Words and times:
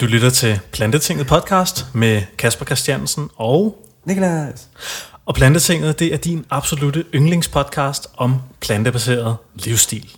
Du 0.00 0.06
lytter 0.06 0.30
til 0.30 0.60
Plantetinget 0.72 1.26
podcast 1.26 1.86
med 1.94 2.22
Kasper 2.38 2.64
Christiansen 2.64 3.30
og 3.36 3.86
Niklas. 4.04 4.68
Og 5.26 5.34
Plantetinget, 5.34 5.98
det 5.98 6.14
er 6.14 6.16
din 6.16 6.46
absolute 6.50 7.04
yndlingspodcast 7.14 8.06
om 8.16 8.36
plantebaseret 8.60 9.36
livsstil. 9.54 10.16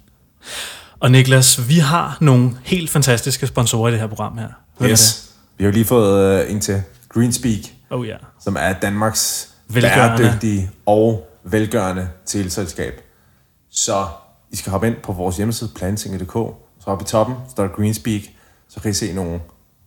Og 1.01 1.11
Niklas, 1.11 1.69
vi 1.69 1.79
har 1.79 2.19
nogle 2.21 2.59
helt 2.63 2.91
fantastiske 2.91 3.47
sponsorer 3.47 3.89
i 3.89 3.93
det 3.93 4.01
her 4.01 4.07
program 4.07 4.39
her. 4.39 4.49
Hvem 4.79 4.91
yes. 4.91 5.31
Vi 5.59 5.65
har 5.65 5.71
jo 5.71 5.73
lige 5.73 5.85
fået 5.85 6.45
uh, 6.45 6.53
en 6.53 6.61
til 6.61 6.83
Greenspeak, 7.09 7.61
oh, 7.91 8.07
yeah. 8.07 8.21
som 8.41 8.57
er 8.61 8.73
Danmarks 8.73 9.49
velgørende. 9.69 10.23
bæredygtige 10.23 10.71
og 10.87 11.31
velgørende 11.45 12.09
tilselskab. 12.27 13.01
Så 13.71 14.07
I 14.51 14.57
skal 14.57 14.71
hoppe 14.71 14.87
ind 14.87 14.97
på 15.03 15.13
vores 15.13 15.37
hjemmeside, 15.37 15.71
plantinget.dk, 15.75 16.33
så 16.81 16.85
oppe 16.87 17.03
i 17.03 17.07
toppen 17.07 17.37
står 17.51 17.63
der 17.63 17.71
Greenspeak, 17.75 18.23
så 18.69 18.81
kan 18.81 18.91
I 18.91 18.95
se 18.95 19.13
nogle 19.13 19.41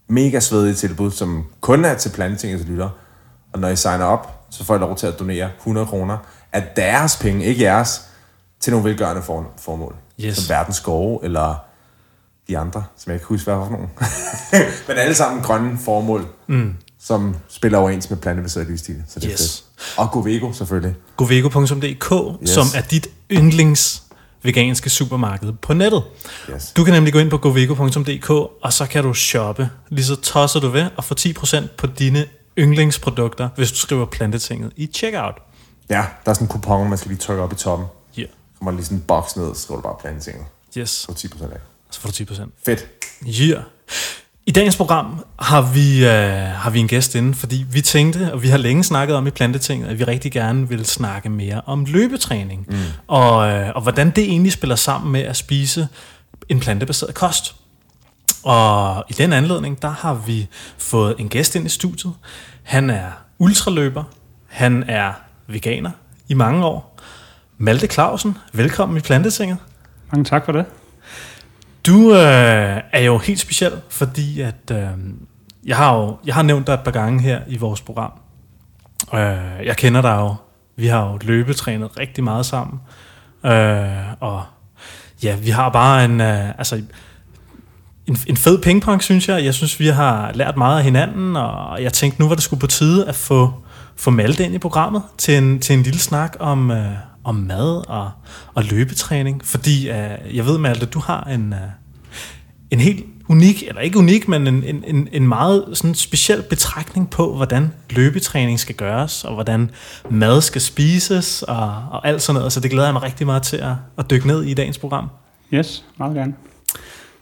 mega 0.07 0.39
svedige 0.39 0.73
tilbud, 0.73 1.11
som 1.11 1.45
kun 1.61 1.85
er 1.85 1.93
til 1.93 2.09
Plantingets 2.09 2.65
lytter. 2.67 2.89
Og 3.53 3.59
når 3.59 3.69
I 3.69 3.75
signer 3.75 4.05
op, 4.05 4.47
så 4.49 4.63
får 4.63 4.75
I 4.75 4.79
lov 4.79 4.95
til 4.95 5.07
at 5.07 5.19
donere 5.19 5.49
100 5.57 5.87
kroner 5.87 6.17
af 6.53 6.63
deres 6.75 7.17
penge, 7.17 7.45
ikke 7.45 7.63
jeres, 7.63 8.01
til 8.59 8.73
nogle 8.73 8.89
velgørende 8.89 9.21
formål. 9.57 9.95
Yes. 10.19 10.37
Som 10.37 10.49
verdens 10.49 10.75
skove, 10.75 11.19
eller 11.23 11.55
de 12.47 12.57
andre, 12.57 12.83
som 12.97 13.09
jeg 13.09 13.15
ikke 13.15 13.25
kan 13.27 13.33
huske, 13.33 13.51
hvad 13.51 13.65
for 13.65 13.71
nogen. 13.71 13.89
Men 14.87 14.97
alle 14.97 15.15
sammen 15.15 15.43
grønne 15.43 15.77
formål, 15.77 16.27
mm. 16.47 16.73
som 16.99 17.35
spiller 17.47 17.77
overens 17.77 18.09
med 18.09 18.17
plantebaseret 18.17 18.67
livsstil. 18.67 19.03
Så 19.07 19.19
det 19.19 19.29
yes. 19.31 19.33
er 19.33 19.43
fedt. 19.43 19.97
Og 19.97 20.11
Govego 20.11 20.51
selvfølgelig. 20.51 20.95
Govego.dk, 21.17 22.41
yes. 22.43 22.49
som 22.49 22.65
er 22.75 22.81
dit 22.81 23.07
yndlings 23.31 24.04
veganske 24.45 24.89
supermarked 24.89 25.53
på 25.61 25.73
nettet. 25.73 26.03
Yes. 26.53 26.73
Du 26.77 26.83
kan 26.83 26.93
nemlig 26.93 27.13
gå 27.13 27.19
ind 27.19 27.29
på 27.29 27.37
govego.dk, 27.37 28.29
og 28.61 28.73
så 28.73 28.85
kan 28.85 29.03
du 29.03 29.13
shoppe, 29.13 29.69
lige 29.89 30.05
så 30.05 30.15
tosser 30.15 30.59
du 30.59 30.69
ved, 30.69 30.85
og 30.97 31.03
få 31.03 31.15
10% 31.19 31.67
på 31.77 31.87
dine 31.87 32.25
yndlingsprodukter, 32.57 33.49
hvis 33.55 33.71
du 33.71 33.77
skriver 33.77 34.05
plantetinget 34.05 34.71
i 34.75 34.87
checkout. 34.87 35.35
Ja, 35.89 36.05
der 36.25 36.31
er 36.31 36.33
sådan 36.33 36.45
en 36.45 36.49
kupon, 36.49 36.89
man 36.89 36.97
skal 36.97 37.09
lige 37.09 37.19
trykke 37.19 37.43
op 37.43 37.51
i 37.51 37.55
toppen. 37.55 37.87
Ja. 38.17 38.21
Yeah. 38.21 38.31
Så 38.31 38.59
kommer 38.59 38.71
lige 38.71 38.85
sådan 38.85 38.97
en 38.97 39.03
boks 39.07 39.35
ned, 39.35 39.45
og 39.45 39.55
skriver 39.55 39.81
du 39.81 39.87
bare 39.87 39.95
plantetinget. 40.01 40.45
Yes. 40.77 40.89
Så 40.89 41.11
10% 41.11 41.43
af. 41.43 41.59
Så 41.91 41.99
får 42.01 42.09
du 42.09 42.33
10%. 42.33 42.49
Fedt. 42.65 42.87
Ja. 43.25 43.43
Yeah. 43.43 43.63
I 44.47 44.51
dagens 44.51 44.77
program 44.77 45.25
har 45.39 45.61
vi, 45.61 46.05
øh, 46.05 46.11
har 46.55 46.69
vi 46.69 46.79
en 46.79 46.87
gæst 46.87 47.15
inde, 47.15 47.33
fordi 47.33 47.65
vi 47.71 47.81
tænkte, 47.81 48.33
og 48.33 48.43
vi 48.43 48.47
har 48.47 48.57
længe 48.57 48.83
snakket 48.83 49.15
om 49.15 49.27
i 49.27 49.29
Plantetinget, 49.29 49.87
at 49.87 49.99
vi 49.99 50.03
rigtig 50.03 50.31
gerne 50.31 50.69
vil 50.69 50.85
snakke 50.85 51.29
mere 51.29 51.61
om 51.65 51.85
løbetræning, 51.85 52.65
mm. 52.69 52.77
og, 53.07 53.51
øh, 53.51 53.71
og 53.75 53.81
hvordan 53.81 54.09
det 54.09 54.23
egentlig 54.23 54.51
spiller 54.51 54.75
sammen 54.75 55.11
med 55.11 55.21
at 55.21 55.35
spise 55.35 55.87
en 56.49 56.59
plantebaseret 56.59 57.15
kost. 57.15 57.55
Og 58.43 59.03
i 59.09 59.13
den 59.13 59.33
anledning, 59.33 59.81
der 59.81 59.89
har 59.89 60.13
vi 60.13 60.47
fået 60.77 61.15
en 61.19 61.29
gæst 61.29 61.55
ind 61.55 61.65
i 61.65 61.69
studiet. 61.69 62.13
Han 62.63 62.89
er 62.89 63.11
ultraløber, 63.39 64.03
han 64.47 64.83
er 64.87 65.11
veganer 65.47 65.91
i 66.29 66.33
mange 66.33 66.65
år. 66.65 66.99
Malte 67.57 67.87
Clausen, 67.87 68.37
velkommen 68.53 68.97
i 68.97 69.01
Plantetinget. 69.01 69.57
Mange 70.11 70.25
tak 70.25 70.45
for 70.45 70.51
det. 70.51 70.65
Du 71.85 72.13
øh, 72.13 72.81
er 72.93 72.99
jo 72.99 73.17
helt 73.17 73.39
speciel, 73.39 73.71
fordi 73.89 74.41
at 74.41 74.71
øh, 74.71 74.87
jeg 75.65 75.77
har 75.77 75.95
jo 75.95 76.17
jeg 76.25 76.35
har 76.35 76.41
nævnt 76.41 76.67
dig 76.67 76.73
et 76.73 76.79
par 76.79 76.91
gange 76.91 77.21
her 77.21 77.41
i 77.47 77.57
vores 77.57 77.81
program. 77.81 78.11
Øh, 79.13 79.65
jeg 79.65 79.77
kender 79.77 80.01
dig 80.01 80.15
jo. 80.19 80.35
Vi 80.75 80.87
har 80.87 81.11
jo 81.11 81.19
løbetrænet 81.21 81.99
rigtig 81.99 82.23
meget 82.23 82.45
sammen. 82.45 82.79
Øh, 83.45 84.13
og 84.19 84.43
ja, 85.23 85.35
vi 85.35 85.49
har 85.49 85.69
bare 85.69 86.05
en 86.05 86.21
øh, 86.21 86.49
altså 86.49 86.81
en, 88.07 88.17
en 88.27 88.37
fed 88.37 88.61
pingpong, 88.61 89.03
synes 89.03 89.29
jeg. 89.29 89.45
Jeg 89.45 89.53
synes, 89.53 89.79
vi 89.79 89.87
har 89.87 90.31
lært 90.33 90.57
meget 90.57 90.77
af 90.77 90.83
hinanden, 90.83 91.35
og 91.35 91.83
jeg 91.83 91.93
tænkte, 91.93 92.21
nu 92.21 92.27
var 92.27 92.35
det 92.35 92.43
sgu 92.43 92.55
på 92.55 92.67
tide 92.67 93.07
at 93.07 93.15
få, 93.15 93.53
få 93.95 94.11
Malte 94.11 94.45
ind 94.45 94.55
i 94.55 94.57
programmet 94.57 95.03
til 95.17 95.37
en, 95.37 95.59
til 95.59 95.75
en 95.75 95.83
lille 95.83 95.99
snak 95.99 96.35
om, 96.39 96.71
øh, 96.71 96.91
om 97.23 97.35
mad 97.35 97.89
og, 97.89 98.11
og 98.53 98.63
løbetræning, 98.63 99.45
fordi 99.45 99.89
øh, 99.89 100.35
jeg 100.35 100.45
ved, 100.45 100.57
Malte, 100.57 100.85
du 100.85 100.99
har 100.99 101.23
en, 101.23 101.53
Øh, 101.53 101.84
en 102.75 102.81
helt 102.81 103.05
unik, 103.27 103.63
eller 103.67 103.81
ikke 103.81 103.97
unik, 103.97 104.27
men 104.27 104.47
en, 104.47 104.83
en, 104.87 105.09
en 105.11 105.27
meget 105.27 105.65
sådan 105.73 105.95
speciel 105.95 106.43
betragtning 106.49 107.09
på, 107.09 107.35
hvordan 107.35 107.71
løbetræning 107.89 108.59
skal 108.59 108.75
gøres, 108.75 109.23
og 109.23 109.33
hvordan 109.33 109.71
mad 110.09 110.41
skal 110.41 110.61
spises, 110.61 111.43
og, 111.43 111.67
og 111.91 112.07
alt 112.07 112.21
sådan 112.21 112.39
noget. 112.39 112.53
Så 112.53 112.59
det 112.59 112.71
glæder 112.71 112.87
jeg 112.87 112.93
mig 112.93 113.03
rigtig 113.03 113.25
meget 113.25 113.43
til 113.43 113.57
at, 113.57 113.73
at 113.97 114.09
dykke 114.11 114.27
ned 114.27 114.43
i 114.43 114.53
dagens 114.53 114.77
program. 114.77 115.09
Yes, 115.53 115.85
meget 115.97 116.15
gerne. 116.15 116.33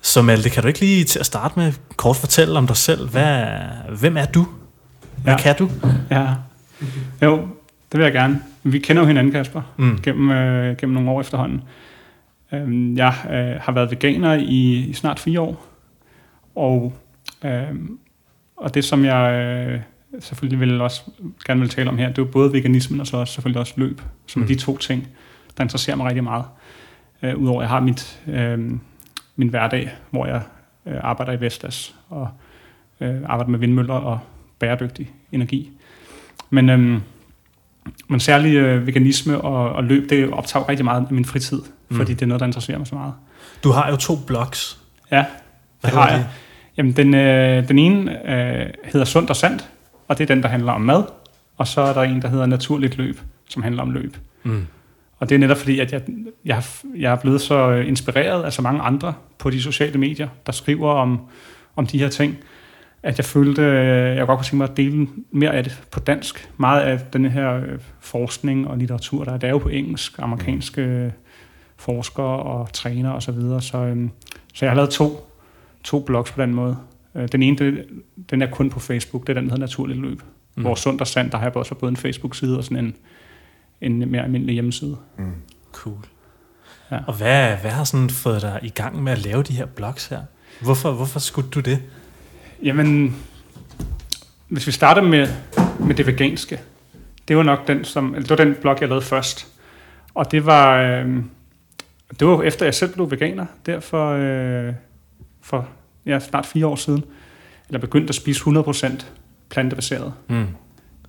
Så 0.01 0.21
Malte, 0.21 0.49
kan 0.49 0.61
du 0.63 0.67
ikke 0.67 0.79
lige 0.79 1.03
til 1.03 1.19
at 1.19 1.25
starte 1.25 1.59
med 1.59 1.73
kort 1.95 2.15
fortælle 2.15 2.57
om 2.57 2.67
dig 2.67 2.77
selv? 2.77 3.09
Hvad, 3.09 3.45
hvem 3.99 4.17
er 4.17 4.25
du? 4.25 4.45
Hvad 5.23 5.33
ja. 5.33 5.39
kan 5.39 5.55
du? 5.59 5.69
Ja. 6.11 6.27
Jo, 7.21 7.35
det 7.91 7.99
vil 7.99 8.03
jeg 8.03 8.13
gerne. 8.13 8.41
Vi 8.63 8.79
kender 8.79 9.01
jo 9.01 9.07
hinanden, 9.07 9.33
Kasper, 9.33 9.61
mm. 9.77 9.99
gennem, 10.03 10.31
øh, 10.31 10.77
gennem 10.77 10.93
nogle 10.93 11.09
år 11.09 11.21
efterhånden. 11.21 11.61
Øh, 12.53 12.97
jeg 12.97 13.13
øh, 13.25 13.61
har 13.61 13.71
været 13.71 13.91
veganer 13.91 14.33
i, 14.33 14.85
i 14.89 14.93
snart 14.93 15.19
fire 15.19 15.41
år, 15.41 15.65
og, 16.55 16.93
øh, 17.45 17.75
og 18.57 18.73
det, 18.73 18.85
som 18.85 19.05
jeg 19.05 19.33
øh, 19.33 19.79
selvfølgelig 20.19 20.59
vil 20.59 20.81
også 20.81 21.01
gerne 21.45 21.59
vil 21.59 21.69
tale 21.69 21.89
om 21.89 21.97
her, 21.97 22.07
det 22.07 22.17
er 22.17 22.21
jo 22.21 22.31
både 22.31 22.53
veganismen 22.53 22.99
og 22.99 23.07
så 23.07 23.17
også 23.17 23.33
selvfølgelig 23.33 23.59
også 23.59 23.73
løb, 23.77 24.01
som 24.27 24.39
mm. 24.39 24.43
er 24.43 24.47
de 24.47 24.55
to 24.55 24.77
ting, 24.77 25.07
der 25.57 25.63
interesserer 25.63 25.95
mig 25.95 26.05
rigtig 26.05 26.23
meget. 26.23 26.45
Øh, 27.23 27.37
Udover 27.37 27.61
at 27.61 27.63
jeg 27.63 27.69
har 27.69 27.79
mit, 27.79 28.21
øh, 28.27 28.71
min 29.35 29.47
hverdag, 29.47 29.91
hvor 30.09 30.25
jeg 30.25 30.41
øh, 30.85 30.95
arbejder 31.01 31.33
i 31.33 31.41
Vestas 31.41 31.95
og 32.09 32.29
øh, 33.01 33.15
arbejder 33.25 33.51
med 33.51 33.59
vindmøller 33.59 33.93
og 33.93 34.19
bæredygtig 34.59 35.11
energi. 35.31 35.71
Men 36.49 36.69
øh, 36.69 37.01
men 38.07 38.19
særlig 38.19 38.55
øh, 38.55 38.87
veganisme 38.87 39.41
og, 39.41 39.69
og 39.69 39.83
løb, 39.83 40.09
det 40.09 40.29
optager 40.29 40.69
rigtig 40.69 40.85
meget 40.85 41.05
af 41.07 41.13
min 41.13 41.25
fritid, 41.25 41.61
mm. 41.93 41.99
fordi 41.99 42.13
det 42.13 42.21
er 42.21 42.25
noget, 42.25 42.39
der 42.39 42.45
interesserer 42.45 42.77
mig 42.77 42.87
så 42.87 42.95
meget. 42.95 43.13
Du 43.63 43.71
har 43.71 43.89
jo 43.89 43.95
to 43.95 44.15
blogs. 44.27 44.79
Ja, 45.11 45.25
Hvad 45.81 45.91
det 45.91 45.99
har 45.99 46.09
jeg. 46.09 46.27
Jamen, 46.77 46.91
den, 46.91 47.13
øh, 47.13 47.67
den 47.67 47.79
ene 47.79 48.31
øh, 48.31 48.65
hedder 48.85 49.05
Sundt 49.05 49.29
og 49.29 49.35
Sandt, 49.35 49.69
og 50.07 50.17
det 50.17 50.23
er 50.23 50.35
den, 50.35 50.43
der 50.43 50.49
handler 50.49 50.71
om 50.71 50.81
mad. 50.81 51.03
Og 51.57 51.67
så 51.67 51.81
er 51.81 51.93
der 51.93 52.01
en, 52.01 52.21
der 52.21 52.27
hedder 52.27 52.45
Naturligt 52.45 52.97
Løb, 52.97 53.19
som 53.49 53.63
handler 53.63 53.81
om 53.81 53.91
løb. 53.91 54.17
Mm. 54.43 54.67
Og 55.19 55.29
det 55.29 55.35
er 55.35 55.39
netop 55.39 55.57
fordi, 55.57 55.79
at 55.79 55.93
jeg, 55.93 56.01
jeg, 56.45 56.63
jeg 56.95 57.11
er 57.11 57.15
blevet 57.15 57.41
så 57.41 57.71
inspireret 57.71 58.43
af 58.43 58.53
så 58.53 58.61
mange 58.61 58.81
andre 58.81 59.13
på 59.37 59.49
de 59.49 59.61
sociale 59.61 59.99
medier, 59.99 60.27
der 60.45 60.51
skriver 60.51 60.91
om, 60.91 61.19
om 61.75 61.87
de 61.87 61.99
her 61.99 62.09
ting, 62.09 62.37
at 63.03 63.17
jeg 63.17 63.25
følte, 63.25 63.61
øh, 63.61 64.17
jeg 64.17 64.27
godt 64.27 64.37
kunne 64.37 64.45
tænke 64.45 64.55
mig 64.55 64.69
at 64.69 64.77
dele 64.77 65.07
mere 65.31 65.51
af 65.51 65.63
det 65.63 65.83
på 65.91 65.99
dansk. 65.99 66.49
Meget 66.57 66.81
af 66.81 66.99
den 67.13 67.25
her 67.25 67.53
øh, 67.53 67.79
forskning 67.99 68.67
og 68.67 68.77
litteratur, 68.77 69.23
der 69.23 69.31
er, 69.31 69.37
det 69.37 69.47
er 69.47 69.51
jo 69.51 69.57
på 69.57 69.69
engelsk, 69.69 70.19
amerikanske 70.19 70.81
øh, 70.81 71.11
forskere 71.83 72.43
og 72.43 72.73
trænere 72.73 73.15
osv., 73.15 73.21
så, 73.21 73.31
videre. 73.31 73.61
så, 73.61 73.77
øhm, 73.77 74.11
så 74.53 74.65
jeg 74.65 74.71
har 74.71 74.75
lavet 74.75 74.89
to, 74.89 75.29
to 75.83 75.99
blogs 75.99 76.31
på 76.31 76.41
den 76.41 76.53
måde. 76.53 76.77
Den 77.31 77.43
ene, 77.43 77.83
den 78.29 78.41
er 78.41 78.47
kun 78.51 78.69
på 78.69 78.79
Facebook, 78.79 79.27
det 79.27 79.29
er 79.29 79.33
den, 79.33 79.43
der 79.43 79.49
hedder 79.49 79.65
Naturligt 79.65 79.99
Løb. 79.99 80.21
Mm. 80.55 80.61
Hvor 80.61 80.75
Sundt 80.75 81.01
og 81.01 81.07
Sandt, 81.07 81.31
der 81.31 81.37
har 81.37 81.45
jeg 81.45 81.55
også 81.55 81.75
både 81.75 81.89
en 81.89 81.97
Facebook-side 81.97 82.57
og 82.57 82.63
sådan 82.63 82.85
en, 82.85 82.95
en 83.81 84.11
mere 84.11 84.23
almindelig 84.23 84.53
hjemmeside. 84.53 84.97
Mm. 85.17 85.31
Cool. 85.71 85.97
Ja. 86.91 86.97
Og 87.07 87.13
hvad, 87.13 87.55
hvad 87.55 87.71
har 87.71 87.83
sådan 87.83 88.09
fået 88.09 88.41
dig 88.41 88.59
i 88.63 88.69
gang 88.69 89.03
med 89.03 89.11
at 89.11 89.25
lave 89.25 89.43
de 89.43 89.53
her 89.53 89.65
blogs 89.65 90.07
her? 90.07 90.21
Hvorfor, 90.61 90.91
hvorfor 90.91 91.19
skulle 91.19 91.49
du 91.49 91.59
det? 91.59 91.81
Jamen, 92.63 93.15
hvis 94.47 94.67
vi 94.67 94.71
starter 94.71 95.01
med, 95.01 95.27
med 95.79 95.95
det 95.95 96.07
veganske, 96.07 96.59
det 97.27 97.37
var 97.37 97.43
nok 97.43 97.67
den, 97.67 97.83
som, 97.83 98.15
eller 98.15 98.27
det 98.27 98.29
var 98.29 98.45
den 98.45 98.55
blog, 98.61 98.77
jeg 98.81 98.89
lavede 98.89 99.05
først. 99.05 99.47
Og 100.13 100.31
det 100.31 100.45
var, 100.45 100.77
øh, 100.77 101.23
det 102.19 102.27
var 102.27 102.41
efter 102.41 102.65
jeg 102.65 102.73
selv 102.73 102.93
blev 102.93 103.11
veganer, 103.11 103.45
der 103.65 103.79
for, 103.79 104.11
øh, 104.11 104.73
for 105.41 105.67
ja, 106.05 106.19
snart 106.19 106.45
fire 106.45 106.67
år 106.67 106.75
siden. 106.75 107.03
Eller 107.67 107.79
begyndte 107.79 108.09
at 108.09 108.15
spise 108.15 108.41
100% 108.41 109.05
plantebaseret. 109.49 110.13
Mm. 110.27 110.45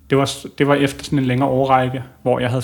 Det, 0.09 0.17
var, 0.17 0.31
det 0.57 0.67
var 0.67 0.75
efter 0.75 1.03
sådan 1.03 1.19
en 1.19 1.25
længere 1.25 1.49
årrække, 1.49 2.03
hvor 2.21 2.39
jeg 2.39 2.49
havde 2.49 2.63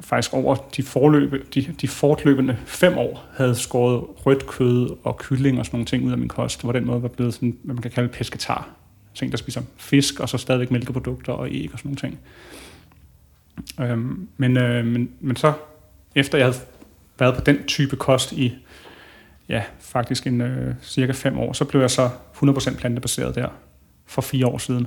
faktisk 0.00 0.34
over 0.34 0.56
de, 0.76 0.82
forløbe, 0.82 1.42
de, 1.54 1.74
de 1.80 1.88
fortløbende 1.88 2.56
fem 2.64 2.98
år 2.98 3.24
havde 3.36 3.54
skåret 3.54 4.04
rødt 4.26 4.46
kød 4.46 4.96
og 5.04 5.18
kylling 5.18 5.58
og 5.58 5.66
sådan 5.66 5.76
nogle 5.76 5.86
ting 5.86 6.06
ud 6.06 6.12
af 6.12 6.18
min 6.18 6.28
kost, 6.28 6.62
hvor 6.62 6.72
den 6.72 6.86
måde 6.86 7.02
var 7.02 7.08
blevet 7.08 7.34
sådan, 7.34 7.56
hvad 7.62 7.74
man 7.74 7.82
kan 7.82 7.90
kalde 7.90 8.08
pesketar. 8.08 8.68
Ting, 9.14 9.32
der 9.32 9.38
spiser 9.38 9.62
fisk, 9.76 10.20
og 10.20 10.28
så 10.28 10.38
stadigvæk 10.38 10.70
mælkeprodukter 10.70 11.32
og 11.32 11.48
æg 11.50 11.70
og 11.72 11.78
sådan 11.78 11.88
nogle 11.88 11.96
ting. 11.96 12.18
Øhm, 13.80 14.28
men, 14.36 14.56
øh, 14.56 14.86
men, 14.86 15.10
men 15.20 15.36
så, 15.36 15.52
efter 16.14 16.38
jeg 16.38 16.46
havde 16.46 16.56
været 17.20 17.34
på 17.34 17.40
den 17.40 17.66
type 17.66 17.96
kost 17.96 18.32
i, 18.32 18.54
ja, 19.48 19.62
faktisk 19.80 20.26
en 20.26 20.40
øh, 20.40 20.74
cirka 20.82 21.12
fem 21.12 21.38
år, 21.38 21.52
så 21.52 21.64
blev 21.64 21.80
jeg 21.80 21.90
så 21.90 22.10
100% 22.34 22.76
plantebaseret 22.76 23.34
der 23.34 23.48
for 24.06 24.22
fire 24.22 24.46
år 24.46 24.58
siden. 24.58 24.86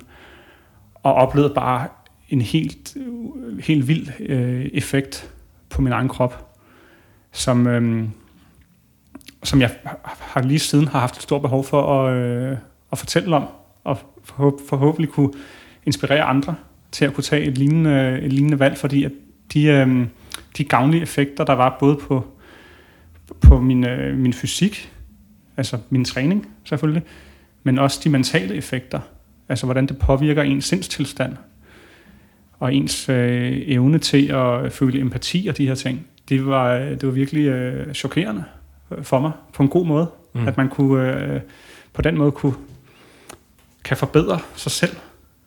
Og 0.93 1.13
oplevede 1.13 1.53
bare 1.53 1.87
en 2.29 2.41
helt, 2.41 2.95
øh, 2.95 3.57
helt 3.59 3.87
vild 3.87 4.07
øh, 4.19 4.65
effekt 4.73 5.31
på 5.69 5.81
min 5.81 5.93
egen 5.93 6.07
krop, 6.09 6.57
som, 7.31 7.67
øh, 7.67 8.07
som 9.43 9.61
jeg 9.61 9.71
har 10.03 10.41
lige 10.41 10.59
siden 10.59 10.87
har 10.87 10.99
haft 10.99 11.15
et 11.15 11.21
stort 11.21 11.41
behov 11.41 11.63
for 11.63 12.05
at, 12.05 12.13
øh, 12.15 12.57
at 12.91 12.97
fortælle 12.97 13.35
om, 13.35 13.47
og 13.83 13.97
forhåbentlig 14.69 15.09
kunne 15.09 15.33
inspirere 15.85 16.23
andre 16.23 16.55
til 16.91 17.05
at 17.05 17.13
kunne 17.13 17.23
tage 17.23 17.43
et 17.43 17.57
lignende, 17.57 18.19
et 18.21 18.33
lignende 18.33 18.59
valg, 18.59 18.77
fordi 18.77 19.03
at 19.03 19.11
de, 19.53 19.65
øh, 19.65 20.07
de 20.57 20.63
gavnlige 20.63 21.01
effekter, 21.01 21.43
der 21.43 21.53
var 21.53 21.77
både 21.79 21.95
på, 21.95 22.27
på 23.41 23.59
min, 23.59 23.85
øh, 23.85 24.17
min 24.17 24.33
fysik, 24.33 24.91
altså 25.57 25.77
min 25.89 26.05
træning 26.05 26.47
selvfølgelig, 26.63 27.03
men 27.63 27.79
også 27.79 28.01
de 28.03 28.09
mentale 28.09 28.55
effekter, 28.55 28.99
altså 29.49 29.65
hvordan 29.65 29.85
det 29.85 29.97
påvirker 29.97 30.43
ens 30.43 30.65
sindstilstand, 30.65 31.35
og 32.59 32.73
ens 32.73 33.09
øh, 33.09 33.61
evne 33.65 33.99
til 33.99 34.31
at 34.31 34.71
føle 34.71 34.99
empati 34.99 35.47
og 35.49 35.57
de 35.57 35.67
her 35.67 35.75
ting, 35.75 36.07
det 36.29 36.45
var, 36.45 36.77
det 36.77 37.03
var 37.03 37.11
virkelig 37.11 37.45
øh, 37.47 37.93
chokerende 37.93 38.43
for 39.01 39.19
mig, 39.19 39.31
på 39.53 39.63
en 39.63 39.69
god 39.69 39.85
måde, 39.85 40.07
mm. 40.33 40.47
at 40.47 40.57
man 40.57 40.69
kunne 40.69 41.23
øh, 41.23 41.41
på 41.93 42.01
den 42.01 42.17
måde 42.17 42.31
kunne 42.31 42.53
kan 43.83 43.97
forbedre 43.97 44.39
sig 44.55 44.71
selv 44.71 44.95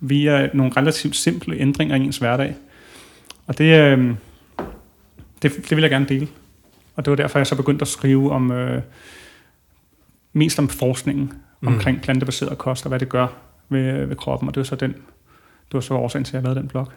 via 0.01 0.49
nogle 0.55 0.73
relativt 0.77 1.17
simple 1.17 1.57
ændringer 1.57 1.97
i 1.97 2.01
ens 2.01 2.19
hverdag. 2.19 2.55
Og 3.47 3.59
det, 3.59 3.81
øh, 3.81 4.15
det, 5.43 5.53
det 5.57 5.71
vil 5.71 5.83
jeg 5.83 5.91
gerne 5.91 6.07
dele. 6.09 6.29
Og 6.97 7.05
det 7.05 7.11
var 7.11 7.17
derfor, 7.17 7.39
jeg 7.39 7.47
så 7.47 7.57
begyndte 7.57 7.83
at 7.83 7.89
skrive 7.89 8.33
om 8.33 8.53
øh, 8.53 8.83
mest 10.33 10.59
om 10.59 10.69
forskningen 10.69 11.33
mm. 11.61 11.69
omkring 11.69 12.03
plantebaseret 12.03 12.59
kost 12.59 12.85
og 12.85 12.89
hvad 12.89 12.99
det 12.99 13.09
gør 13.09 13.27
ved, 13.69 14.07
ved 14.07 14.17
kroppen. 14.17 14.49
Og 14.49 14.55
det 14.55 14.61
var 14.61 14.65
så 14.65 14.77
den, 14.77 14.93
det 14.93 15.75
var 15.75 15.81
så 15.81 15.95
årsagen 15.95 16.25
til, 16.25 16.31
at 16.31 16.35
jeg 16.35 16.43
lavede 16.43 16.61
den 16.61 16.69
blog. 16.69 16.89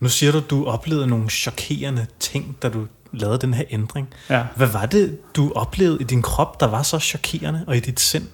Nu 0.00 0.08
siger 0.08 0.32
du, 0.32 0.38
at 0.38 0.50
du 0.50 0.64
oplevede 0.64 1.06
nogle 1.06 1.30
chokerende 1.30 2.06
ting, 2.18 2.56
da 2.62 2.68
du 2.68 2.86
lavede 3.12 3.38
den 3.38 3.54
her 3.54 3.64
ændring. 3.70 4.08
Ja. 4.30 4.44
Hvad 4.56 4.66
var 4.66 4.86
det, 4.86 5.18
du 5.36 5.52
oplevede 5.54 5.98
i 6.00 6.04
din 6.04 6.22
krop, 6.22 6.60
der 6.60 6.66
var 6.66 6.82
så 6.82 6.98
chokerende, 6.98 7.64
og 7.66 7.76
i 7.76 7.80
dit 7.80 8.00
sind? 8.00 8.26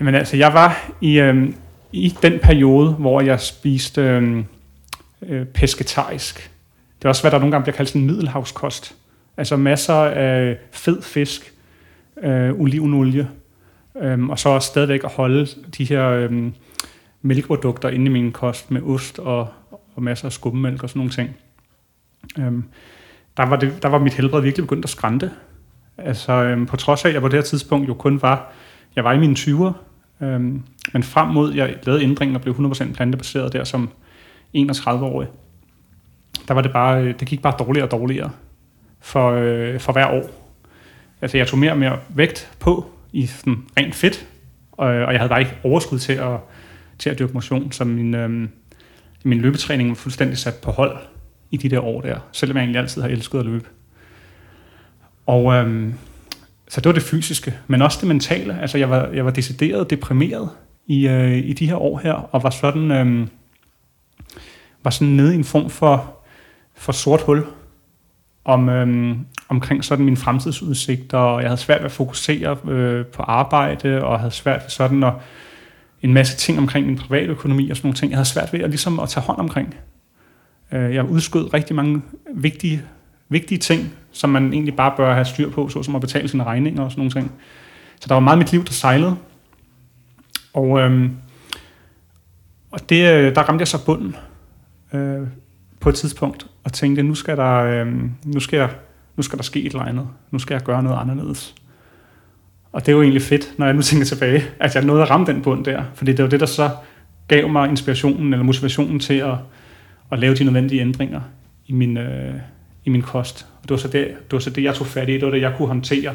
Jamen 0.00 0.14
altså, 0.14 0.36
jeg 0.36 0.54
var 0.54 0.92
i, 1.00 1.18
øh, 1.18 1.52
i 1.92 2.16
den 2.22 2.38
periode, 2.38 2.92
hvor 2.92 3.20
jeg 3.20 3.40
spiste 3.40 4.00
øh, 4.00 4.44
øh, 5.22 5.46
pesketarisk. 5.46 6.50
Det 6.98 7.04
er 7.04 7.08
også, 7.08 7.22
hvad 7.22 7.30
der 7.30 7.38
nogle 7.38 7.52
gange 7.52 7.62
bliver 7.62 7.76
kaldt 7.76 7.88
sådan 7.88 8.00
en 8.00 8.06
middelhavskost. 8.06 8.96
Altså 9.36 9.56
masser 9.56 9.94
af 9.94 10.58
fed 10.72 11.02
fisk, 11.02 11.54
øh, 12.22 12.52
olivenolie, 12.52 13.28
øh, 14.02 14.28
og 14.28 14.38
så 14.38 14.48
også 14.48 14.68
stadigvæk 14.68 15.04
at 15.04 15.10
holde 15.10 15.46
de 15.78 15.84
her 15.84 16.08
øh, 16.08 16.52
mælkeprodukter 17.22 17.88
inde 17.88 18.06
i 18.06 18.08
min 18.08 18.32
kost 18.32 18.70
med 18.70 18.82
ost 18.82 19.18
og, 19.18 19.48
og 19.94 20.02
masser 20.02 20.26
af 20.26 20.32
skummelk 20.32 20.82
og 20.82 20.88
sådan 20.88 21.00
nogle 21.00 21.12
ting. 21.12 21.36
Øh, 22.38 22.62
der, 23.36 23.46
var 23.46 23.56
det, 23.56 23.82
der 23.82 23.88
var 23.88 23.98
mit 23.98 24.14
helbred 24.14 24.42
virkelig 24.42 24.66
begyndt 24.66 24.84
at 24.84 24.90
skrænte. 24.90 25.30
Altså 25.98 26.32
øh, 26.32 26.66
på 26.66 26.76
trods 26.76 27.04
af, 27.04 27.08
at 27.08 27.14
jeg 27.14 27.22
på 27.22 27.28
det 27.28 27.34
her 27.34 27.42
tidspunkt 27.42 27.88
jo 27.88 27.94
kun 27.94 28.22
var, 28.22 28.52
jeg 28.96 29.04
var 29.04 29.12
i 29.12 29.18
mine 29.18 29.34
20'er, 29.38 29.72
øh, 30.24 30.40
men 30.92 31.02
frem 31.02 31.28
mod, 31.28 31.54
jeg 31.54 31.76
lavede 31.82 32.02
ændringen 32.02 32.36
og 32.36 32.42
blev 32.42 32.54
100% 32.54 32.92
plantebaseret 32.92 33.52
der 33.52 33.64
som 33.64 33.90
31-årig, 34.56 35.28
der 36.48 36.54
var 36.54 36.62
det 36.62 36.72
bare, 36.72 37.02
øh, 37.02 37.14
det 37.20 37.28
gik 37.28 37.42
bare 37.42 37.54
dårligere 37.58 37.86
og 37.86 37.90
dårligere 37.90 38.30
for, 39.00 39.30
øh, 39.30 39.80
for 39.80 39.92
hver 39.92 40.06
år. 40.06 40.52
Altså 41.22 41.36
jeg 41.36 41.46
tog 41.46 41.58
mere 41.58 41.70
og 41.70 41.78
mere 41.78 41.98
vægt 42.08 42.50
på 42.60 42.90
i 43.12 43.26
sådan 43.26 43.64
rent 43.78 43.94
fedt, 43.94 44.26
og, 44.72 44.94
øh, 44.94 45.06
og 45.06 45.12
jeg 45.12 45.20
havde 45.20 45.28
bare 45.28 45.40
ikke 45.40 45.56
overskud 45.64 45.98
til 45.98 46.12
at, 46.12 46.38
til 46.98 47.10
at 47.10 47.18
dyrke 47.18 47.32
motion, 47.32 47.72
så 47.72 47.84
min, 47.84 48.14
øh, 48.14 48.48
min 49.24 49.40
løbetræning 49.40 49.88
var 49.88 49.94
fuldstændig 49.94 50.38
sat 50.38 50.54
på 50.62 50.70
hold 50.70 50.96
i 51.50 51.56
de 51.56 51.68
der 51.68 51.80
år 51.80 52.00
der, 52.00 52.18
selvom 52.32 52.56
jeg 52.56 52.62
egentlig 52.62 52.80
altid 52.80 53.02
har 53.02 53.08
elsket 53.08 53.38
at 53.38 53.46
løbe. 53.46 53.68
Og 55.26 55.54
øh, 55.54 55.92
så 56.68 56.80
det 56.80 56.86
var 56.86 56.92
det 56.92 57.02
fysiske, 57.02 57.54
men 57.66 57.82
også 57.82 57.98
det 58.00 58.08
mentale. 58.08 58.60
Altså 58.60 58.78
jeg 58.78 58.90
var, 58.90 59.06
jeg 59.06 59.24
var 59.24 59.30
decideret 59.30 59.90
deprimeret 59.90 60.50
i, 60.86 61.08
øh, 61.08 61.38
i 61.38 61.52
de 61.52 61.66
her 61.66 61.76
år 61.76 61.98
her, 61.98 62.12
og 62.12 62.42
var 62.42 62.50
sådan, 62.50 62.90
øh, 62.90 63.26
var 64.84 64.90
sådan 64.90 65.14
nede 65.14 65.32
i 65.32 65.36
en 65.36 65.44
form 65.44 65.70
for, 65.70 66.15
for 66.76 66.92
sort 66.92 67.22
hul 67.22 67.46
om, 68.44 68.68
øhm, 68.68 69.26
omkring 69.48 69.84
sådan 69.84 70.04
min 70.04 70.16
fremtidsudsigter, 70.16 71.18
og 71.18 71.40
jeg 71.40 71.50
havde 71.50 71.60
svært 71.60 71.80
ved 71.80 71.86
at 71.86 71.92
fokusere 71.92 72.56
øh, 72.68 73.06
på 73.06 73.22
arbejde, 73.22 74.04
og 74.04 74.18
havde 74.18 74.30
svært 74.30 74.62
ved 74.62 74.70
sådan 74.70 75.04
at, 75.04 75.12
en 76.02 76.12
masse 76.12 76.36
ting 76.36 76.58
omkring 76.58 76.86
min 76.86 76.96
private 76.96 77.26
økonomi 77.26 77.70
og 77.70 77.76
sådan 77.76 77.86
nogle 77.86 77.96
ting. 77.96 78.10
Jeg 78.10 78.16
havde 78.16 78.28
svært 78.28 78.52
ved 78.52 78.60
at, 78.60 78.70
ligesom 78.70 79.00
at 79.00 79.08
tage 79.08 79.24
hånd 79.24 79.38
omkring. 79.38 79.74
Øh, 80.72 80.94
jeg 80.94 81.04
udskød 81.04 81.54
rigtig 81.54 81.76
mange 81.76 82.02
vigtige, 82.34 82.82
vigtige 83.28 83.58
ting, 83.58 83.92
som 84.12 84.30
man 84.30 84.52
egentlig 84.52 84.76
bare 84.76 84.94
bør 84.96 85.14
have 85.14 85.24
styr 85.24 85.50
på, 85.50 85.68
såsom 85.68 85.94
at 85.94 86.00
betale 86.00 86.28
sine 86.28 86.44
regninger 86.44 86.82
og 86.82 86.90
sådan 86.90 87.00
nogle 87.00 87.12
ting. 87.12 87.32
Så 88.00 88.08
der 88.08 88.14
var 88.14 88.20
meget 88.20 88.36
af 88.36 88.38
mit 88.38 88.52
liv, 88.52 88.64
der 88.64 88.72
sejlede. 88.72 89.16
Og, 90.52 90.80
øh, 90.80 91.10
og 92.70 92.88
det, 92.88 93.12
øh, 93.12 93.34
der 93.34 93.42
ramte 93.42 93.62
jeg 93.62 93.68
så 93.68 93.84
bunden 93.84 94.16
øh, 94.92 95.26
på 95.80 95.88
et 95.88 95.94
tidspunkt, 95.94 96.46
og 96.66 96.72
tænkte, 96.72 97.02
nu 97.02 97.14
skal 97.14 97.36
der, 97.36 97.54
øh, 97.54 97.86
nu 98.24 98.40
skal 98.40 98.56
jeg, 98.56 98.70
nu 99.16 99.22
skal 99.22 99.38
der 99.38 99.42
ske 99.42 99.60
et 99.60 99.72
eller 99.72 99.84
andet. 99.84 100.08
Nu 100.30 100.38
skal 100.38 100.54
jeg 100.54 100.62
gøre 100.62 100.82
noget 100.82 100.98
anderledes. 101.00 101.54
Og 102.72 102.80
det 102.80 102.92
er 102.92 102.96
jo 102.96 103.02
egentlig 103.02 103.22
fedt, 103.22 103.54
når 103.58 103.66
jeg 103.66 103.74
nu 103.74 103.82
tænker 103.82 104.06
tilbage, 104.06 104.44
at 104.60 104.74
jeg 104.74 104.84
nåede 104.84 105.02
at 105.02 105.10
ramme 105.10 105.26
den 105.26 105.42
bund 105.42 105.64
der. 105.64 105.82
Fordi 105.94 106.12
det 106.12 106.22
var 106.22 106.28
det, 106.28 106.40
der 106.40 106.46
så 106.46 106.70
gav 107.28 107.48
mig 107.48 107.68
inspirationen 107.68 108.32
eller 108.32 108.44
motivationen 108.44 109.00
til 109.00 109.14
at, 109.14 109.34
at 110.12 110.18
lave 110.18 110.34
de 110.34 110.44
nødvendige 110.44 110.80
ændringer 110.80 111.20
i 111.66 111.72
min, 111.72 111.96
øh, 111.96 112.34
i 112.84 112.90
min 112.90 113.02
kost. 113.02 113.46
Og 113.62 113.62
det 113.62 113.70
var, 113.70 113.76
så 113.76 113.88
det, 113.88 114.06
det 114.08 114.32
var 114.32 114.38
så 114.38 114.50
det, 114.50 114.62
jeg 114.62 114.74
tog 114.74 114.86
fat 114.86 115.08
i. 115.08 115.12
Det 115.12 115.24
var 115.24 115.30
det, 115.30 115.40
jeg 115.40 115.54
kunne 115.56 115.68
håndtere. 115.68 116.14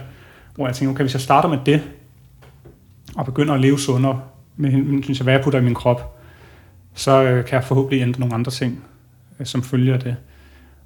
Hvor 0.56 0.68
jeg 0.68 0.75
tænkte, 0.75 0.92
okay, 0.92 1.04
hvis 1.04 1.13
jeg 1.13 1.21
starter 1.21 1.50
med 1.50 1.57
det, 1.65 1.81
og 3.15 3.25
begynder 3.25 3.54
at 3.54 3.59
leve 3.59 3.80
sundere, 3.80 4.21
med 4.57 5.04
synes 5.04 5.19
jeg, 5.19 5.24
hvad 5.24 5.33
jeg 5.33 5.44
putter 5.44 5.59
i 5.59 5.63
min 5.63 5.75
krop, 5.75 6.21
så 6.94 7.24
øh, 7.24 7.45
kan 7.45 7.56
jeg 7.56 7.63
forhåbentlig 7.63 8.01
ændre 8.01 8.19
nogle 8.19 8.36
andre 8.36 8.51
ting, 8.51 8.83
øh, 9.39 9.45
som 9.45 9.63
følger 9.63 9.97
det. 9.97 10.15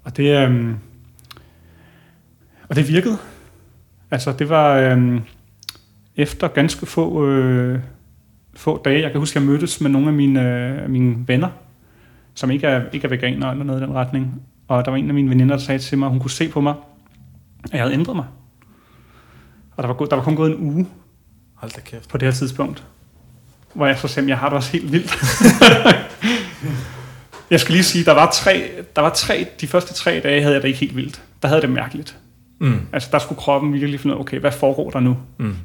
Og 0.05 0.17
det, 0.17 0.47
øh, 0.47 0.73
og 2.69 2.75
det 2.75 2.87
virkede. 2.87 3.17
Altså, 4.11 4.31
det 4.31 4.49
var 4.49 4.75
øh, 4.75 5.21
efter 6.15 6.47
ganske 6.47 6.85
få, 6.85 7.25
øh, 7.25 7.79
få 8.55 8.81
dage, 8.85 9.01
jeg 9.01 9.11
kan 9.11 9.19
huske, 9.19 9.37
at 9.37 9.43
jeg 9.43 9.51
mødtes 9.51 9.81
med 9.81 9.89
nogle 9.89 10.07
af 10.07 10.13
mine, 10.13 10.41
øh, 10.41 10.89
mine 10.89 11.27
venner, 11.27 11.49
som 12.33 12.51
ikke 12.51 12.67
er, 12.67 12.89
ikke 12.93 13.05
er 13.05 13.09
veganer 13.09 13.51
eller 13.51 13.63
noget 13.63 13.81
i 13.81 13.83
den 13.83 13.93
retning. 13.93 14.41
Og 14.67 14.85
der 14.85 14.91
var 14.91 14.97
en 14.97 15.07
af 15.07 15.13
mine 15.13 15.29
veninder, 15.29 15.55
der 15.55 15.63
sagde 15.63 15.79
til 15.79 15.97
mig, 15.97 16.05
at 16.05 16.11
hun 16.11 16.19
kunne 16.19 16.31
se 16.31 16.49
på 16.49 16.61
mig, 16.61 16.73
at 17.63 17.73
jeg 17.73 17.81
havde 17.81 17.93
ændret 17.93 18.15
mig. 18.15 18.25
Og 19.75 19.83
der 19.83 19.87
var, 19.93 20.05
der 20.05 20.15
var 20.15 20.23
kun 20.23 20.35
gået 20.35 20.51
en 20.51 20.57
uge 20.57 20.87
Hold 21.55 21.71
da 21.71 21.81
kæft. 21.81 22.09
på 22.09 22.17
det 22.17 22.25
her 22.25 22.33
tidspunkt. 22.33 22.83
Hvor 23.73 23.85
jeg 23.85 23.97
så 23.97 24.07
sagde, 24.07 24.29
jeg 24.29 24.37
har 24.37 24.49
det 24.49 24.55
også 24.55 24.71
helt 24.71 24.91
vildt. 24.91 25.15
jeg 27.51 27.59
skal 27.59 27.73
lige 27.73 27.83
sige, 27.83 28.05
der 28.05 28.11
var 28.11 28.31
tre, 28.31 28.69
der 28.95 29.01
var 29.01 29.09
tre, 29.09 29.47
de 29.61 29.67
første 29.67 29.93
tre 29.93 30.19
dage 30.19 30.41
havde 30.41 30.53
jeg 30.53 30.61
det 30.61 30.67
ikke 30.67 30.79
helt 30.79 30.95
vildt. 30.95 31.21
Der 31.41 31.47
havde 31.47 31.61
det 31.61 31.69
mærkeligt. 31.69 32.17
Mm. 32.59 32.87
Altså 32.93 33.09
der 33.11 33.19
skulle 33.19 33.39
kroppen 33.39 33.73
virkelig 33.73 33.99
finde 33.99 34.15
ud 34.15 34.19
af, 34.19 34.21
okay, 34.21 34.39
hvad 34.39 34.51
foregår 34.51 34.89
der 34.89 34.99
nu? 34.99 35.17
Mm. 35.37 35.55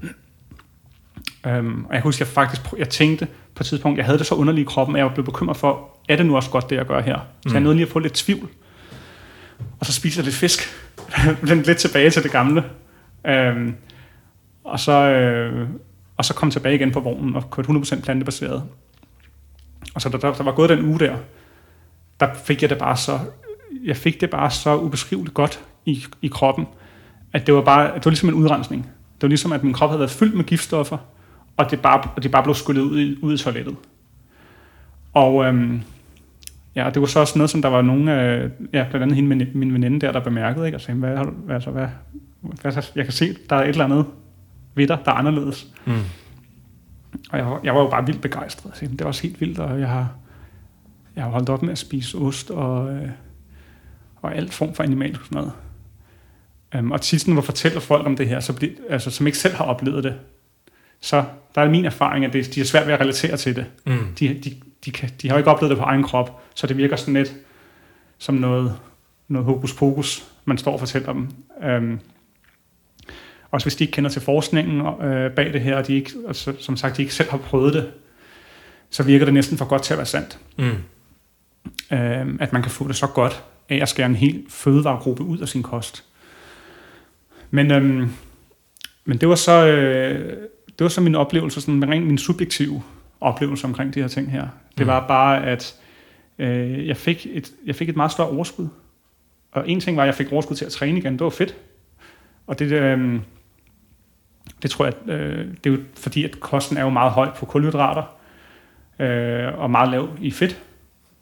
Um, 1.49 1.87
og 1.89 1.95
jeg 1.95 2.03
husker 2.03 2.25
jeg 2.25 2.33
faktisk, 2.33 2.63
jeg 2.79 2.89
tænkte 2.89 3.27
på 3.55 3.63
et 3.63 3.67
tidspunkt, 3.67 3.99
jeg 3.99 4.07
havde 4.07 4.19
det 4.19 4.27
så 4.27 4.35
underligt 4.35 4.67
i 4.67 4.69
kroppen, 4.69 4.97
at 4.97 5.03
jeg 5.03 5.11
blev 5.15 5.25
bekymret 5.25 5.57
for, 5.57 5.89
er 6.09 6.17
det 6.17 6.27
nu 6.27 6.37
også 6.37 6.51
godt, 6.51 6.71
det 6.71 6.77
jeg 6.77 6.87
gør 6.87 7.01
her? 7.01 7.19
Så 7.43 7.49
mm. 7.49 7.55
jeg 7.55 7.63
nåede 7.63 7.77
lige 7.77 7.87
at 7.87 7.93
få 7.93 7.99
lidt 7.99 8.13
tvivl. 8.13 8.49
Og 9.81 9.87
så 9.87 9.93
spiser 9.93 10.21
jeg 10.21 10.25
lidt 10.25 10.37
fisk. 10.37 10.61
lidt 11.67 11.79
tilbage 11.79 12.11
til 12.11 12.23
det 12.23 12.31
gamle. 12.31 12.65
Um, 13.29 13.75
og 14.65 14.81
så, 14.81 14.93
øh, 14.93 15.69
og 16.17 16.25
så 16.25 16.35
kom 16.35 16.51
tilbage 16.51 16.75
igen 16.75 16.93
på 16.93 17.01
vognen 17.01 17.37
og 17.37 17.51
kørte 17.51 17.69
100% 17.69 18.01
plantebaseret. 18.01 18.63
Og 19.95 20.03
så 20.03 20.09
der, 20.09 20.19
der, 20.19 20.33
der 20.33 20.45
var 20.45 20.53
gået 20.53 20.71
den 20.71 20.85
uge 20.85 20.99
der, 20.99 21.17
der 22.21 22.35
fik 22.35 22.63
jeg 22.63 22.71
det 22.71 22.79
bare 22.79 22.97
så, 22.97 23.19
jeg 23.85 23.97
fik 23.97 24.21
det 24.21 24.31
bare 24.31 24.51
så 24.51 24.77
ubeskriveligt 24.77 25.35
godt 25.35 25.65
i, 25.87 26.05
i 26.23 26.29
kroppen, 26.29 26.67
at 27.33 27.47
det 27.47 27.55
var 27.55 27.63
bare, 27.63 27.95
det 27.95 28.05
var 28.05 28.11
ligesom 28.11 28.29
en 28.29 28.35
udrensning. 28.35 28.83
Det 29.15 29.23
var 29.23 29.29
ligesom, 29.29 29.53
at 29.53 29.65
min 29.65 29.73
krop 29.73 29.91
havde 29.91 29.99
været 29.99 30.11
fyldt 30.11 30.37
med 30.37 30.45
giftstoffer, 30.45 30.99
og 31.57 31.71
det 31.71 31.81
bare, 31.81 32.03
og 32.17 32.23
det 32.23 32.31
bare 32.31 32.43
blev 32.43 32.55
skyllet 32.55 32.83
ud 32.83 33.01
i, 33.01 33.19
ud 33.23 33.35
i 33.35 33.39
toilettet. 33.39 33.77
Og 35.15 35.45
øhm, 35.45 35.83
ja, 36.75 36.91
det 36.95 37.01
var 37.01 37.07
så 37.07 37.21
også 37.21 37.39
noget, 37.39 37.51
som 37.51 37.63
der 37.63 37.69
var 37.69 37.83
nogen 37.83 38.09
af, 38.09 38.51
ja, 38.73 38.87
blandt 38.91 39.03
andet 39.03 39.17
hende, 39.17 39.29
min, 39.29 39.49
min 39.55 39.73
veninde 39.73 40.01
der, 40.01 40.13
der 40.13 40.21
bemærkede, 40.21 40.67
ikke? 40.67 40.77
og 40.77 40.81
sagde, 40.81 41.01
hvad, 41.01 41.17
hvad, 41.17 41.55
altså, 41.55 41.71
hvad, 41.71 41.87
hvad, 42.41 42.83
jeg 42.97 43.05
kan 43.05 43.13
se, 43.13 43.37
der 43.51 43.57
er 43.57 43.63
et 43.63 43.69
eller 43.69 43.85
andet 43.85 44.07
ved 44.75 44.87
dig, 44.87 44.99
der 45.05 45.11
er 45.11 45.17
anderledes. 45.17 45.67
Mm. 45.85 45.93
Og 47.31 47.39
jeg, 47.39 47.59
jeg 47.65 47.75
var 47.75 47.81
jo 47.81 47.89
bare 47.91 48.07
vildt 48.07 48.21
begejstret. 48.21 48.81
Det 48.81 49.01
var 49.01 49.07
også 49.07 49.23
helt 49.23 49.41
vildt, 49.41 49.59
og 49.59 49.81
jeg 49.81 49.89
har, 49.89 50.15
jeg 51.21 51.27
har 51.27 51.33
holdt 51.33 51.49
op 51.49 51.63
med 51.63 51.73
at 51.73 51.79
spise 51.79 52.19
ost 52.19 52.51
og, 52.51 52.93
øh, 52.93 53.09
og 54.17 54.37
alt 54.37 54.55
form 54.55 54.75
for 54.75 54.83
animalsk 54.83 55.33
noget. 55.33 55.53
Um, 56.79 56.93
og 56.93 57.01
tit, 57.01 57.29
når 57.29 57.35
jeg 57.35 57.45
fortæller 57.45 57.81
folk 57.81 58.07
om 58.07 58.17
det 58.17 58.29
her, 58.29 58.41
så 58.41 58.53
bliver, 58.53 58.73
altså, 58.89 59.11
som 59.11 59.27
ikke 59.27 59.39
selv 59.39 59.55
har 59.55 59.65
oplevet 59.65 60.05
det, 60.05 60.15
så 61.01 61.25
der 61.55 61.61
er 61.61 61.71
min 61.71 61.85
erfaring, 61.85 62.25
at 62.25 62.33
det, 62.33 62.55
de 62.55 62.61
er 62.61 62.65
svært 62.65 62.87
ved 62.87 62.95
at 62.95 63.01
relatere 63.01 63.37
til 63.37 63.57
det. 63.57 63.67
Mm. 63.87 64.15
De, 64.19 64.29
de, 64.45 64.55
de, 64.85 64.91
kan, 64.91 65.11
de 65.23 65.29
har 65.29 65.35
jo 65.35 65.39
ikke 65.39 65.51
oplevet 65.51 65.71
det 65.71 65.79
på 65.79 65.85
egen 65.85 66.03
krop, 66.03 66.43
så 66.55 66.67
det 66.67 66.77
virker 66.77 66.97
sådan 66.97 67.15
lidt 67.15 67.35
som 68.19 68.35
noget, 68.35 68.77
noget 69.29 69.45
hokus 69.45 69.75
pokus, 69.75 70.25
man 70.45 70.59
står 70.59 70.73
og 70.73 70.79
fortæller 70.79 71.13
dem. 71.13 71.29
Um, 71.77 72.01
også 73.51 73.65
hvis 73.65 73.77
de 73.77 73.85
ikke 73.85 73.93
kender 73.93 74.11
til 74.11 74.23
forskningen 74.23 74.81
øh, 75.03 75.31
bag 75.31 75.53
det 75.53 75.61
her, 75.61 75.77
og 75.77 75.87
de 75.87 75.95
ikke, 75.95 76.13
og 76.27 76.37
så, 76.37 76.55
som 76.59 76.77
sagt, 76.77 76.97
de 76.97 77.03
ikke 77.03 77.15
selv 77.15 77.31
har 77.31 77.39
prøvet 77.39 77.75
det, 77.75 77.91
så 78.91 79.03
virker 79.03 79.25
det 79.25 79.35
næsten 79.35 79.59
for 79.59 79.65
godt 79.65 79.83
til 79.83 79.95
at 79.95 79.99
være 79.99 80.07
sandt. 80.07 80.39
Mm. 80.59 80.77
Øh, 81.93 82.27
at 82.41 82.53
man 82.53 82.63
kan 82.63 82.71
få 82.71 82.89
det 82.89 82.97
så 82.97 83.07
godt 83.07 83.45
af 83.69 83.79
at 83.83 83.89
skære 83.89 84.07
en 84.07 84.15
hel 84.15 84.45
fødevaregruppe 84.49 85.23
ud 85.23 85.39
af 85.39 85.49
sin 85.49 85.63
kost. 85.63 86.05
Men, 87.51 87.71
øh, 87.71 88.09
men 89.05 89.19
det 89.19 89.29
var 89.29 89.35
så 89.35 89.67
øh, 89.67 90.37
det 90.81 90.85
var 90.85 90.89
så 90.89 91.01
min 91.01 91.15
oplevelse, 91.15 91.61
sådan 91.61 91.89
rent 91.89 92.07
min 92.07 92.19
subjektive 92.19 92.83
oplevelse 93.21 93.65
omkring 93.65 93.95
de 93.95 94.01
her 94.01 94.09
ting 94.09 94.31
her. 94.31 94.49
Det 94.79 94.87
mm. 94.87 94.87
var 94.87 95.07
bare, 95.09 95.47
at 95.47 95.77
øh, 96.39 96.87
jeg, 96.87 96.97
fik 96.97 97.27
et, 97.31 97.53
jeg 97.67 97.75
fik 97.75 97.89
et 97.89 97.97
meget 97.97 98.13
større 98.13 98.29
overskud. 98.29 98.69
Og 99.53 99.69
en 99.69 99.81
ting 99.81 99.97
var, 99.97 100.03
at 100.03 100.07
jeg 100.07 100.15
fik 100.15 100.33
overskud 100.33 100.57
til 100.57 100.65
at 100.65 100.73
træne 100.73 100.99
igen. 100.99 101.13
Det 101.13 101.21
var 101.21 101.31
fedt. 101.31 101.57
Og 102.47 102.59
det, 102.59 102.73
øh, 102.73 103.21
det 104.63 104.71
tror 104.71 104.85
jeg, 104.85 104.95
øh, 105.09 105.47
det 105.65 105.73
er 105.73 105.77
jo 105.77 105.79
fordi, 105.95 106.25
at 106.25 106.41
kosten 106.41 106.77
er 106.77 106.83
jo 106.83 106.91
meget 106.91 107.13
høj 107.13 107.31
på 107.37 107.47
kulhydrater, 107.47 108.03
øh, 108.99 109.59
og 109.59 109.71
meget 109.71 109.91
lav 109.91 110.09
i 110.21 110.31
fedt. 110.31 110.63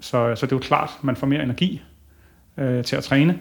Så, 0.00 0.34
så 0.34 0.46
det 0.46 0.52
er 0.52 0.56
jo 0.56 0.60
klart, 0.60 0.90
man 1.02 1.16
får 1.16 1.26
mere 1.26 1.42
energi 1.42 1.82
øh, 2.56 2.84
til 2.84 2.96
at 2.96 3.04
træne. 3.04 3.38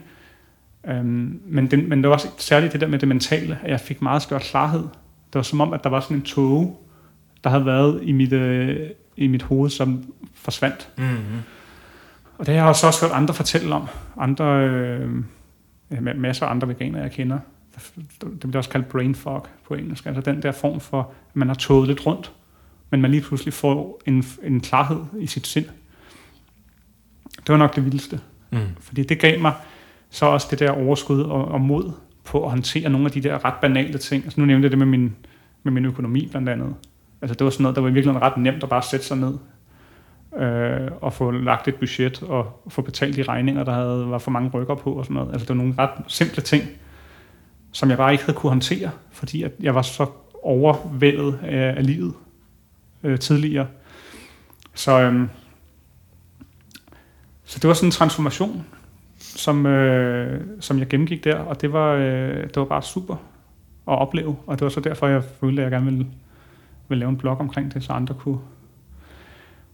Um, 0.84 1.42
men, 1.46 1.72
det, 1.72 1.88
men 1.88 2.04
det 2.04 2.10
var 2.10 2.16
også 2.16 2.28
særligt 2.38 2.74
det 2.74 2.82
der 2.82 2.88
med 2.88 3.00
det 3.00 3.08
mentale, 3.08 3.60
at 3.64 3.72
jeg 3.72 3.80
fik 3.80 4.02
meget 4.02 4.22
større 4.22 4.40
klarhed. 4.40 4.82
Det 5.28 5.36
var 5.36 5.42
som 5.42 5.62
om, 5.62 5.74
at 5.74 5.84
der 5.84 5.90
var 5.90 6.00
sådan 6.00 6.18
en 6.18 6.24
tåge, 6.24 6.76
der 7.44 7.50
havde 7.50 7.66
været 7.66 8.00
i 8.04 8.12
mit, 8.12 8.34
øh, 8.34 8.90
i 9.18 9.28
mit 9.28 9.44
hoved, 9.44 9.70
som 9.70 10.14
forsvandt. 10.34 10.90
Mm-hmm. 10.98 11.42
Og 12.38 12.46
det 12.46 12.54
har 12.54 12.62
jeg 12.62 12.70
også, 12.70 12.88
også 12.88 13.06
hørt 13.06 13.16
andre 13.16 13.34
fortælle 13.34 13.76
om. 13.76 13.88
Andre, 14.18 14.68
øh, 14.68 15.10
masser 16.16 16.46
af 16.46 16.52
andre 16.52 16.68
veganer, 16.68 17.02
jeg 17.02 17.12
kender. 17.12 17.40
Det 18.22 18.40
bliver 18.40 18.58
også 18.58 18.70
kaldt 18.70 18.88
brain 18.88 19.16
fog 19.16 19.48
på 19.68 19.74
engelsk. 19.74 20.06
Altså 20.06 20.22
den 20.22 20.42
der 20.42 20.52
form 20.52 20.80
for, 20.80 21.00
at 21.00 21.36
man 21.36 21.48
har 21.48 21.56
tået 21.56 21.88
lidt 21.88 22.06
rundt, 22.06 22.32
men 22.90 23.02
man 23.02 23.12
lige 23.12 23.22
pludselig 23.22 23.54
får 23.54 24.02
en, 24.06 24.26
en 24.44 24.62
klarhed 24.62 25.00
i 25.20 25.28
sit 25.28 25.48
sind. 25.48 25.66
Det 27.48 27.54
var 27.54 27.58
nok 27.58 27.76
det 27.76 27.86
vildeste. 27.86 28.20
Mm. 28.52 28.60
Fordi 28.80 29.04
det 29.04 29.20
gav 29.20 29.40
mig 29.40 29.54
så 30.10 30.26
også 30.26 30.48
det 30.52 30.60
der 30.60 30.72
overskud 30.72 31.22
og, 31.22 31.46
og 31.46 31.62
mod 31.62 31.92
på 32.26 32.44
at 32.44 32.50
håndtere 32.50 32.90
nogle 32.90 33.06
af 33.06 33.12
de 33.12 33.22
der 33.22 33.46
ret 33.46 33.54
banale 33.62 33.98
ting. 33.98 34.24
Altså 34.24 34.40
nu 34.40 34.46
nævnte 34.46 34.66
jeg 34.66 34.72
det 34.72 34.80
med 34.80 34.88
min, 34.88 35.16
med 35.64 35.72
min 35.72 35.86
økonomi 35.86 36.28
blandt 36.32 36.50
andet. 36.50 36.76
Altså 37.22 37.36
det 37.36 37.46
var 37.46 37.52
sådan 37.52 37.64
noget, 37.64 37.76
der 37.76 37.82
var 37.82 37.90
virkelig 37.90 38.22
ret 38.22 38.38
nemt 38.38 38.64
at 38.64 38.70
bare 38.70 38.82
sætte 38.82 39.06
sig 39.06 39.18
ned 39.18 39.38
øh, 40.40 40.92
og 41.02 41.14
få 41.14 41.32
lagt 41.32 41.68
et 41.68 41.76
budget 41.76 42.24
og 42.24 42.62
få 42.68 42.82
betalt 42.82 43.16
de 43.16 43.24
regninger, 43.24 43.64
der 43.64 43.74
havde, 43.74 44.10
var 44.10 44.18
for 44.18 44.32
mange 44.32 44.50
rykker 44.50 44.76
på 44.76 44.94
og 44.94 45.06
sådan 45.06 45.16
noget. 45.16 45.32
Altså 45.32 45.46
det 45.46 45.50
var 45.50 45.64
nogle 45.64 45.74
ret 45.80 46.04
simple 46.08 46.44
ting, 46.44 46.64
som 47.72 47.90
jeg 47.90 47.98
bare 47.98 48.12
ikke 48.12 48.24
havde 48.24 48.38
kunne 48.38 48.50
håndtere, 48.50 48.90
fordi 49.12 49.44
at 49.44 49.52
jeg 49.60 49.76
var 49.76 49.82
så 49.82 50.06
overvældet 50.44 51.40
af, 51.44 51.74
af 51.78 51.86
livet 51.86 52.14
øh, 53.04 53.20
tidligere. 53.20 53.68
Så, 54.74 55.00
øh, 55.02 55.28
så 57.48 57.60
det 57.60 57.68
var 57.68 57.74
sådan 57.74 57.88
en 57.88 57.92
transformation, 57.92 58.66
som, 59.18 59.66
øh, 59.66 60.42
som 60.60 60.80
jeg 60.80 60.88
gennemgik 60.88 61.24
der, 61.24 61.36
og 61.36 61.62
det 61.62 61.74
var, 61.74 61.94
øh, 61.94 62.44
det 62.44 62.56
var 62.56 62.66
bare 62.66 62.82
super 62.82 63.16
at 63.88 64.00
opleve, 64.00 64.36
og 64.48 64.60
det 64.60 64.64
var 64.64 64.70
så 64.70 64.80
derfor, 64.80 65.08
jeg 65.08 65.24
følte, 65.40 65.62
at 65.62 65.64
jeg 65.64 65.72
gerne 65.72 65.92
ville, 65.92 66.08
ville 66.90 67.00
lave 67.00 67.10
en 67.10 67.18
blog 67.18 67.38
omkring 67.38 67.74
det, 67.74 67.84
så 67.84 67.94
andre 67.94 68.16
kunne 68.16 68.38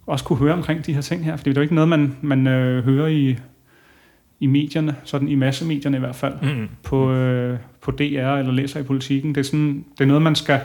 også 0.05 0.25
kunne 0.25 0.39
høre 0.39 0.53
omkring 0.53 0.85
de 0.85 0.93
her 0.93 1.01
ting 1.01 1.25
her, 1.25 1.35
fordi 1.35 1.49
det 1.49 1.57
er 1.57 1.61
jo 1.61 1.63
ikke 1.63 1.75
noget, 1.75 1.89
man, 1.89 2.17
man 2.21 2.47
øh, 2.47 2.83
hører 2.85 3.07
i, 3.07 3.37
i 4.39 4.47
medierne, 4.47 4.95
sådan 5.03 5.27
i 5.27 5.35
massemedierne 5.35 5.97
i 5.97 5.99
hvert 5.99 6.15
fald, 6.15 6.33
mm. 6.41 6.69
på, 6.83 7.11
øh, 7.11 7.59
på 7.81 7.91
DR 7.91 8.01
eller 8.03 8.51
læser 8.51 8.79
i 8.79 8.83
politikken. 8.83 9.35
Det 9.35 9.39
er, 9.41 9.45
sådan, 9.45 9.85
det 9.97 10.03
er 10.03 10.07
noget, 10.07 10.21
man 10.21 10.35
skal 10.35 10.59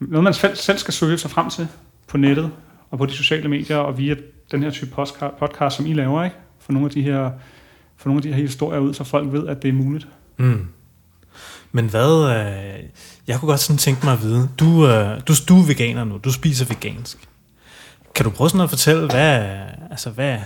noget, 0.00 0.24
man 0.24 0.34
selv, 0.34 0.56
selv 0.56 0.78
skal 0.78 0.94
søge 0.94 1.18
sig 1.18 1.30
frem 1.30 1.50
til 1.50 1.68
på 2.06 2.16
nettet 2.16 2.50
og 2.90 2.98
på 2.98 3.06
de 3.06 3.12
sociale 3.12 3.48
medier 3.48 3.76
og 3.76 3.98
via 3.98 4.14
den 4.50 4.62
her 4.62 4.70
type 4.70 4.90
podcast, 5.38 5.76
som 5.76 5.86
I 5.86 5.92
laver, 5.92 6.24
ikke? 6.24 6.36
For 6.58 6.72
nogle 6.72 6.86
af 6.86 6.90
de 6.90 7.02
her 7.02 7.30
få 7.98 8.08
nogle 8.08 8.18
af 8.18 8.22
de 8.22 8.32
her 8.32 8.42
historier 8.42 8.80
ud, 8.80 8.94
så 8.94 9.04
folk 9.04 9.32
ved, 9.32 9.48
at 9.48 9.62
det 9.62 9.68
er 9.68 9.72
muligt. 9.72 10.08
Mm. 10.36 10.66
Men 11.72 11.90
hvad, 11.90 12.36
øh, 12.36 12.84
jeg 13.26 13.40
kunne 13.40 13.48
godt 13.48 13.60
sådan 13.60 13.78
tænke 13.78 14.00
mig 14.04 14.12
at 14.12 14.22
vide, 14.22 14.48
du, 14.58 14.86
øh, 14.88 15.20
du, 15.28 15.34
du 15.48 15.58
er 15.58 15.66
veganer 15.66 16.04
nu, 16.04 16.18
du 16.24 16.32
spiser 16.32 16.64
vegansk. 16.64 17.28
Kan 18.14 18.24
du 18.24 18.30
prøve 18.30 18.50
sådan 18.50 18.64
at 18.64 18.70
fortælle, 18.70 19.10
hvad, 19.10 19.58
altså 19.90 20.10
hvad, 20.10 20.38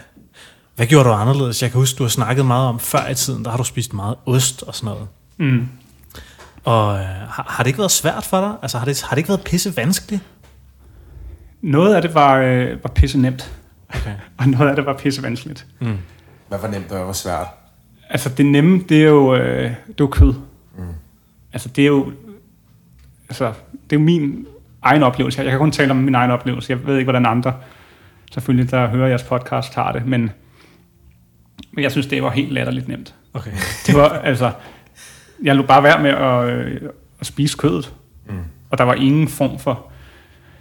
hvad 0.77 0.87
gjorde 0.87 1.09
du 1.09 1.15
anderledes? 1.15 1.63
Jeg 1.63 1.71
kan 1.71 1.81
huske, 1.81 1.99
du 1.99 2.03
har 2.05 2.09
snakket 2.09 2.47
meget 2.47 2.69
om 2.69 2.79
før 2.79 3.09
i 3.09 3.15
tiden, 3.15 3.45
der 3.45 3.51
har 3.51 3.57
du 3.57 3.65
spist 3.65 3.93
meget 3.93 4.17
ost 4.27 4.63
og 4.63 4.75
sådan 4.75 4.95
noget. 4.95 5.09
Mm. 5.37 5.69
Og 6.65 6.95
øh, 6.95 7.07
har, 7.07 7.47
har 7.49 7.63
det 7.63 7.69
ikke 7.69 7.79
været 7.79 7.91
svært 7.91 8.25
for 8.25 8.41
dig? 8.41 8.55
Altså 8.63 8.79
har 8.79 8.85
det, 8.85 9.03
har 9.03 9.11
det 9.11 9.19
ikke 9.19 9.29
været 9.29 9.45
pisse 9.45 9.77
vanskeligt? 9.77 10.23
Noget 11.63 11.95
af 11.95 12.03
det 12.03 12.15
var, 12.15 12.37
øh, 12.37 12.83
var 12.83 12.91
pisse 12.95 13.19
nemt. 13.19 13.53
Okay. 13.95 14.15
og 14.39 14.49
noget 14.49 14.71
af 14.71 14.77
det 14.77 14.87
var 14.87 14.97
pisse 14.97 15.23
vanskeligt. 15.23 15.67
Mm. 15.81 15.99
Hvad 16.49 16.59
var 16.59 16.69
nemt, 16.69 16.91
og 16.91 16.97
hvad 16.97 17.07
var 17.07 17.13
svært? 17.13 17.47
Altså 18.11 18.29
det 18.29 18.47
nemme, 18.47 18.85
det 18.89 19.03
er 19.03 19.09
jo, 19.09 19.35
øh, 19.35 19.71
det 19.89 20.01
er 20.01 20.07
kød. 20.07 20.35
Mm. 20.79 20.85
Altså 21.53 21.69
det 21.69 21.83
er 21.83 21.89
jo, 21.89 22.13
altså 23.29 23.53
det 23.91 23.97
er 23.97 24.01
jo 24.01 24.05
min 24.05 24.47
egen 24.83 25.03
oplevelse. 25.03 25.43
Jeg 25.43 25.51
kan 25.51 25.59
kun 25.59 25.71
tale 25.71 25.91
om 25.91 25.97
min 25.97 26.15
egen 26.15 26.31
oplevelse. 26.31 26.73
Jeg 26.73 26.87
ved 26.87 26.97
ikke, 26.97 27.05
hvordan 27.05 27.27
andre, 27.27 27.55
selvfølgelig, 28.33 28.71
der 28.71 28.87
hører 28.87 29.09
jeres 29.09 29.23
podcast, 29.23 29.75
har 29.75 29.93
det, 29.93 30.07
men, 30.07 30.31
men 31.73 31.83
jeg 31.83 31.91
synes, 31.91 32.07
det 32.07 32.23
var 32.23 32.31
helt 32.31 32.53
latterligt 32.53 32.89
nemt. 32.89 33.15
Okay. 33.35 33.51
det 33.87 33.95
var, 33.95 34.09
altså, 34.09 34.53
jeg 35.43 35.57
lå 35.57 35.63
bare 35.63 35.83
være 35.83 36.03
med 36.03 36.11
at, 36.11 36.49
øh, 36.49 36.91
at 37.21 37.27
spise 37.27 37.57
kødet. 37.59 37.95
Mm. 38.27 38.39
Og 38.71 38.79
der 38.79 38.85
var 38.85 38.95
ingen 38.95 39.29
form 39.29 39.59
for, 39.59 39.91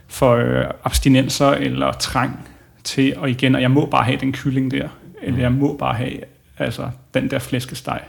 for 0.08 0.36
øh, 0.36 0.66
abstinenser 0.84 1.50
eller 1.52 1.92
trang 1.92 2.48
til, 2.84 3.14
og 3.18 3.30
igen, 3.30 3.56
og 3.56 3.62
jeg 3.62 3.72
må 3.72 3.86
bare 3.86 4.04
have 4.04 4.18
den 4.18 4.32
kylling 4.32 4.72
der 4.72 4.90
eller 5.22 5.40
jeg 5.40 5.52
må 5.52 5.78
bare 5.78 5.94
have 5.94 6.18
altså, 6.58 6.90
den 7.14 7.30
der 7.30 7.40
flæskesteg. 7.40 8.02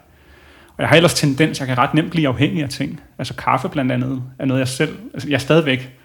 Og 0.68 0.78
jeg 0.78 0.88
har 0.88 0.96
ellers 0.96 1.14
tendens, 1.14 1.60
jeg 1.60 1.68
kan 1.68 1.78
ret 1.78 1.94
nemt 1.94 2.10
blive 2.10 2.28
afhængig 2.28 2.62
af 2.62 2.68
ting. 2.68 3.00
Altså 3.18 3.34
kaffe 3.34 3.68
blandt 3.68 3.92
andet 3.92 4.22
er 4.38 4.44
noget, 4.44 4.60
jeg 4.60 4.68
selv, 4.68 4.98
altså 5.14 5.28
jeg 5.28 5.40
stadigvæk 5.40 5.96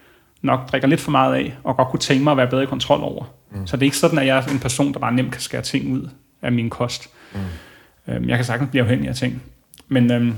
nok 0.42 0.70
drikker 0.70 0.88
lidt 0.88 1.00
for 1.00 1.10
meget 1.10 1.34
af, 1.34 1.56
og 1.64 1.76
godt 1.76 1.88
kunne 1.88 2.00
tænke 2.00 2.24
mig 2.24 2.30
at 2.30 2.36
være 2.36 2.46
bedre 2.46 2.62
i 2.62 2.66
kontrol 2.66 3.00
over. 3.02 3.24
Mm. 3.50 3.66
Så 3.66 3.76
det 3.76 3.82
er 3.82 3.86
ikke 3.86 3.96
sådan, 3.96 4.18
at 4.18 4.26
jeg 4.26 4.38
er 4.38 4.52
en 4.52 4.58
person, 4.58 4.92
der 4.92 4.98
bare 4.98 5.12
nemt 5.12 5.32
kan 5.32 5.40
skære 5.40 5.62
ting 5.62 5.92
ud 5.92 6.08
af 6.42 6.52
min 6.52 6.70
kost. 6.70 7.10
Mm. 7.34 8.12
Øhm, 8.12 8.28
jeg 8.28 8.38
kan 8.38 8.44
sagtens 8.44 8.70
blive 8.70 8.82
afhængig 8.82 9.08
af 9.08 9.14
ting. 9.14 9.42
Men, 9.88 10.12
øhm, 10.12 10.34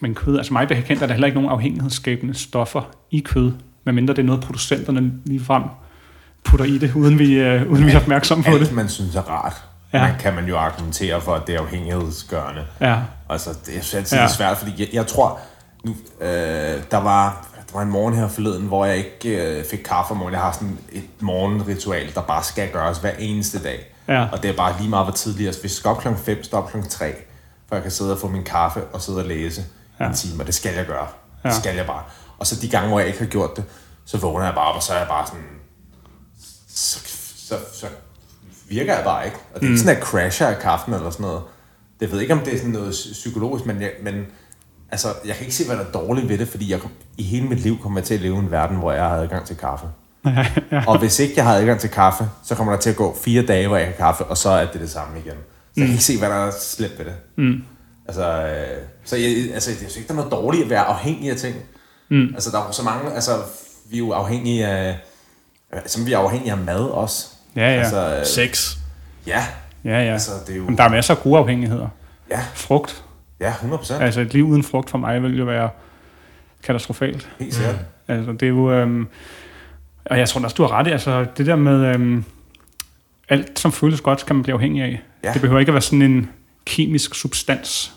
men 0.00 0.14
kød, 0.14 0.36
altså 0.36 0.52
mig 0.52 0.68
bekendt 0.68 1.02
er 1.02 1.06
der 1.06 1.14
heller 1.14 1.26
ikke 1.26 1.40
nogen 1.40 1.50
afhængighedsskabende 1.50 2.34
stoffer 2.34 2.96
i 3.10 3.20
kød, 3.20 3.52
medmindre 3.84 4.14
det 4.14 4.22
er 4.22 4.26
noget, 4.26 4.40
producenterne 4.40 5.12
lige 5.24 5.40
frem 5.40 5.62
putter 6.44 6.66
i 6.66 6.78
det, 6.78 6.94
uden 6.94 7.18
vi, 7.18 7.34
øh, 7.34 7.70
uden 7.70 7.86
vi 7.86 7.92
er 7.92 8.00
opmærksomme 8.00 8.44
på 8.44 8.50
Alt, 8.50 8.60
det. 8.60 8.72
man 8.72 8.88
synes 8.88 9.14
er 9.14 9.22
rart, 9.22 9.64
ja. 9.92 10.02
man 10.02 10.18
kan 10.20 10.34
man 10.34 10.46
jo 10.46 10.58
argumentere 10.58 11.20
for, 11.20 11.34
at 11.34 11.46
det 11.46 11.54
er 11.54 11.60
afhængighedsgørende. 11.60 12.64
Ja. 12.80 12.96
Altså, 13.30 13.50
det 13.66 13.76
er 13.76 13.82
synes 13.82 13.94
altid 13.94 14.18
ja. 14.18 14.28
svært, 14.28 14.56
fordi 14.56 14.72
jeg, 14.78 14.88
jeg 14.92 15.06
tror, 15.06 15.38
nu, 15.84 15.96
øh, 16.20 16.28
der 16.90 16.96
var 16.96 17.46
der 17.74 17.78
var 17.78 17.82
en 17.82 17.90
morgen 17.90 18.14
her 18.14 18.28
forleden, 18.28 18.66
hvor 18.66 18.84
jeg 18.84 18.96
ikke 18.96 19.58
øh, 19.58 19.64
fik 19.64 19.78
kaffe 19.78 20.10
om 20.10 20.16
morgenen. 20.16 20.34
Jeg 20.34 20.42
har 20.42 20.52
sådan 20.52 20.78
et 20.92 21.04
morgenritual, 21.20 22.14
der 22.14 22.20
bare 22.20 22.42
skal 22.42 22.70
gøres 22.72 22.98
hver 22.98 23.12
eneste 23.18 23.62
dag. 23.62 23.94
Ja. 24.08 24.26
Og 24.32 24.42
det 24.42 24.50
er 24.50 24.56
bare 24.56 24.74
lige 24.78 24.90
meget, 24.90 25.06
hvor. 25.06 25.60
Hvis 25.60 25.62
jeg 25.62 25.70
skal 25.70 25.88
op 25.88 26.00
klokken 26.00 26.24
5, 26.24 26.44
stop 26.44 26.70
klokken 26.70 26.90
3, 26.90 27.14
for 27.68 27.76
jeg 27.76 27.82
kan 27.82 27.90
sidde 27.90 28.12
og 28.12 28.18
få 28.18 28.28
min 28.28 28.44
kaffe 28.44 28.84
og 28.84 29.00
sidde 29.00 29.18
og 29.18 29.24
læse 29.24 29.62
ja. 30.00 30.06
en 30.06 30.14
time, 30.14 30.42
og 30.42 30.46
det 30.46 30.54
skal 30.54 30.74
jeg 30.74 30.86
gøre. 30.86 31.06
Ja. 31.44 31.48
Det 31.48 31.56
skal 31.56 31.76
jeg 31.76 31.86
bare. 31.86 32.02
Og 32.38 32.46
så 32.46 32.60
de 32.60 32.68
gange, 32.68 32.88
hvor 32.88 32.98
jeg 32.98 33.08
ikke 33.08 33.18
har 33.18 33.26
gjort 33.26 33.56
det, 33.56 33.64
så 34.04 34.18
vågner 34.18 34.44
jeg 34.44 34.54
bare 34.54 34.68
op, 34.68 34.76
og 34.76 34.82
så 34.82 34.92
er 34.92 34.98
jeg 34.98 35.08
bare 35.08 35.26
sådan, 35.26 35.44
så, 36.74 36.98
så, 37.36 37.54
så 37.72 37.86
virker 38.68 38.94
jeg 38.94 39.04
bare 39.04 39.24
ikke. 39.24 39.36
Og 39.54 39.60
det 39.60 39.66
er 39.66 39.70
mm. 39.70 39.72
ikke 39.72 39.78
sådan, 39.78 39.96
at 39.96 40.00
jeg 40.00 40.06
crasher 40.06 40.46
af 40.46 40.58
kaffen 40.58 40.94
eller 40.94 41.10
sådan 41.10 41.24
noget. 41.24 41.42
Det 42.00 42.12
ved 42.12 42.20
ikke, 42.20 42.32
om 42.32 42.38
det 42.38 42.54
er 42.54 42.58
sådan 42.58 42.72
noget 42.72 42.90
psykologisk, 43.12 43.66
men, 43.66 43.80
jeg, 43.80 43.90
men 44.02 44.26
altså, 44.90 45.08
jeg 45.24 45.34
kan 45.34 45.44
ikke 45.44 45.56
se, 45.56 45.66
hvad 45.66 45.76
der 45.76 45.84
er 45.84 45.90
dårligt 45.90 46.28
ved 46.28 46.38
det, 46.38 46.48
fordi 46.48 46.70
jeg, 46.70 46.80
i 47.16 47.22
hele 47.22 47.46
mit 47.46 47.60
liv 47.60 47.78
kommer 47.82 48.00
jeg 48.00 48.06
til 48.06 48.14
at 48.14 48.20
leve 48.20 48.36
i 48.36 48.38
en 48.38 48.50
verden, 48.50 48.76
hvor 48.76 48.92
jeg 48.92 49.04
har 49.04 49.16
adgang 49.16 49.46
til 49.46 49.56
kaffe. 49.56 49.86
Ja, 50.26 50.46
ja. 50.72 50.84
Og 50.86 50.98
hvis 50.98 51.18
ikke 51.18 51.34
jeg 51.36 51.44
har 51.44 51.54
adgang 51.54 51.80
til 51.80 51.90
kaffe, 51.90 52.28
så 52.44 52.54
kommer 52.54 52.72
der 52.72 52.80
til 52.80 52.90
at 52.90 52.96
gå 52.96 53.16
fire 53.24 53.46
dage, 53.46 53.68
hvor 53.68 53.76
jeg 53.76 53.86
har 53.86 53.92
kaffe, 53.92 54.24
og 54.24 54.36
så 54.36 54.48
er 54.50 54.66
det 54.72 54.80
det 54.80 54.90
samme 54.90 55.18
igen. 55.18 55.34
Så 55.34 55.36
mm. 55.76 55.80
jeg 55.80 55.86
kan 55.86 55.92
ikke 55.92 56.04
se, 56.04 56.18
hvad 56.18 56.28
der 56.28 56.34
er 56.34 56.50
slemt 56.60 56.98
ved 56.98 57.04
det. 57.04 57.14
Mm. 57.36 57.62
Altså, 58.06 58.46
øh, 58.46 58.82
så 59.04 59.16
jeg, 59.16 59.54
altså, 59.54 59.70
jeg 59.70 59.78
synes 59.78 59.96
ikke, 59.96 60.08
der 60.08 60.14
er 60.14 60.16
noget 60.16 60.32
dårligt 60.32 60.64
at 60.64 60.70
være 60.70 60.84
afhængig 60.84 61.30
af 61.30 61.36
ting. 61.36 61.56
Mm. 62.10 62.34
Altså, 62.34 62.50
der 62.50 62.58
er 62.58 62.70
så 62.70 62.82
mange, 62.82 63.12
altså, 63.12 63.30
vi 63.90 63.96
er 63.96 63.98
jo 63.98 64.12
afhængige 64.12 64.66
af, 64.66 64.98
som 65.86 66.06
vi 66.06 66.12
er 66.12 66.18
afhængige 66.18 66.52
af 66.52 66.58
mad 66.58 66.80
også. 66.80 67.26
Ja, 67.56 67.74
ja. 67.74 67.80
Altså, 67.80 68.16
øh, 68.18 68.26
Sex. 68.26 68.76
Ja. 69.26 69.44
Ja, 69.84 70.04
ja. 70.04 70.12
Altså, 70.12 70.30
det 70.46 70.52
er 70.52 70.56
jo... 70.56 70.64
Men 70.64 70.76
der 70.78 70.84
er 70.84 70.88
masser 70.88 71.14
af 71.14 71.22
gode 71.22 71.38
afhængigheder. 71.38 71.88
Ja. 72.30 72.40
Frugt. 72.54 73.04
Ja, 73.40 73.52
100%. 73.52 73.94
Altså 73.94 74.20
et 74.20 74.32
liv 74.32 74.46
uden 74.46 74.62
frugt 74.62 74.90
for 74.90 74.98
mig 74.98 75.22
vil 75.22 75.38
jo 75.38 75.44
være 75.44 75.70
katastrofalt. 76.62 77.28
Helt 77.38 77.54
sikkert. 77.54 77.76
Mm. 78.08 78.14
Altså 78.14 78.32
det 78.32 78.42
er 78.42 78.48
jo... 78.48 78.72
Øhm, 78.72 79.08
og 80.04 80.18
jeg 80.18 80.28
tror 80.28 80.44
også, 80.44 80.54
du 80.54 80.62
har 80.62 80.72
ret 80.72 80.88
altså 80.92 81.26
det 81.36 81.46
der 81.46 81.56
med... 81.56 81.86
Øhm, 81.86 82.24
alt, 83.28 83.58
som 83.58 83.72
føles 83.72 84.00
godt, 84.00 84.26
kan 84.26 84.36
man 84.36 84.42
blive 84.42 84.54
afhængig 84.54 84.82
af. 84.82 85.02
Ja. 85.24 85.32
Det 85.32 85.40
behøver 85.40 85.60
ikke 85.60 85.70
at 85.70 85.74
være 85.74 85.82
sådan 85.82 86.02
en 86.02 86.30
kemisk 86.64 87.14
substans 87.14 87.93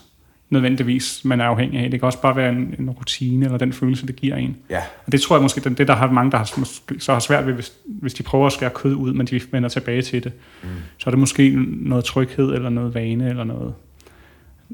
nødvendigvis 0.50 1.24
man 1.24 1.40
er 1.40 1.44
afhængig 1.44 1.80
af. 1.80 1.90
Det 1.90 2.00
kan 2.00 2.06
også 2.06 2.20
bare 2.20 2.36
være 2.36 2.48
en, 2.48 2.74
en 2.78 2.90
rutine, 2.90 3.44
eller 3.44 3.58
den 3.58 3.72
følelse, 3.72 4.06
det 4.06 4.16
giver 4.16 4.36
en. 4.36 4.56
Ja. 4.70 4.82
Og 5.06 5.12
det 5.12 5.20
tror 5.20 5.36
jeg 5.36 5.42
måske, 5.42 5.60
det, 5.60 5.88
der 5.88 5.94
har 5.94 6.10
mange, 6.10 6.30
der 6.30 6.38
har, 6.38 6.68
så 6.98 7.12
har 7.12 7.18
svært 7.18 7.46
ved, 7.46 7.52
hvis, 7.52 7.72
hvis 7.84 8.14
de 8.14 8.22
prøver 8.22 8.46
at 8.46 8.52
skære 8.52 8.70
kød 8.70 8.94
ud, 8.94 9.12
men 9.12 9.26
de 9.26 9.40
vender 9.52 9.68
tilbage 9.68 10.02
til 10.02 10.24
det. 10.24 10.32
Mm. 10.62 10.68
Så 10.98 11.10
er 11.10 11.10
det 11.10 11.18
måske 11.18 11.66
noget 11.66 12.04
tryghed, 12.04 12.54
eller 12.54 12.68
noget 12.68 12.94
vane, 12.94 13.28
eller 13.28 13.44
noget 13.44 13.74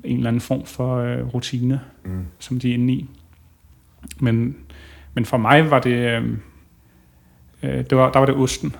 en 0.04 0.16
eller 0.16 0.28
anden 0.28 0.40
form 0.40 0.66
for 0.66 0.96
øh, 0.96 1.34
rutine, 1.34 1.80
mm. 2.04 2.24
som 2.38 2.60
de 2.60 2.70
er 2.70 2.74
inde 2.74 2.92
i. 2.92 3.10
Men, 4.18 4.56
men 5.14 5.24
for 5.24 5.36
mig 5.36 5.70
var 5.70 5.78
det, 5.78 5.90
øh, 5.90 6.24
øh, 7.62 7.84
det 7.90 7.98
var, 7.98 8.12
der 8.12 8.18
var 8.18 8.26
det 8.26 8.34
osten, 8.34 8.76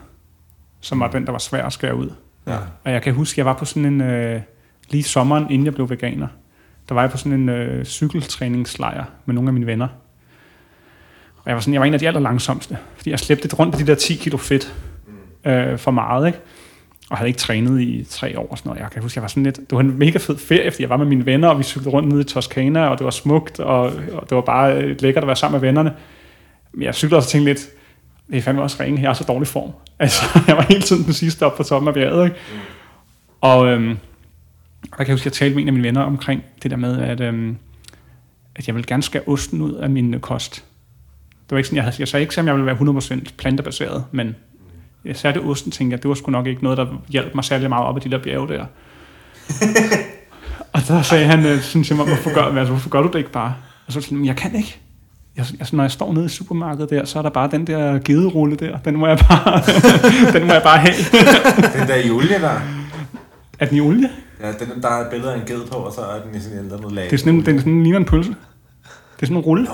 som 0.81 1.01
var 1.01 1.11
den, 1.11 1.25
der 1.25 1.33
var 1.33 1.39
svær 1.39 1.67
at 1.67 1.73
skære 1.73 1.97
ud. 1.97 2.11
Ja. 2.47 2.57
Og 2.85 2.93
jeg 2.93 3.03
kan 3.03 3.15
huske, 3.15 3.39
jeg 3.39 3.47
var 3.47 3.55
på 3.55 3.65
sådan 3.65 3.85
en, 3.85 4.01
øh, 4.01 4.41
lige 4.91 5.03
sommeren, 5.03 5.51
inden 5.51 5.67
jeg 5.67 5.75
blev 5.75 5.91
veganer, 5.91 6.29
der 6.89 6.95
var 6.95 7.03
jeg 7.03 7.11
på 7.11 7.17
sådan 7.17 7.33
en 7.33 7.49
øh, 7.49 7.85
cykeltræningslejr 7.85 9.05
med 9.27 9.35
nogle 9.35 9.49
af 9.49 9.53
mine 9.53 9.67
venner. 9.67 9.89
Og 11.37 11.43
jeg 11.47 11.55
var, 11.55 11.61
sådan, 11.61 11.75
jeg 11.75 11.81
var 11.81 11.87
en 11.87 11.95
af 11.95 12.01
de 12.01 12.07
aller 12.07 12.21
langsomste, 12.21 12.79
fordi 12.97 13.11
jeg 13.11 13.19
slæbte 13.19 13.57
rundt 13.57 13.75
på 13.75 13.81
de 13.81 13.87
der 13.87 13.95
10 13.95 14.15
kilo 14.15 14.37
fedt 14.37 14.75
øh, 15.45 15.79
for 15.79 15.91
meget, 15.91 16.27
ikke? 16.27 16.39
og 17.11 17.17
havde 17.17 17.29
ikke 17.29 17.39
trænet 17.39 17.81
i 17.81 18.07
tre 18.11 18.39
år 18.39 18.47
og 18.51 18.59
sådan 18.59 18.71
noget. 18.71 18.83
Jeg 18.83 18.91
kan 18.91 19.03
huske, 19.03 19.19
jeg 19.19 19.23
var 19.23 19.29
sådan 19.29 19.43
lidt, 19.43 19.57
det 19.57 19.73
var 19.73 19.81
en 19.81 19.99
mega 19.99 20.19
fed 20.19 20.39
ferie, 20.39 20.71
fordi 20.71 20.83
jeg 20.83 20.91
var 20.91 20.97
med 20.97 21.07
mine 21.07 21.27
venner, 21.27 21.49
og 21.49 21.59
vi 21.59 21.63
cyklede 21.63 21.91
rundt 21.91 22.09
nede 22.09 22.21
i 22.21 22.25
Toskana, 22.25 22.87
og 22.87 22.99
det 22.99 23.05
var 23.05 23.11
smukt, 23.11 23.61
og, 23.61 23.81
og 24.13 24.31
det 24.31 24.37
var 24.37 24.41
bare 24.41 24.77
øh, 24.77 24.97
lækkert 25.01 25.25
at 25.25 25.27
være 25.27 25.37
sammen 25.37 25.61
med 25.61 25.69
vennerne. 25.69 25.95
Men 26.73 26.83
jeg 26.83 26.95
cyklede 26.95 27.19
også 27.19 27.27
og 27.27 27.31
tænkte 27.31 27.53
lidt, 27.53 27.69
det 28.31 28.39
er 28.39 28.43
fandme 28.43 28.63
også 28.63 28.77
ringe, 28.81 29.03
jeg 29.03 29.09
er 29.09 29.15
så 29.15 29.25
dårlig 29.25 29.49
form. 29.49 29.71
Altså, 29.99 30.23
jeg 30.47 30.57
var 30.57 30.63
hele 30.63 30.83
tiden 30.83 31.05
den 31.05 31.13
sidste 31.13 31.47
op 31.47 31.57
på 31.57 31.63
toppen 31.63 31.89
af 31.89 31.95
bjerget, 31.95 32.25
ikke? 32.25 32.37
Mm. 32.53 32.59
Og 33.41 33.67
øhm, 33.67 33.99
jeg 34.99 35.07
kan 35.07 35.15
huske, 35.15 35.23
at 35.23 35.25
jeg 35.25 35.33
talte 35.33 35.55
med 35.55 35.63
en 35.63 35.69
af 35.69 35.73
mine 35.73 35.85
venner 35.85 36.01
omkring 36.01 36.43
det 36.63 36.71
der 36.71 36.77
med, 36.77 36.99
at, 36.99 37.21
øhm, 37.21 37.57
at 38.57 38.67
jeg 38.67 38.75
vil 38.75 38.87
gerne 38.87 39.03
skære 39.03 39.23
osten 39.27 39.61
ud 39.61 39.73
af 39.73 39.91
min 39.91 40.21
kost. 40.21 40.55
Det 41.31 41.51
var 41.51 41.57
ikke 41.57 41.67
sådan, 41.67 41.77
jeg, 41.77 41.85
havde, 41.85 41.97
jeg 41.99 42.09
sagde 42.09 42.23
ikke, 42.23 42.41
at 42.41 42.47
jeg 42.47 42.55
ville 42.55 42.67
være 42.67 42.77
100% 42.77 43.37
plantebaseret, 43.37 44.05
men 44.13 44.35
jeg 45.05 45.35
det 45.35 45.43
osten, 45.43 45.73
tænkte 45.73 45.95
jeg, 45.95 46.03
det 46.03 46.09
var 46.09 46.15
sgu 46.15 46.31
nok 46.31 46.47
ikke 46.47 46.63
noget, 46.63 46.79
der 46.79 46.87
hjalp 47.09 47.35
mig 47.35 47.45
særlig 47.45 47.69
meget 47.69 47.87
op 47.87 47.97
ad 47.97 48.01
de 48.01 48.11
der 48.11 48.19
bjerge 48.19 48.49
der. 48.49 48.65
og 50.75 50.81
så 50.81 51.03
sagde 51.03 51.27
han 51.27 51.47
øh, 51.47 51.61
sådan 51.61 51.85
til 51.85 51.97
mig, 51.97 52.07
hvorfor 52.07 52.35
gør, 52.35 52.43
altså, 52.43 52.73
hvorfor 52.73 52.91
gør 52.91 53.03
du 53.03 53.09
det 53.09 53.19
ikke 53.19 53.31
bare? 53.31 53.55
Og 53.87 53.93
så 53.93 54.01
sådan, 54.01 54.25
jeg 54.25 54.37
kan 54.37 54.55
ikke. 54.55 54.79
Jeg, 55.37 55.47
altså, 55.59 55.77
når 55.77 55.85
jeg 55.85 55.91
står 55.91 56.13
nede 56.13 56.27
i 56.27 56.29
supermarkedet 56.29 56.91
der, 56.91 57.05
så 57.05 57.19
er 57.19 57.23
der 57.23 57.31
bare 57.31 57.51
den 57.51 57.67
der 57.67 57.99
gederulle 57.99 58.57
der. 58.57 58.79
Den 58.79 58.97
må 58.97 59.07
jeg 59.07 59.19
bare, 59.19 59.63
den 60.39 60.47
må 60.47 60.53
jeg 60.53 60.63
bare 60.63 60.79
have. 60.79 60.95
den 61.79 61.89
der 61.89 61.97
i 61.97 62.11
olie 62.11 62.41
der? 62.41 62.61
Er 63.59 63.67
den 63.67 63.77
i 63.77 63.81
olie? 63.81 64.11
Ja, 64.45 64.53
den, 64.53 64.83
der 64.83 64.89
er 64.89 65.11
billeder 65.11 65.33
af 65.33 65.37
en 65.37 65.47
ged 65.47 65.67
på, 65.73 65.77
og 65.77 65.93
så 65.93 66.01
er 66.01 66.21
den 66.21 66.35
i 66.35 66.41
sådan 66.41 66.59
en 66.59 66.65
eller 66.65 66.77
anden 66.77 66.95
lag. 66.95 67.05
Det 67.05 67.13
er 67.13 67.17
sådan 67.17 67.35
en, 67.35 67.47
den 67.47 67.57
er 67.57 67.61
sådan, 67.61 67.83
ligner 67.83 67.99
en 67.99 68.05
pølse. 68.05 68.31
Det 68.31 69.23
er 69.23 69.27
sådan 69.27 69.37
en 69.37 69.43
rulle. 69.43 69.65
Nå, 69.65 69.73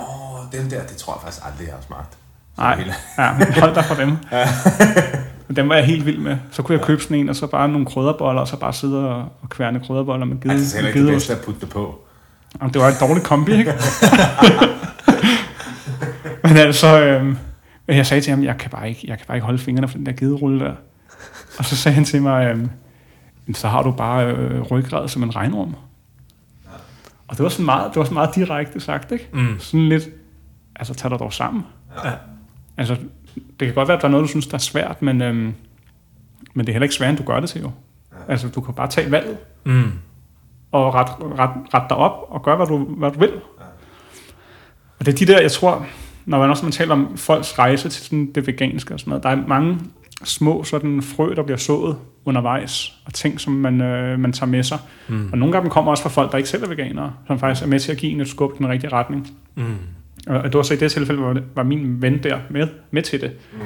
den 0.53 0.71
der, 0.71 0.83
det 0.83 0.97
tror 0.97 1.12
jeg 1.12 1.21
faktisk 1.23 1.43
aldrig, 1.47 1.67
jeg 1.67 1.75
har 1.75 1.83
smagt. 1.87 2.17
Nej, 2.59 2.85
ja, 3.19 3.61
hold 3.61 3.75
dig 3.75 3.85
fra 3.85 3.95
dem. 4.00 4.17
Men 5.49 5.57
dem 5.57 5.69
var 5.69 5.75
jeg 5.75 5.85
helt 5.85 6.07
vild 6.07 6.19
med. 6.19 6.37
Så 6.50 6.62
kunne 6.62 6.79
jeg 6.79 6.87
købe 6.87 7.03
sådan 7.03 7.17
en, 7.17 7.29
og 7.29 7.37
så 7.37 7.47
bare 7.47 7.69
nogle 7.69 7.87
krydderboller, 7.87 8.41
og 8.41 8.49
så 8.49 8.57
bare 8.57 8.73
sidde 8.73 9.09
og, 9.09 9.25
og 9.43 9.49
kværne 9.49 9.81
krydderboller 9.81 10.27
med 10.27 10.41
gede. 10.41 10.55
Altså, 10.55 10.77
det 10.77 10.85
er 10.85 10.89
ikke 10.89 11.00
det 11.00 11.12
bedste 11.12 11.33
at 11.33 11.41
putte 11.41 11.61
det 11.61 11.69
på. 11.69 12.00
Jamen, 12.61 12.75
det 12.75 12.83
var 12.83 12.89
en 12.89 12.95
dårlig 13.00 13.23
kombi, 13.23 13.53
ikke? 13.53 13.75
Men 16.45 16.57
altså, 16.57 17.00
øh, 17.00 17.37
jeg 17.89 18.07
sagde 18.07 18.21
til 18.21 18.31
ham, 18.31 18.45
jeg 18.45 18.57
kan 18.59 18.71
bare 18.71 18.89
ikke, 18.89 19.00
jeg 19.05 19.19
kan 19.19 19.27
bare 19.27 19.37
ikke 19.37 19.45
holde 19.45 19.59
fingrene 19.59 19.89
for 19.89 19.97
den 19.97 20.07
der 20.07 20.12
gederulle 20.12 20.65
der. 20.65 20.73
Og 21.59 21.65
så 21.65 21.77
sagde 21.77 21.95
han 21.95 22.05
til 22.05 22.23
mig, 22.23 22.47
øh, 22.47 22.59
så 23.54 23.69
har 23.69 23.83
du 23.83 23.90
bare 23.90 24.26
øh, 24.33 24.61
ryggrad 24.61 25.09
som 25.09 25.23
en 25.23 25.37
regnrum. 25.37 25.75
Og 27.28 27.37
det 27.37 27.42
var 27.42 27.49
sådan 27.49 27.64
meget, 27.66 27.88
det 27.90 27.97
var 27.97 28.04
sådan 28.04 28.14
meget 28.14 28.35
direkte 28.35 28.80
sagt, 28.80 29.12
ikke? 29.12 29.28
Mm. 29.33 29.59
Sådan 29.59 29.88
lidt, 29.88 30.09
altså 30.76 30.95
tag 30.95 31.11
dig 31.11 31.19
dog 31.19 31.33
sammen. 31.33 31.64
Ja. 32.04 32.12
Altså, 32.76 32.97
det 33.35 33.69
kan 33.69 33.75
godt 33.75 33.88
være, 33.88 33.97
at 33.97 34.02
der 34.02 34.09
er 34.09 34.12
noget, 34.12 34.25
du 34.25 34.28
synes, 34.28 34.47
der 34.47 34.54
er 34.54 34.59
svært, 34.59 35.02
men, 35.02 35.23
øhm, 35.23 35.54
men 36.54 36.66
det 36.66 36.69
er 36.69 36.73
heller 36.73 36.85
ikke 36.85 36.95
svært, 36.95 37.11
end 37.11 37.19
du 37.19 37.25
gør 37.25 37.40
det 37.40 37.49
til 37.50 37.60
jo. 37.60 37.71
Ja. 38.13 38.32
Altså, 38.32 38.49
du 38.49 38.60
kan 38.60 38.75
bare 38.75 38.89
tage 38.89 39.10
valget, 39.10 39.39
Mm. 39.65 39.93
og 40.73 40.95
ret, 40.95 41.08
ret, 41.39 41.50
ret 41.75 41.82
dig 41.91 41.97
op, 41.97 42.26
og 42.28 42.43
gøre, 42.43 42.56
hvad 42.56 42.67
du, 42.67 42.78
hvad 42.78 43.10
du 43.10 43.19
vil. 43.19 43.28
Ja. 43.58 43.65
Og 44.99 45.06
det 45.06 45.13
er 45.13 45.17
de 45.26 45.32
der, 45.32 45.41
jeg 45.41 45.52
tror, 45.52 45.86
når 46.26 46.39
man 46.39 46.50
også 46.50 46.65
man 46.65 46.73
taler 46.73 46.93
om 46.93 47.17
folks 47.17 47.58
rejse 47.58 47.89
til 47.89 48.04
sådan 48.04 48.32
det 48.34 48.47
veganske 48.47 48.95
og 48.95 49.00
sådan 49.00 49.10
noget, 49.10 49.23
der 49.23 49.30
er 49.30 49.47
mange 49.47 49.78
små 50.25 50.65
sådan 50.65 51.02
frø, 51.02 51.35
der 51.35 51.43
bliver 51.43 51.59
sået 51.59 51.97
undervejs, 52.25 52.95
og 53.04 53.15
ting, 53.15 53.41
som 53.41 53.52
man, 53.52 53.80
øh, 53.80 54.19
man 54.19 54.33
tager 54.33 54.50
med 54.50 54.63
sig. 54.63 54.78
Mm. 55.09 55.28
Og 55.33 55.39
nogle 55.39 55.59
dem 55.59 55.71
kommer 55.71 55.91
også 55.91 56.02
fra 56.02 56.11
folk, 56.11 56.33
der 56.33 56.39
ikke 56.39 56.49
selv 56.49 56.63
er 56.63 56.69
veganere, 56.69 57.13
som 57.26 57.39
faktisk 57.39 57.65
er 57.65 57.69
med 57.69 57.80
til 57.80 57.93
at 57.93 57.99
give 57.99 58.13
en 58.13 58.21
et 58.21 58.28
skub 58.28 58.52
i 58.54 58.59
den 58.59 58.69
rigtige 58.69 58.93
retning. 58.93 59.30
Mm. 59.54 59.76
Og 60.26 60.45
det 60.45 60.54
var 60.54 60.63
så 60.63 60.75
i 60.75 60.76
det 60.76 60.93
tilfælde, 60.93 61.21
hvor 61.21 61.33
det 61.33 61.43
var 61.54 61.63
min 61.63 62.02
ven 62.02 62.23
der 62.23 62.39
med, 62.50 62.69
med 62.91 63.02
til 63.02 63.21
det. 63.21 63.33
Mm. 63.52 63.59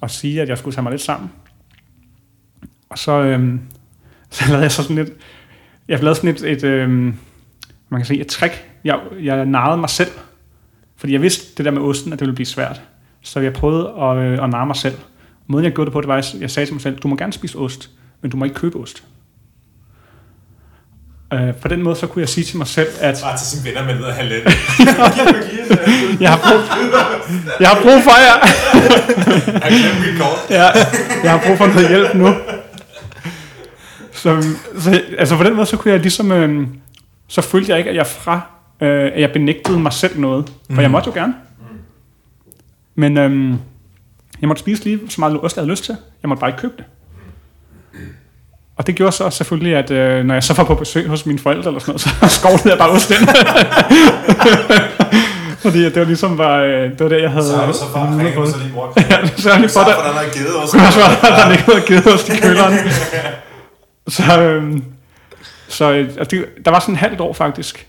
Og 0.00 0.10
sige, 0.10 0.42
at 0.42 0.48
jeg 0.48 0.58
skulle 0.58 0.74
tage 0.74 0.82
mig 0.82 0.90
lidt 0.90 1.02
sammen. 1.02 1.30
Og 2.88 2.98
så, 2.98 3.12
øhm, 3.12 3.60
så 4.30 4.44
lavede 4.48 4.62
jeg 4.62 4.72
så 4.72 4.82
sådan 4.82 4.96
lidt... 4.96 5.10
Jeg 5.88 6.02
lavede 6.02 6.14
sådan 6.14 6.30
et, 6.30 6.42
et 6.42 6.64
øhm, 6.64 7.14
man 7.88 8.00
kan 8.00 8.04
sige, 8.04 8.20
et 8.20 8.26
trick. 8.26 8.64
Jeg, 8.84 9.00
jeg 9.22 9.46
narrede 9.46 9.76
mig 9.76 9.90
selv. 9.90 10.10
Fordi 10.96 11.12
jeg 11.12 11.22
vidste 11.22 11.56
det 11.56 11.64
der 11.64 11.70
med 11.70 11.82
osten, 11.82 12.12
at 12.12 12.18
det 12.18 12.26
ville 12.26 12.34
blive 12.34 12.46
svært. 12.46 12.82
Så 13.22 13.40
jeg 13.40 13.52
prøvede 13.52 13.92
at, 14.00 14.16
øh, 14.16 14.44
at 14.44 14.50
narre 14.50 14.66
mig 14.66 14.76
selv. 14.76 14.94
Måden 15.46 15.64
jeg 15.64 15.72
gjorde 15.72 15.86
det 15.86 15.92
på, 15.92 16.00
det 16.00 16.08
var, 16.08 16.16
at 16.16 16.34
jeg 16.40 16.50
sagde 16.50 16.66
til 16.66 16.74
mig 16.74 16.82
selv, 16.82 16.98
du 16.98 17.08
må 17.08 17.16
gerne 17.16 17.32
spise 17.32 17.58
ost, 17.58 17.90
men 18.22 18.30
du 18.30 18.36
må 18.36 18.44
ikke 18.44 18.56
købe 18.56 18.78
ost. 18.78 19.04
Øh, 21.32 21.54
på 21.54 21.68
den 21.68 21.82
måde, 21.82 21.96
så 21.96 22.06
kunne 22.06 22.20
jeg 22.20 22.28
sige 22.28 22.44
til 22.44 22.58
mig 22.58 22.66
selv, 22.66 22.88
at... 23.00 23.20
Bare 23.22 23.36
til 23.38 23.46
sine 23.46 23.64
venner 23.68 23.84
med 23.84 23.94
noget 23.98 24.14
halvlet. 24.14 24.44
jeg, 26.20 26.30
har 26.30 26.38
brug, 26.38 26.60
jeg 27.60 27.68
har 27.68 27.80
brug 27.82 28.02
for 28.02 28.16
jer. 28.26 28.38
ja, 30.50 30.70
jeg 31.22 31.30
har 31.30 31.42
brug 31.46 31.58
for 31.58 31.66
noget 31.66 31.88
hjælp 31.88 32.14
nu. 32.14 32.34
Så, 34.12 34.42
så, 34.78 35.02
altså 35.18 35.36
på 35.36 35.42
den 35.42 35.54
måde, 35.54 35.66
så 35.66 35.76
kunne 35.76 35.92
jeg 35.92 36.00
ligesom... 36.00 36.32
Øh, 36.32 36.66
så 37.28 37.42
følte 37.42 37.70
jeg 37.70 37.78
ikke, 37.78 37.90
at 37.90 37.96
jeg 37.96 38.06
fra... 38.06 38.40
Øh, 38.80 39.10
at 39.14 39.20
jeg 39.20 39.32
benægtede 39.32 39.78
mig 39.78 39.92
selv 39.92 40.20
noget. 40.20 40.48
For 40.66 40.72
mm. 40.72 40.80
jeg 40.80 40.90
måtte 40.90 41.06
jo 41.06 41.14
gerne. 41.14 41.34
Men 42.94 43.18
øh, 43.18 43.54
jeg 44.40 44.48
måtte 44.48 44.60
spise 44.60 44.84
lige 44.84 45.00
så 45.08 45.20
meget 45.20 45.40
ost, 45.40 45.56
jeg 45.56 45.62
havde 45.62 45.70
lyst 45.70 45.84
til. 45.84 45.96
Jeg 46.22 46.28
måtte 46.28 46.40
bare 46.40 46.50
ikke 46.50 46.60
købe 46.60 46.74
det. 46.76 46.84
Og 48.76 48.86
det 48.86 48.94
gjorde 48.94 49.12
så 49.12 49.30
selvfølgelig, 49.30 49.76
at 49.76 49.90
øh, 49.90 50.24
når 50.24 50.34
jeg 50.34 50.44
så 50.44 50.54
var 50.54 50.64
på 50.64 50.74
besøg 50.74 51.08
hos 51.08 51.26
mine 51.26 51.38
forældre 51.38 51.68
eller 51.68 51.80
sådan 51.80 51.90
noget, 51.90 52.00
så 52.00 52.10
skovlede 52.40 52.70
jeg 52.70 52.78
bare 52.78 52.90
ost 52.90 53.10
ind. 53.10 53.28
Fordi 55.66 55.84
det 55.84 55.96
var 55.96 56.04
ligesom, 56.04 56.38
var, 56.38 56.58
øh, 56.58 56.90
det 56.90 57.00
var 57.00 57.08
det, 57.08 57.22
jeg 57.22 57.30
havde... 57.30 57.46
Så 57.46 57.56
har 57.56 57.66
du 57.66 57.72
så 57.72 57.84
bare 57.94 58.18
ringet 58.18 58.48
så 58.48 58.58
lige 58.58 58.72
bror. 58.72 58.92
ja, 59.10 59.26
så 59.36 59.50
er 59.50 59.58
det 59.58 59.70
for, 59.70 59.80
der... 59.80 59.92
Så 59.92 60.02
der 60.02 60.20
er 60.20 60.32
givet 60.32 60.62
os. 60.62 60.70
Så 60.70 60.76
der 61.22 61.48
ligger 61.48 61.66
noget 61.66 61.86
givet 61.86 62.06
os 62.06 62.28
i 62.28 62.32
køleren. 62.40 62.74
så, 64.08 64.40
øh, 64.42 64.78
så 65.68 65.84
altså, 65.84 66.24
det, 66.24 66.46
der 66.64 66.70
var 66.70 66.80
sådan 66.80 66.94
en 66.94 66.98
halvt 66.98 67.20
år 67.20 67.32
faktisk, 67.32 67.86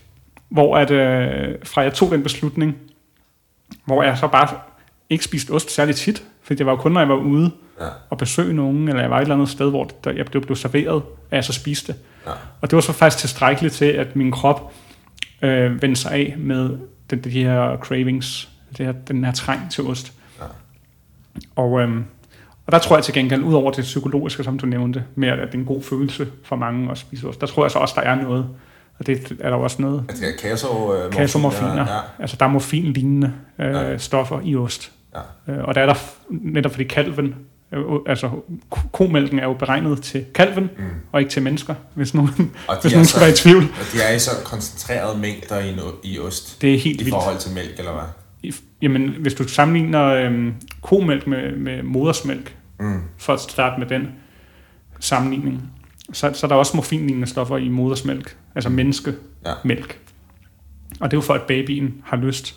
hvor 0.50 0.76
at, 0.76 0.90
øh, 0.90 1.54
fra 1.64 1.82
jeg 1.82 1.92
tog 1.92 2.10
den 2.10 2.22
beslutning, 2.22 2.76
hvor 3.84 4.02
jeg 4.02 4.18
så 4.18 4.26
bare 4.26 4.48
ikke 5.10 5.24
spiste 5.24 5.50
ost 5.50 5.70
særlig 5.70 5.96
tit, 5.96 6.22
for 6.48 6.54
det 6.54 6.66
var 6.66 6.72
jo 6.72 6.76
kun, 6.76 6.92
når 6.92 7.00
jeg 7.00 7.08
var 7.08 7.16
ude 7.16 7.50
ja. 7.80 7.86
og 8.10 8.18
besøge 8.18 8.54
nogen, 8.54 8.88
eller 8.88 9.00
jeg 9.00 9.10
var 9.10 9.16
et 9.16 9.22
eller 9.22 9.34
andet 9.34 9.48
sted, 9.48 9.70
hvor 9.70 9.90
der, 10.04 10.10
jeg 10.10 10.26
blev, 10.26 10.42
blev 10.42 10.56
serveret, 10.56 11.02
at 11.30 11.36
jeg 11.36 11.44
så 11.44 11.52
spiste. 11.52 11.94
Ja. 12.26 12.30
Og 12.60 12.70
det 12.70 12.76
var 12.76 12.80
så 12.80 12.92
faktisk 12.92 13.20
tilstrækkeligt 13.20 13.74
til, 13.74 13.84
at 13.84 14.16
min 14.16 14.30
krop 14.30 14.72
øh, 15.42 15.82
vendte 15.82 16.00
sig 16.00 16.12
af 16.12 16.34
med 16.38 16.78
den, 17.10 17.24
de 17.24 17.30
her 17.30 17.76
cravings, 17.76 18.48
det 18.78 18.86
her, 18.86 18.92
den 18.92 19.24
her 19.24 19.32
træng 19.32 19.70
til 19.70 19.84
ost. 19.84 20.12
Ja. 20.40 20.44
Og, 21.56 21.80
øh, 21.80 22.00
og 22.66 22.72
der 22.72 22.78
tror 22.78 22.96
jeg 22.96 23.04
til 23.04 23.14
gengæld, 23.14 23.42
ud 23.42 23.54
over 23.54 23.70
det 23.70 23.84
psykologiske, 23.84 24.44
som 24.44 24.58
du 24.58 24.66
nævnte, 24.66 25.04
med 25.14 25.28
at 25.28 25.38
det 25.38 25.54
er 25.54 25.58
en 25.58 25.64
god 25.64 25.82
følelse 25.82 26.28
for 26.44 26.56
mange 26.56 26.90
at 26.90 26.98
spise 26.98 27.28
ost, 27.28 27.40
der 27.40 27.46
tror 27.46 27.64
jeg 27.64 27.70
så 27.70 27.78
også, 27.78 27.94
der 27.96 28.02
er 28.02 28.14
noget. 28.14 28.48
Og 28.98 29.06
det 29.06 29.36
er 29.40 29.50
der 29.50 29.56
også 29.56 29.82
noget. 29.82 30.04
Altså, 30.08 30.24
det 30.24 30.34
er 30.34 30.48
kaso, 30.48 30.94
øh, 30.94 31.12
kasomorfiner. 31.12 31.86
Ja. 31.94 31.98
Altså, 32.18 32.36
der 32.40 32.46
er 32.46 32.50
morfin-lignende 32.50 33.32
øh, 33.58 33.66
ja. 33.66 33.98
stoffer 33.98 34.40
i 34.44 34.56
ost. 34.56 34.92
Ja. 35.14 35.52
Øh, 35.52 35.64
og 35.64 35.74
der 35.74 35.80
er 35.80 35.86
der 35.86 35.94
netop 36.30 36.72
fordi 36.72 36.84
kalven, 36.84 37.34
altså 38.06 38.30
komælken 38.92 39.38
er 39.38 39.44
jo 39.44 39.52
beregnet 39.52 40.02
til 40.02 40.24
kalven, 40.34 40.70
mm. 40.78 40.84
og 41.12 41.20
ikke 41.20 41.30
til 41.30 41.42
mennesker, 41.42 41.74
hvis 41.94 42.14
nogen, 42.14 42.30
hvis 42.82 42.92
nogen 42.92 43.06
skal 43.06 43.20
være 43.20 43.30
i 43.30 43.34
tvivl. 43.34 43.62
Og 43.62 43.92
de 43.92 44.02
er 44.02 44.14
i 44.14 44.18
så 44.18 44.30
koncentrerede 44.44 45.18
mængder 45.18 45.58
i, 45.58 45.74
i 46.04 46.18
ost, 46.18 46.62
det 46.62 46.74
er 46.74 46.78
helt 46.78 47.00
i 47.00 47.04
vildt. 47.04 47.14
forhold 47.14 47.38
til 47.38 47.54
mælk, 47.54 47.78
eller 47.78 47.92
hvad? 47.92 48.02
I, 48.42 48.54
jamen, 48.82 49.08
hvis 49.08 49.34
du 49.34 49.48
sammenligner 49.48 50.04
øhm, 50.04 50.54
komælk 50.82 51.26
med, 51.26 51.56
med 51.56 51.82
modersmælk, 51.82 52.56
mm. 52.80 53.00
for 53.18 53.32
at 53.32 53.40
starte 53.40 53.80
med 53.80 53.86
den 53.88 54.08
sammenligning, 55.00 55.62
så, 56.12 56.30
så 56.34 56.46
er 56.46 56.48
der 56.48 56.56
også 56.56 56.76
morfinlignende 56.76 57.26
stoffer 57.26 57.56
i 57.56 57.68
modersmælk, 57.68 58.36
altså 58.54 58.70
menneskemælk. 58.70 59.18
Ja. 59.66 60.98
Og 61.00 61.10
det 61.10 61.16
er 61.16 61.18
jo 61.18 61.20
for, 61.20 61.34
at 61.34 61.42
babyen 61.42 62.02
har 62.04 62.16
lyst 62.16 62.54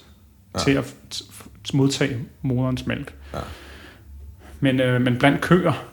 ja. 0.54 0.60
til 0.60 0.72
at 0.72 0.94
modtage 1.74 2.18
moderens 2.42 2.88
mælk. 2.88 3.14
Ja. 3.34 3.40
Men, 4.60 4.80
øh, 4.80 5.02
men 5.02 5.18
blandt 5.18 5.42
køer, 5.42 5.86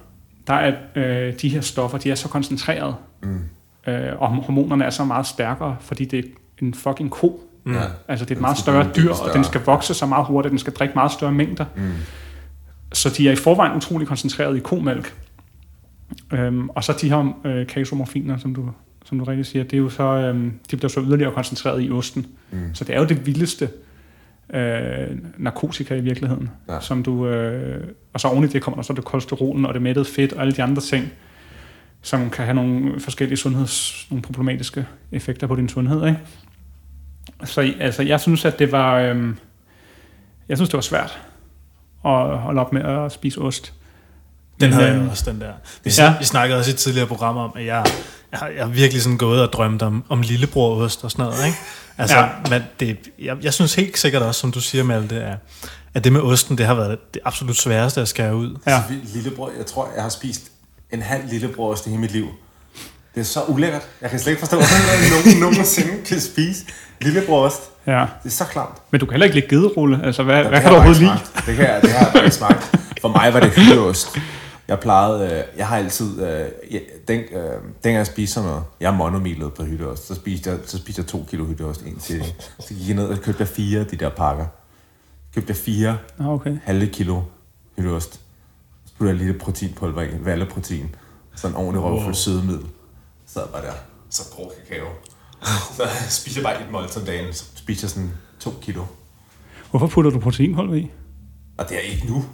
der 0.46 0.54
er 0.54 0.74
øh, 0.94 1.34
de 1.42 1.48
her 1.48 1.60
stoffer, 1.60 1.98
de 1.98 2.10
er 2.10 2.14
så 2.14 2.28
koncentreret, 2.28 2.94
mm. 3.22 3.40
øh, 3.86 4.20
og 4.20 4.28
hormonerne 4.28 4.84
er 4.84 4.90
så 4.90 5.04
meget 5.04 5.26
stærkere, 5.26 5.76
fordi 5.80 6.04
det 6.04 6.24
en 6.62 6.74
fucking 6.74 7.10
ko. 7.10 7.40
Mm. 7.64 7.74
Ja. 7.74 7.80
Altså 8.08 8.24
det 8.24 8.30
er 8.30 8.34
et 8.34 8.40
meget 8.40 8.58
større 8.58 8.90
dyr, 8.96 9.14
større. 9.14 9.28
og 9.28 9.34
den 9.34 9.44
skal 9.44 9.60
vokse 9.60 9.94
så 9.94 10.06
meget 10.06 10.26
hurtigt, 10.26 10.50
den 10.50 10.58
skal 10.58 10.72
drikke 10.72 10.94
meget 10.94 11.12
større 11.12 11.32
mængder. 11.32 11.64
Mm. 11.76 11.92
Så 12.92 13.10
de 13.10 13.28
er 13.28 13.32
i 13.32 13.36
forvejen 13.36 13.76
utrolig 13.76 14.08
koncentreret 14.08 14.56
i 14.56 14.60
komælk. 14.60 15.14
Øhm, 16.32 16.68
og 16.68 16.84
så 16.84 16.98
de 17.00 17.08
her 17.08 17.40
øh, 17.44 17.66
kasomorfiner, 17.66 18.38
som 18.38 18.54
du, 18.54 18.70
som 19.04 19.18
du 19.18 19.24
rigtig 19.24 19.46
siger, 19.46 19.62
det 19.62 19.72
er 19.72 19.78
jo 19.78 19.88
så, 19.88 20.02
øhm, 20.02 20.52
de 20.70 20.76
bliver 20.76 20.88
så 20.88 21.00
yderligere 21.00 21.32
koncentreret 21.32 21.82
i 21.82 21.90
osten. 21.90 22.26
Mm. 22.50 22.74
Så 22.74 22.84
det 22.84 22.94
er 22.94 23.00
jo 23.00 23.06
det 23.06 23.26
vildeste 23.26 23.68
øh, 24.54 25.18
narkotika 25.38 25.94
i 25.94 26.00
virkeligheden. 26.00 26.50
Ja. 26.68 26.80
Som 26.80 27.02
du, 27.02 27.26
øh, 27.26 27.86
og 28.12 28.20
så 28.20 28.28
oven 28.28 28.44
i 28.44 28.46
det 28.46 28.62
kommer 28.62 28.76
der 28.76 28.82
så 28.82 28.92
det 28.92 29.04
kolesterolen 29.04 29.66
og 29.66 29.74
det 29.74 29.82
mættede 29.82 30.04
fedt 30.04 30.32
og 30.32 30.40
alle 30.40 30.52
de 30.52 30.62
andre 30.62 30.82
ting, 30.82 31.12
som 32.02 32.30
kan 32.30 32.44
have 32.44 32.54
nogle 32.54 33.00
forskellige 33.00 33.36
sundheds, 33.36 34.06
nogle 34.10 34.22
problematiske 34.22 34.86
effekter 35.12 35.46
på 35.46 35.56
din 35.56 35.68
sundhed. 35.68 36.06
Ikke? 36.06 36.18
Så 37.44 37.74
altså, 37.80 38.02
jeg 38.02 38.20
synes, 38.20 38.44
at 38.44 38.58
det 38.58 38.72
var, 38.72 38.98
øh, 38.98 39.34
jeg 40.48 40.58
synes, 40.58 40.68
det 40.68 40.76
var 40.76 40.80
svært 40.80 41.20
at 42.04 42.38
holde 42.38 42.60
op 42.60 42.72
med 42.72 42.82
at 42.82 43.12
spise 43.12 43.40
ost. 43.40 43.74
Den 44.60 44.72
havde 44.72 44.86
jeg 44.86 45.08
også, 45.10 45.30
den 45.30 45.40
der. 45.40 45.52
Vi, 45.84 45.90
ja. 45.98 46.14
vi 46.18 46.24
snakkede 46.24 46.58
også 46.58 46.70
i 46.70 46.72
et 46.72 46.78
tidligere 46.78 47.06
program 47.06 47.36
om, 47.36 47.52
at 47.56 47.66
jeg, 47.66 47.84
jeg, 48.32 48.38
har, 48.38 48.48
jeg 48.48 48.64
har 48.64 48.72
virkelig 48.72 49.02
sådan 49.02 49.18
gået 49.18 49.42
og 49.42 49.52
drømt 49.52 49.82
om, 49.82 50.04
om 50.08 50.22
lillebrorost 50.22 51.04
og 51.04 51.10
sådan 51.10 51.24
noget. 51.24 51.46
Ikke? 51.46 51.58
Altså, 51.98 52.16
ja. 52.16 52.28
men 52.50 52.62
det, 52.80 52.98
jeg, 53.18 53.36
jeg 53.42 53.54
synes 53.54 53.74
helt 53.74 53.98
sikkert 53.98 54.22
også, 54.22 54.40
som 54.40 54.52
du 54.52 54.60
siger, 54.60 54.84
Malte, 54.84 55.22
at, 55.22 55.36
at 55.94 56.04
det 56.04 56.12
med 56.12 56.20
osten, 56.20 56.58
det 56.58 56.66
har 56.66 56.74
været 56.74 56.98
det 57.14 57.22
absolut 57.24 57.56
sværeste 57.56 58.00
at 58.00 58.08
skære 58.08 58.36
ud. 58.36 58.56
Ja. 58.66 58.82
Lillebror, 59.14 59.50
jeg 59.58 59.66
tror, 59.66 59.88
jeg 59.94 60.02
har 60.02 60.10
spist 60.10 60.42
en 60.90 61.02
halv 61.02 61.22
lillebrorost 61.30 61.86
i 61.86 61.90
hele 61.90 62.00
mit 62.00 62.12
liv. 62.12 62.28
Det 63.14 63.20
er 63.20 63.24
så 63.24 63.40
ulækkert. 63.48 63.82
Jeg 64.02 64.10
kan 64.10 64.18
slet 64.18 64.30
ikke 64.30 64.40
forstå, 64.40 64.56
hvordan 64.56 65.24
nogen 65.24 65.40
nogensinde 65.40 66.04
kan 66.06 66.20
spise 66.20 66.64
lillebrorost. 67.00 67.62
Ja. 67.86 68.06
Det 68.22 68.28
er 68.28 68.30
så 68.30 68.44
klamt. 68.44 68.76
Men 68.90 69.00
du 69.00 69.06
kan 69.06 69.12
heller 69.12 69.24
ikke 69.24 69.40
lide 69.40 69.48
gederulle. 69.48 70.00
Altså, 70.04 70.22
hvad, 70.22 70.36
ja, 70.36 70.48
hvad 70.48 70.60
kan 70.60 70.68
du 70.68 70.74
overhovedet 70.74 71.02
lide? 71.02 71.18
Det, 71.46 71.56
kan 71.56 71.64
jeg, 71.64 71.82
det 71.82 71.90
har 71.90 72.10
jeg 72.14 72.24
ikke 72.24 72.36
smagt. 72.36 72.76
For 73.00 73.08
mig 73.08 73.34
var 73.34 73.40
det 73.40 73.50
hyldeost. 73.50 74.18
Jeg 74.68 74.80
plejede, 74.80 75.24
øh, 75.24 75.58
jeg 75.58 75.68
har 75.68 75.76
altid, 75.76 76.22
øh, 76.22 76.48
den, 77.08 77.20
øh, 77.20 77.52
dengang 77.62 77.96
jeg 77.96 78.06
spiste 78.06 78.34
sådan 78.34 78.48
noget, 78.48 78.64
jeg 78.80 78.92
er 78.92 78.96
monomilet 78.96 79.54
på 79.54 79.64
hytteost, 79.64 80.06
så 80.06 80.14
spiste 80.14 80.50
jeg, 80.50 80.58
så 80.64 80.78
spiste 80.78 81.00
jeg 81.00 81.06
to 81.06 81.24
kilo 81.30 81.44
hytteost 81.44 81.82
en 81.82 81.98
til. 81.98 82.24
Så 82.60 82.74
gik 82.74 82.88
jeg 82.88 82.96
ned 82.96 83.08
og 83.08 83.18
købte 83.18 83.46
fire 83.46 83.80
af 83.80 83.86
de 83.86 83.96
der 83.96 84.08
pakker. 84.08 84.46
Købte 85.34 85.50
jeg 85.50 85.56
fire 85.56 85.98
ah, 86.18 86.28
okay. 86.28 86.58
halve 86.64 86.86
kilo 86.86 87.22
hytteost. 87.76 88.20
Så 88.84 88.92
puttede 88.98 89.18
jeg 89.18 89.26
lidt 89.26 89.42
proteinpulver 89.42 90.02
i, 90.02 90.24
valleprotein. 90.24 90.94
Sådan 91.34 91.56
en 91.56 91.62
ordentlig 91.62 91.82
røvfuld 91.82 92.04
wow. 92.04 92.12
sødemiddel. 92.12 92.66
Så 93.26 93.46
bare 93.52 93.62
der, 93.62 93.72
så 94.10 94.22
grå 94.30 94.52
kakao. 94.68 94.86
Så 95.76 95.82
spiser 96.20 96.40
jeg 96.40 96.44
bare 96.44 96.66
et 96.66 96.72
mål 96.72 96.82
om 96.96 97.04
dagen, 97.06 97.32
så 97.32 97.44
spiser 97.54 97.86
jeg 97.86 97.90
sådan 97.90 98.10
to 98.40 98.50
kilo. 98.62 98.84
Hvorfor 99.70 99.86
putter 99.86 100.10
du 100.10 100.18
proteinpulver 100.18 100.74
i? 100.74 100.90
Og 101.58 101.68
det 101.68 101.76
er 101.76 101.80
ikke 101.80 102.06
nu. 102.06 102.24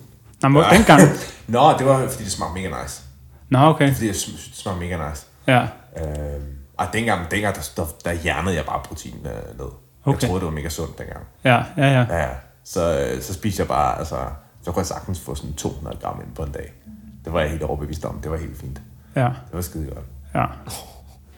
Nå, 0.45 0.49
men 0.49 0.63
ja. 0.63 0.77
dengang? 0.77 1.01
Nå, 1.55 1.73
det 1.79 1.87
var 1.87 2.09
fordi 2.09 2.25
det 2.25 2.33
smagte 2.33 2.55
mega 2.55 2.83
nice. 2.83 3.03
Nå, 3.49 3.59
okay. 3.59 3.95
Fordi 3.95 4.07
jeg 4.07 4.15
synes, 4.15 4.49
det 4.49 4.57
smagte 4.57 4.81
mega 4.81 5.09
nice. 5.09 5.27
Ja. 5.47 5.67
Øhm, 5.97 6.43
og 6.79 6.87
dengang, 6.93 7.31
dengang 7.31 7.55
der, 7.55 7.63
der, 7.77 7.87
der 8.05 8.13
hjernede 8.13 8.55
jeg 8.55 8.65
bare 8.65 8.81
protein 8.85 9.27
øh, 9.27 9.59
ned. 9.59 9.67
Okay. 10.05 10.21
Jeg 10.21 10.29
troede, 10.29 10.41
det 10.41 10.47
var 10.47 10.53
mega 10.53 10.69
sundt 10.69 10.99
dengang. 10.99 11.25
Ja, 11.45 11.63
ja, 11.77 11.87
ja. 11.93 12.17
ja 12.17 12.29
så, 12.65 13.01
øh, 13.01 13.23
så 13.23 13.35
spiste 13.35 13.61
jeg 13.61 13.69
bare, 13.69 13.99
altså, 13.99 14.17
så 14.63 14.73
kunne 14.73 14.81
jeg 14.81 14.87
sagtens 14.87 15.21
få 15.21 15.35
sådan 15.35 15.55
200 15.55 15.97
gram 15.97 16.21
ind 16.21 16.35
på 16.35 16.43
en 16.43 16.53
dag. 16.53 16.73
Det 17.25 17.33
var 17.33 17.41
jeg 17.41 17.51
helt 17.51 17.63
overbevist 17.63 18.05
om. 18.05 18.21
Det 18.23 18.31
var 18.31 18.37
helt 18.37 18.59
fint. 18.61 18.81
Ja. 19.17 19.25
Det 19.25 19.53
var 19.53 19.61
skide 19.61 19.87
godt. 19.87 20.05
Ja. 20.35 20.45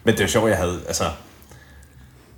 Men 0.03 0.13
det 0.13 0.21
var 0.21 0.27
sjovt, 0.27 0.49
jeg 0.49 0.57
havde, 0.57 0.79
altså, 0.87 1.03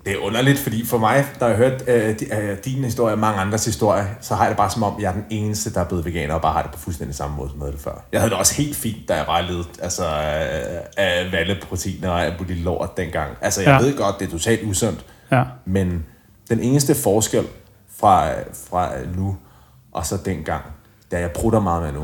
det 0.05 0.13
er 0.13 0.17
underligt, 0.17 0.59
fordi 0.59 0.85
for 0.85 0.97
mig, 0.97 1.25
der 1.39 1.47
har 1.47 1.55
hørt 1.55 1.83
øh, 1.87 2.15
øh, 2.31 2.57
din 2.65 2.83
historie 2.83 3.13
og 3.13 3.19
mange 3.19 3.39
andres 3.39 3.65
historie, 3.65 4.07
så 4.21 4.35
har 4.35 4.43
jeg 4.43 4.49
det 4.49 4.57
bare 4.57 4.69
som 4.69 4.83
om, 4.83 5.01
jeg 5.01 5.09
er 5.09 5.13
den 5.13 5.25
eneste, 5.29 5.73
der 5.73 5.79
er 5.79 5.85
blevet 5.85 6.05
veganer, 6.05 6.33
og 6.33 6.41
bare 6.41 6.53
har 6.53 6.61
det 6.61 6.71
på 6.71 6.79
fuldstændig 6.79 7.15
samme 7.15 7.37
måde, 7.37 7.49
som 7.49 7.59
jeg 7.59 7.63
havde 7.63 7.73
det 7.73 7.81
før. 7.81 8.03
Jeg 8.11 8.21
havde 8.21 8.29
det 8.29 8.39
også 8.39 8.55
helt 8.55 8.75
fint, 8.75 9.09
da 9.09 9.15
jeg 9.15 9.25
bare 9.25 9.45
led 9.45 9.63
altså, 9.81 10.05
øh, 10.05 10.81
af 10.97 11.31
valleproteiner 11.31 12.09
og 12.09 12.25
alt 12.25 12.39
muligt 12.39 12.59
lort 12.59 12.97
dengang. 12.97 13.31
Altså, 13.41 13.61
jeg 13.61 13.79
ja. 13.81 13.85
ved 13.85 13.97
godt, 13.97 14.19
det 14.19 14.27
er 14.27 14.31
totalt 14.31 14.63
usundt, 14.63 15.05
ja. 15.31 15.43
men 15.65 16.05
den 16.49 16.59
eneste 16.59 16.95
forskel 16.95 17.47
fra, 17.99 18.29
fra 18.69 18.89
nu 19.17 19.37
og 19.91 20.05
så 20.05 20.17
dengang, 20.25 20.63
da 21.11 21.19
jeg 21.19 21.31
prutter 21.31 21.59
meget 21.59 21.81
mere 21.81 21.93
nu. 21.93 21.99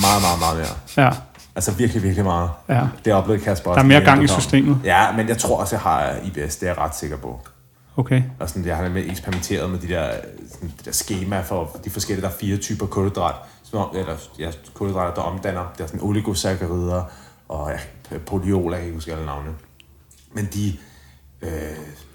Meget, 0.00 0.22
meget, 0.22 0.38
meget 0.38 0.56
mere. 0.56 1.06
Ja. 1.06 1.12
Altså 1.56 1.72
virkelig, 1.72 2.02
virkelig 2.02 2.24
meget. 2.24 2.50
Ja. 2.68 2.86
Det 3.04 3.12
har 3.12 3.20
oplevet 3.20 3.42
Kasper 3.42 3.70
også. 3.70 3.78
Der 3.78 3.84
er 3.84 3.88
mere 3.88 4.00
gang 4.00 4.24
i 4.24 4.28
systemet. 4.28 4.80
Ja, 4.84 5.12
men 5.16 5.28
jeg 5.28 5.38
tror 5.38 5.60
også, 5.60 5.76
jeg 5.76 5.80
har 5.80 6.16
IBS. 6.24 6.56
Det 6.56 6.62
er 6.62 6.72
jeg 6.72 6.78
ret 6.78 6.96
sikker 6.96 7.16
på. 7.16 7.40
Okay. 7.96 8.22
Og 8.38 8.48
sådan, 8.48 8.66
jeg 8.66 8.76
har 8.76 8.82
nemlig 8.82 9.10
eksperimenteret 9.10 9.70
med 9.70 9.78
de 9.78 9.88
der, 9.88 10.10
sådan, 10.52 10.68
de 10.68 10.84
der 10.84 10.92
schema 10.92 11.40
for 11.40 11.76
de 11.84 11.90
forskellige, 11.90 12.22
der 12.22 12.28
er 12.28 12.36
fire 12.40 12.56
typer 12.56 12.86
kulhydrat, 12.86 13.34
eller 13.72 14.16
ja, 14.38 14.50
kulhydrater, 14.74 15.14
der 15.14 15.22
omdanner. 15.22 15.72
Der 15.78 15.84
er 15.84 15.88
sådan 15.88 16.02
oligosaccarider 16.02 17.02
og 17.48 17.70
ja, 18.10 18.18
poliol, 18.18 18.72
jeg 18.72 18.78
kan 18.78 18.86
ikke 18.86 18.96
huske 18.96 19.12
alle 19.12 19.26
navne. 19.26 19.50
Men 20.32 20.48
de 20.54 20.72
øh, 21.42 21.50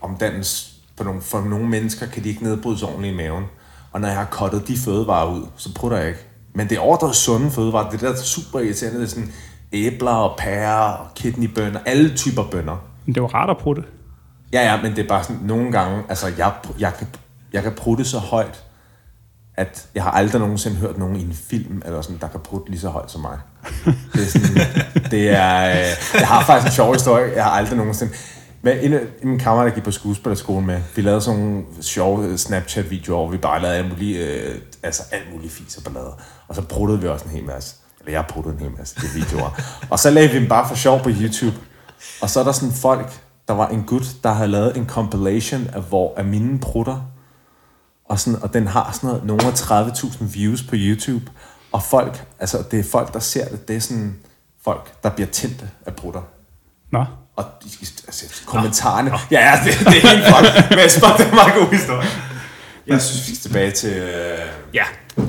omdannes, 0.02 0.76
på 0.98 1.04
nogle, 1.04 1.22
for 1.22 1.42
nogle 1.42 1.68
mennesker 1.68 2.06
kan 2.08 2.24
de 2.24 2.30
ikke 2.30 2.44
nedbrydes 2.44 2.84
ordentligt 2.84 3.14
i 3.14 3.18
maven. 3.18 3.44
Og 3.92 4.02
når 4.02 4.08
jeg 4.08 4.18
har 4.18 4.26
kottet 4.26 4.68
de 4.68 4.78
fødevarer 4.78 5.34
ud, 5.34 5.46
så 5.56 5.74
prutter 5.74 5.98
jeg 5.98 6.08
ikke. 6.08 6.29
Men 6.54 6.70
det 6.70 6.78
er 6.78 6.82
overdrevet 6.82 7.16
sunde 7.16 7.52
fødevarer. 7.52 7.90
Det 7.90 8.02
der 8.02 8.12
er 8.12 8.16
super 8.16 8.60
irriterende. 8.60 9.00
Det 9.00 9.06
er 9.06 9.10
sådan 9.10 9.32
æbler 9.74 10.12
og 10.12 10.38
pærer 10.38 10.92
og 10.92 11.08
kidneybønner. 11.16 11.80
Alle 11.86 12.16
typer 12.16 12.44
bønner. 12.52 12.78
Men 13.06 13.16
det 13.16 13.24
var 13.24 13.30
rart 13.30 13.50
at 13.50 13.58
prutte. 13.58 13.84
Ja, 14.54 14.72
ja, 14.72 14.82
men 14.82 14.96
det 14.96 15.04
er 15.04 15.08
bare 15.08 15.24
sådan, 15.24 15.42
nogle 15.42 15.72
gange, 15.72 16.04
altså 16.10 16.28
jeg, 16.38 16.52
jeg, 16.80 16.94
kan, 16.94 17.08
jeg 17.54 17.64
kan 17.64 17.72
prutte 17.72 18.06
så 18.06 18.18
højt, 18.18 18.64
at 19.56 19.88
jeg 19.96 20.04
har 20.04 20.12
aldrig 20.12 20.42
nogensinde 20.42 20.78
hørt 20.78 20.98
nogen 20.98 21.16
i 21.16 21.22
en 21.22 21.34
film, 21.34 21.82
eller 21.86 22.02
sådan, 22.02 22.18
der 22.22 22.28
kan 22.28 22.40
prutte 22.40 22.70
lige 22.70 22.80
så 22.80 22.90
højt 22.90 23.12
som 23.12 23.22
mig. 23.22 23.38
Det 24.14 24.22
er 24.22 24.26
sådan, 24.26 24.56
det 25.12 25.30
er, 25.30 25.70
øh, 25.70 26.20
jeg 26.20 26.28
har 26.28 26.44
faktisk 26.46 26.66
en 26.68 26.76
sjov 26.76 26.94
historie, 26.94 27.32
jeg 27.36 27.44
har 27.44 27.52
aldrig 27.52 27.78
nogensinde, 27.78 28.14
men 28.62 28.78
en, 28.78 29.00
en 29.24 29.40
kammerat, 29.40 29.70
der 29.70 29.76
gik 29.76 29.84
på 29.84 29.92
skuespillerskolen 29.92 30.66
med, 30.68 30.82
vi 30.96 31.02
lavede 31.02 31.22
sådan 31.22 31.40
nogle 31.40 31.64
sjove 31.82 32.38
Snapchat-videoer, 32.38 33.18
hvor 33.18 33.32
vi 33.32 33.38
bare 33.38 33.62
lavede 33.62 33.78
alt 33.78 33.90
muligt, 33.90 34.20
øh, 34.20 34.56
altså 34.84 35.04
alt 35.12 35.34
muligt 35.34 35.54
fis 35.54 35.78
og 35.78 35.84
ballade. 35.84 36.14
Og 36.50 36.56
så 36.56 36.62
pruttede 36.62 37.02
vi 37.02 37.08
også 37.08 37.26
en 37.26 37.32
hel 37.32 37.46
masse. 37.46 37.76
Eller 38.00 38.12
jeg 38.12 38.26
pruttede 38.30 38.56
en 38.56 38.60
hel 38.60 38.72
masse 38.78 38.96
de 38.96 39.08
videoer. 39.16 39.62
og 39.90 40.00
så 40.00 40.10
lagde 40.10 40.30
vi 40.30 40.40
dem 40.40 40.48
bare 40.48 40.68
for 40.68 40.76
sjov 40.76 41.04
på 41.04 41.10
YouTube. 41.10 41.58
Og 42.22 42.30
så 42.30 42.40
er 42.40 42.44
der 42.44 42.52
sådan 42.52 42.76
folk, 42.76 43.20
der 43.48 43.54
var 43.54 43.68
en 43.68 43.84
gut, 43.84 44.16
der 44.24 44.32
havde 44.32 44.50
lavet 44.50 44.78
en 44.78 44.88
compilation 44.88 45.68
af, 45.74 45.82
hvor 45.82 46.14
af 46.18 46.26
mine 46.26 46.60
prutter. 46.60 47.02
Og, 48.06 48.20
sådan, 48.20 48.44
og 48.44 48.54
den 48.54 48.68
har 48.68 48.92
sådan 48.92 49.08
noget, 49.08 49.26
nogle 49.26 49.46
af 49.46 49.52
30.000 49.52 50.24
views 50.24 50.64
på 50.64 50.76
YouTube. 50.76 51.32
Og 51.72 51.84
folk, 51.84 52.26
altså 52.40 52.64
det 52.72 52.80
er 52.80 52.84
folk, 52.84 53.14
der 53.14 53.20
ser 53.20 53.50
det, 53.50 53.68
det 53.68 53.76
er 53.76 53.80
sådan 53.80 54.16
folk, 54.64 55.04
der 55.04 55.10
bliver 55.10 55.28
tændte 55.28 55.70
af 55.86 55.96
prutter. 55.96 56.22
Nå. 56.92 57.06
Og 57.36 57.46
altså, 58.08 58.44
kommentarerne. 58.46 59.10
Nå. 59.10 59.18
Ja, 59.32 59.50
ja, 59.50 59.60
det, 59.66 59.80
det 59.80 59.88
er 59.88 60.08
helt 60.08 60.26
fuck. 60.26 60.70
Men 60.70 60.80
jeg 60.80 60.92
spørger, 60.92 61.18
det 61.18 61.26
er 61.26 61.30
en 61.30 61.36
meget 61.36 61.54
god 61.54 61.72
historie. 61.78 62.08
Jeg 62.90 63.02
synes, 63.02 63.30
vi 63.30 63.36
skal 63.36 63.50
tilbage 63.50 63.72
til... 63.72 63.94
Øh... 63.94 64.40
Ja. 64.74 64.84
ja. 65.18 65.24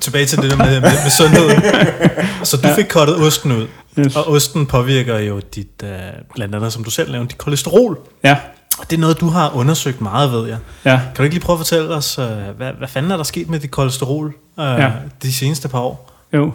Tilbage 0.00 0.26
til 0.26 0.38
det 0.38 0.50
der 0.50 0.56
med, 0.56 0.80
med, 0.80 0.80
med 0.80 1.10
sundhed. 1.10 1.50
Så 2.44 2.56
du 2.56 2.68
fik 2.76 2.86
kottet 2.90 3.16
osten 3.16 3.52
ud. 3.52 3.66
Yes. 3.98 4.16
Og 4.16 4.28
osten 4.28 4.66
påvirker 4.66 5.18
jo 5.18 5.40
dit, 5.54 5.82
uh, 5.82 5.88
blandt 6.34 6.54
andet, 6.54 6.72
som 6.72 6.84
du 6.84 6.90
selv 6.90 7.12
nævnte, 7.12 7.32
dit 7.32 7.38
kolesterol. 7.38 7.98
Ja. 8.24 8.36
Og 8.78 8.90
det 8.90 8.96
er 8.96 9.00
noget, 9.00 9.20
du 9.20 9.26
har 9.26 9.56
undersøgt 9.56 10.00
meget, 10.00 10.32
ved 10.32 10.48
jeg. 10.48 10.58
Ja. 10.84 11.00
Kan 11.04 11.16
du 11.16 11.22
ikke 11.22 11.34
lige 11.34 11.44
prøve 11.44 11.54
at 11.54 11.58
fortælle 11.58 11.94
os, 11.94 12.18
uh, 12.18 12.24
hvad, 12.56 12.72
hvad 12.78 12.88
fanden 12.88 13.12
er 13.12 13.16
der 13.16 13.24
sket 13.24 13.48
med 13.48 13.60
dit 13.60 13.70
kolesterol 13.70 14.26
uh, 14.26 14.64
ja. 14.64 14.90
de 15.22 15.32
seneste 15.32 15.68
par 15.68 15.80
år? 15.80 16.12
Jo. 16.32 16.52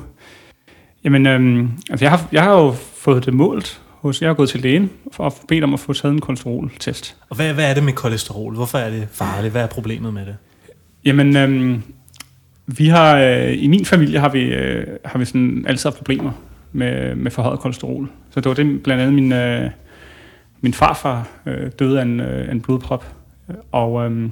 Jamen, 1.03 1.27
øhm, 1.27 1.71
altså 1.89 2.05
jeg, 2.05 2.11
har, 2.11 2.27
jeg 2.31 2.43
har 2.43 2.51
jo 2.51 2.75
fået 2.97 3.25
det 3.25 3.33
målt 3.33 3.81
hos, 4.01 4.21
jeg 4.21 4.29
har 4.29 4.33
gået 4.33 4.49
til 4.49 4.61
lægen 4.61 4.89
for 5.11 5.25
at 5.25 5.33
bede 5.47 5.63
om 5.63 5.73
at 5.73 5.79
få 5.79 5.93
taget 5.93 6.13
en 6.13 6.21
kolesteroltest. 6.21 7.15
Og 7.29 7.35
hvad, 7.35 7.53
hvad 7.53 7.69
er 7.69 7.73
det 7.73 7.83
med 7.83 7.93
kolesterol? 7.93 8.55
Hvorfor 8.55 8.77
er 8.77 8.89
det 8.89 9.07
farligt? 9.11 9.51
Hvad 9.51 9.61
er 9.61 9.67
problemet 9.67 10.13
med 10.13 10.25
det? 10.25 10.35
Jamen, 11.07 11.37
øhm, 11.37 11.83
vi 12.65 12.87
har, 12.87 13.19
øh, 13.19 13.63
i 13.63 13.67
min 13.67 13.85
familie 13.85 14.19
har 14.19 14.29
vi, 14.29 14.41
øh, 14.41 14.87
har 15.05 15.19
vi 15.19 15.25
sådan 15.25 15.65
altid 15.67 15.89
haft 15.89 15.97
problemer 15.97 16.31
med, 16.71 17.15
med 17.15 17.31
forhøjet 17.31 17.59
kolesterol. 17.59 18.09
Så 18.29 18.39
det 18.39 18.49
var 18.49 18.55
det, 18.55 18.83
blandt 18.83 19.01
andet 19.01 19.15
min, 19.15 19.31
øh, 19.31 19.69
min 20.61 20.73
farfar 20.73 21.27
øh, 21.45 21.71
døde 21.79 21.99
af 21.99 22.03
en, 22.03 22.19
øh, 22.19 22.51
en 22.51 22.61
blodprop. 22.61 23.05
Og, 23.71 24.11
øh, 24.11 24.29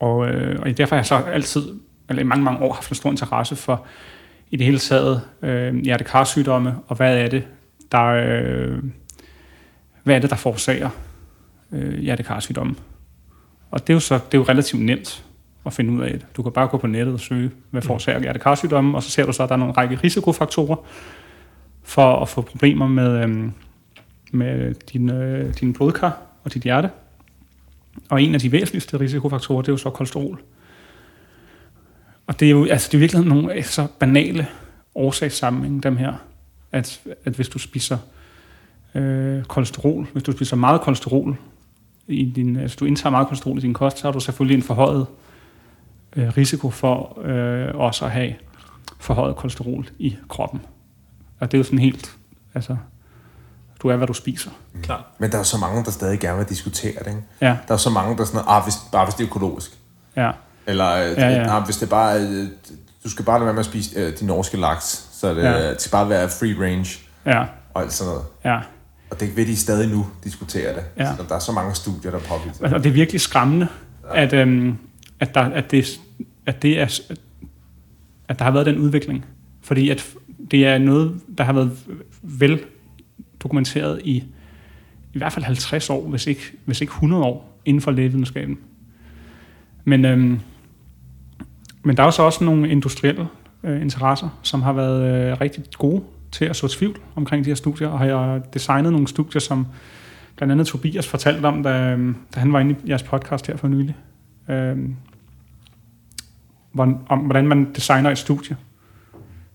og, 0.00 0.28
øh, 0.28 0.60
og 0.60 0.76
derfor 0.78 0.96
har 0.96 1.00
jeg 1.00 1.06
så 1.06 1.16
altid, 1.16 1.62
eller 2.08 2.22
i 2.22 2.26
mange, 2.26 2.44
mange 2.44 2.60
år, 2.60 2.72
haft 2.72 2.90
en 2.90 2.94
stor 2.96 3.10
interesse 3.10 3.56
for 3.56 3.86
i 4.50 4.56
det 4.56 4.66
hele 4.66 4.78
taget 4.78 5.20
øh, 5.42 5.76
hjertekarsygdomme, 5.76 6.74
og 6.86 6.96
hvad 6.96 7.18
er 7.18 7.28
det, 7.28 7.44
der, 7.92 8.04
øh, 8.04 8.78
hvad 10.02 10.16
er 10.16 10.18
det, 10.18 10.30
der 10.30 10.36
forårsager 10.36 10.90
øh, 11.72 11.98
hjertekarsygdomme. 11.98 12.74
Og 13.74 13.80
det 13.80 13.90
er, 13.90 13.94
jo 13.94 14.00
så, 14.00 14.14
det 14.14 14.34
er 14.34 14.38
jo 14.38 14.44
relativt 14.48 14.82
nemt 14.82 15.24
at 15.66 15.72
finde 15.72 15.92
ud 15.92 16.00
af 16.00 16.10
det. 16.10 16.26
Du 16.36 16.42
kan 16.42 16.52
bare 16.52 16.68
gå 16.68 16.76
på 16.76 16.86
nettet 16.86 17.14
og 17.14 17.20
søge, 17.20 17.50
hvad 17.70 17.82
mm. 17.82 17.86
forårsager 17.86 18.20
hjertekarsygdomme, 18.20 18.96
og 18.96 19.02
så 19.02 19.10
ser 19.10 19.26
du 19.26 19.32
så, 19.32 19.42
at 19.42 19.48
der 19.48 19.54
er 19.54 19.58
nogle 19.58 19.74
række 19.74 19.98
risikofaktorer 20.04 20.76
for 21.82 22.22
at 22.22 22.28
få 22.28 22.40
problemer 22.40 22.88
med, 22.88 23.24
øh, 23.24 23.50
med 24.32 24.74
din, 24.74 25.10
øh, 25.10 25.54
din 25.60 25.72
blodkar 25.72 26.18
og 26.44 26.54
dit 26.54 26.62
hjerte. 26.62 26.90
Og 28.10 28.22
en 28.22 28.34
af 28.34 28.40
de 28.40 28.52
væsentligste 28.52 29.00
risikofaktorer, 29.00 29.62
det 29.62 29.68
er 29.68 29.72
jo 29.72 29.76
så 29.76 29.90
kolesterol. 29.90 30.40
Og 32.26 32.40
det 32.40 32.46
er 32.46 32.50
jo 32.50 32.64
altså, 32.64 32.88
det 32.92 32.94
er 32.94 33.00
virkelig 33.00 33.24
nogle 33.24 33.62
så 33.62 33.86
banale 33.98 34.46
årsagssammenhæng, 34.94 35.82
dem 35.82 35.96
her. 35.96 36.12
At, 36.72 37.00
at 37.24 37.32
hvis 37.32 37.48
du 37.48 37.58
spiser 37.58 37.98
øh, 38.94 39.44
kolesterol, 39.44 40.06
hvis 40.12 40.22
du 40.22 40.32
spiser 40.32 40.56
meget 40.56 40.80
kolesterol, 40.80 41.38
i 42.08 42.24
din, 42.24 42.56
altså 42.56 42.76
du 42.80 42.84
indtager 42.84 43.10
meget 43.10 43.26
kolesterol 43.28 43.58
i 43.58 43.60
din 43.60 43.74
kost, 43.74 43.98
så 43.98 44.06
har 44.06 44.12
du 44.12 44.20
selvfølgelig 44.20 44.56
en 44.56 44.62
forhøjet 44.62 45.06
øh, 46.16 46.28
risiko 46.36 46.70
for 46.70 47.18
øh, 47.24 47.74
også 47.74 48.04
at 48.04 48.10
have 48.10 48.34
forhøjet 49.00 49.36
kolesterol 49.36 49.88
i 49.98 50.16
kroppen. 50.28 50.60
Og 51.40 51.52
det 51.52 51.56
er 51.56 51.58
jo 51.58 51.64
sådan 51.64 51.78
helt, 51.78 52.16
altså, 52.54 52.76
du 53.82 53.88
er, 53.88 53.96
hvad 53.96 54.06
du 54.06 54.12
spiser. 54.12 54.50
Mm. 54.72 54.82
Klar. 54.82 55.06
Men 55.18 55.32
der 55.32 55.38
er 55.38 55.42
så 55.42 55.58
mange, 55.58 55.84
der 55.84 55.90
stadig 55.90 56.20
gerne 56.20 56.38
vil 56.38 56.48
diskutere 56.48 56.98
det, 56.98 57.06
ikke? 57.06 57.22
Ja. 57.40 57.56
Der 57.68 57.74
er 57.74 57.78
så 57.78 57.90
mange, 57.90 58.16
der 58.16 58.24
sådan, 58.24 58.40
ah, 58.48 58.62
hvis, 58.62 58.74
bare 58.92 59.04
hvis 59.04 59.14
det 59.14 59.24
er 59.24 59.28
økologisk. 59.28 59.70
Ja. 60.16 60.30
Eller, 60.66 60.92
øh, 60.92 61.18
ja, 61.18 61.28
ja. 61.28 61.56
Ah, 61.56 61.64
hvis 61.64 61.76
det 61.76 61.88
bare 61.88 62.20
er, 62.20 62.46
du 63.04 63.10
skal 63.10 63.24
bare 63.24 63.38
lade 63.38 63.46
være 63.46 63.54
med 63.54 63.60
at 63.60 63.66
spise 63.66 63.98
øh, 63.98 64.18
de 64.20 64.26
norske 64.26 64.56
laks, 64.56 65.08
så 65.12 65.34
det, 65.34 65.42
ja. 65.42 65.70
det 65.70 65.80
skal 65.80 65.90
bare 65.90 66.08
være 66.08 66.28
free 66.28 66.66
range. 66.66 66.98
Ja. 67.26 67.44
Og 67.74 67.82
alt 67.82 67.92
sådan 67.92 68.12
noget. 68.12 68.26
Ja. 68.44 68.60
Og 69.14 69.20
det 69.20 69.36
vil 69.36 69.46
de 69.46 69.56
stadig 69.56 69.88
nu 69.88 70.06
diskutere 70.24 70.74
det. 70.74 70.84
Ja. 70.98 71.16
Så 71.16 71.22
der 71.28 71.34
er 71.34 71.38
så 71.38 71.52
mange 71.52 71.74
studier, 71.74 72.10
der 72.10 72.18
påviser 72.18 72.64
det. 72.64 72.74
Og 72.74 72.84
det 72.84 72.90
er 72.90 72.94
virkelig 72.94 73.20
skræmmende, 73.20 73.68
ja. 74.14 74.22
at, 74.22 74.32
øhm, 74.32 74.76
at, 75.20 75.34
der, 75.34 75.40
at, 75.40 75.70
det, 75.70 76.00
at, 76.46 76.62
det 76.62 76.80
er, 76.80 77.00
at 78.28 78.38
der 78.38 78.44
har 78.44 78.50
været 78.50 78.66
den 78.66 78.78
udvikling. 78.78 79.24
Fordi 79.62 79.90
at 79.90 80.06
det 80.50 80.66
er 80.66 80.78
noget, 80.78 81.20
der 81.38 81.44
har 81.44 81.52
været 81.52 81.78
vel 82.22 82.60
dokumenteret 83.40 84.00
i 84.04 84.24
i 85.14 85.18
hvert 85.18 85.32
fald 85.32 85.44
50 85.44 85.90
år, 85.90 86.08
hvis 86.08 86.26
ikke, 86.26 86.42
hvis 86.64 86.80
ikke 86.80 86.90
100 86.90 87.24
år 87.24 87.58
inden 87.64 87.80
for 87.80 87.90
lægevidenskaben. 87.90 88.58
Men, 89.84 90.04
øhm, 90.04 90.40
men 91.82 91.96
der 91.96 92.02
er 92.02 92.06
jo 92.06 92.10
så 92.10 92.22
også 92.22 92.44
nogle 92.44 92.68
industrielle 92.68 93.28
øh, 93.64 93.82
interesser, 93.82 94.38
som 94.42 94.62
har 94.62 94.72
været 94.72 95.30
øh, 95.32 95.40
rigtig 95.40 95.64
gode 95.78 96.02
til 96.34 96.44
at 96.44 96.56
så 96.56 96.68
tvivl 96.68 96.98
omkring 97.16 97.44
de 97.44 97.50
her 97.50 97.54
studier, 97.54 97.88
og 97.88 97.98
har 97.98 98.06
jeg 98.06 98.42
designet 98.54 98.92
nogle 98.92 99.08
studier, 99.08 99.40
som 99.40 99.66
blandt 100.36 100.52
andet 100.52 100.66
Tobias 100.66 101.06
fortalte 101.06 101.46
om, 101.46 101.62
da, 101.62 101.90
øhm, 101.90 102.16
da 102.34 102.40
han 102.40 102.52
var 102.52 102.60
inde 102.60 102.76
i 102.84 102.88
jeres 102.88 103.02
podcast 103.02 103.46
her 103.46 103.56
for 103.56 103.68
nylig. 103.68 103.96
øh, 104.48 104.76
om 107.08 107.18
hvordan 107.18 107.46
man 107.46 107.72
designer 107.74 108.10
et 108.10 108.18
studie, 108.18 108.56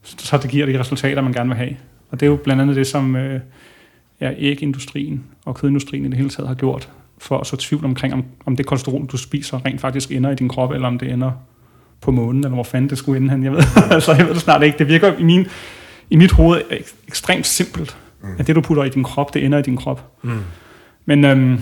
så 0.04 0.38
det 0.38 0.50
giver 0.50 0.66
de 0.66 0.80
resultater, 0.80 1.22
man 1.22 1.34
gerne 1.34 1.50
vil 1.50 1.58
have. 1.58 1.76
Og 2.12 2.20
det 2.20 2.26
er 2.26 2.30
jo 2.30 2.36
blandt 2.36 2.62
andet 2.62 2.76
det, 2.76 2.88
som 2.88 3.16
øh, 3.16 3.42
ja, 4.22 4.34
ægindustrien 4.38 5.24
og 5.46 5.56
kødindustrien 5.56 6.06
i 6.06 6.10
det 6.10 6.18
hele 6.18 6.30
taget 6.30 6.48
har 6.48 6.56
gjort, 6.56 6.90
for 7.18 7.38
at 7.38 7.48
så 7.48 7.58
tvivl 7.58 7.86
omkring, 7.86 8.14
om, 8.14 8.24
om 8.46 8.56
det 8.56 8.66
kolesterol, 8.66 9.06
du 9.06 9.18
spiser, 9.18 9.66
rent 9.66 9.82
faktisk 9.82 10.12
ender 10.12 10.30
i 10.30 10.36
din 10.36 10.50
krop, 10.50 10.72
eller 10.72 10.88
om 10.88 11.00
det 11.00 11.12
ender 11.12 11.32
på 12.02 12.12
månen, 12.12 12.44
eller 12.44 12.54
hvor 12.54 12.64
fanden 12.64 12.90
det 12.90 12.98
skulle 12.98 13.18
ende 13.18 13.30
hen. 13.30 13.44
Jeg 13.44 13.52
ved, 13.52 13.60
altså, 13.92 14.14
jeg 14.14 14.26
ved 14.26 14.34
det 14.34 14.42
snart 14.42 14.64
ikke. 14.64 14.78
Det 14.78 14.88
virker 14.88 15.18
i, 15.18 15.24
min, 15.24 15.48
i 16.10 16.16
mit 16.16 16.32
hoved 16.32 16.62
ekstremt 17.08 17.48
simpelt, 17.48 17.98
mm. 18.22 18.36
at 18.40 18.48
det, 18.48 18.56
du 18.56 18.62
putter 18.62 18.84
i 18.84 18.90
din 18.90 19.04
krop, 19.04 19.34
det 19.34 19.46
ender 19.46 19.58
i 19.58 19.62
din 19.62 19.78
krop. 19.78 20.12
Mm. 20.22 20.40
Men, 21.06 21.26
øhm, 21.26 21.62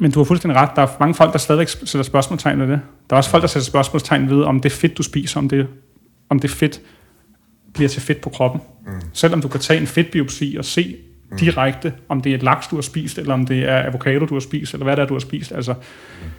men 0.00 0.10
du 0.10 0.18
har 0.20 0.24
fuldstændig 0.24 0.60
ret. 0.60 0.70
Der 0.76 0.82
er 0.82 0.86
mange 1.00 1.14
folk, 1.14 1.32
der 1.32 1.38
stadigvæk 1.38 1.68
sætter 1.68 2.02
spørgsmålstegn 2.02 2.60
ved 2.60 2.68
det. 2.68 2.80
Der 3.10 3.16
er 3.16 3.18
også 3.18 3.30
folk, 3.30 3.42
der 3.42 3.48
sætter 3.48 3.66
spørgsmålstegn 3.66 4.30
ved, 4.30 4.42
om 4.42 4.60
det 4.60 4.72
fedt, 4.72 4.98
du 4.98 5.02
spiser, 5.02 5.40
om 5.40 5.48
det, 5.48 5.68
om 6.28 6.40
det 6.40 6.50
fedt 6.50 6.80
bliver 7.74 7.88
til 7.88 8.02
fedt 8.02 8.20
på 8.20 8.30
kroppen. 8.30 8.60
Mm. 8.86 8.92
Selvom 9.12 9.42
du 9.42 9.48
kan 9.48 9.60
tage 9.60 9.80
en 9.80 9.86
fedtbiopsi 9.86 10.56
og 10.58 10.64
se 10.64 10.96
mm. 11.30 11.36
direkte, 11.36 11.92
om 12.08 12.20
det 12.20 12.30
er 12.30 12.34
et 12.34 12.42
laks, 12.42 12.68
du 12.68 12.76
har 12.76 12.82
spist, 12.82 13.18
eller 13.18 13.34
om 13.34 13.46
det 13.46 13.68
er 13.68 13.86
avocado, 13.86 14.26
du 14.26 14.34
har 14.34 14.40
spist, 14.40 14.72
eller 14.72 14.84
hvad 14.84 14.96
det 14.96 15.02
er, 15.02 15.06
du 15.06 15.14
har 15.14 15.18
spist. 15.20 15.52
Altså, 15.52 15.72
mm. 15.72 15.78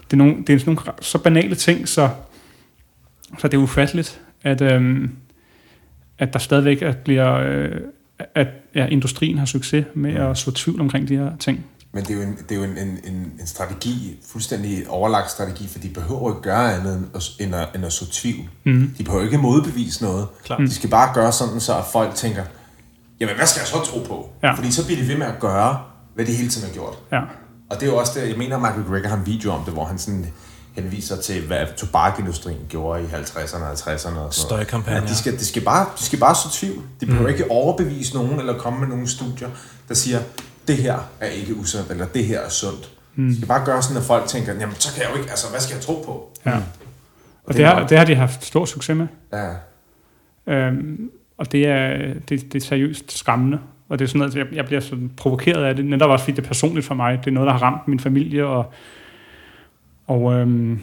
det, 0.04 0.14
er 0.14 0.18
nogle, 0.18 0.36
det 0.48 0.62
er 0.62 0.66
nogle 0.66 0.82
så 1.02 1.18
banale 1.18 1.56
ting, 1.56 1.88
så, 1.88 2.10
så 3.40 3.48
det 3.48 3.54
er 3.54 3.62
ufatteligt, 3.62 4.22
at, 4.44 4.62
øhm, 4.62 5.12
at 6.20 6.34
der 6.34 6.40
stadigvæk 6.40 6.84
bliver, 7.04 7.34
øh, 7.36 7.72
at 8.36 8.48
ja, 8.76 8.86
industrien 8.86 9.38
har 9.38 9.46
succes 9.46 9.86
med 9.94 10.12
mm. 10.12 10.18
at 10.18 10.38
så 10.38 10.52
tvivl 10.52 10.82
omkring 10.82 11.08
de 11.08 11.18
her 11.18 11.32
ting. 11.40 11.66
Men 11.92 12.04
det 12.04 12.12
er 12.12 12.16
jo 12.16 12.22
en, 12.22 12.38
det 12.50 12.52
er 12.52 12.56
jo 12.56 12.64
en, 12.64 12.78
en, 12.78 13.00
en, 13.04 13.32
en 13.40 13.48
strategi, 13.48 14.20
fuldstændig 14.32 14.90
overlagt 14.90 15.32
strategi, 15.32 15.68
for 15.68 15.80
de 15.80 15.90
behøver 15.90 16.30
ikke 16.32 16.42
gøre 16.42 16.76
andet 16.76 16.98
end 17.40 17.56
at, 17.56 17.68
end 17.76 17.86
at 17.86 17.94
så 17.94 18.12
tvivl. 18.12 18.50
Mm. 18.64 18.94
De 18.98 19.04
behøver 19.04 19.24
ikke 19.24 19.38
modbevise 19.38 20.04
noget. 20.04 20.28
Klar. 20.46 20.58
De 20.58 20.74
skal 20.74 20.90
bare 20.90 21.14
gøre 21.14 21.32
sådan, 21.32 21.60
så 21.60 21.78
at 21.78 21.86
folk 21.92 22.16
tænker, 22.16 22.44
jamen 23.20 23.36
hvad 23.36 23.48
skal 23.48 23.60
jeg 23.60 23.68
så 23.68 23.92
tro 23.92 24.00
på? 24.00 24.30
Ja. 24.44 24.54
Fordi 24.54 24.72
så 24.72 24.86
bliver 24.86 25.02
de 25.02 25.08
ved 25.08 25.18
med 25.18 25.26
at 25.26 25.40
gøre, 25.40 25.82
hvad 26.16 26.26
de 26.26 26.34
hele 26.34 26.50
tiden 26.50 26.68
har 26.68 26.74
gjort. 26.74 26.98
Ja. 27.12 27.22
Og 27.70 27.76
det 27.80 27.84
er 27.84 27.88
jo 27.88 27.98
også 27.98 28.20
det, 28.20 28.30
jeg 28.30 28.38
mener, 28.38 28.58
Michael 28.60 28.84
Greger 28.84 29.08
har 29.08 29.18
en 29.18 29.26
video 29.26 29.52
om 29.52 29.64
det, 29.64 29.74
hvor 29.74 29.86
han 29.86 29.98
sådan 29.98 30.26
henviser 30.78 31.22
til, 31.22 31.48
hvad 31.48 31.66
tobakindustrien 31.78 32.60
gjorde 32.70 33.04
i 33.04 33.06
50'erne 33.06 33.64
og 33.64 33.72
50'erne. 33.72 34.18
Og 34.18 34.34
Støjkampagne. 34.34 35.00
Ja, 35.02 35.08
de, 35.08 35.16
skal, 35.16 35.34
de, 35.34 35.46
skal 35.46 35.62
bare, 35.62 35.86
de 36.00 36.04
skal 36.04 36.20
bare 36.20 36.36
så 36.36 36.60
tvivl. 36.60 36.82
De 37.02 37.06
behøver 37.06 37.28
mm. 37.28 37.34
ikke 37.34 37.52
overbevise 37.52 38.14
nogen, 38.14 38.40
eller 38.40 38.58
komme 38.58 38.80
med 38.80 38.88
nogle 38.88 39.08
studier, 39.08 39.50
der 39.88 39.94
siger, 39.94 40.20
det 40.68 40.78
her 40.78 41.00
er 41.20 41.28
ikke 41.28 41.56
usundt, 41.56 41.92
eller 41.92 42.06
det 42.06 42.26
her 42.26 42.40
er 42.40 42.50
sundt. 42.50 42.92
Mm. 43.16 43.28
De 43.30 43.36
skal 43.36 43.48
bare 43.48 43.66
gøre 43.66 43.82
sådan, 43.82 43.98
at 43.98 44.04
folk 44.04 44.28
tænker, 44.28 44.54
jamen 44.54 44.76
så 44.76 44.94
kan 44.94 45.04
jeg 45.04 45.12
jo 45.12 45.18
ikke, 45.18 45.30
altså 45.30 45.50
hvad 45.50 45.60
skal 45.60 45.74
jeg 45.74 45.84
tro 45.84 45.94
på? 46.06 46.32
Ja. 46.46 46.56
Og, 46.56 46.62
og 47.44 47.54
det, 47.54 47.58
det, 47.58 47.66
har, 47.66 47.88
det 47.88 47.98
har 47.98 48.06
de 48.06 48.16
haft 48.16 48.46
stor 48.46 48.66
succes 48.66 48.98
med. 48.98 49.08
Ja. 49.34 49.54
Øhm, 50.54 51.10
og 51.38 51.52
det 51.52 51.68
er, 51.68 52.14
det, 52.30 52.54
det 52.54 52.56
er 52.56 52.66
seriøst 52.66 53.18
skræmmende. 53.18 53.60
Og 53.90 54.00
det 54.00 54.06
er 54.06 54.10
sådan 54.10 54.20
noget, 54.20 54.36
jeg, 54.36 54.46
jeg 54.54 54.66
bliver 54.66 54.82
sådan 54.82 55.12
provokeret 55.18 55.64
af 55.64 55.76
det, 55.76 55.86
netop 55.86 56.10
også 56.10 56.26
fordi 56.26 56.36
det 56.36 56.44
er 56.44 56.48
personligt 56.48 56.88
for 56.88 56.96
mig. 56.96 57.20
Det 57.20 57.28
er 57.28 57.32
noget, 57.32 57.48
der 57.48 57.54
har 57.54 57.62
ramt 57.62 57.88
min 57.88 58.00
familie, 58.00 58.46
og, 58.46 58.74
og, 60.08 60.34
øhm, 60.34 60.80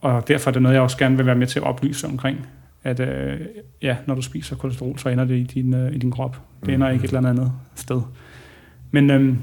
og 0.00 0.28
derfor 0.28 0.50
er 0.50 0.52
det 0.52 0.62
noget, 0.62 0.74
jeg 0.74 0.82
også 0.82 0.98
gerne 0.98 1.16
vil 1.16 1.26
være 1.26 1.34
med 1.34 1.46
til 1.46 1.58
at 1.58 1.62
oplyse 1.62 2.06
omkring. 2.06 2.46
At 2.84 3.00
øh, 3.00 3.40
ja, 3.82 3.96
når 4.06 4.14
du 4.14 4.22
spiser 4.22 4.56
kolesterol, 4.56 4.98
så 4.98 5.08
ender 5.08 5.24
det 5.24 5.34
i 5.34 5.42
din, 5.42 5.74
øh, 5.74 5.94
i 5.94 5.98
din 5.98 6.10
krop. 6.10 6.40
Det 6.66 6.74
ender 6.74 6.90
ikke 6.90 7.04
et 7.04 7.12
eller 7.14 7.30
andet 7.30 7.52
sted. 7.74 8.02
Men 8.90 9.10
øhm, 9.10 9.38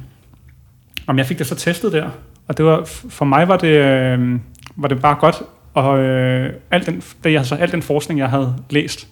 om 1.07 1.17
jeg 1.17 1.25
fik 1.25 1.37
det 1.37 1.47
så 1.47 1.55
testet 1.55 1.93
der, 1.93 2.09
og 2.47 2.57
det 2.57 2.65
var, 2.65 2.83
for 2.85 3.25
mig 3.25 3.47
var 3.47 3.57
det, 3.57 3.67
øh, 3.67 4.39
var 4.75 4.87
det 4.87 5.01
bare 5.01 5.15
godt, 5.19 5.35
og 5.73 5.99
øh, 5.99 6.53
al, 6.71 6.85
den, 6.85 7.03
det, 7.23 7.37
altså, 7.37 7.55
al 7.55 7.71
den 7.71 7.81
forskning, 7.81 8.19
jeg 8.19 8.29
havde 8.29 8.55
læst, 8.69 9.09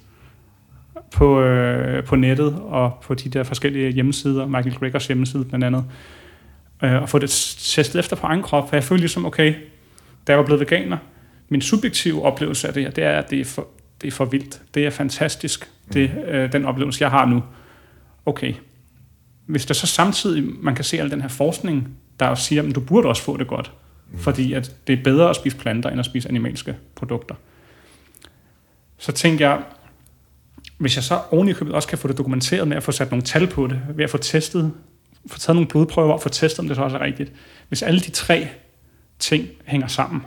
på, 1.11 1.41
øh, 1.41 2.03
på 2.03 2.15
nettet 2.15 2.55
og 2.61 2.97
på 3.03 3.13
de 3.13 3.29
der 3.29 3.43
forskellige 3.43 3.91
hjemmesider, 3.91 4.45
Michael 4.45 4.75
Gregors 4.75 5.07
hjemmeside 5.07 5.45
blandt 5.45 5.65
andet, 5.65 5.85
øh, 6.83 7.01
og 7.01 7.09
få 7.09 7.19
det 7.19 7.29
testet 7.59 7.99
efter 7.99 8.15
på 8.15 8.27
egen 8.27 8.41
krop, 8.41 8.69
for 8.69 8.75
jeg 8.75 8.83
følte 8.83 9.01
ligesom, 9.01 9.25
okay, 9.25 9.53
da 10.27 10.31
jeg 10.31 10.39
var 10.39 10.45
blevet 10.45 10.59
veganer, 10.59 10.97
min 11.49 11.61
subjektive 11.61 12.23
oplevelse 12.23 12.67
af 12.67 12.73
det 12.73 12.83
her, 12.83 12.91
det 12.91 13.03
er, 13.03 13.17
at 13.17 13.29
det 13.29 13.39
er 13.41 13.45
for, 13.45 13.67
det 14.01 14.07
er 14.07 14.11
for 14.11 14.25
vildt. 14.25 14.61
Det 14.73 14.85
er 14.85 14.89
fantastisk, 14.89 15.71
det, 15.93 16.11
øh, 16.27 16.51
den 16.51 16.65
oplevelse, 16.65 17.03
jeg 17.03 17.11
har 17.11 17.25
nu. 17.25 17.43
Okay. 18.25 18.53
Hvis 19.45 19.65
der 19.65 19.73
så 19.73 19.87
samtidig, 19.87 20.43
man 20.59 20.75
kan 20.75 20.83
se 20.83 20.99
al 20.99 21.11
den 21.11 21.21
her 21.21 21.27
forskning, 21.27 21.97
der 22.19 22.35
siger, 22.35 22.63
at 22.63 22.75
du 22.75 22.79
burde 22.79 23.07
også 23.07 23.23
få 23.23 23.37
det 23.37 23.47
godt, 23.47 23.71
mm. 24.11 24.19
fordi 24.19 24.53
at 24.53 24.75
det 24.87 24.99
er 24.99 25.03
bedre 25.03 25.29
at 25.29 25.35
spise 25.35 25.57
planter, 25.57 25.89
end 25.89 25.99
at 25.99 26.05
spise 26.05 26.29
animalske 26.29 26.75
produkter. 26.95 27.35
Så 28.97 29.11
tænker 29.11 29.49
jeg, 29.49 29.61
hvis 30.77 30.95
jeg 30.95 31.03
så 31.03 31.19
oven 31.31 31.49
i 31.49 31.53
købet 31.53 31.73
også 31.73 31.87
kan 31.87 31.97
få 31.97 32.07
det 32.07 32.17
dokumenteret 32.17 32.67
med 32.67 32.77
at 32.77 32.83
få 32.83 32.91
sat 32.91 33.11
nogle 33.11 33.23
tal 33.23 33.47
på 33.47 33.67
det, 33.67 33.81
ved 33.95 34.03
at 34.03 34.09
få 34.09 34.17
testet, 34.17 34.73
få 35.27 35.39
taget 35.39 35.55
nogle 35.55 35.67
blodprøver 35.67 36.13
og 36.13 36.21
få 36.21 36.29
testet, 36.29 36.59
om 36.59 36.67
det 36.67 36.75
så 36.77 36.83
også 36.83 36.97
er 36.97 37.01
rigtigt. 37.01 37.31
Hvis 37.67 37.81
alle 37.81 37.99
de 37.99 38.11
tre 38.11 38.47
ting 39.19 39.47
hænger 39.65 39.87
sammen, 39.87 40.21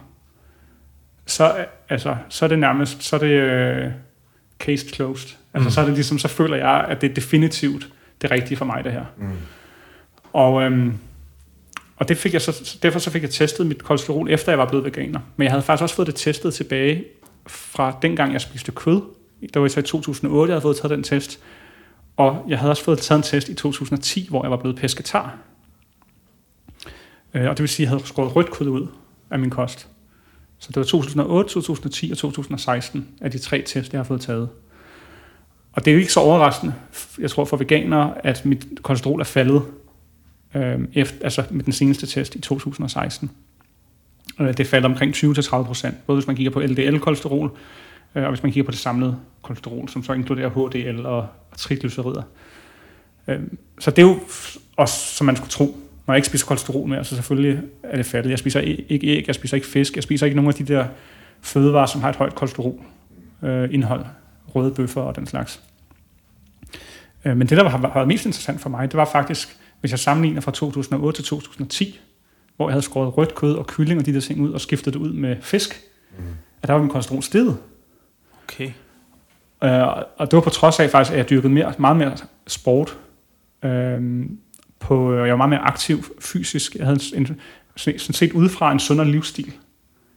så, 1.27 1.67
altså, 1.89 2.17
så 2.29 2.45
er 2.45 2.49
det 2.49 2.59
nærmest, 2.59 3.03
så 3.03 3.17
er 3.17 3.21
det 3.21 3.85
uh, 3.85 3.93
case 4.59 4.89
closed. 4.89 5.37
Altså, 5.55 5.69
mm. 5.69 5.71
så 5.71 5.81
er 5.81 5.85
det 5.85 5.95
ligesom, 5.95 6.19
så 6.19 6.29
føler 6.29 6.57
jeg, 6.57 6.85
at 6.89 7.01
det 7.01 7.11
er 7.11 7.15
definitivt 7.15 7.89
det 8.23 8.31
rigtige 8.31 8.57
for 8.57 8.65
mig, 8.65 8.85
det 8.85 8.93
her. 8.93 9.05
Mm. 9.19 9.29
Og, 10.33 10.63
øhm, 10.63 10.95
og 11.97 12.09
det 12.09 12.17
fik 12.17 12.33
jeg 12.33 12.43
så, 12.43 12.79
derfor 12.83 12.99
så 12.99 13.11
fik 13.11 13.23
jeg 13.23 13.31
testet 13.31 13.67
mit 13.67 13.85
kolesterol, 13.85 14.31
efter 14.31 14.53
jeg 14.53 14.59
var 14.59 14.69
blevet 14.69 14.85
veganer. 14.85 15.21
Men 15.37 15.45
jeg 15.45 15.53
havde 15.53 15.63
faktisk 15.63 15.83
også 15.83 15.95
fået 15.95 16.07
det 16.07 16.15
testet 16.15 16.55
tilbage 16.55 17.05
fra 17.47 17.99
dengang, 18.03 18.33
jeg 18.33 18.41
spiste 18.41 18.73
kød, 18.73 19.03
det 19.55 19.63
var 19.63 19.69
så 19.69 19.81
i 19.81 19.83
2008, 19.83 20.51
jeg 20.51 20.55
havde 20.55 20.63
fået 20.63 20.77
taget 20.77 20.91
den 20.91 21.03
test. 21.03 21.41
Og 22.21 22.45
jeg 22.49 22.59
havde 22.59 22.71
også 22.71 22.85
fået 22.85 22.99
taget 22.99 23.19
en 23.19 23.23
test 23.23 23.49
i 23.49 23.55
2010, 23.55 24.27
hvor 24.29 24.45
jeg 24.45 24.51
var 24.51 24.57
blevet 24.57 24.77
pesketar. 24.77 25.39
Øh, 27.35 27.49
og 27.49 27.57
det 27.57 27.61
vil 27.61 27.69
sige, 27.69 27.87
at 27.87 27.91
jeg 27.91 27.99
havde 27.99 28.09
skåret 28.09 28.37
rødt 28.37 28.51
kød 28.51 28.69
ud 28.69 28.87
af 29.31 29.39
min 29.39 29.51
kost. 29.51 29.89
Så 30.59 30.69
det 30.69 30.77
var 30.77 30.85
2008, 30.85 31.51
2010 31.51 32.11
og 32.11 32.19
2016 32.19 33.09
af 33.21 33.31
de 33.31 33.39
tre 33.39 33.63
test, 33.67 33.93
jeg 33.93 33.99
har 33.99 34.05
fået 34.05 34.21
taget. 34.21 34.49
Og 35.73 35.85
det 35.85 35.91
er 35.91 35.95
jo 35.95 35.99
ikke 35.99 36.13
så 36.13 36.21
overraskende, 36.21 36.75
jeg 37.19 37.31
tror 37.31 37.45
for 37.45 37.57
veganere, 37.57 38.27
at 38.27 38.45
mit 38.45 38.67
kolesterol 38.83 39.21
er 39.21 39.25
faldet 39.25 39.63
øh, 40.55 40.81
efter, 40.95 41.25
altså 41.25 41.45
med 41.51 41.65
den 41.65 41.73
seneste 41.73 42.07
test 42.07 42.35
i 42.35 42.41
2016. 42.41 43.31
Øh, 44.41 44.57
det 44.57 44.67
faldt 44.67 44.87
omkring 44.87 45.15
20-30 45.15 45.63
procent, 45.63 46.07
både 46.07 46.17
hvis 46.17 46.27
man 46.27 46.37
kigger 46.37 46.53
på 46.53 46.61
LDL-kolesterol, 46.61 47.57
og 48.15 48.29
hvis 48.29 48.43
man 48.43 48.53
kigger 48.53 48.67
på 48.67 48.71
det 48.71 48.79
samlede 48.79 49.17
kolesterol, 49.43 49.89
som 49.89 50.03
så 50.03 50.13
inkluderer 50.13 50.49
HDL 50.49 51.07
og, 51.07 51.27
triglycerider. 51.57 52.23
Øh, 53.29 53.41
så 53.79 53.91
det 53.91 53.99
er 53.99 54.07
jo 54.07 54.21
også, 54.77 55.15
som 55.15 55.27
man 55.27 55.37
skulle 55.37 55.51
tro, 55.51 55.77
når 56.07 56.15
jeg 56.15 56.19
ikke 56.19 56.27
spiser 56.27 56.47
kolesterol 56.47 56.89
mere, 56.89 57.05
så 57.05 57.15
selvfølgelig 57.15 57.63
er 57.83 57.97
det 57.97 58.07
faldet. 58.07 58.31
Jeg 58.31 58.39
spiser 58.39 58.61
ikke 58.61 59.07
æg, 59.07 59.27
jeg 59.27 59.35
spiser 59.35 59.57
ikke 59.57 59.67
fisk, 59.67 59.95
jeg 59.95 60.03
spiser 60.03 60.27
ikke 60.27 60.37
nogen 60.37 60.49
af 60.49 60.55
de 60.55 60.65
der 60.65 60.87
fødevarer, 61.41 61.87
som 61.87 62.01
har 62.01 62.09
et 62.09 62.17
højt 62.17 62.35
kolesterolindhold, 62.35 64.01
øh, 64.01 64.55
røde 64.55 64.75
bøffer 64.75 65.01
og 65.01 65.17
den 65.17 65.27
slags. 65.27 65.63
Øh, 67.25 67.37
men 67.37 67.49
det, 67.49 67.57
der 67.57 67.69
har 67.69 67.79
været 67.79 68.09
mest 68.09 68.27
interessant 68.27 68.61
for 68.61 68.71
mig, 68.71 68.91
det 68.91 68.97
var 68.97 69.05
faktisk, 69.05 69.59
hvis 69.81 69.91
jeg 69.91 69.99
sammenligner 69.99 70.41
fra 70.41 70.53
2008 70.53 71.19
til 71.19 71.25
2010, 71.25 72.01
hvor 72.57 72.69
jeg 72.69 72.73
havde 72.73 72.85
skåret 72.85 73.17
rødt 73.17 73.35
kød 73.35 73.55
og 73.55 73.67
kylling 73.67 74.01
og 74.01 74.07
de 74.07 74.15
der 74.15 74.21
ting 74.21 74.41
ud, 74.41 74.53
og 74.53 74.61
skiftet 74.61 74.95
det 74.95 75.01
ud 75.01 75.13
med 75.13 75.37
fisk, 75.41 75.81
mm. 76.19 76.25
at 76.63 76.69
der 76.69 76.75
var 76.75 76.81
min 76.81 76.91
kolesterol 76.91 77.23
steget. 77.23 77.59
Okay. 78.53 78.71
Øh, 79.65 79.87
og 80.17 80.31
det 80.31 80.33
var 80.33 80.41
på 80.41 80.51
trods 80.51 80.81
af 80.81 80.91
faktisk, 80.91 81.13
at 81.13 81.19
jeg 81.19 81.31
dyrkede 81.31 81.53
mere, 81.53 81.75
meget 81.79 81.97
mere 81.97 82.17
sport. 82.47 82.99
Øh, 83.65 84.27
på, 84.81 85.15
jeg 85.15 85.31
var 85.31 85.37
meget 85.37 85.51
mere 85.51 85.61
aktiv 85.61 86.05
fysisk. 86.21 86.75
Jeg 86.75 86.87
havde 86.87 87.01
en, 87.15 87.27
sådan 87.77 87.99
set 87.99 88.33
udefra 88.33 88.73
en 88.73 88.81
sundere 88.81 89.09
livsstil, 89.09 89.53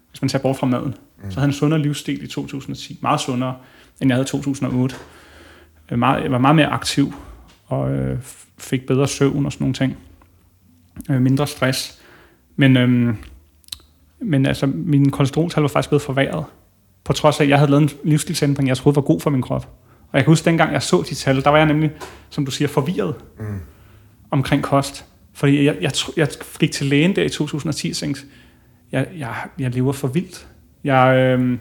hvis 0.09 0.21
man 0.21 0.29
tager 0.29 0.41
bort 0.41 0.57
fra 0.57 0.67
maden. 0.67 0.95
Mm. 1.23 1.31
Så 1.31 1.39
havde 1.39 1.41
jeg 1.41 1.45
en 1.47 1.53
sundere 1.53 1.79
livsstil 1.79 2.23
i 2.23 2.27
2010. 2.27 2.99
Meget 3.01 3.21
sundere, 3.21 3.55
end 4.01 4.09
jeg 4.09 4.15
havde 4.15 4.25
i 4.25 4.27
2008. 4.27 4.95
Jeg, 5.89 5.99
meget, 5.99 6.23
jeg 6.23 6.31
var 6.31 6.37
meget 6.37 6.55
mere 6.55 6.67
aktiv, 6.67 7.13
og 7.65 7.91
øh, 7.91 8.17
fik 8.57 8.85
bedre 8.85 9.07
søvn 9.07 9.45
og 9.45 9.51
sådan 9.51 9.63
nogle 9.63 9.73
ting. 9.73 9.97
Øh, 11.09 11.21
mindre 11.21 11.47
stress. 11.47 12.01
Men, 12.55 12.77
øh, 12.77 13.15
men 14.19 14.45
altså, 14.45 14.65
min 14.65 15.11
kolesteroltal 15.11 15.61
var 15.61 15.67
faktisk 15.67 15.89
blevet 15.89 16.01
forværret. 16.01 16.45
På 17.03 17.13
trods 17.13 17.39
af, 17.39 17.43
at 17.43 17.49
jeg 17.49 17.57
havde 17.57 17.71
lavet 17.71 17.81
en 17.81 17.89
livsstilsændring, 18.03 18.69
jeg 18.69 18.77
troede 18.77 18.95
var 18.95 19.01
god 19.01 19.19
for 19.19 19.29
min 19.29 19.41
krop. 19.41 19.69
Og 20.11 20.17
jeg 20.17 20.23
kan 20.23 20.31
huske, 20.31 20.45
dengang 20.45 20.73
jeg 20.73 20.83
så 20.83 21.03
de 21.09 21.15
tal, 21.15 21.43
der 21.43 21.49
var 21.49 21.57
jeg 21.57 21.65
nemlig, 21.65 21.91
som 22.29 22.45
du 22.45 22.51
siger, 22.51 22.67
forvirret 22.67 23.15
mm. 23.39 23.59
omkring 24.31 24.63
kost. 24.63 25.05
Fordi 25.33 25.65
jeg, 25.65 25.77
jeg, 25.81 25.91
jeg 26.17 26.27
gik 26.59 26.71
til 26.71 26.85
lægen 26.85 27.15
der 27.15 27.23
i 27.23 27.29
2010 27.29 27.89
og 27.89 27.95
tænkte, 27.95 28.21
jeg, 28.91 29.07
jeg, 29.17 29.35
jeg 29.59 29.71
lever 29.71 29.91
for 29.91 30.07
vildt. 30.07 30.47
Jeg, 30.83 31.15
øh, 31.17 31.57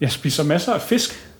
jeg 0.00 0.12
spiser 0.12 0.44
masser 0.44 0.72
af 0.74 0.80
fisk. 0.80 1.30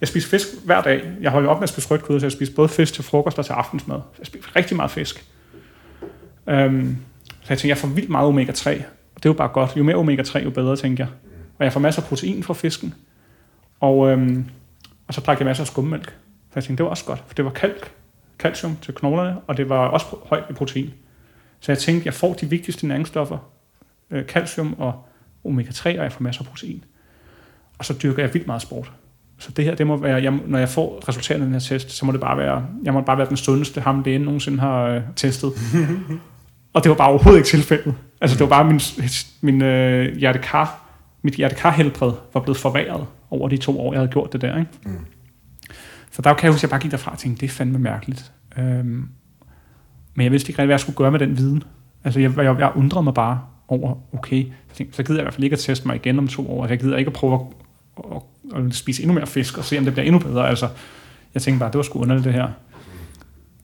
Jeg 0.00 0.08
spiser 0.08 0.28
fisk 0.28 0.48
hver 0.64 0.80
dag. 0.82 1.02
Jeg 1.20 1.30
holder 1.30 1.50
op 1.50 1.56
med 1.56 1.62
at 1.62 1.68
spise 1.68 1.88
rødt 1.88 2.04
kød, 2.04 2.20
så 2.20 2.26
jeg 2.26 2.32
spiser 2.32 2.54
både 2.54 2.68
fisk 2.68 2.94
til 2.94 3.04
frokost 3.04 3.38
og 3.38 3.44
til 3.46 3.52
aftensmad. 3.52 4.00
Jeg 4.18 4.26
spiser 4.26 4.56
rigtig 4.56 4.76
meget 4.76 4.90
fisk. 4.90 5.24
Øhm, 6.48 6.96
så 7.26 7.46
jeg 7.48 7.58
tænkte, 7.58 7.68
jeg 7.68 7.78
får 7.78 7.88
vildt 7.88 8.10
meget 8.10 8.28
omega-3. 8.28 8.70
Og 9.14 9.22
det 9.22 9.26
er 9.26 9.30
jo 9.30 9.32
bare 9.32 9.48
godt. 9.48 9.76
Jo 9.76 9.82
mere 9.82 9.96
omega-3, 9.96 10.38
jo 10.38 10.50
bedre, 10.50 10.76
tænker 10.76 11.04
jeg. 11.04 11.12
Og 11.58 11.64
jeg 11.64 11.72
får 11.72 11.80
masser 11.80 12.02
af 12.02 12.08
protein 12.08 12.42
fra 12.42 12.54
fisken. 12.54 12.94
Og, 13.80 14.10
øhm, 14.10 14.44
og 15.08 15.14
så 15.14 15.20
drak 15.20 15.38
jeg 15.38 15.46
masser 15.46 15.64
af 15.64 15.66
skummælk. 15.66 16.08
Så 16.08 16.52
jeg 16.54 16.64
tænkte, 16.64 16.78
det 16.78 16.84
var 16.84 16.90
også 16.90 17.04
godt, 17.04 17.24
for 17.26 17.34
det 17.34 17.44
var 17.44 17.50
kalk, 17.50 17.92
calcium 18.38 18.76
til 18.82 18.94
knoglerne, 18.94 19.36
og 19.46 19.56
det 19.56 19.68
var 19.68 19.88
også 19.88 20.06
højt 20.26 20.44
i 20.50 20.52
protein. 20.52 20.90
Så 21.60 21.72
jeg 21.72 21.78
tænkte, 21.78 22.06
jeg 22.06 22.14
får 22.14 22.34
de 22.34 22.50
vigtigste 22.50 22.86
næringsstoffer, 22.86 23.38
øh, 24.10 24.24
calcium 24.24 24.74
og 24.78 25.06
omega-3, 25.44 25.86
og 25.86 26.04
jeg 26.04 26.12
får 26.12 26.22
masser 26.22 26.42
af 26.42 26.48
protein. 26.48 26.84
Og 27.78 27.84
så 27.84 27.94
dyrker 28.02 28.22
jeg 28.22 28.34
vildt 28.34 28.46
meget 28.46 28.62
sport. 28.62 28.92
Så 29.38 29.50
det 29.50 29.64
her, 29.64 29.74
det 29.74 29.86
må 29.86 29.96
være, 29.96 30.22
jeg, 30.22 30.32
når 30.46 30.58
jeg 30.58 30.68
får 30.68 31.08
resultaterne 31.08 31.44
af 31.44 31.46
den 31.46 31.52
her 31.52 31.60
test, 31.60 31.90
så 31.90 32.06
må 32.06 32.12
det 32.12 32.20
bare 32.20 32.38
være, 32.38 32.66
jeg 32.84 32.92
må 32.92 33.00
bare 33.00 33.18
være 33.18 33.28
den 33.28 33.36
sundeste 33.36 33.80
ham, 33.80 34.02
det 34.02 34.20
nogensinde 34.20 34.58
har 34.58 34.82
øh, 34.82 35.02
testet. 35.16 35.52
og 36.74 36.84
det 36.84 36.90
var 36.90 36.96
bare 36.96 37.08
overhovedet 37.08 37.38
ikke 37.38 37.48
tilfældet. 37.48 37.94
Altså 38.20 38.36
det 38.38 38.40
var 38.40 38.48
bare 38.48 38.64
min, 38.64 38.80
min 39.40 39.62
øh, 39.62 40.16
hjertekar, 40.16 40.87
mit 41.22 41.34
hjertekarhelbred 41.34 42.12
var 42.34 42.40
blevet 42.40 42.56
forværret 42.56 43.06
over 43.30 43.48
de 43.48 43.56
to 43.56 43.80
år, 43.80 43.92
jeg 43.92 44.00
havde 44.00 44.12
gjort 44.12 44.32
det 44.32 44.40
der. 44.40 44.58
Ikke? 44.58 44.70
Mm. 44.84 45.06
Så 46.10 46.22
der 46.22 46.34
kan 46.34 46.44
jeg 46.44 46.52
huske, 46.52 46.58
at 46.58 46.62
jeg 46.62 46.70
bare 46.70 46.80
gik 46.80 46.90
derfra 46.90 47.12
og 47.12 47.18
tænkte, 47.18 47.40
det 47.40 47.46
er 47.46 47.54
fandme 47.54 47.78
mærkeligt. 47.78 48.32
Øhm, 48.58 49.08
men 50.14 50.24
jeg 50.24 50.32
vidste 50.32 50.50
ikke 50.50 50.58
rigtig, 50.58 50.66
hvad 50.66 50.74
jeg 50.74 50.80
skulle 50.80 50.96
gøre 50.96 51.10
med 51.10 51.20
den 51.20 51.38
viden. 51.38 51.62
Altså 52.04 52.20
jeg, 52.20 52.36
jeg, 52.36 52.58
jeg 52.58 52.72
undrede 52.76 53.04
mig 53.04 53.14
bare 53.14 53.40
over, 53.68 53.94
okay, 54.12 54.44
så, 54.68 54.74
tænkte, 54.74 54.96
så 54.96 55.02
gider 55.02 55.14
jeg 55.14 55.22
i 55.22 55.24
hvert 55.24 55.34
fald 55.34 55.44
ikke 55.44 55.54
at 55.54 55.60
teste 55.60 55.86
mig 55.86 55.96
igen 55.96 56.18
om 56.18 56.28
to 56.28 56.50
år. 56.50 56.62
Altså 56.62 56.72
jeg 56.72 56.80
gider 56.80 56.96
ikke 56.96 57.08
at 57.08 57.14
prøve 57.14 57.34
at, 57.34 57.40
at, 58.56 58.64
at 58.64 58.74
spise 58.74 59.02
endnu 59.02 59.14
mere 59.14 59.26
fisk 59.26 59.58
og 59.58 59.64
se, 59.64 59.78
om 59.78 59.84
det 59.84 59.92
bliver 59.92 60.06
endnu 60.06 60.18
bedre. 60.18 60.48
Altså, 60.48 60.68
jeg 61.34 61.42
tænkte 61.42 61.58
bare, 61.58 61.70
det 61.70 61.76
var 61.76 61.82
sgu 61.82 62.00
underligt 62.00 62.24
det 62.24 62.32
her. 62.32 62.48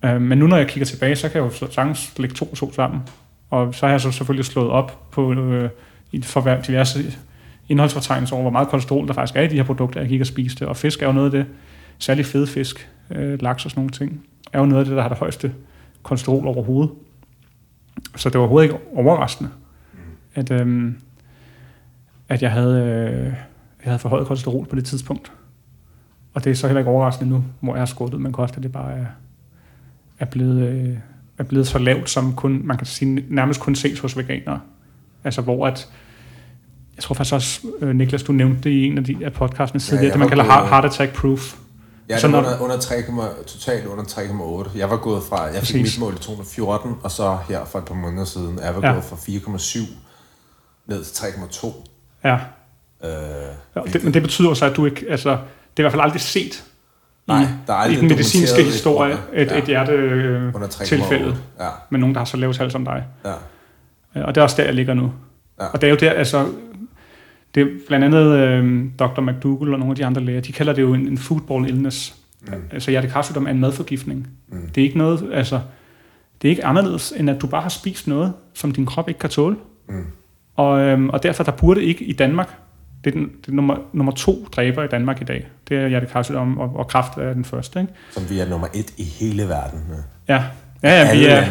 Øh, 0.04 0.20
men 0.20 0.38
nu 0.38 0.46
når 0.46 0.56
jeg 0.56 0.68
kigger 0.68 0.86
tilbage, 0.86 1.16
så 1.16 1.28
kan 1.28 1.42
jeg 1.42 1.62
jo 1.62 1.70
sagtens 1.70 2.18
lægge 2.18 2.34
to 2.34 2.44
og 2.44 2.56
to 2.56 2.72
sammen. 2.72 3.02
Og 3.50 3.74
så 3.74 3.86
har 3.86 3.92
jeg 3.92 4.00
så 4.00 4.10
selvfølgelig 4.10 4.44
slået 4.44 4.70
op 4.70 5.10
på 5.10 5.32
øh, 5.32 5.70
i 6.12 6.18
diverse 6.66 7.16
indholdsfortegnelse 7.68 8.34
over, 8.34 8.42
hvor 8.42 8.50
meget 8.50 8.68
kolesterol 8.68 9.08
der 9.08 9.14
faktisk 9.14 9.36
er 9.36 9.42
i 9.42 9.48
de 9.48 9.54
her 9.54 9.64
produkter, 9.64 10.00
jeg 10.00 10.08
gik 10.08 10.20
og 10.20 10.26
spiste. 10.26 10.68
Og 10.68 10.76
fisk 10.76 11.02
er 11.02 11.06
jo 11.06 11.12
noget 11.12 11.26
af 11.26 11.30
det, 11.30 11.46
særligt 11.98 12.28
fede 12.28 12.46
fisk, 12.46 12.88
øh, 13.10 13.42
laks 13.42 13.64
og 13.64 13.70
sådan 13.70 13.80
nogle 13.80 13.90
ting, 13.90 14.24
er 14.52 14.58
jo 14.58 14.66
noget 14.66 14.80
af 14.80 14.86
det, 14.86 14.96
der 14.96 15.02
har 15.02 15.08
det 15.08 15.18
højeste 15.18 15.54
kolesterol 16.02 16.46
overhovedet. 16.46 16.90
Så 18.16 18.28
det 18.28 18.34
var 18.34 18.40
overhovedet 18.40 18.72
ikke 18.72 18.78
overraskende, 18.96 19.50
at, 20.34 20.50
øh, 20.50 20.92
at 22.28 22.42
jeg 22.42 22.50
havde, 22.50 22.82
øh, 22.82 23.24
jeg 23.24 23.90
havde 23.90 23.98
forhøjet 23.98 24.26
kolesterol 24.26 24.66
på 24.66 24.76
det 24.76 24.84
tidspunkt. 24.84 25.32
Og 26.34 26.44
det 26.44 26.50
er 26.50 26.54
så 26.54 26.66
heller 26.66 26.80
ikke 26.80 26.90
overraskende 26.90 27.30
nu, 27.30 27.44
hvor 27.60 27.74
jeg 27.74 27.80
har 27.80 27.86
skåret 27.86 28.14
ud 28.14 28.18
med 28.18 28.32
kost, 28.32 28.56
at 28.56 28.62
det 28.62 28.72
bare 28.72 28.92
er, 28.92 29.06
er, 30.18 30.24
blevet, 30.24 30.68
øh, 30.68 30.98
er 31.38 31.44
blevet 31.44 31.66
så 31.66 31.78
lavt, 31.78 32.10
som 32.10 32.34
kun, 32.34 32.60
man 32.64 32.76
kan 32.76 32.86
sige, 32.86 33.24
nærmest 33.28 33.60
kun 33.60 33.74
ses 33.74 34.00
hos 34.00 34.16
veganere. 34.16 34.60
Altså 35.24 35.42
hvor 35.42 35.66
at, 35.66 35.88
jeg 36.96 37.02
tror 37.02 37.14
faktisk 37.14 37.34
også, 37.34 37.60
øh, 37.80 37.94
Niklas, 37.94 38.22
du 38.22 38.32
nævnte 38.32 38.60
det 38.60 38.70
i 38.70 38.86
en 38.86 38.98
af 38.98 39.04
de 39.04 39.16
af 39.22 39.32
podcastene 39.32 39.80
tidligere, 39.80 40.06
ja, 40.06 40.12
det 40.12 40.18
man 40.18 40.28
kalder 40.28 40.44
gået, 40.44 40.68
heart 40.68 40.84
attack 40.84 41.12
proof. 41.12 41.56
Ja, 42.08 42.16
det 42.16 42.32
var 42.32 42.38
under, 42.38 42.60
under 42.60 42.78
3, 42.78 43.02
totalt 43.46 43.86
under 43.86 44.04
3,8. 44.04 44.78
Jeg 44.78 44.90
var 44.90 44.96
gået 44.96 45.22
fra, 45.22 45.42
jeg 45.42 45.62
fik 45.62 45.82
mit 45.82 45.98
mål 46.00 46.14
i 46.14 46.18
214, 46.18 46.94
og 47.02 47.10
så 47.10 47.38
her 47.48 47.64
for 47.64 47.78
et 47.78 47.84
par 47.84 47.94
måneder 47.94 48.24
siden, 48.24 48.58
jeg 48.62 48.74
var 48.76 48.88
ja. 48.88 48.92
gået 48.92 49.04
fra 49.04 49.16
4,7 49.16 49.78
ned 50.86 51.04
til 51.04 51.24
3,2. 51.24 51.86
Ja. 52.24 52.34
Øh, 53.04 53.10
ja 53.76 53.80
det, 53.92 54.04
men 54.04 54.14
det 54.14 54.22
betyder 54.22 54.48
også, 54.48 54.64
at 54.64 54.76
du 54.76 54.86
ikke, 54.86 55.06
altså, 55.08 55.30
det 55.30 55.36
er 55.36 55.80
i 55.80 55.82
hvert 55.82 55.92
fald 55.92 56.02
aldrig 56.02 56.20
set 56.20 56.64
Nej, 57.26 57.46
der 57.66 57.74
er 57.74 57.86
i 57.86 57.94
den 57.94 58.08
medicinske 58.08 58.62
historie 58.62 59.16
et, 59.32 59.50
ja. 59.50 59.58
et 59.58 59.64
hjertetilfælde 59.64 61.36
ja. 61.60 61.68
med 61.90 62.00
nogen, 62.00 62.14
der 62.14 62.20
har 62.20 62.24
så 62.24 62.36
lavt 62.36 62.56
tal 62.56 62.70
som 62.70 62.84
dig. 62.84 63.04
Ja. 63.24 63.32
Og 64.22 64.34
det 64.34 64.40
er 64.40 64.42
også 64.42 64.56
der, 64.56 64.64
jeg 64.64 64.74
ligger 64.74 64.94
nu. 64.94 65.12
Ja. 65.60 65.66
Og 65.66 65.80
det 65.80 65.86
er 65.86 65.90
jo 65.90 65.96
der, 65.96 66.10
altså, 66.10 66.46
det 67.54 67.62
er 67.62 67.66
blandt 67.88 68.04
andet 68.04 68.26
øh, 68.26 68.84
Dr. 68.98 69.20
McDougall 69.20 69.72
og 69.72 69.78
nogle 69.78 69.92
af 69.92 69.96
de 69.96 70.06
andre 70.06 70.20
læger, 70.20 70.40
de 70.40 70.52
kalder 70.52 70.72
det 70.72 70.82
jo 70.82 70.94
en, 70.94 71.08
en 71.08 71.18
foodball 71.18 71.68
illness. 71.68 72.14
Mm. 72.46 72.52
Altså 72.70 72.90
hjertekarsygdom 72.90 73.46
er 73.46 73.50
en 73.50 73.60
madforgiftning. 73.60 74.28
Mm. 74.48 74.68
Det 74.68 74.80
er 74.80 74.84
ikke 74.84 74.98
noget, 74.98 75.30
altså, 75.32 75.60
det 76.42 76.48
er 76.48 76.50
ikke 76.50 76.64
anderledes, 76.64 77.12
end 77.16 77.30
at 77.30 77.42
du 77.42 77.46
bare 77.46 77.62
har 77.62 77.68
spist 77.68 78.06
noget, 78.06 78.32
som 78.54 78.72
din 78.72 78.86
krop 78.86 79.08
ikke 79.08 79.20
kan 79.20 79.30
tåle. 79.30 79.56
Mm. 79.88 80.04
Og, 80.56 80.80
øhm, 80.80 81.08
og 81.08 81.22
derfor 81.22 81.44
der 81.44 81.52
burde 81.52 81.84
ikke 81.84 82.04
i 82.04 82.12
Danmark, 82.12 82.58
det 83.04 83.14
er, 83.14 83.14
den, 83.14 83.30
det 83.40 83.48
er 83.48 83.52
nummer, 83.52 83.76
nummer 83.92 84.12
to 84.12 84.46
dræber 84.52 84.82
i 84.82 84.86
Danmark 84.88 85.20
i 85.20 85.24
dag. 85.24 85.46
Det 85.68 85.76
er 85.76 85.88
hjertekarsygdom, 85.88 86.58
og, 86.58 86.76
og 86.76 86.88
kraft 86.88 87.18
er 87.18 87.32
den 87.32 87.44
første. 87.44 87.80
Ikke? 87.80 87.92
Som 88.10 88.30
vi 88.30 88.38
er 88.38 88.48
nummer 88.48 88.66
et 88.74 88.94
i 88.96 89.04
hele 89.04 89.48
verden. 89.48 89.80
Ja, 90.28 90.44
Ja, 90.84 91.02
ja, 91.02 91.12
vi, 91.12 91.26
er, 91.26 91.44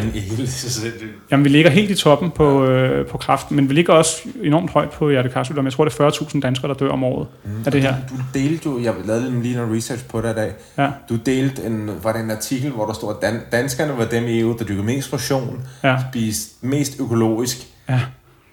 jamen, 1.30 1.44
vi 1.44 1.48
ligger 1.48 1.70
helt 1.70 1.90
i 1.90 1.94
toppen 1.94 2.30
på, 2.30 2.64
øh, 2.64 3.06
på 3.06 3.18
kraft, 3.18 3.50
men 3.50 3.68
vi 3.68 3.74
ligger 3.74 3.92
også 3.92 4.28
enormt 4.42 4.70
højt 4.70 4.90
på 4.90 5.10
hjertekarsygdom. 5.10 5.64
Jeg 5.64 5.72
tror, 5.72 5.84
det 5.84 6.00
er 6.00 6.10
40.000 6.10 6.40
danskere, 6.40 6.68
der 6.68 6.74
dør 6.74 6.88
om 6.88 7.04
året 7.04 7.26
mm. 7.44 7.50
af 7.66 7.72
det 7.72 7.82
her. 7.82 7.94
Du, 8.10 8.16
du 8.16 8.22
delte 8.34 8.68
jo, 8.68 8.82
jeg 8.82 8.94
lavede 9.04 9.42
lige 9.42 9.56
noget 9.56 9.76
research 9.76 10.06
på 10.08 10.20
det 10.20 10.30
i 10.30 10.34
dag, 10.34 10.52
ja. 10.78 10.88
du 11.08 11.16
delte 11.16 11.62
en, 11.62 11.90
var 12.02 12.12
det 12.12 12.20
en 12.20 12.30
artikel, 12.30 12.70
hvor 12.70 12.86
der 12.86 12.92
stod, 12.92 13.14
at 13.14 13.22
dan, 13.22 13.40
danskerne 13.52 13.98
var 13.98 14.04
dem 14.04 14.24
i 14.24 14.40
EU, 14.40 14.56
der 14.58 14.64
dykker 14.64 14.82
mest 14.82 15.12
motion, 15.12 15.68
ja. 15.84 15.96
spiste 16.10 16.66
mest 16.66 17.00
økologisk, 17.00 17.56
ja. 17.88 18.00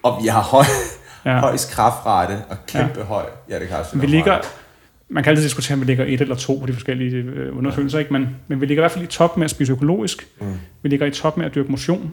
og 0.02 0.18
vi 0.22 0.28
har 0.28 0.42
høj, 0.42 0.64
ja. 1.24 1.40
højst 1.40 1.70
kraftrate 1.70 2.38
og 2.50 2.56
kæmpe 2.66 3.00
ja. 3.00 3.04
høj 3.04 3.24
hjertekarsygdom. 3.48 4.02
Vi 4.02 4.06
ligger, 4.06 4.38
man 5.12 5.24
kan 5.24 5.30
altid 5.30 5.44
diskutere, 5.44 5.74
om 5.74 5.80
vi 5.80 5.86
ligger 5.86 6.04
et 6.04 6.20
eller 6.20 6.34
to 6.34 6.58
på 6.58 6.66
de 6.66 6.72
forskellige 6.72 7.16
øh, 7.16 7.56
undersøgelser, 7.58 7.98
ikke? 7.98 8.12
Men, 8.12 8.28
men 8.48 8.60
vi 8.60 8.66
ligger 8.66 8.82
i 8.82 8.84
hvert 8.84 8.92
fald 8.92 9.04
i 9.04 9.08
top 9.08 9.36
med 9.36 9.44
at 9.44 9.50
spise 9.50 9.72
økologisk. 9.72 10.28
Mm. 10.40 10.46
Vi 10.82 10.88
ligger 10.88 11.06
i 11.06 11.10
top 11.10 11.36
med 11.36 11.46
at 11.46 11.54
dyrke 11.54 11.70
motion. 11.70 12.12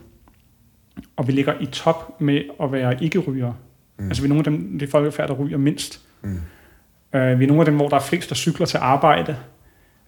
Og 1.15 1.27
vi 1.27 1.31
ligger 1.31 1.53
i 1.61 1.65
top 1.65 2.21
med 2.21 2.41
at 2.63 2.71
være 2.71 3.03
ikke-ryger. 3.03 3.53
Mm. 3.99 4.05
Altså 4.05 4.23
vi 4.23 4.25
er 4.25 4.29
nogle 4.29 4.39
af 4.39 4.43
dem, 4.43 4.79
det 4.79 4.89
folkefærd, 4.89 5.27
der 5.27 5.33
ryger 5.33 5.57
mindst. 5.57 6.01
Mm. 6.21 6.29
Uh, 6.31 7.39
vi 7.39 7.43
er 7.43 7.47
nogle 7.47 7.59
af 7.59 7.65
dem, 7.65 7.75
hvor 7.75 7.89
der 7.89 7.95
er 7.95 8.01
flest, 8.01 8.29
der 8.29 8.35
cykler 8.35 8.65
til 8.65 8.77
arbejde. 8.77 9.35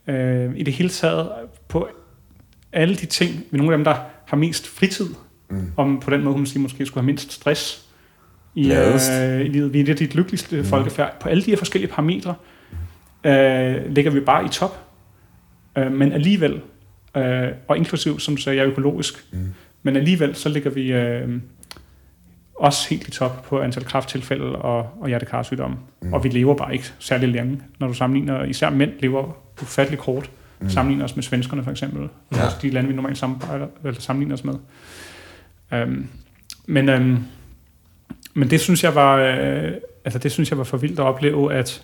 Uh, 0.08 0.58
I 0.58 0.64
det 0.64 0.74
hele 0.74 0.90
taget 0.90 1.30
på 1.68 1.88
alle 2.74 2.96
de 2.96 3.06
ting. 3.06 3.32
Vi 3.36 3.46
er 3.54 3.58
nogle 3.58 3.74
af 3.74 3.78
dem, 3.78 3.84
der 3.84 3.96
har 4.26 4.38
mest 4.38 4.68
fritid. 4.68 5.10
Mm. 5.50 5.72
Om 5.78 6.00
på 6.00 6.12
den 6.12 6.24
måde, 6.24 6.38
man 6.38 6.46
sige, 6.46 6.62
måske 6.62 6.86
skulle 6.86 7.02
have 7.02 7.06
mindst 7.06 7.32
stress 7.32 7.86
i, 8.56 8.72
uh, 8.72 9.42
i 9.42 9.48
livet. 9.48 9.74
Vi 9.74 9.80
er 9.80 9.86
det 9.86 10.00
de 10.00 10.06
lykkeligste 10.06 10.58
mm. 10.58 10.66
folkefærd. 10.66 11.22
På 11.22 11.30
alle 11.30 11.44
de 11.44 11.50
her 11.50 11.58
forskellige 11.58 11.92
parametre, 11.92 12.36
øh, 13.24 13.94
ligger 13.96 14.12
vi 14.12 14.20
bare 14.20 14.46
i 14.46 14.50
top. 14.50 14.78
Øh, 15.78 15.92
men 15.92 16.12
alligevel, 16.12 16.62
øh, 17.18 17.48
og 17.68 17.78
inklusiv, 17.78 18.20
som 18.20 18.36
du 18.36 18.42
sagde, 18.42 18.58
jeg 18.58 18.64
er 18.64 18.72
økologisk, 18.72 19.26
mm. 19.32 19.54
men 19.84 19.96
alligevel 19.96 20.36
så 20.36 20.50
ligger 20.50 20.70
vi 20.70 20.92
øh, 20.92 21.30
også 22.56 22.90
helt 22.90 23.08
i 23.08 23.12
top 23.12 23.44
på 23.44 23.62
antal 23.62 23.86
krafttilfælde 23.86 24.56
og, 24.56 24.90
og 25.02 25.08
hjertekarsygdomme. 25.08 25.78
Mm. 26.02 26.14
Og 26.14 26.24
vi 26.24 26.30
lever 26.30 26.56
bare 26.56 26.74
ikke 26.74 26.86
særlig 27.00 27.30
længe, 27.30 27.62
når 27.80 27.88
du 27.88 27.94
sammenligner, 27.94 28.44
især 28.44 28.70
mænd 28.70 28.92
lever 29.00 29.38
ufattelig 29.62 30.00
kort, 30.00 30.30
mm. 30.60 30.70
sammenligner 30.70 31.06
os 31.06 31.16
med 31.16 31.24
svenskerne 31.24 31.64
for 31.64 31.72
eksempel, 31.72 32.10
ja. 32.36 32.46
også 32.46 32.58
de 32.62 32.70
lande, 32.70 32.90
vi 32.90 32.96
normalt 32.96 33.18
sammenligner 34.00 34.34
os 34.34 34.44
med. 34.44 34.54
Øhm, 35.74 36.08
men, 36.66 36.90
øhm, 36.90 37.18
men 38.34 38.50
det 38.50 38.62
synes 38.62 38.84
jeg 38.84 38.96
var, 38.96 39.16
øh, 39.18 39.72
altså 40.06 40.20
det 40.20 40.32
synes 40.32 40.50
jeg 40.50 40.58
var 40.58 40.64
for 40.64 40.78
vildt 40.78 41.00
at 41.00 41.06
opleve, 41.06 41.54
at, 41.54 41.84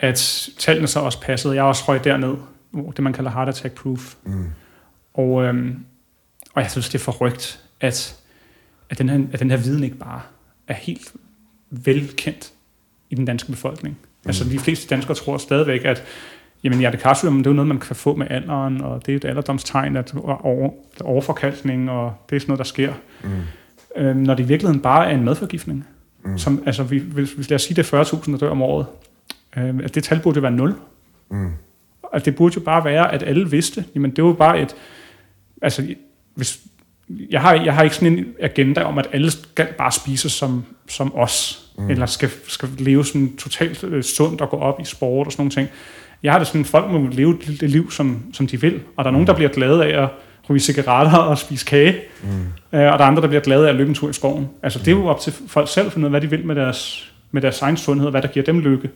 at 0.00 0.48
tallene 0.58 0.86
så 0.86 1.00
også 1.00 1.20
passede. 1.20 1.54
Jeg 1.54 1.64
også 1.64 1.84
røg 1.88 2.04
derned, 2.04 2.36
det 2.96 3.04
man 3.04 3.12
kalder 3.12 3.30
heart 3.30 3.48
attack 3.48 3.74
proof. 3.74 4.14
Mm. 4.24 4.44
Og, 5.14 5.44
øhm, 5.44 5.84
og 6.54 6.62
jeg 6.62 6.70
synes, 6.70 6.88
det 6.88 6.94
er 6.94 7.02
forrygt, 7.02 7.60
at, 7.80 8.16
at, 8.90 8.98
den 8.98 9.08
her, 9.08 9.20
at 9.32 9.40
den 9.40 9.50
her 9.50 9.56
viden 9.56 9.84
ikke 9.84 9.96
bare 9.96 10.20
er 10.68 10.74
helt 10.74 11.12
velkendt 11.70 12.52
i 13.10 13.14
den 13.14 13.24
danske 13.24 13.50
befolkning. 13.50 13.98
Mm. 14.02 14.28
Altså 14.28 14.44
de 14.44 14.58
fleste 14.58 14.94
danskere 14.94 15.14
tror 15.14 15.38
stadigvæk, 15.38 15.84
at 15.84 16.04
jamen, 16.64 16.78
hjertekarsygdom, 16.78 17.36
det 17.36 17.46
er 17.46 17.50
jo 17.50 17.54
noget, 17.54 17.68
man 17.68 17.80
kan 17.80 17.96
få 17.96 18.16
med 18.16 18.26
alderen, 18.30 18.80
og 18.80 19.06
det 19.06 19.12
er 19.12 19.16
et 19.16 19.24
alderdomstegn, 19.24 19.96
at 19.96 20.14
over, 20.24 20.70
overforkalkning, 21.00 21.90
og 21.90 22.14
det 22.30 22.36
er 22.36 22.40
sådan 22.40 22.50
noget, 22.50 22.58
der 22.58 22.64
sker. 22.64 22.92
Mm. 23.24 23.30
Øhm, 23.96 24.18
når 24.18 24.34
det 24.34 24.44
i 24.44 24.46
virkeligheden 24.46 24.82
bare 24.82 25.10
er 25.10 25.14
en 25.14 25.24
madforgiftning. 25.24 25.86
Mm. 26.24 26.38
Som, 26.38 26.62
altså, 26.66 26.82
vi, 26.82 26.98
hvis, 26.98 27.32
hvis 27.32 27.50
lad 27.50 27.54
os 27.54 27.62
sige, 27.62 27.76
det 27.76 27.92
er 27.92 28.04
40.000, 28.04 28.30
der 28.30 28.38
dør 28.38 28.50
om 28.50 28.62
året. 28.62 28.86
At 29.84 29.94
det 29.94 30.04
tal 30.04 30.20
burde 30.20 30.42
være 30.42 30.50
0. 30.50 30.74
Mm. 31.30 31.50
At 32.12 32.24
det 32.24 32.36
burde 32.36 32.54
jo 32.56 32.60
bare 32.60 32.84
være, 32.84 33.12
at 33.12 33.22
alle 33.22 33.50
vidste, 33.50 33.84
jamen 33.94 34.10
det 34.10 34.24
var 34.24 34.32
bare 34.32 34.62
et, 34.62 34.76
altså 35.62 35.94
hvis, 36.34 36.60
jeg 37.30 37.40
har, 37.40 37.54
jeg 37.54 37.74
har 37.74 37.82
ikke 37.82 37.96
sådan 37.96 38.18
en 38.18 38.26
agenda 38.40 38.82
om, 38.82 38.98
at 38.98 39.08
alle 39.12 39.30
skal 39.30 39.66
bare 39.78 39.92
spise 39.92 40.30
som, 40.30 40.64
som 40.88 41.14
os, 41.14 41.68
mm. 41.78 41.90
eller 41.90 42.06
skal, 42.06 42.30
skal 42.46 42.68
leve 42.78 43.04
sådan 43.04 43.36
totalt 43.36 43.84
øh, 43.84 44.02
sundt 44.02 44.40
og 44.40 44.50
gå 44.50 44.56
op 44.56 44.80
i 44.80 44.84
sport 44.84 45.26
og 45.26 45.32
sådan 45.32 45.40
nogle 45.40 45.50
ting. 45.50 45.68
Jeg 46.22 46.32
har 46.32 46.38
det 46.38 46.48
sådan, 46.48 46.60
at 46.60 46.66
folk 46.66 46.90
må 46.90 47.08
leve 47.12 47.38
det 47.60 47.70
liv, 47.70 47.90
som, 47.90 48.22
som 48.32 48.46
de 48.46 48.60
vil, 48.60 48.80
og 48.96 49.04
der 49.04 49.10
er 49.10 49.12
nogen, 49.12 49.26
der 49.26 49.34
bliver 49.34 49.50
glade 49.50 49.84
af 49.84 50.02
at 50.02 50.08
ryge 50.50 50.60
cigaretter 50.60 51.18
og 51.18 51.38
spise 51.38 51.66
kage, 51.66 51.96
mm. 52.22 52.28
øh, 52.28 52.92
og 52.92 52.98
der 52.98 53.04
er 53.04 53.08
andre, 53.08 53.22
der 53.22 53.28
bliver 53.28 53.40
glade 53.40 53.64
af 53.64 53.68
at 53.68 53.76
løbe 53.76 53.88
en 53.88 53.94
tur 53.94 54.10
i 54.10 54.12
skoven. 54.12 54.48
Altså 54.62 54.78
det 54.78 54.88
er 54.88 54.92
jo 54.92 55.06
op 55.06 55.20
til 55.20 55.32
folk 55.46 55.68
selv 55.68 55.86
at 55.86 55.92
finde 55.92 56.04
ud 56.04 56.08
af, 56.08 56.12
hvad 56.12 56.20
de 56.20 56.30
vil 56.30 56.46
med 56.46 56.54
deres, 56.54 57.12
med 57.30 57.42
deres 57.42 57.62
egen 57.62 57.76
sundhed, 57.76 58.06
og 58.06 58.10
hvad 58.10 58.22
der 58.22 58.28
giver 58.28 58.44
dem 58.44 58.60
lykke. 58.60 58.90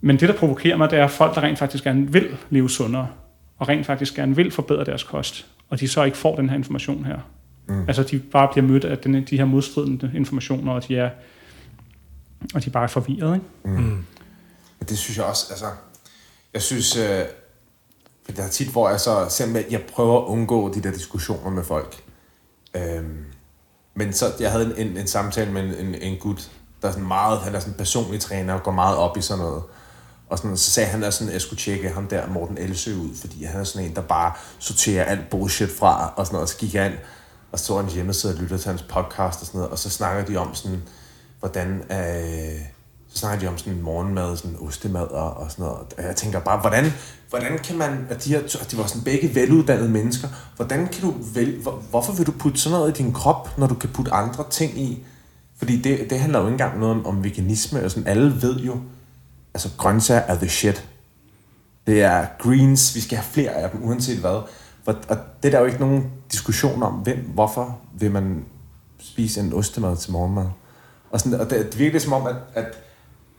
Men 0.00 0.20
det, 0.20 0.28
der 0.28 0.34
provokerer 0.34 0.76
mig, 0.76 0.90
det 0.90 0.98
er 0.98 1.08
folk, 1.08 1.34
der 1.34 1.42
rent 1.42 1.58
faktisk 1.58 1.84
gerne 1.84 2.12
vil 2.12 2.36
leve 2.50 2.70
sundere, 2.70 3.08
og 3.58 3.68
rent 3.68 3.86
faktisk 3.86 4.14
gerne 4.14 4.36
vil 4.36 4.50
forbedre 4.50 4.84
deres 4.84 5.02
kost, 5.02 5.46
og 5.68 5.80
de 5.80 5.88
så 5.88 6.04
ikke 6.04 6.16
får 6.16 6.36
den 6.36 6.48
her 6.50 6.56
information 6.56 7.04
her. 7.04 7.18
Mm. 7.68 7.84
Altså, 7.88 8.02
de 8.02 8.18
bare 8.18 8.48
bliver 8.52 8.66
mødt 8.66 8.84
af 8.84 8.98
den, 8.98 9.24
de 9.24 9.36
her 9.36 9.44
modstridende 9.44 10.12
informationer, 10.14 10.72
og 10.72 10.88
de 10.88 10.96
er, 10.96 11.10
og 12.54 12.64
de 12.64 12.68
er 12.68 12.72
bare 12.72 12.88
forvirret, 12.88 13.34
ikke? 13.34 13.46
Mm. 13.64 13.84
Mm. 13.84 14.04
Det 14.88 14.98
synes 14.98 15.16
jeg 15.16 15.26
også, 15.26 15.46
altså, 15.50 15.66
jeg 16.54 16.62
synes, 16.62 16.96
øh, 16.96 17.24
der 18.36 18.42
er 18.42 18.48
tit, 18.48 18.68
hvor 18.68 18.88
jeg 18.88 19.00
så, 19.00 19.26
simpelthen, 19.28 19.72
jeg 19.72 19.82
prøver 19.82 20.22
at 20.22 20.26
undgå 20.26 20.74
de 20.74 20.82
der 20.82 20.92
diskussioner 20.92 21.50
med 21.50 21.64
folk. 21.64 22.02
Øhm, 22.74 23.24
men 23.94 24.12
så, 24.12 24.26
jeg 24.40 24.52
havde 24.52 24.64
en, 24.80 24.86
en, 24.86 24.96
en 24.96 25.06
samtale 25.06 25.52
med 25.52 25.62
en, 25.62 25.86
en, 25.86 25.94
en 25.94 26.18
gut, 26.18 26.50
der 26.82 26.88
er 26.88 26.92
sådan 26.92 27.08
meget, 27.08 27.38
han 27.38 27.54
er 27.54 27.60
sådan 27.60 27.74
personlig 27.74 28.20
træner 28.20 28.54
og 28.54 28.62
går 28.62 28.72
meget 28.72 28.96
op 28.96 29.16
i 29.16 29.20
sådan 29.20 29.44
noget. 29.44 29.62
Og 30.28 30.38
sådan, 30.38 30.56
så 30.56 30.70
sagde 30.70 30.88
han, 30.88 31.04
at 31.04 31.14
sådan, 31.14 31.32
jeg 31.32 31.40
skulle 31.40 31.60
tjekke 31.60 31.88
ham 31.88 32.06
der, 32.06 32.26
Morten 32.26 32.58
Elsø, 32.58 32.94
ud, 32.94 33.16
fordi 33.20 33.44
han 33.44 33.60
er 33.60 33.64
sådan 33.64 33.88
en, 33.88 33.94
der 33.94 34.02
bare 34.02 34.32
sorterer 34.58 35.04
alt 35.04 35.30
bullshit 35.30 35.70
fra, 35.70 36.12
og 36.16 36.26
sådan 36.26 36.34
noget. 36.34 36.42
Og 36.42 36.48
så 36.48 36.56
gik 36.56 36.74
han 36.74 36.92
ind, 36.92 36.98
og 37.52 37.58
så 37.58 37.76
hans 37.76 37.94
hjemmeside 37.94 38.32
og 38.32 38.38
lytter 38.38 38.58
til 38.58 38.68
hans 38.68 38.82
podcast 38.82 39.40
og 39.40 39.46
sådan 39.46 39.58
noget, 39.58 39.72
og 39.72 39.78
så 39.78 39.90
snakker 39.90 40.24
de 40.24 40.36
om 40.36 40.54
sådan, 40.54 40.82
hvordan, 41.40 41.82
øh, 41.90 42.60
så 43.08 43.18
snakker 43.18 43.38
de 43.38 43.48
om 43.48 43.58
sådan 43.58 43.80
morgenmad, 43.80 44.36
sådan 44.36 44.56
ostemad 44.60 45.02
og, 45.02 45.36
og 45.36 45.50
sådan 45.50 45.64
noget. 45.64 45.78
Og 45.98 46.02
jeg 46.02 46.16
tænker 46.16 46.40
bare, 46.40 46.60
hvordan, 46.60 46.92
hvordan 47.30 47.58
kan 47.58 47.78
man, 47.78 48.06
at 48.10 48.24
de, 48.24 48.30
her, 48.30 48.38
at 48.60 48.68
de 48.70 48.78
var 48.78 48.86
sådan 48.86 49.02
begge 49.02 49.34
veluddannede 49.34 49.88
mennesker, 49.88 50.28
hvordan 50.56 50.86
kan 50.86 51.02
du 51.02 51.14
vælge, 51.34 51.62
hvor, 51.62 51.82
hvorfor 51.90 52.12
vil 52.12 52.26
du 52.26 52.32
putte 52.32 52.60
sådan 52.60 52.78
noget 52.78 52.98
i 53.00 53.02
din 53.02 53.12
krop, 53.12 53.58
når 53.58 53.66
du 53.66 53.74
kan 53.74 53.90
putte 53.90 54.12
andre 54.12 54.44
ting 54.50 54.78
i? 54.78 55.04
Fordi 55.58 55.82
det, 55.82 56.10
det 56.10 56.20
handler 56.20 56.38
jo 56.38 56.46
ikke 56.46 56.52
engang 56.52 56.78
noget 56.78 56.94
om, 56.94 57.06
om 57.06 57.24
veganisme, 57.24 57.84
og 57.84 57.90
sådan, 57.90 58.06
alle 58.06 58.42
ved 58.42 58.56
jo, 58.56 58.80
altså 59.56 59.70
grøntsager 59.76 60.20
er 60.20 60.34
the 60.34 60.48
shit. 60.48 60.88
Det 61.86 62.02
er 62.02 62.26
greens, 62.38 62.94
vi 62.94 63.00
skal 63.00 63.18
have 63.18 63.24
flere 63.32 63.50
af 63.50 63.70
dem, 63.70 63.84
uanset 63.84 64.18
hvad. 64.18 64.30
Og, 64.86 64.94
og 65.08 65.16
det 65.42 65.48
er 65.48 65.50
der 65.50 65.58
jo 65.58 65.64
ikke 65.64 65.78
nogen 65.78 66.10
diskussion 66.32 66.82
om, 66.82 66.92
hvem, 66.92 67.18
hvorfor 67.34 67.78
vil 67.98 68.10
man 68.10 68.44
spise 68.98 69.40
en 69.40 69.52
ostemad 69.52 69.96
til 69.96 70.12
morgenmad. 70.12 70.46
Og, 71.10 71.20
sådan, 71.20 71.40
og 71.40 71.50
det, 71.50 71.66
det 71.72 71.78
virker 71.78 71.98
som 71.98 72.12
om, 72.12 72.26
at, 72.26 72.34
at, 72.54 72.78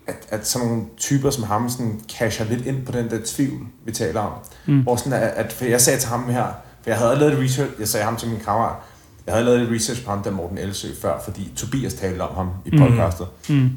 at, 0.08 0.16
at 0.30 0.48
sådan 0.48 0.68
nogle 0.68 0.84
typer 0.98 1.30
som 1.30 1.44
ham 1.44 1.70
sådan 1.70 2.02
casher 2.18 2.46
lidt 2.46 2.66
ind 2.66 2.86
på 2.86 2.92
den 2.92 3.10
der 3.10 3.20
tvivl, 3.26 3.68
vi 3.86 3.92
taler 3.92 4.22
om. 4.22 4.34
Mm. 4.66 4.82
Hvor 4.82 4.96
sådan, 4.96 5.14
at, 5.14 5.22
at 5.22 5.54
for 5.54 5.66
jeg 5.66 5.82
sagde 5.82 6.00
til 6.00 6.10
ham 6.10 6.30
her, 6.30 6.46
for 6.82 6.90
jeg 6.90 6.98
havde 6.98 7.16
lavet 7.16 7.34
et 7.34 7.40
research, 7.40 7.72
jeg 7.80 7.88
sagde 7.88 8.06
ham 8.06 8.18
til 8.18 8.30
min 8.30 8.40
kammerat, 8.40 8.76
jeg 9.26 9.34
havde 9.34 9.46
lavet 9.46 9.62
et 9.62 9.72
research 9.72 10.06
på 10.06 10.12
ham, 10.12 10.24
der 10.24 10.32
Morten 10.32 10.58
Elsø 10.58 10.88
før, 11.02 11.22
fordi 11.24 11.52
Tobias 11.56 11.94
talte 11.94 12.22
om 12.22 12.36
ham 12.36 12.50
i 12.66 12.70
mm. 12.72 12.78
podcastet. 12.78 13.28
Mm. 13.50 13.56
Mm. 13.56 13.72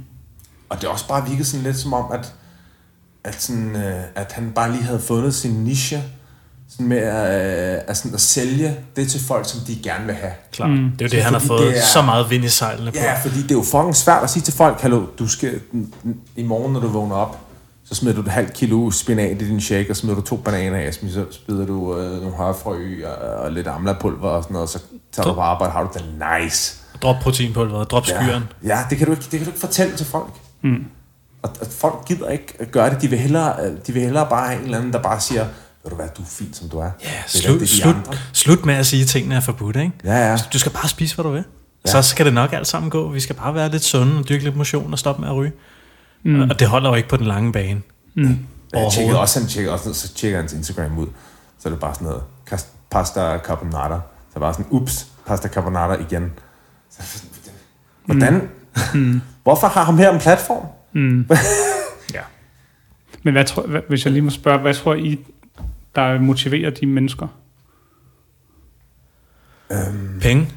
Og 0.70 0.80
det 0.80 0.88
også 0.88 1.08
bare 1.08 1.26
virkede 1.26 1.44
sådan 1.44 1.64
lidt 1.64 1.76
som 1.76 1.92
om, 1.92 2.12
at, 2.12 2.34
at, 3.24 3.42
sådan, 3.42 3.76
øh, 3.76 4.02
at 4.14 4.32
han 4.32 4.52
bare 4.54 4.72
lige 4.72 4.82
havde 4.82 5.00
fundet 5.00 5.34
sin 5.34 5.50
niche, 5.50 6.02
sådan 6.68 6.86
med 6.86 6.98
at, 6.98 7.74
øh, 7.74 7.82
at, 7.86 7.96
sådan 7.96 8.14
at 8.14 8.20
sælge 8.20 8.76
det 8.96 9.10
til 9.10 9.20
folk, 9.20 9.48
som 9.48 9.60
de 9.66 9.76
gerne 9.82 10.06
vil 10.06 10.14
have. 10.14 10.32
Klar. 10.52 10.66
Mm. 10.66 10.90
Det 10.98 11.04
er 11.04 11.08
jo 11.08 11.10
det, 11.10 11.22
han 11.22 11.32
har 11.32 11.40
fået 11.40 11.76
er, 11.76 11.82
så 11.82 12.02
meget 12.02 12.30
vind 12.30 12.44
i 12.44 12.48
sejlene 12.48 12.90
på. 12.90 12.98
Ja, 12.98 13.20
fordi 13.22 13.42
det 13.42 13.50
er 13.50 13.54
jo 13.54 13.62
fucking 13.62 13.96
svært 13.96 14.22
at 14.22 14.30
sige 14.30 14.42
til 14.42 14.54
folk, 14.54 14.80
hallo, 14.80 15.06
du 15.18 15.28
skal 15.28 15.60
i 16.36 16.42
morgen, 16.42 16.72
når 16.72 16.80
du 16.80 16.88
vågner 16.88 17.16
op, 17.16 17.38
så 17.84 17.94
smider 17.94 18.14
du 18.14 18.20
et 18.20 18.28
halvt 18.28 18.52
kilo 18.52 18.90
spinat 18.90 19.42
i 19.42 19.48
din 19.48 19.60
shake, 19.60 19.90
og 19.90 19.96
smider 19.96 20.16
du 20.16 20.22
to 20.22 20.36
bananer 20.36 20.78
af, 20.78 20.94
så 20.94 21.24
spider 21.30 21.66
du 21.66 21.98
øh, 21.98 22.20
nogle 22.20 22.36
hørfrø 22.36 23.06
og, 23.06 23.28
og 23.28 23.52
lidt 23.52 23.66
amlapulver 23.66 24.28
og 24.28 24.42
sådan 24.42 24.52
noget, 24.52 24.62
og 24.62 24.68
så 24.68 24.78
tager 25.12 25.28
du 25.28 25.34
på 25.34 25.40
arbejde, 25.40 25.72
har 25.72 25.82
du 25.82 25.90
det 25.94 26.04
nice. 26.42 26.76
Drop 27.02 27.16
proteinpulver, 27.22 27.84
drop 27.84 28.06
skyren. 28.06 28.44
Ja, 28.64 28.68
ja 28.76 28.84
det, 28.90 28.98
kan 28.98 29.06
du 29.06 29.12
ikke, 29.12 29.22
det 29.22 29.30
kan 29.30 29.40
du 29.40 29.50
ikke 29.50 29.60
fortælle 29.60 29.96
til 29.96 30.06
folk. 30.06 30.32
Mm. 30.62 30.84
Og, 31.42 31.50
og 31.60 31.66
folk 31.66 32.04
gider 32.06 32.28
ikke 32.28 32.66
gøre 32.66 32.90
det. 32.90 33.02
De 33.02 33.08
vil, 33.08 33.18
hellere, 33.18 33.76
de 33.86 33.92
vil 33.92 34.02
hellere 34.02 34.26
bare 34.30 34.48
have 34.48 34.58
en 34.58 34.64
eller 34.64 34.78
anden, 34.78 34.92
der 34.92 35.02
bare 35.02 35.20
siger, 35.20 35.44
ved 35.82 35.90
du 35.90 35.96
hvad, 35.96 36.08
du 36.16 36.22
er 36.22 36.26
fin, 36.26 36.52
som 36.52 36.68
du 36.68 36.78
er. 36.78 36.90
Ja, 37.04 37.22
slut, 37.26 37.60
det, 37.60 37.68
slut, 37.68 38.20
slut 38.32 38.66
med 38.66 38.74
at 38.74 38.86
sige, 38.86 39.02
at 39.02 39.08
tingene 39.08 39.34
er 39.34 39.40
forbudt, 39.40 39.76
ikke? 39.76 39.92
Ja, 40.04 40.30
ja. 40.30 40.38
Du 40.52 40.58
skal 40.58 40.72
bare 40.72 40.88
spise, 40.88 41.14
hvad 41.14 41.24
du 41.24 41.30
vil. 41.30 41.44
Ja. 41.86 41.90
Så 41.90 42.02
skal 42.02 42.26
det 42.26 42.34
nok 42.34 42.52
alt 42.52 42.66
sammen 42.66 42.90
gå. 42.90 43.10
Vi 43.10 43.20
skal 43.20 43.36
bare 43.36 43.54
være 43.54 43.70
lidt 43.70 43.84
sunde 43.84 44.18
og 44.18 44.28
dyrke 44.28 44.44
lidt 44.44 44.56
motion 44.56 44.92
og 44.92 44.98
stoppe 44.98 45.20
med 45.20 45.28
at 45.28 45.34
ryge. 45.36 45.52
Mm. 46.24 46.50
Og 46.50 46.60
det 46.60 46.68
holder 46.68 46.90
jo 46.90 46.96
ikke 46.96 47.08
på 47.08 47.16
den 47.16 47.26
lange 47.26 47.52
bane. 47.52 47.82
Mm. 48.14 48.38
Jeg 48.72 48.88
tjekkede 48.92 49.20
også, 49.20 49.40
han 49.40 49.48
tjekkede 49.48 49.74
også, 49.74 49.94
så 49.94 50.14
tjekker 50.14 50.38
hans 50.38 50.52
Instagram 50.52 50.98
ud. 50.98 51.06
Så 51.58 51.68
er 51.68 51.70
det 51.70 51.80
bare 51.80 51.94
sådan 51.94 52.06
noget, 52.06 52.22
pasta 52.90 53.38
carbonara. 53.38 54.00
Så 54.32 54.40
bare 54.40 54.54
sådan, 54.54 54.66
ups, 54.70 55.06
pasta 55.26 55.48
carbonara 55.48 56.00
igen. 56.00 56.32
Så, 56.90 57.22
hvordan, 58.04 58.34
mm. 58.34 58.48
Hvorfor 59.42 59.66
har 59.66 59.84
ham 59.84 59.98
her 59.98 60.12
en 60.12 60.20
platform? 60.20 60.66
Mm. 60.92 61.28
ja. 62.14 62.22
Men 63.22 63.34
hvad 63.34 63.44
tror, 63.44 63.62
hvad, 63.62 63.80
hvis 63.88 64.04
jeg 64.04 64.12
lige 64.12 64.22
må 64.22 64.30
spørge, 64.30 64.58
hvad 64.58 64.74
tror 64.74 64.94
I, 64.94 65.18
der 65.94 66.20
motiverer 66.20 66.70
de 66.70 66.86
mennesker? 66.86 67.26
Øhm, 69.72 70.20
Penge? 70.20 70.52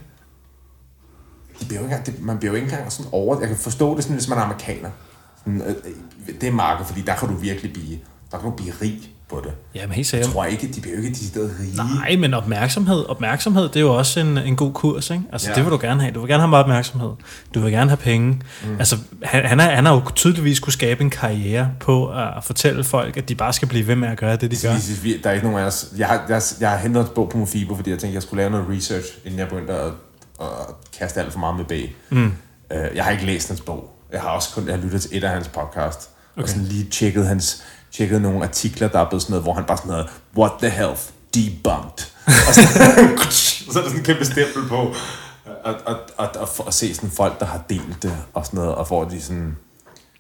De 1.60 1.66
bliver 1.66 1.82
jo 1.82 1.86
ikke, 1.86 1.98
det, 2.06 2.22
man 2.22 2.38
bliver 2.38 2.52
jo 2.52 2.56
ikke 2.56 2.72
engang 2.72 2.92
sådan 2.92 3.12
over... 3.12 3.40
Jeg 3.40 3.48
kan 3.48 3.58
forstå 3.58 3.96
det 3.96 4.04
sådan, 4.04 4.18
hvis 4.18 4.30
man 4.30 4.38
er 4.38 4.42
amerikaner. 4.42 4.90
Sådan, 5.38 5.62
øh, 5.62 5.68
øh 5.68 6.36
det 6.42 6.50
er 6.50 6.52
markedet, 6.52 6.88
fordi 6.88 7.02
der 7.02 7.16
kan 7.16 7.30
du 7.30 7.36
virkelig 7.36 7.74
blive, 7.74 8.00
der 8.32 8.38
kan 8.38 8.50
du 8.50 8.56
blive 8.56 8.74
rig 8.82 9.13
på 9.30 9.42
det. 9.44 9.54
Ja, 9.76 9.88
men 9.88 9.96
helt 9.96 10.08
sikkert. 10.08 10.28
Jeg 10.28 10.34
tror 10.34 10.46
ikke, 10.46 10.68
de 10.68 10.82
bliver 10.82 10.98
ikke 10.98 11.10
de 11.10 11.28
steder 11.28 11.50
rige. 11.60 11.76
Nej, 11.76 12.16
men 12.16 12.34
opmærksomhed, 12.34 13.10
opmærksomhed, 13.10 13.64
det 13.64 13.76
er 13.76 13.82
jo 13.82 13.98
også 13.98 14.20
en, 14.20 14.38
en 14.38 14.56
god 14.56 14.74
kurs, 14.74 15.10
ikke? 15.10 15.24
Altså, 15.32 15.50
ja. 15.50 15.56
det 15.56 15.64
vil 15.64 15.72
du 15.72 15.78
gerne 15.82 16.02
have. 16.02 16.14
Du 16.14 16.20
vil 16.20 16.30
gerne 16.30 16.42
have 16.42 16.50
meget 16.50 16.64
opmærksomhed. 16.64 17.10
Du 17.54 17.60
vil 17.60 17.72
gerne 17.72 17.90
have 17.90 17.98
penge. 17.98 18.42
Mm. 18.64 18.80
Altså, 18.80 18.98
han, 19.24 19.46
han, 19.46 19.60
er, 19.60 19.76
han 19.76 19.86
har 19.86 19.94
jo 19.94 20.02
tydeligvis 20.16 20.60
kunne 20.60 20.74
skabe 20.74 21.04
en 21.04 21.10
karriere 21.10 21.72
på 21.80 22.10
at 22.10 22.44
fortælle 22.44 22.84
folk, 22.84 23.18
at 23.18 23.30
de 23.30 23.36
bare 23.36 23.54
skal 23.54 23.68
blive 23.68 23.88
ved 23.88 23.96
med 23.96 24.08
at 24.08 24.18
gøre 24.18 24.36
det, 24.36 24.52
de 24.52 24.58
gør. 24.68 24.74
Der 25.24 25.30
er 25.30 25.34
ikke 25.34 25.46
nogen 25.46 25.64
af 25.64 25.66
os. 25.66 25.88
Jeg 25.98 26.08
har, 26.08 26.26
jeg, 26.30 26.42
jeg 26.60 26.70
har 26.70 26.78
hentet 26.78 27.02
en 27.02 27.08
bog 27.16 27.30
på 27.30 27.38
Mofibo, 27.38 27.76
fordi 27.76 27.90
jeg 27.90 28.00
tænkte, 28.00 28.16
jeg 28.16 28.24
skulle 28.24 28.42
lave 28.42 28.52
noget 28.52 28.66
research, 28.70 29.08
inden 29.26 29.40
jeg 29.40 29.48
begyndte 29.48 29.74
at, 29.74 29.92
at 30.42 30.48
kaste 31.00 31.22
alt 31.22 31.32
for 31.32 31.40
meget 31.40 31.56
med 31.56 31.66
bag. 31.66 31.96
Mm. 32.10 32.26
Uh, 32.26 32.96
jeg 32.96 33.04
har 33.04 33.12
ikke 33.12 33.26
læst 33.26 33.48
hans 33.48 33.62
bog. 33.62 33.90
Jeg 34.12 34.22
har 34.22 34.30
også 34.30 34.50
kun 34.54 34.66
jeg 34.68 34.76
har 34.76 34.82
lyttet 34.82 35.02
til 35.02 35.18
et 35.18 35.24
af 35.24 35.30
hans 35.30 35.48
podcast, 35.48 36.10
okay. 36.36 36.44
og 36.44 36.50
sådan 36.50 36.64
lige 36.64 36.90
tjekket 36.90 37.28
hans 37.28 37.64
tjekket 37.94 38.22
nogle 38.22 38.44
artikler, 38.44 38.88
der 38.88 39.00
er 39.00 39.10
blevet 39.10 39.22
sådan 39.22 39.32
noget, 39.32 39.44
hvor 39.44 39.54
han 39.54 39.64
bare 39.64 39.78
sådan 39.78 39.92
noget, 39.92 40.10
what 40.38 40.52
the 40.60 40.70
health, 40.70 41.02
debunked. 41.34 42.06
og 42.48 42.54
så, 42.54 42.62
så 43.72 43.80
er 43.80 43.84
der 43.84 43.90
sådan 43.90 43.98
en 44.00 44.04
kæmpe 44.06 44.26
stempel 44.26 44.68
på. 44.70 44.94
Og, 45.64 45.76
og, 45.86 45.96
og, 46.18 46.30
og 46.36 46.68
at 46.68 46.74
se 46.74 46.96
sådan 46.96 47.10
folk, 47.10 47.40
der 47.40 47.46
har 47.46 47.64
delt 47.70 48.04
det, 48.04 48.18
og 48.34 48.46
sådan 48.46 48.58
noget, 48.58 48.76
og 48.76 48.88
hvor 48.88 49.04
de 49.04 49.22
sådan, 49.22 49.58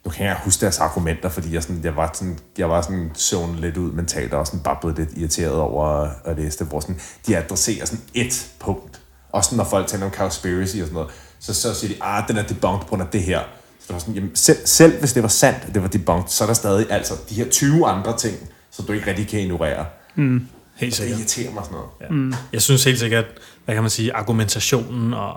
nu 0.06 0.12
kan 0.12 0.26
jeg 0.26 0.38
huske 0.44 0.62
deres 0.62 0.80
argumenter, 0.80 1.30
fordi 1.30 1.54
jeg, 1.54 1.64
sådan, 1.64 1.84
jeg 1.84 1.96
var 1.96 2.12
sådan, 2.14 2.40
jeg 2.58 2.70
var 2.70 2.82
sådan 2.82 3.12
zonet 3.18 3.60
lidt 3.60 3.78
ud 3.78 3.92
mentalt, 3.92 4.34
og 4.34 4.48
sådan 4.48 4.60
bare 4.60 4.78
blevet 4.82 4.98
lidt 4.98 5.10
irriteret 5.18 5.56
over 5.56 6.10
at 6.26 6.38
læse 6.38 6.60
det, 6.60 6.68
hvor 6.68 6.80
sådan, 6.80 7.00
de 7.28 7.38
adresserer 7.38 7.86
sådan 7.86 8.04
et 8.14 8.52
punkt. 8.60 9.02
Også 9.32 9.56
når 9.56 9.64
folk 9.64 9.88
taler 9.88 10.06
om 10.06 10.12
conspiracy 10.12 10.76
og 10.76 10.82
sådan 10.82 10.94
noget, 10.94 11.10
så, 11.40 11.54
så 11.54 11.74
siger 11.74 11.94
de, 11.94 12.04
ah, 12.04 12.28
den 12.28 12.38
er 12.38 12.44
debunked 12.44 12.82
på 12.82 12.88
grund 12.88 13.02
af 13.02 13.08
det 13.08 13.24
her. 13.24 13.40
Så 13.84 13.88
det 13.88 13.94
var 13.94 14.00
sådan, 14.00 14.16
jamen, 14.16 14.36
selv, 14.36 14.58
selv 14.66 15.00
hvis 15.00 15.14
det 15.14 15.24
var 15.24 15.30
sandt, 15.30 15.60
at 15.68 15.74
det 15.74 15.82
var 15.82 15.88
debunked, 15.88 16.30
så 16.30 16.44
er 16.44 16.48
der 16.48 16.54
stadig 16.54 16.92
altså 16.92 17.14
de 17.30 17.36
her 17.36 17.50
20 17.50 17.88
andre 17.88 18.18
ting, 18.18 18.38
som 18.72 18.86
du 18.86 18.94
ikke 18.94 19.08
rigtig 19.08 19.28
kan 19.28 19.40
ignorere. 19.40 19.86
Mm. 20.16 20.48
Helt 20.76 20.96
sikkert. 20.96 21.18
Det 21.18 21.24
irriterer 21.24 21.54
mig 21.54 21.64
sådan 21.64 21.76
noget. 21.76 21.90
Ja. 22.02 22.08
Mm. 22.10 22.34
Jeg 22.54 22.62
synes 22.62 22.84
helt 22.84 23.00
sikkert, 23.00 23.26
hvad 23.66 23.76
kan 23.76 23.84
man 23.84 23.90
sige, 23.90 24.14
argumentationen 24.14 25.14
og, 25.14 25.34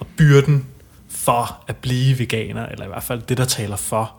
og 0.00 0.06
byrden 0.16 0.66
for 1.08 1.64
at 1.68 1.76
blive 1.76 2.18
veganer, 2.18 2.66
eller 2.66 2.84
i 2.84 2.88
hvert 2.88 3.02
fald 3.02 3.22
det, 3.22 3.36
der 3.36 3.44
taler 3.44 3.76
for, 3.76 4.12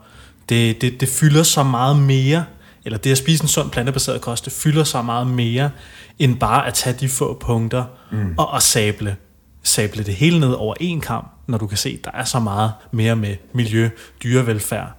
det, 0.49 0.82
det, 0.82 1.01
det 1.01 1.09
fylder 1.09 1.43
så 1.43 1.63
meget 1.63 1.99
mere, 1.99 2.45
eller 2.86 2.99
det 2.99 3.11
at 3.11 3.17
spise 3.17 3.43
en 3.43 3.47
sund 3.47 3.69
plantebaseret 3.71 4.21
kost, 4.21 4.45
det 4.45 4.53
fylder 4.53 4.84
så 4.84 5.01
meget 5.01 5.28
mere, 5.28 5.71
end 6.19 6.39
bare 6.39 6.67
at 6.67 6.74
tage 6.74 6.95
de 6.99 7.09
få 7.09 7.38
punkter 7.41 7.86
mm. 8.11 8.34
og, 8.38 8.47
og 8.47 8.61
sable, 8.61 9.15
sable 9.63 10.03
det 10.03 10.15
hele 10.15 10.39
ned 10.39 10.53
over 10.53 10.76
en 10.80 11.01
kamp, 11.01 11.32
når 11.47 11.57
du 11.57 11.67
kan 11.67 11.77
se, 11.77 11.89
at 11.99 12.05
der 12.05 12.19
er 12.19 12.23
så 12.23 12.39
meget 12.39 12.71
mere 12.91 13.15
med 13.15 13.35
miljø, 13.53 13.89
dyrevelfærd. 14.23 14.91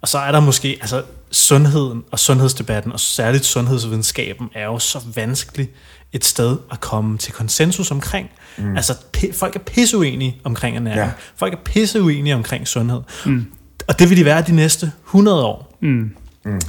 Og 0.00 0.08
så 0.08 0.18
er 0.18 0.32
der 0.32 0.40
måske, 0.40 0.78
altså 0.80 1.02
sundheden 1.30 2.04
og 2.10 2.18
sundhedsdebatten, 2.18 2.92
og 2.92 3.00
særligt 3.00 3.44
sundhedsvidenskaben, 3.44 4.50
er 4.54 4.64
jo 4.64 4.78
så 4.78 5.00
vanskelig 5.14 5.68
et 6.12 6.24
sted 6.24 6.58
at 6.72 6.80
komme 6.80 7.18
til 7.18 7.32
konsensus 7.32 7.90
omkring. 7.90 8.30
Mm. 8.58 8.76
Altså, 8.76 8.94
folk 9.32 9.56
er 9.56 9.60
pisseuenige 9.60 10.40
omkring 10.44 10.76
ernæring. 10.76 10.98
Ja. 10.98 11.10
Folk 11.36 11.52
er 11.52 11.58
pisseuenige 11.64 12.34
omkring 12.34 12.68
sundhed. 12.68 13.00
Mm. 13.26 13.46
Og 13.88 13.98
det 13.98 14.10
vil 14.10 14.16
de 14.16 14.24
være 14.24 14.42
de 14.42 14.52
næste 14.52 14.92
100 15.06 15.44
år. 15.44 15.78
Mm. 15.80 16.16
Mm. 16.44 16.60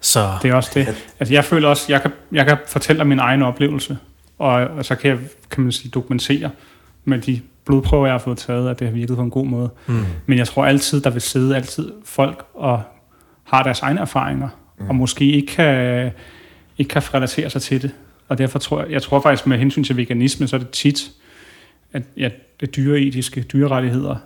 Så. 0.00 0.38
Det 0.42 0.50
er 0.50 0.54
også 0.54 0.70
det. 0.74 0.88
Altså, 1.20 1.34
jeg 1.34 1.44
føler 1.44 1.68
også, 1.68 1.84
jeg 1.88 2.02
kan, 2.02 2.10
jeg 2.32 2.46
kan 2.46 2.56
fortælle 2.68 3.00
om 3.00 3.06
min 3.06 3.18
egen 3.18 3.42
oplevelse, 3.42 3.98
og, 4.38 4.52
og 4.52 4.84
så 4.84 4.94
kan 4.94 5.10
jeg, 5.10 5.18
kan 5.50 5.62
man 5.62 5.72
sige, 5.72 5.90
dokumentere 5.90 6.50
med 7.04 7.18
de 7.18 7.40
blodprøver, 7.68 8.06
jeg 8.06 8.14
har 8.14 8.18
fået 8.18 8.38
taget, 8.38 8.70
at 8.70 8.78
det 8.78 8.86
har 8.86 8.94
virket 8.94 9.16
på 9.16 9.22
en 9.22 9.30
god 9.30 9.46
måde. 9.46 9.70
Mm. 9.86 10.04
Men 10.26 10.38
jeg 10.38 10.46
tror 10.46 10.64
altid, 10.64 11.00
der 11.00 11.10
vil 11.10 11.20
sidde 11.20 11.56
altid 11.56 11.92
folk 12.04 12.44
og 12.54 12.82
har 13.44 13.62
deres 13.62 13.80
egne 13.80 14.00
erfaringer, 14.00 14.48
mm. 14.78 14.88
og 14.88 14.94
måske 14.94 15.24
ikke 15.24 15.46
kan, 15.46 16.10
ikke 16.78 16.88
kan 16.88 17.14
relatere 17.14 17.50
sig 17.50 17.62
til 17.62 17.82
det. 17.82 17.90
Og 18.28 18.38
derfor 18.38 18.58
tror 18.58 18.80
jeg, 18.82 18.90
jeg 18.90 19.02
tror 19.02 19.20
faktisk 19.20 19.46
med 19.46 19.58
hensyn 19.58 19.84
til 19.84 19.96
veganisme, 19.96 20.46
så 20.46 20.56
er 20.56 20.60
det 20.60 20.70
tit, 20.70 21.10
at 21.92 22.02
ja, 22.16 22.30
det 22.60 22.76
dyreetiske, 22.76 23.40
dyrerettigheder 23.40 24.16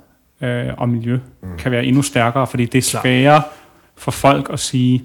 øh, 0.41 0.69
og 0.77 0.89
miljø 0.89 1.19
mm. 1.43 1.49
kan 1.59 1.73
være 1.73 1.85
endnu 1.85 2.03
stærkere, 2.03 2.47
fordi 2.47 2.65
det 2.65 2.79
er 2.79 2.83
sværere 2.83 3.43
for 3.97 4.11
folk 4.11 4.51
at 4.53 4.59
sige, 4.59 5.03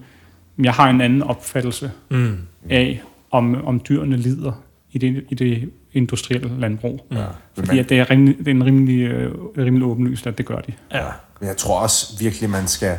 jeg 0.64 0.74
har 0.74 0.90
en 0.90 1.02
anden 1.02 1.24
opfattelse 1.24 1.92
mm. 2.10 2.38
af, 2.70 3.02
om, 3.32 3.66
om 3.66 3.82
dyrene 3.90 4.18
lider 4.18 4.52
i 4.92 4.98
det, 4.98 5.24
i 5.30 5.36
det 5.36 5.70
industrielle 5.98 6.60
landbrug. 6.60 7.08
Ja. 7.12 7.26
Fordi 7.56 7.80
at 7.80 7.90
det, 7.90 8.00
er 8.00 8.10
rimelig, 8.10 8.38
det 8.38 8.48
er 8.48 8.52
en 8.52 8.66
rimelig, 8.66 9.00
øh, 9.00 9.36
rimelig 9.58 9.88
åbenlyst, 9.88 10.28
at 10.28 10.38
det 10.38 10.46
gør 10.46 10.60
de. 10.60 10.74
Ja. 10.94 11.06
Men 11.40 11.48
jeg 11.48 11.58
tror 11.58 11.80
også 11.80 12.18
virkelig, 12.20 12.50
man 12.50 12.68
skal 12.68 12.98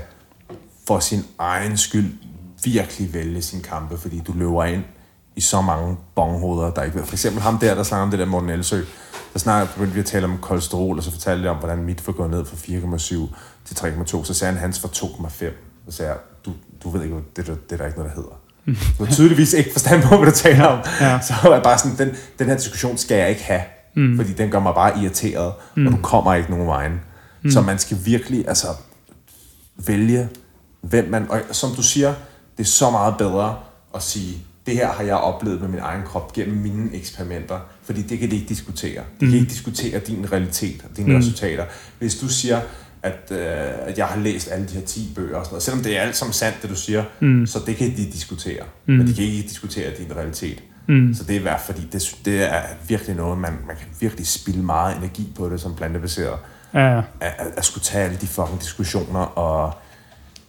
for 0.86 0.99
sin 0.99 1.24
egen 1.38 1.76
skyld 1.76 2.12
virkelig 2.64 3.14
vælge 3.14 3.42
sin 3.42 3.61
kampe, 3.61 3.99
fordi 3.99 4.22
du 4.26 4.32
løber 4.36 4.64
ind 4.64 4.82
i 5.36 5.40
så 5.40 5.61
mange 5.61 5.96
bonghoveder, 6.14 6.70
der 6.70 6.82
ikke 6.82 6.96
ved. 6.96 7.05
For 7.05 7.14
eksempel 7.14 7.42
ham 7.42 7.59
der, 7.59 7.74
der 7.74 7.82
snakker 7.82 8.03
om 8.03 8.11
det 8.11 8.18
der 8.18 8.26
Morten 8.26 8.51
Elsø, 8.51 8.80
der 9.32 9.38
snakker, 9.38 9.72
begyndte 9.72 9.94
vi 9.94 10.01
at 10.01 10.07
tale 10.07 10.24
om 10.24 10.38
kolesterol, 10.40 10.96
og 10.96 11.03
så 11.03 11.11
fortalte 11.11 11.42
jeg 11.42 11.51
om, 11.51 11.57
hvordan 11.57 11.78
mit 11.78 12.07
var 12.07 12.12
gået 12.12 12.30
ned 12.30 12.44
fra 12.44 12.57
4,7 12.57 13.34
til 13.64 13.74
3,2. 13.74 14.24
Så 14.24 14.34
sagde 14.34 14.53
han, 14.53 14.61
hans 14.61 14.82
var 14.82 14.88
2,5. 14.88 15.44
Så 15.88 15.96
sagde 15.96 16.11
jeg, 16.11 16.18
du, 16.46 16.53
du 16.82 16.90
ved 16.90 17.03
ikke, 17.03 17.16
det, 17.16 17.46
det, 17.46 17.46
det 17.46 17.72
er 17.72 17.76
der 17.76 17.86
ikke 17.86 17.99
noget, 17.99 18.14
der 18.14 18.20
hedder. 18.20 18.40
Du 18.99 19.05
har 19.05 19.12
tydeligvis 19.12 19.53
ikke 19.53 19.73
forstand 19.73 20.03
på, 20.03 20.16
hvad 20.16 20.27
du 20.27 20.37
taler 20.37 20.64
om. 20.64 20.79
Ja. 21.01 21.21
Så 21.21 21.35
er 21.45 21.62
bare 21.62 21.79
sådan, 21.79 21.99
den, 21.99 22.16
den 22.39 22.47
her 22.47 22.57
diskussion 22.57 22.99
skal 22.99 23.16
jeg 23.16 23.31
ikke 23.31 23.43
have, 23.43 23.62
mm. 23.97 24.16
fordi 24.16 24.33
den 24.33 24.51
gør 24.51 24.61
mig 24.61 24.75
bare 24.75 24.99
irriteret, 25.03 25.53
mm. 25.77 25.87
og 25.87 25.93
du 25.93 25.99
kommer 26.03 26.35
ikke 26.35 26.51
nogen 26.51 26.66
vejen. 26.66 27.01
Mm. 27.43 27.51
Så 27.51 27.61
man 27.61 27.79
skal 27.79 27.99
virkelig 28.05 28.49
altså, 28.49 28.66
vælge, 29.87 30.29
hvem 30.81 31.09
man... 31.11 31.31
Og 31.31 31.41
som 31.53 31.71
du 31.75 31.83
siger, 31.83 32.14
det 32.57 32.62
er 32.62 32.69
så 32.69 32.91
meget 32.91 33.14
bedre 33.19 33.57
at 33.95 34.03
sige, 34.03 34.39
det 34.66 34.77
her 34.77 34.93
har 34.93 35.05
jeg 35.05 35.16
oplevet 35.16 35.61
med 35.61 35.69
min 35.69 35.79
egen 35.79 36.03
krop 36.07 36.33
gennem 36.33 36.57
mine 36.57 36.95
eksperimenter, 36.95 37.59
fordi 37.85 38.03
det 38.03 38.19
kan 38.19 38.31
de 38.31 38.37
ikke 38.37 38.49
diskutere. 38.49 39.03
De 39.21 39.25
mm. 39.25 39.31
kan 39.31 39.39
ikke 39.39 39.51
diskutere 39.51 39.99
din 39.99 40.33
realitet 40.33 40.85
og 40.91 40.97
dine 40.97 41.12
mm. 41.12 41.19
resultater. 41.19 41.64
Hvis 41.99 42.16
du 42.16 42.29
siger, 42.29 42.61
at, 43.03 43.28
øh, 43.30 43.38
at 43.88 43.99
jeg 43.99 44.07
har 44.07 44.20
læst 44.20 44.51
alle 44.51 44.66
de 44.68 44.74
her 44.74 44.86
10 44.86 45.12
bøger 45.14 45.36
og 45.36 45.44
sådan 45.44 45.53
noget. 45.53 45.62
Selvom 45.62 45.82
det 45.82 45.96
er 45.96 46.01
alt 46.01 46.16
som 46.16 46.32
sandt, 46.32 46.62
det 46.62 46.70
du 46.70 46.76
siger, 46.76 47.05
mm. 47.20 47.46
så 47.46 47.59
det 47.66 47.76
kan 47.76 47.90
de 47.90 48.05
diskutere. 48.12 48.62
Mm. 48.86 48.94
Men 48.94 49.07
de 49.07 49.14
kan 49.14 49.24
ikke 49.24 49.49
diskutere 49.49 49.90
din 49.99 50.16
realitet. 50.16 50.62
Mm. 50.86 51.14
Så 51.14 51.24
det 51.24 51.36
er 51.36 51.40
i 51.40 51.42
hvert 51.42 51.61
fald, 51.61 51.78
fordi 51.78 51.88
det, 51.92 52.16
det 52.24 52.55
er 52.55 52.62
virkelig 52.88 53.16
noget, 53.16 53.38
man, 53.38 53.53
man 53.66 53.76
kan 53.76 53.86
virkelig 54.01 54.26
spille 54.26 54.62
meget 54.62 54.96
energi 54.96 55.32
på 55.36 55.49
det 55.49 55.61
som 55.61 55.74
plantebaseret. 55.74 56.38
Ja. 56.74 56.99
At, 56.99 57.05
at, 57.20 57.46
at 57.57 57.64
skulle 57.64 57.84
tage 57.84 58.05
alle 58.05 58.16
de 58.16 58.26
fucking 58.26 58.61
diskussioner 58.61 59.20
og 59.20 59.74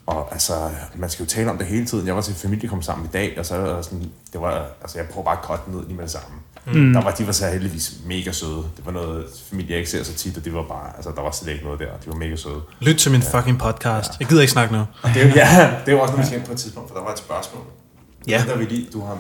og 0.10 0.32
altså, 0.32 0.54
man 0.96 1.10
skal 1.10 1.24
jo 1.24 1.30
tale 1.30 1.50
om 1.52 1.58
det 1.58 1.68
hele 1.68 1.86
tiden. 1.86 2.08
Jeg 2.08 2.16
var 2.16 2.22
til 2.22 2.36
familie 2.36 2.70
kom 2.70 2.82
sammen 2.82 3.06
i 3.06 3.10
dag, 3.14 3.40
og 3.40 3.46
så 3.46 3.58
var 3.58 3.82
sådan, 3.82 4.12
det 4.34 4.42
var, 4.42 4.68
altså 4.82 5.00
jeg 5.00 5.08
prøver 5.08 5.26
bare 5.26 5.38
at 5.38 5.44
korte 5.44 5.72
ned 5.72 5.86
lige 5.86 5.96
med 5.96 6.04
det 6.04 6.12
samme. 6.12 6.38
Mm. 6.66 6.94
Der 6.94 7.02
var, 7.02 7.12
de 7.12 7.26
var 7.26 7.32
så 7.32 7.48
heldigvis 7.48 7.94
mega 8.06 8.32
søde. 8.32 8.64
Det 8.78 8.86
var 8.86 8.92
noget 8.92 9.26
familie, 9.50 9.72
jeg 9.72 9.78
ikke 9.78 9.90
ser 9.90 10.04
så 10.04 10.14
tit, 10.14 10.38
og 10.38 10.46
det 10.46 10.54
var 10.54 10.64
bare, 10.64 10.96
altså 10.96 11.12
der 11.16 11.22
var 11.22 11.32
slet 11.32 11.54
ikke 11.54 11.66
noget 11.66 11.80
der. 11.80 11.86
De 11.86 12.08
var 12.08 12.16
mega 12.16 12.36
søde. 12.36 12.62
Lyt 12.80 12.96
til 12.96 13.12
min 13.12 13.22
ja. 13.22 13.40
fucking 13.40 13.60
podcast. 13.60 14.10
Ja. 14.10 14.16
Jeg 14.20 14.28
gider 14.28 14.42
ikke 14.42 14.52
snakke 14.52 14.74
nu. 14.74 14.80
Og 15.02 15.10
det, 15.14 15.36
ja, 15.36 15.72
det 15.86 15.94
var 15.94 16.00
også 16.00 16.12
noget, 16.12 16.32
vi 16.32 16.36
skal 16.36 16.46
på 16.46 16.52
et 16.52 16.58
tidspunkt, 16.58 16.90
for 16.90 16.96
der 16.96 17.04
var 17.04 17.12
et 17.12 17.20
spørgsmål. 17.20 17.64
Ja. 18.28 18.44
Der 18.48 18.58
vil 18.58 18.68
lige, 18.68 18.88
du 18.94 19.06
har 19.06 19.18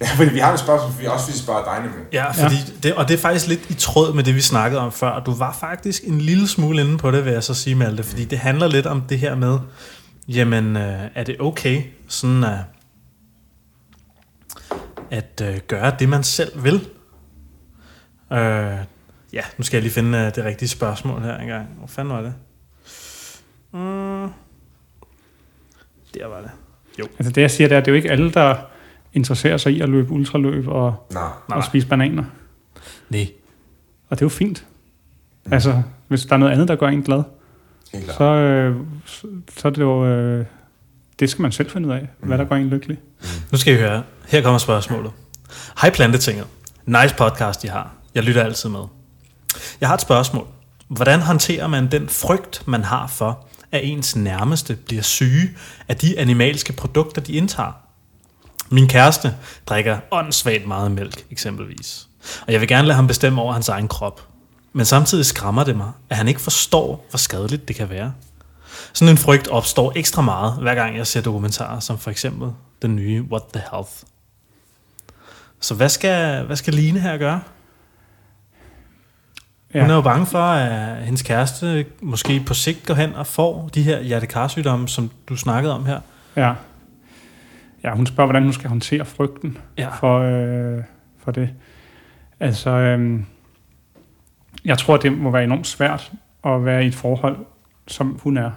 Ja, 0.00 0.06
fordi 0.06 0.32
vi 0.32 0.38
har 0.38 0.52
et 0.52 0.60
spørgsmål, 0.60 0.92
vi 1.00 1.06
også 1.06 1.26
vil 1.26 1.38
spørge 1.38 1.64
dig 1.64 1.82
nemlig. 1.82 2.00
Ja, 2.12 2.30
fordi 2.30 2.54
ja. 2.54 2.72
Det, 2.82 2.94
og 2.94 3.08
det 3.08 3.14
er 3.14 3.18
faktisk 3.18 3.46
lidt 3.46 3.70
i 3.70 3.74
tråd 3.74 4.14
med 4.14 4.24
det, 4.24 4.34
vi 4.34 4.40
snakkede 4.40 4.80
om 4.80 4.92
før. 4.92 5.20
Du 5.20 5.34
var 5.34 5.56
faktisk 5.60 6.02
en 6.04 6.20
lille 6.20 6.48
smule 6.48 6.80
inde 6.80 6.98
på 6.98 7.10
det, 7.10 7.24
vil 7.24 7.32
jeg 7.32 7.44
så 7.44 7.54
sige, 7.54 7.74
Malte. 7.74 8.02
Fordi 8.02 8.24
det 8.24 8.38
handler 8.38 8.68
lidt 8.68 8.86
om 8.86 9.00
det 9.00 9.18
her 9.18 9.34
med, 9.34 9.58
jamen, 10.28 10.76
øh, 10.76 11.00
er 11.14 11.24
det 11.24 11.36
okay 11.40 11.82
sådan 12.08 12.44
at, 12.44 12.58
at 15.10 15.42
øh, 15.44 15.58
gøre 15.68 15.96
det, 15.98 16.08
man 16.08 16.22
selv 16.22 16.64
vil? 16.64 16.88
Øh, 18.32 18.78
ja, 19.32 19.42
nu 19.58 19.64
skal 19.64 19.76
jeg 19.76 19.82
lige 19.82 19.92
finde 19.92 20.18
øh, 20.18 20.34
det 20.34 20.44
rigtige 20.44 20.68
spørgsmål 20.68 21.22
her 21.22 21.36
engang. 21.36 21.68
Hvor 21.78 21.86
fanden 21.86 22.14
var 22.14 22.20
det? 22.20 22.34
Mm, 23.72 24.32
der 26.14 26.26
var 26.26 26.40
det. 26.40 26.50
Jo. 26.98 27.06
Altså 27.18 27.32
det, 27.32 27.40
jeg 27.40 27.50
siger, 27.50 27.68
det 27.68 27.76
er, 27.76 27.80
det 27.80 27.88
er 27.88 27.92
jo 27.92 27.96
ikke 27.96 28.10
alle, 28.10 28.32
der 28.32 28.56
interesserer 29.12 29.56
sig 29.56 29.72
i 29.72 29.80
at 29.80 29.88
løbe 29.88 30.10
ultraløb 30.10 30.68
og, 30.68 31.06
nej, 31.12 31.22
nej. 31.48 31.58
og 31.58 31.64
spise 31.64 31.86
bananer. 31.86 32.24
Nej. 33.08 33.28
Og 34.08 34.16
det 34.16 34.22
er 34.22 34.26
jo 34.26 34.30
fint. 34.30 34.66
Mm. 35.44 35.52
Altså, 35.52 35.82
hvis 36.08 36.24
der 36.24 36.32
er 36.32 36.38
noget 36.38 36.52
andet, 36.52 36.68
der 36.68 36.76
gør 36.76 36.88
en 36.88 37.02
glad, 37.02 37.22
så, 38.06 38.24
øh, 38.24 38.76
så 39.56 39.68
er 39.68 39.70
det 39.70 39.80
jo... 39.80 40.06
Øh, 40.06 40.46
det 41.18 41.30
skal 41.30 41.42
man 41.42 41.52
selv 41.52 41.70
finde 41.70 41.88
ud 41.88 41.92
af, 41.92 42.08
mm. 42.20 42.28
hvad 42.28 42.38
der 42.38 42.44
gør 42.44 42.56
en 42.56 42.68
lykkelig. 42.68 42.98
Mm. 43.20 43.26
Nu 43.52 43.58
skal 43.58 43.74
I 43.74 43.76
høre. 43.76 44.02
Her 44.28 44.42
kommer 44.42 44.58
spørgsmålet. 44.58 45.12
Hej 45.80 45.90
Plantetinget. 45.90 46.46
Nice 46.86 47.14
podcast, 47.18 47.64
I 47.64 47.66
har. 47.66 47.94
Jeg 48.14 48.22
lytter 48.22 48.44
altid 48.44 48.68
med. 48.68 48.80
Jeg 49.80 49.88
har 49.88 49.94
et 49.94 50.00
spørgsmål. 50.00 50.46
Hvordan 50.88 51.20
håndterer 51.20 51.66
man 51.66 51.90
den 51.90 52.08
frygt, 52.08 52.62
man 52.66 52.84
har 52.84 53.06
for, 53.06 53.46
at 53.72 53.80
ens 53.84 54.16
nærmeste 54.16 54.76
bliver 54.76 55.02
syge 55.02 55.50
af 55.88 55.96
de 55.96 56.18
animalske 56.18 56.72
produkter, 56.72 57.22
de 57.22 57.32
indtager? 57.32 57.72
Min 58.70 58.88
kæreste 58.88 59.34
drikker 59.66 59.98
åndssvagt 60.10 60.66
meget 60.66 60.90
mælk, 60.90 61.24
eksempelvis. 61.30 62.08
Og 62.46 62.52
jeg 62.52 62.60
vil 62.60 62.68
gerne 62.68 62.88
lade 62.88 62.96
ham 62.96 63.06
bestemme 63.06 63.40
over 63.40 63.52
hans 63.52 63.68
egen 63.68 63.88
krop. 63.88 64.28
Men 64.72 64.86
samtidig 64.86 65.26
skræmmer 65.26 65.64
det 65.64 65.76
mig, 65.76 65.92
at 66.10 66.16
han 66.16 66.28
ikke 66.28 66.40
forstår, 66.40 67.06
hvor 67.10 67.18
skadeligt 67.18 67.68
det 67.68 67.76
kan 67.76 67.90
være. 67.90 68.12
Sådan 68.92 69.12
en 69.12 69.18
frygt 69.18 69.48
opstår 69.48 69.92
ekstra 69.96 70.22
meget, 70.22 70.54
hver 70.62 70.74
gang 70.74 70.96
jeg 70.96 71.06
ser 71.06 71.20
dokumentarer, 71.20 71.80
som 71.80 71.98
for 71.98 72.10
eksempel 72.10 72.48
den 72.82 72.96
nye 72.96 73.22
What 73.22 73.42
the 73.52 73.62
Health. 73.70 73.92
Så 75.60 75.74
hvad 75.74 75.88
skal, 75.88 76.44
hvad 76.44 76.56
skal 76.56 76.74
Line 76.74 77.00
her 77.00 77.16
gøre? 77.16 77.40
Ja. 79.74 79.80
Hun 79.80 79.90
er 79.90 79.94
jo 79.94 80.00
bange 80.00 80.26
for, 80.26 80.38
at 80.38 81.04
hendes 81.04 81.22
kæreste 81.22 81.86
måske 82.00 82.42
på 82.46 82.54
sigt 82.54 82.86
går 82.86 82.94
hen 82.94 83.14
og 83.14 83.26
får 83.26 83.70
de 83.74 83.82
her 83.82 84.02
hjertekarsygdomme, 84.02 84.88
som 84.88 85.10
du 85.28 85.36
snakkede 85.36 85.74
om 85.74 85.86
her. 85.86 86.00
Ja. 86.36 86.54
Ja, 87.84 87.94
hun 87.94 88.06
spørger, 88.06 88.26
hvordan 88.26 88.42
hun 88.42 88.52
skal 88.52 88.68
håndtere 88.68 89.04
frygten 89.04 89.58
ja. 89.78 89.88
for, 89.88 90.18
øh, 90.18 90.82
for 91.18 91.30
det. 91.30 91.50
Altså, 92.40 92.70
øh, 92.70 93.20
jeg 94.64 94.78
tror, 94.78 94.96
det 94.96 95.12
må 95.12 95.30
være 95.30 95.44
enormt 95.44 95.66
svært 95.66 96.12
at 96.44 96.64
være 96.64 96.84
i 96.84 96.86
et 96.86 96.94
forhold, 96.94 97.36
som 97.88 98.18
hun 98.22 98.36
er, 98.36 98.50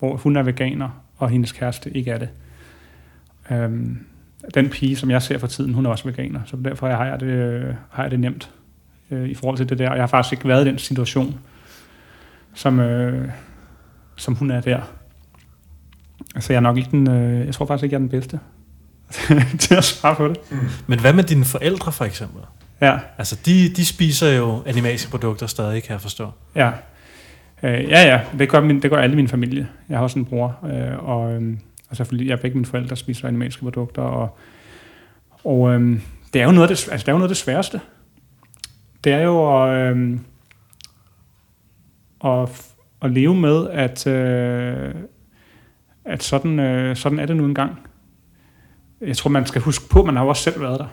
hvor 0.00 0.16
hun 0.16 0.36
er 0.36 0.42
veganer, 0.42 1.02
og 1.16 1.28
hendes 1.28 1.52
kæreste 1.52 1.96
ikke 1.96 2.10
er 2.10 2.18
det. 2.18 2.28
Øh, 3.50 3.70
den 4.54 4.68
pige, 4.68 4.96
som 4.96 5.10
jeg 5.10 5.22
ser 5.22 5.38
for 5.38 5.46
tiden, 5.46 5.74
hun 5.74 5.86
er 5.86 5.90
også 5.90 6.04
veganer, 6.04 6.40
så 6.46 6.56
derfor 6.64 6.88
har 6.88 7.06
jeg 7.06 7.20
det, 7.20 7.26
øh, 7.26 7.74
har 7.90 8.02
jeg 8.02 8.10
det 8.10 8.20
nemt 8.20 8.50
øh, 9.10 9.28
i 9.28 9.34
forhold 9.34 9.56
til 9.56 9.68
det 9.68 9.78
der. 9.78 9.90
Og 9.90 9.96
jeg 9.96 10.02
har 10.02 10.06
faktisk 10.06 10.32
ikke 10.32 10.48
været 10.48 10.66
i 10.66 10.68
den 10.68 10.78
situation, 10.78 11.40
som, 12.54 12.80
øh, 12.80 13.28
som 14.16 14.34
hun 14.34 14.50
er 14.50 14.60
der. 14.60 14.80
Altså, 16.34 16.52
jeg 16.52 16.56
er 16.56 16.60
nok 16.60 16.76
ikke 16.76 16.90
den, 16.90 17.10
øh, 17.10 17.46
jeg 17.46 17.54
tror 17.54 17.66
faktisk 17.66 17.84
ikke, 17.84 17.94
jeg 17.94 17.98
er 17.98 18.08
den 18.08 18.08
bedste 18.08 18.40
til 19.68 19.74
at 19.74 19.84
svare 19.84 20.16
på 20.16 20.28
det. 20.28 20.36
Mm. 20.50 20.58
Men 20.86 21.00
hvad 21.00 21.12
med 21.12 21.24
dine 21.24 21.44
forældre, 21.44 21.92
for 21.92 22.04
eksempel? 22.04 22.42
Ja. 22.80 22.98
Altså, 23.18 23.38
de, 23.46 23.68
de 23.76 23.84
spiser 23.84 24.32
jo 24.32 24.62
animalske 24.66 25.10
produkter 25.10 25.46
stadig, 25.46 25.82
kan 25.82 25.92
jeg 25.92 26.00
forstå. 26.00 26.30
Ja. 26.54 26.70
Øh, 27.62 27.70
ja, 27.72 28.02
ja. 28.06 28.20
Det 28.38 28.48
gør, 28.48 28.60
min, 28.60 28.82
det 28.82 28.90
gør 28.90 28.98
alle 28.98 29.16
min 29.16 29.28
familie. 29.28 29.68
Jeg 29.88 29.98
har 29.98 30.02
også 30.02 30.18
en 30.18 30.24
bror, 30.24 30.58
øh, 30.64 31.08
og, 31.08 31.32
øh, 31.32 31.56
og 31.90 31.96
selvfølgelig, 31.96 32.28
jeg 32.30 32.40
begge 32.40 32.56
mine 32.56 32.66
forældre 32.66 32.96
spiser 32.96 33.28
animalske 33.28 33.62
produkter, 33.62 34.02
og 34.02 34.38
Og 35.44 35.74
øh, 35.74 36.00
det, 36.32 36.40
er 36.40 36.44
jo 36.44 36.52
noget 36.52 36.70
af 36.70 36.76
det, 36.76 36.88
altså, 36.92 37.04
det 37.04 37.08
er 37.08 37.12
jo 37.12 37.18
noget 37.18 37.30
af 37.30 37.34
det 37.34 37.36
sværeste. 37.36 37.80
Det 39.04 39.12
er 39.12 39.20
jo 39.20 39.62
at, 39.62 39.96
øh, 39.96 40.18
at, 42.24 42.72
at 43.02 43.10
leve 43.10 43.34
med, 43.34 43.68
at, 43.70 44.06
øh, 44.06 44.94
at 46.04 46.22
sådan, 46.22 46.58
øh, 46.58 46.96
sådan 46.96 47.18
er 47.18 47.26
det 47.26 47.36
nu 47.36 47.44
engang. 47.44 47.78
Jeg 49.00 49.16
tror, 49.16 49.30
man 49.30 49.46
skal 49.46 49.62
huske 49.62 49.88
på, 49.88 50.00
at 50.00 50.06
man 50.06 50.16
har 50.16 50.22
jo 50.22 50.28
også 50.28 50.42
selv 50.42 50.60
været 50.60 50.78
der. 50.80 50.88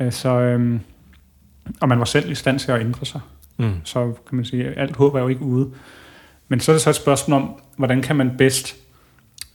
Øh, 0.00 0.12
så, 0.12 0.28
øh, 0.40 0.80
og 1.80 1.88
man 1.88 1.98
var 1.98 2.04
selv 2.04 2.30
i 2.30 2.34
stand 2.34 2.58
til 2.58 2.72
at 2.72 2.80
ændre 2.80 3.06
sig. 3.06 3.20
Mm. 3.56 3.74
Så 3.84 4.12
kan 4.28 4.36
man 4.36 4.44
sige, 4.44 4.64
at 4.64 4.78
alt 4.78 4.96
håb 4.96 5.14
er 5.14 5.20
jo 5.20 5.28
ikke 5.28 5.42
ude. 5.42 5.70
Men 6.48 6.60
så 6.60 6.72
er 6.72 6.74
det 6.74 6.82
så 6.82 6.90
et 6.90 6.96
spørgsmål 6.96 7.42
om, 7.42 7.60
hvordan 7.76 8.02
kan 8.02 8.16
man 8.16 8.36
bedst 8.38 8.76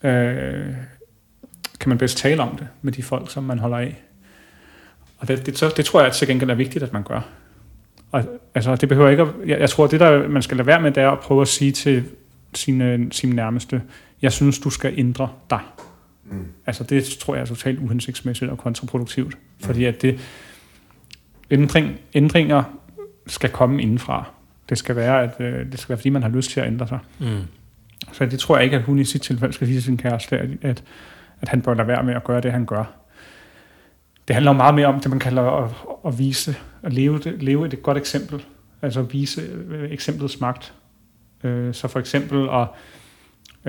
øh, 0.04 0.74
kan 1.82 1.89
man 1.89 1.97
bedst 1.97 2.18
tale 2.18 2.41
om 2.41 2.56
det 2.56 2.68
med 2.82 2.91
de 2.91 3.04
folk, 3.04 3.32
som 3.32 3.43
man 3.43 3.60
holder 3.60 3.78
af. 3.78 4.04
Og 5.18 5.28
det, 5.28 5.45
det, 5.45 5.58
så, 5.58 5.74
det 5.78 5.86
tror 5.86 6.02
jeg 6.02 6.12
til 6.12 6.28
gengæld 6.28 6.49
er 6.49 6.56
vigtigt, 6.56 6.84
at 6.84 6.93
man 6.93 7.04
gør. 7.04 7.22
Og, 8.12 8.24
altså, 8.56 8.76
det 8.76 8.89
behøver 8.89 9.10
ikke 9.10 9.24
at, 9.24 9.30
jeg, 9.45 9.60
jeg 9.60 9.70
tror, 9.70 9.88
det 9.88 9.99
der 9.99 10.28
man 10.28 10.41
skal 10.41 10.58
lade 10.58 10.68
være 10.68 10.82
med, 10.82 10.91
det 10.91 11.04
er 11.04 11.10
at 11.10 11.20
prøve 11.20 11.41
at 11.41 11.47
sige 11.47 11.72
til 11.72 12.04
sine, 12.54 13.08
sine 13.12 13.36
nærmeste, 13.36 13.82
jeg 14.22 14.32
synes, 14.32 14.60
du 14.60 14.70
skal 14.70 14.93
ændre 14.97 15.30
dig. 15.49 15.60
Mm. 16.26 16.45
Altså 16.66 16.84
det 16.84 17.06
tror 17.06 17.36
jeg 17.36 17.41
er 17.41 17.45
totalt 17.45 17.80
uhensigtsmæssigt 17.80 18.52
og 18.52 18.58
kontraproduktivt. 18.58 19.34
Mm. 19.34 19.66
Fordi 19.66 19.86
at 19.86 20.02
det, 20.02 20.20
ændring, 21.52 21.99
ændringer 22.14 22.64
skal 23.28 23.49
komme 23.49 23.82
indenfra. 23.82 24.32
Det 24.69 24.78
skal 24.78 24.95
være, 24.95 25.24
at 25.24 25.32
øh, 25.39 25.72
det 25.72 25.80
skal 25.80 25.89
være, 25.89 25.97
fordi 25.97 26.09
man 26.09 26.22
har 26.22 26.30
lyst 26.30 26.51
til 26.51 26.59
at 26.59 26.67
ændre 26.67 26.88
sig. 26.88 26.99
Mm. 27.19 27.41
Så 28.11 28.26
det 28.26 28.39
tror 28.39 28.55
jeg 28.55 28.63
ikke, 28.63 28.78
at 28.78 28.84
hun 28.84 28.99
i 28.99 29.03
sit 29.03 29.22
tilfælde 29.22 29.53
skal 29.53 29.67
sige 29.67 29.82
sin 29.82 29.97
kæreste, 29.97 30.38
at, 30.38 30.49
at, 30.61 30.84
at 31.41 31.49
han 31.49 31.61
bør 31.61 31.74
lade 31.74 31.88
være 31.88 32.03
med 32.03 32.13
at 32.13 32.24
gøre 32.24 32.41
det, 32.41 32.51
han 32.51 32.65
gør. 32.65 32.84
Det 34.28 34.34
handler 34.34 34.51
meget 34.51 34.76
mere 34.76 34.88
om 34.88 34.99
det, 34.99 35.09
man 35.09 35.19
kalder 35.19 35.43
at, 35.43 35.72
at 36.05 36.19
vise, 36.19 36.55
at 36.84 36.93
leve, 36.93 37.19
det, 37.19 37.43
leve 37.43 37.65
et 37.65 37.84
godt 37.84 37.97
eksempel. 37.97 38.43
Altså 38.82 38.99
at 38.99 39.13
vise 39.13 39.41
øh, 39.41 39.91
eksemplets 39.91 40.39
magt. 40.39 40.74
Øh, 41.43 41.74
så 41.74 41.88
for 41.88 41.99
eksempel 41.99 42.49
at, 42.51 42.67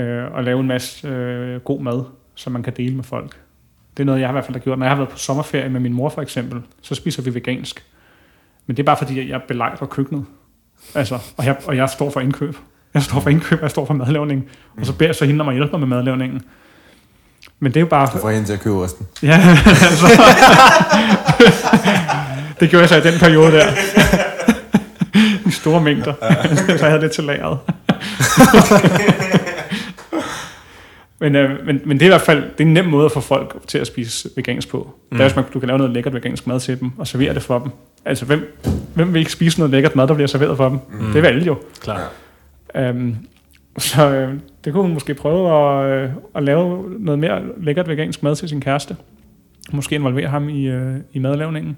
øh, 0.03 0.39
at 0.39 0.45
lave 0.45 0.61
en 0.61 0.67
masse 0.67 1.09
øh, 1.09 1.61
god 1.61 1.81
mad, 1.81 2.05
som 2.35 2.53
man 2.53 2.63
kan 2.63 2.73
dele 2.77 2.97
med 2.97 3.05
folk. 3.05 3.41
Det 3.97 4.03
er 4.03 4.05
noget, 4.05 4.21
jeg 4.21 4.29
i 4.29 4.33
hvert 4.33 4.45
fald 4.45 4.55
har 4.55 4.61
gjort. 4.61 4.79
Når 4.79 4.87
jeg 4.87 4.91
har 4.91 4.97
været 4.97 5.09
på 5.09 5.19
sommerferie 5.19 5.69
med 5.69 5.81
min 5.81 5.93
mor 5.93 6.09
for 6.09 6.23
eksempel, 6.23 6.63
så 6.83 6.95
spiser 6.95 7.23
vi 7.23 7.35
vegansk. 7.35 7.85
Men 8.73 8.77
det 8.77 8.83
er 8.83 8.87
bare 8.87 8.97
fordi, 8.97 9.31
jeg 9.31 9.41
belejder 9.49 9.87
køkkenet. 9.87 10.25
Altså, 10.95 11.19
og, 11.37 11.47
jeg, 11.47 11.57
og 11.67 11.77
jeg 11.77 11.89
står 11.89 12.11
for 12.11 12.21
indkøb. 12.21 12.57
Jeg 12.95 13.03
står 13.03 13.21
for 13.21 13.31
indkøb, 13.31 13.63
jeg 13.63 13.71
står 13.71 13.87
for 13.87 13.95
madlavning. 13.95 14.45
Og 14.81 14.87
så 14.87 14.93
beder 14.93 15.09
jeg 15.09 15.15
så 15.15 15.25
hende 15.25 15.41
om 15.43 15.49
at 15.49 15.55
hjælpe 15.55 15.79
mig 15.79 15.89
med 15.89 15.97
madlavningen. 15.97 16.43
Men 17.61 17.73
det 17.73 17.77
er 17.77 17.81
jo 17.81 17.87
bare... 17.87 18.09
Du 18.13 18.19
får 18.19 18.31
hende 18.31 18.47
til 18.47 18.53
at 18.53 18.61
købe 18.61 18.77
osten. 18.77 19.07
Ja, 19.23 19.35
altså... 19.67 20.07
det 22.61 22.71
gjorde 22.71 22.81
jeg 22.81 22.89
så 22.89 22.97
i 22.97 23.13
den 23.13 23.19
periode 23.19 23.53
der. 23.53 23.73
I 25.49 25.51
store 25.51 25.81
mængder. 25.81 26.15
så 26.79 26.85
jeg 26.85 26.91
havde 26.91 27.01
lidt 27.01 27.13
til 27.13 27.25
lageret. 27.25 27.59
Men, 31.23 31.37
øh, 31.37 31.67
men, 31.67 31.81
men 31.85 32.01
det 32.01 32.03
er 32.03 32.07
i 32.07 32.15
hvert 32.15 32.21
fald 32.21 32.43
det 32.43 32.61
er 32.61 32.65
en 32.65 32.75
nem 32.75 32.85
måde 32.85 33.05
at 33.05 33.13
få 33.13 33.21
folk 33.21 33.57
til 33.67 33.79
at 33.79 33.87
spise 33.87 34.29
vegansk 34.37 34.69
på. 34.69 34.79
Mm. 35.11 35.17
Det 35.17 35.25
er, 35.25 35.29
hvis 35.29 35.37
man, 35.37 35.45
du 35.55 35.59
kan 35.59 35.67
lave 35.67 35.79
noget 35.79 35.93
lækkert 35.93 36.15
vegansk 36.15 36.47
mad 36.47 36.61
til 36.61 36.81
dem, 36.81 36.91
og 36.99 37.07
servere 37.07 37.35
det 37.35 37.43
for 37.43 37.59
dem. 37.59 37.71
Altså, 38.05 38.25
hvem, 38.25 38.59
hvem 38.95 39.15
vil 39.15 39.19
ikke 39.19 39.33
spise 39.33 39.59
noget 39.59 39.71
lækkert 39.71 39.97
mad, 39.97 40.07
der 40.07 40.15
bliver 40.15 40.27
serveret 40.27 40.57
for 40.57 40.69
dem? 40.69 40.79
Mm. 41.01 41.13
Det 41.13 41.23
vil 41.23 41.29
alle 41.29 41.45
jo. 41.45 41.57
Klar. 41.81 42.11
Øhm, 42.75 43.17
så 43.79 44.11
øh, 44.11 44.35
det 44.65 44.73
kunne 44.73 44.83
hun 44.83 44.93
måske 44.93 45.15
prøve 45.15 45.53
at, 45.53 46.03
øh, 46.05 46.11
at 46.35 46.43
lave 46.43 46.91
noget 46.99 47.19
mere 47.19 47.43
lækkert 47.57 47.89
vegansk 47.89 48.23
mad 48.23 48.37
til 48.37 48.49
sin 48.49 48.61
kæreste. 48.61 48.97
Måske 49.73 49.95
involvere 49.95 50.29
ham 50.29 50.49
i, 50.49 50.69
øh, 50.69 50.97
i 51.13 51.19
madlavningen. 51.19 51.77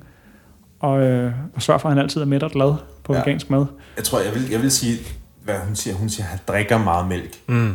Og, 0.81 1.03
øh, 1.03 1.33
og 1.55 1.63
sørge 1.63 1.81
for, 1.81 1.89
at 1.89 1.95
han 1.95 2.03
altid 2.03 2.21
er 2.21 2.25
mæt 2.27 2.43
og 2.43 2.51
glad 2.51 2.75
på 3.05 3.15
ja. 3.15 3.19
vegansk 3.19 3.51
mad. 3.51 3.67
Jeg 3.97 4.05
tror, 4.05 4.21
jeg 4.21 4.35
vil, 4.35 4.51
jeg 4.51 4.63
vil 4.63 4.71
sige, 4.71 4.99
hvad 5.45 5.55
hun 5.67 5.77
siger. 5.77 5.95
Hun 5.95 6.09
siger, 6.09 6.25
at 6.25 6.31
han 6.31 6.39
drikker 6.49 6.79
meget 6.79 7.09
mælk. 7.09 7.35
Mm. 7.47 7.73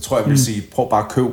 Jeg 0.00 0.04
tror, 0.04 0.16
jeg 0.16 0.26
vil 0.26 0.32
mm. 0.32 0.36
sige, 0.36 0.62
prøv 0.72 0.90
bare 0.90 1.04
at 1.04 1.10
købe 1.10 1.30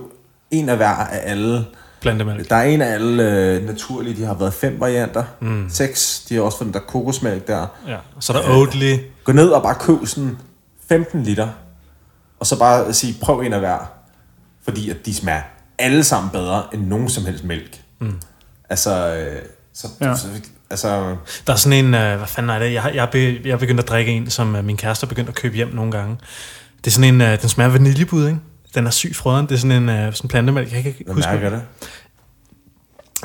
en 0.52 0.70
af 0.70 0.78
hver 0.78 0.88
af 0.88 1.32
alle. 1.32 1.66
Plantemælk. 2.02 2.50
Der 2.50 2.56
er 2.56 2.64
en 2.64 2.82
af 2.82 2.94
alle 2.94 3.24
øh, 3.24 3.66
naturlige, 3.66 4.18
de 4.18 4.26
har 4.26 4.34
været 4.34 4.54
fem 4.54 4.80
varianter. 4.80 5.24
Mm. 5.40 5.66
Seks, 5.70 6.26
de 6.30 6.36
har 6.36 6.42
også 6.42 6.58
fået 6.58 6.66
den 6.66 6.74
der 6.74 6.80
kokosmælk 6.80 7.48
der. 7.48 7.68
Ja, 7.88 7.98
så 8.20 8.34
er 8.34 8.38
der 8.38 8.52
øh, 8.52 8.58
Oatly. 8.58 8.98
Gå 9.24 9.32
ned 9.32 9.50
og 9.50 9.64
bare 9.64 9.76
køb 9.80 9.98
sådan 10.06 10.38
15 10.90 11.24
liter. 11.24 11.48
Og 12.40 12.46
så 12.46 12.60
bare 12.60 12.94
sige, 12.94 13.16
prøv 13.22 13.40
en 13.40 13.54
af 13.54 13.60
hver. 13.60 13.92
Fordi 14.64 14.90
at 14.90 15.06
de 15.06 15.14
smager 15.14 15.42
alle 15.80 16.04
sammen 16.04 16.32
bedre 16.32 16.64
end 16.74 16.88
nogen 16.88 17.10
som 17.10 17.26
helst 17.26 17.44
mælk. 17.44 17.82
Mm. 18.00 18.14
Altså, 18.70 19.16
øh, 19.16 19.42
så, 19.74 19.88
ja. 20.02 20.16
så, 20.16 20.28
altså... 20.70 21.16
Der 21.48 21.54
er 21.54 21.58
sådan 21.58 21.86
en, 21.86 21.94
øh, 21.94 22.18
hvad 22.18 22.28
fanden 22.28 22.50
er 22.50 22.60
det? 22.60 22.74
Jeg, 22.74 22.92
jeg, 22.96 23.10
be, 23.12 23.42
jeg 23.46 23.52
er 23.52 23.58
begyndt 23.58 23.80
at 23.80 23.90
drikke 23.90 24.12
en, 24.12 24.30
som 24.30 24.56
øh, 24.56 24.66
min 24.66 24.78
kæreste 24.78 25.06
har 25.06 25.10
begyndt 25.10 25.30
at 25.30 25.36
købe 25.36 25.56
hjem 25.56 25.74
nogle 25.74 25.92
gange. 25.92 26.18
Det 26.78 26.88
er 26.88 26.92
sådan 26.92 27.14
en, 27.14 27.22
øh, 27.22 27.42
den 27.42 27.50
smager 27.50 27.70
vaniljebud, 27.70 28.28
ikke? 28.28 28.40
Den 28.78 28.88
er 28.88 28.92
syg 28.92 29.16
frøden. 29.16 29.46
Det 29.46 29.56
er 29.56 29.60
sådan 29.60 29.84
en 29.84 29.90
øh, 29.90 30.14
sådan 30.14 30.28
plantemælk. 30.28 30.74
Jeg 30.74 30.84
kan 30.84 30.92
ikke 30.92 31.04
Hvad 31.06 31.16
huske 31.16 31.32
mærker 31.32 31.50
det. 31.50 31.62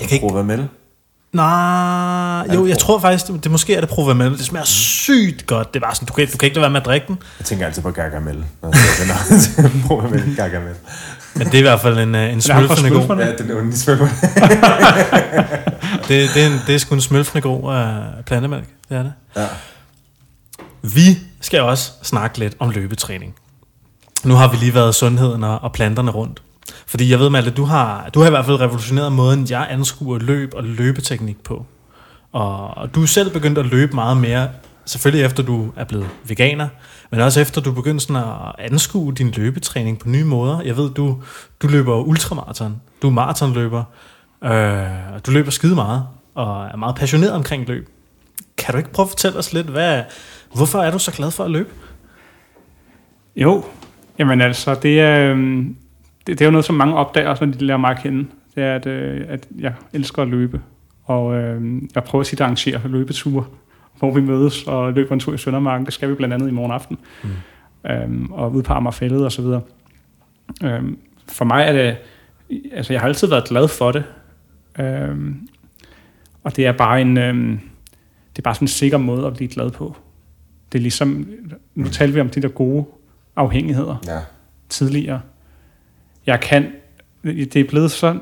Jeg 0.00 0.08
kan 0.08 0.14
ikke... 0.14 0.26
Provamel? 0.26 0.68
Nej, 1.32 2.54
jo, 2.54 2.66
jeg 2.66 2.78
tror 2.78 2.98
faktisk, 2.98 3.26
det, 3.26 3.44
det 3.44 3.52
måske 3.52 3.74
er 3.74 3.80
det 3.80 3.88
Provamel. 3.88 4.30
Det 4.38 4.44
smager 4.44 4.64
sygt 4.64 5.46
godt. 5.46 5.74
Det 5.74 5.80
er 5.80 5.84
bare 5.86 5.94
sådan, 5.94 6.06
du 6.06 6.12
kan, 6.12 6.28
du 6.32 6.38
kan 6.38 6.46
ikke 6.46 6.56
lade 6.56 6.62
være 6.62 6.70
med 6.70 6.80
at 6.80 6.86
drikke 6.86 7.06
den. 7.06 7.18
Jeg 7.38 7.46
tænker 7.46 7.66
altid 7.66 7.82
på 7.82 7.90
Gargamel. 7.90 8.44
Provamel, 9.86 10.36
Gargamel. 10.36 10.74
Men 11.34 11.46
det 11.46 11.54
er 11.54 11.58
i 11.58 11.62
hvert 11.62 11.80
fald 11.80 11.98
en, 11.98 12.14
øh, 12.14 12.32
en 12.32 12.40
smølfende 12.40 12.90
god. 12.90 13.18
Ja, 13.18 13.36
den 13.36 13.50
er 13.50 13.60
en 13.60 13.76
smølfende. 13.76 14.12
det, 16.08 16.30
det, 16.34 16.42
er 16.42 16.46
en, 16.46 16.60
det 16.66 16.74
er 16.74 16.78
sgu 16.78 16.94
en 16.94 17.00
smølfende 17.00 17.42
god 17.42 17.62
uh, 17.64 18.24
plantemælk. 18.24 18.68
Det 18.88 18.96
er 18.96 19.02
det. 19.02 19.12
Ja. 19.36 19.46
Vi 20.82 21.18
skal 21.40 21.60
også 21.60 21.92
snakke 22.02 22.38
lidt 22.38 22.56
om 22.58 22.70
løbetræning. 22.70 23.34
Nu 24.24 24.34
har 24.34 24.50
vi 24.50 24.56
lige 24.56 24.74
været 24.74 24.94
sundheden 24.94 25.44
og, 25.44 25.58
og 25.62 25.72
planterne 25.72 26.10
rundt. 26.10 26.42
Fordi 26.86 27.10
jeg 27.10 27.18
ved, 27.18 27.30
Malte, 27.30 27.50
du 27.50 27.64
har, 27.64 28.08
du 28.14 28.20
har 28.20 28.26
i 28.26 28.30
hvert 28.30 28.44
fald 28.44 28.60
revolutioneret 28.60 29.12
måden, 29.12 29.46
jeg 29.50 29.66
anskuer 29.70 30.18
løb 30.18 30.54
og 30.54 30.64
løbeteknik 30.64 31.44
på. 31.44 31.66
Og, 32.32 32.76
og 32.76 32.94
du 32.94 33.02
er 33.02 33.06
selv 33.06 33.32
begyndt 33.32 33.58
at 33.58 33.66
løbe 33.66 33.94
meget 33.94 34.16
mere, 34.16 34.48
selvfølgelig 34.84 35.24
efter 35.24 35.42
du 35.42 35.72
er 35.76 35.84
blevet 35.84 36.08
veganer, 36.24 36.68
men 37.10 37.20
også 37.20 37.40
efter 37.40 37.60
du 37.60 37.72
begyndte 37.72 38.04
sådan 38.06 38.22
at 38.22 38.54
anskue 38.58 39.14
din 39.14 39.30
løbetræning 39.30 39.98
på 39.98 40.08
nye 40.08 40.24
måder. 40.24 40.60
Jeg 40.62 40.76
ved, 40.76 40.90
du, 40.90 41.22
du 41.62 41.66
løber 41.66 41.96
ultramaraton, 41.96 42.80
du 43.02 43.06
er 43.06 43.12
maratonløber, 43.12 43.84
øh, 44.44 44.86
du 45.26 45.30
løber 45.30 45.50
skide 45.50 45.74
meget, 45.74 46.06
og 46.34 46.66
er 46.66 46.76
meget 46.76 46.96
passioneret 46.96 47.32
omkring 47.32 47.68
løb. 47.68 47.88
Kan 48.58 48.72
du 48.72 48.78
ikke 48.78 48.92
prøve 48.92 49.04
at 49.04 49.10
fortælle 49.10 49.38
os 49.38 49.52
lidt, 49.52 49.66
hvad, 49.66 50.02
hvorfor 50.54 50.78
er 50.78 50.90
du 50.90 50.98
så 50.98 51.10
glad 51.10 51.30
for 51.30 51.44
at 51.44 51.50
løbe? 51.50 51.70
Jo, 53.36 53.64
Jamen 54.18 54.40
altså, 54.40 54.78
det 54.82 55.00
er, 55.00 55.30
øhm, 55.30 55.76
det, 56.26 56.38
det 56.38 56.40
er 56.40 56.44
jo 56.44 56.50
noget, 56.50 56.64
som 56.64 56.74
mange 56.74 56.94
opdager, 56.94 57.36
når 57.40 57.52
de 57.52 57.64
lærer 57.64 57.78
mig 57.78 57.90
at 57.90 58.02
kende. 58.02 58.26
Det 58.54 58.62
er, 58.62 58.74
at, 58.74 58.86
øh, 58.86 59.24
at 59.28 59.48
jeg 59.58 59.72
elsker 59.92 60.22
at 60.22 60.28
løbe. 60.28 60.60
Og 61.04 61.34
øh, 61.34 61.82
jeg 61.94 62.04
prøver 62.04 62.20
at 62.20 62.26
sige, 62.26 62.36
at 62.36 62.40
arrangere 62.40 62.80
løbeture, 62.84 63.44
hvor 63.98 64.14
vi 64.14 64.20
mødes 64.20 64.62
og 64.62 64.92
løber 64.92 65.12
en 65.12 65.20
tur 65.20 65.34
i 65.34 65.38
Søndermarken. 65.38 65.86
Det 65.86 65.94
skal 65.94 66.10
vi 66.10 66.14
blandt 66.14 66.34
andet 66.34 66.48
i 66.48 66.52
morgen 66.52 66.72
aften. 66.72 66.98
Mm. 67.22 67.90
Øhm, 67.90 68.32
og 68.32 68.52
ude 68.52 68.62
på 68.62 68.72
Amagerfældet 68.72 69.24
og 69.24 69.32
så 69.32 69.42
videre. 69.42 69.60
Øhm, 70.64 70.98
for 71.32 71.44
mig 71.44 71.64
er 71.64 71.72
det... 71.72 71.96
Altså, 72.72 72.92
jeg 72.92 73.00
har 73.00 73.08
altid 73.08 73.28
været 73.28 73.48
glad 73.48 73.68
for 73.68 73.92
det. 73.92 74.04
Øhm, 74.78 75.48
og 76.44 76.56
det 76.56 76.66
er 76.66 76.72
bare 76.72 77.00
en... 77.00 77.18
Øhm, 77.18 77.60
det 78.30 78.38
er 78.38 78.42
bare 78.42 78.54
sådan 78.54 78.64
en 78.64 78.68
sikker 78.68 78.98
måde 78.98 79.26
at 79.26 79.34
blive 79.34 79.48
glad 79.48 79.70
på. 79.70 79.96
Det 80.72 80.78
er 80.78 80.82
ligesom... 80.82 81.28
Nu 81.74 81.88
talte 81.88 82.14
vi 82.14 82.20
om 82.20 82.28
de 82.28 82.42
der 82.42 82.48
gode 82.48 82.84
afhængigheder 83.36 83.96
ja. 84.06 84.20
tidligere. 84.68 85.20
Jeg 86.26 86.40
kan, 86.40 86.72
det 87.24 87.56
er 87.56 87.64
blevet 87.68 87.90
så 87.90 88.18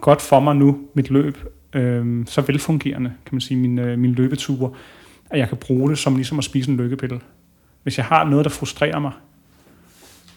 godt 0.00 0.22
for 0.22 0.40
mig 0.40 0.56
nu, 0.56 0.78
mit 0.94 1.10
løb, 1.10 1.38
øh, 1.72 2.26
så 2.26 2.40
velfungerende, 2.40 3.12
kan 3.26 3.34
man 3.34 3.40
sige, 3.40 3.58
min, 3.58 3.78
øh, 3.78 3.98
min 3.98 4.12
løbeture, 4.12 4.70
at 5.30 5.38
jeg 5.38 5.48
kan 5.48 5.56
bruge 5.56 5.90
det 5.90 5.98
som 5.98 6.16
ligesom 6.16 6.38
at 6.38 6.44
spise 6.44 6.70
en 6.70 6.76
lykkepille. 6.76 7.20
Hvis 7.82 7.98
jeg 7.98 8.06
har 8.06 8.24
noget, 8.24 8.44
der 8.44 8.50
frustrerer 8.50 8.98
mig, 8.98 9.12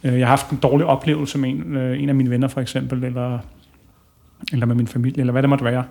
øh, 0.03 0.19
jeg 0.19 0.27
har 0.27 0.31
haft 0.31 0.49
en 0.49 0.57
dårlig 0.57 0.87
oplevelse 0.87 1.37
med 1.37 1.49
en, 1.49 1.75
øh, 1.75 2.03
en 2.03 2.09
af 2.09 2.15
mine 2.15 2.29
venner 2.29 2.47
for 2.47 2.61
eksempel, 2.61 3.03
eller, 3.03 3.39
eller 4.51 4.65
med 4.65 4.75
min 4.75 4.87
familie, 4.87 5.19
eller 5.19 5.31
hvad 5.31 5.41
det 5.41 5.49
måtte 5.49 5.65
være, 5.65 5.83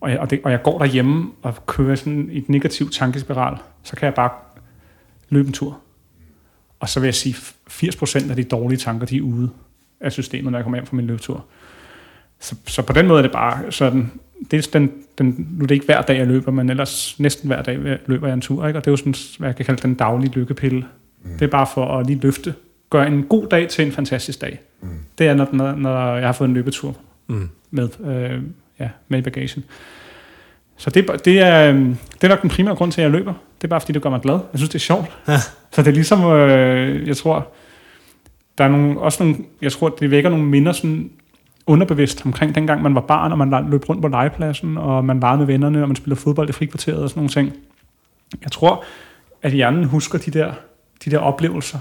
og 0.00 0.10
jeg, 0.10 0.18
og, 0.18 0.30
det, 0.30 0.40
og 0.44 0.50
jeg 0.50 0.62
går 0.62 0.78
derhjemme 0.78 1.30
og 1.42 1.66
kører 1.66 1.94
sådan 1.94 2.28
et 2.32 2.48
negativt 2.48 2.92
tankespiral, 2.92 3.58
så 3.82 3.96
kan 3.96 4.06
jeg 4.06 4.14
bare 4.14 4.30
løbe 5.28 5.46
en 5.46 5.52
tur. 5.52 5.80
Og 6.80 6.88
så 6.88 7.00
vil 7.00 7.06
jeg 7.06 7.14
sige, 7.14 7.34
80% 7.70 8.30
af 8.30 8.36
de 8.36 8.44
dårlige 8.44 8.78
tanker, 8.78 9.06
de 9.06 9.16
er 9.16 9.22
ude 9.22 9.50
af 10.00 10.12
systemet, 10.12 10.52
når 10.52 10.58
jeg 10.58 10.64
kommer 10.64 10.76
hjem 10.76 10.86
fra 10.86 10.96
min 10.96 11.06
løbetur. 11.06 11.44
Så, 12.40 12.56
så 12.66 12.82
på 12.82 12.92
den 12.92 13.06
måde 13.06 13.18
er 13.18 13.22
det 13.22 13.32
bare 13.32 13.72
sådan, 13.72 14.10
det 14.50 14.66
er 14.66 14.70
den, 14.72 14.92
den, 15.18 15.46
nu 15.50 15.62
er 15.62 15.66
det 15.66 15.74
ikke 15.74 15.86
hver 15.86 16.02
dag, 16.02 16.18
jeg 16.18 16.26
løber, 16.26 16.52
men 16.52 16.70
ellers 16.70 17.16
næsten 17.18 17.46
hver 17.46 17.62
dag 17.62 17.98
løber 18.06 18.26
jeg 18.26 18.34
en 18.34 18.40
tur, 18.40 18.66
ikke? 18.66 18.78
og 18.78 18.84
det 18.84 18.88
er 18.88 18.92
jo 18.92 18.96
sådan, 18.96 19.14
hvad 19.38 19.48
jeg 19.48 19.56
kan 19.56 19.64
kalde 19.64 19.82
den 19.82 19.94
daglige 19.94 20.32
lykkepille. 20.32 20.84
Mm. 21.22 21.30
Det 21.32 21.42
er 21.42 21.50
bare 21.50 21.66
for 21.74 21.98
at 21.98 22.06
lige 22.06 22.20
løfte, 22.20 22.54
gøre 22.90 23.06
en 23.06 23.22
god 23.22 23.46
dag 23.46 23.68
til 23.68 23.86
en 23.86 23.92
fantastisk 23.92 24.40
dag. 24.40 24.60
Mm. 24.80 24.88
Det 25.18 25.26
er, 25.26 25.34
når, 25.34 25.48
når, 25.52 25.74
når 25.74 26.16
jeg 26.16 26.28
har 26.28 26.32
fået 26.32 26.48
en 26.48 26.54
løbetur 26.54 26.96
mm. 27.28 27.48
med. 27.70 27.88
Øh, 28.04 28.42
ja, 28.80 28.88
med 29.08 29.18
i 29.18 29.22
bagagen. 29.22 29.64
Så 30.76 30.90
det, 30.90 31.24
det, 31.24 31.40
er, 31.40 31.70
øhm, 31.70 31.96
det 32.12 32.24
er 32.24 32.28
nok 32.28 32.42
den 32.42 32.50
primære 32.50 32.74
grund 32.74 32.92
til, 32.92 33.00
at 33.00 33.04
jeg 33.04 33.10
løber. 33.10 33.34
Det 33.60 33.64
er 33.64 33.68
bare, 33.68 33.80
fordi 33.80 33.92
det 33.92 34.02
gør 34.02 34.10
mig 34.10 34.20
glad. 34.20 34.34
Jeg 34.34 34.58
synes, 34.58 34.68
det 34.68 34.74
er 34.74 34.78
sjovt. 34.78 35.18
Ja. 35.28 35.38
Så 35.72 35.82
det 35.82 35.88
er 35.88 35.92
ligesom, 35.92 36.24
øh, 36.24 37.08
jeg 37.08 37.16
tror, 37.16 37.48
der 38.58 38.64
er 38.64 38.68
nogle, 38.68 39.00
også 39.00 39.24
nogle, 39.24 39.38
jeg 39.62 39.72
tror, 39.72 39.88
det 39.88 40.10
vækker 40.10 40.30
nogle 40.30 40.44
minder 40.44 40.72
sådan 40.72 41.10
underbevidst 41.66 42.26
omkring 42.26 42.54
dengang 42.54 42.82
man 42.82 42.94
var 42.94 43.00
barn, 43.00 43.32
og 43.32 43.38
man 43.38 43.70
løb 43.70 43.88
rundt 43.88 44.02
på 44.02 44.08
legepladsen, 44.08 44.76
og 44.76 45.04
man 45.04 45.22
var 45.22 45.36
med 45.36 45.46
vennerne, 45.46 45.82
og 45.82 45.88
man 45.88 45.96
spillede 45.96 46.20
fodbold 46.20 46.48
i 46.48 46.52
frikvarteret 46.52 47.02
og 47.02 47.10
sådan 47.10 47.18
nogle 47.18 47.30
ting. 47.30 47.52
Jeg 48.42 48.52
tror, 48.52 48.84
at 49.42 49.52
hjernen 49.52 49.84
husker 49.84 50.18
de 50.18 50.30
der, 50.30 50.52
de 51.04 51.10
der 51.10 51.18
oplevelser, 51.18 51.78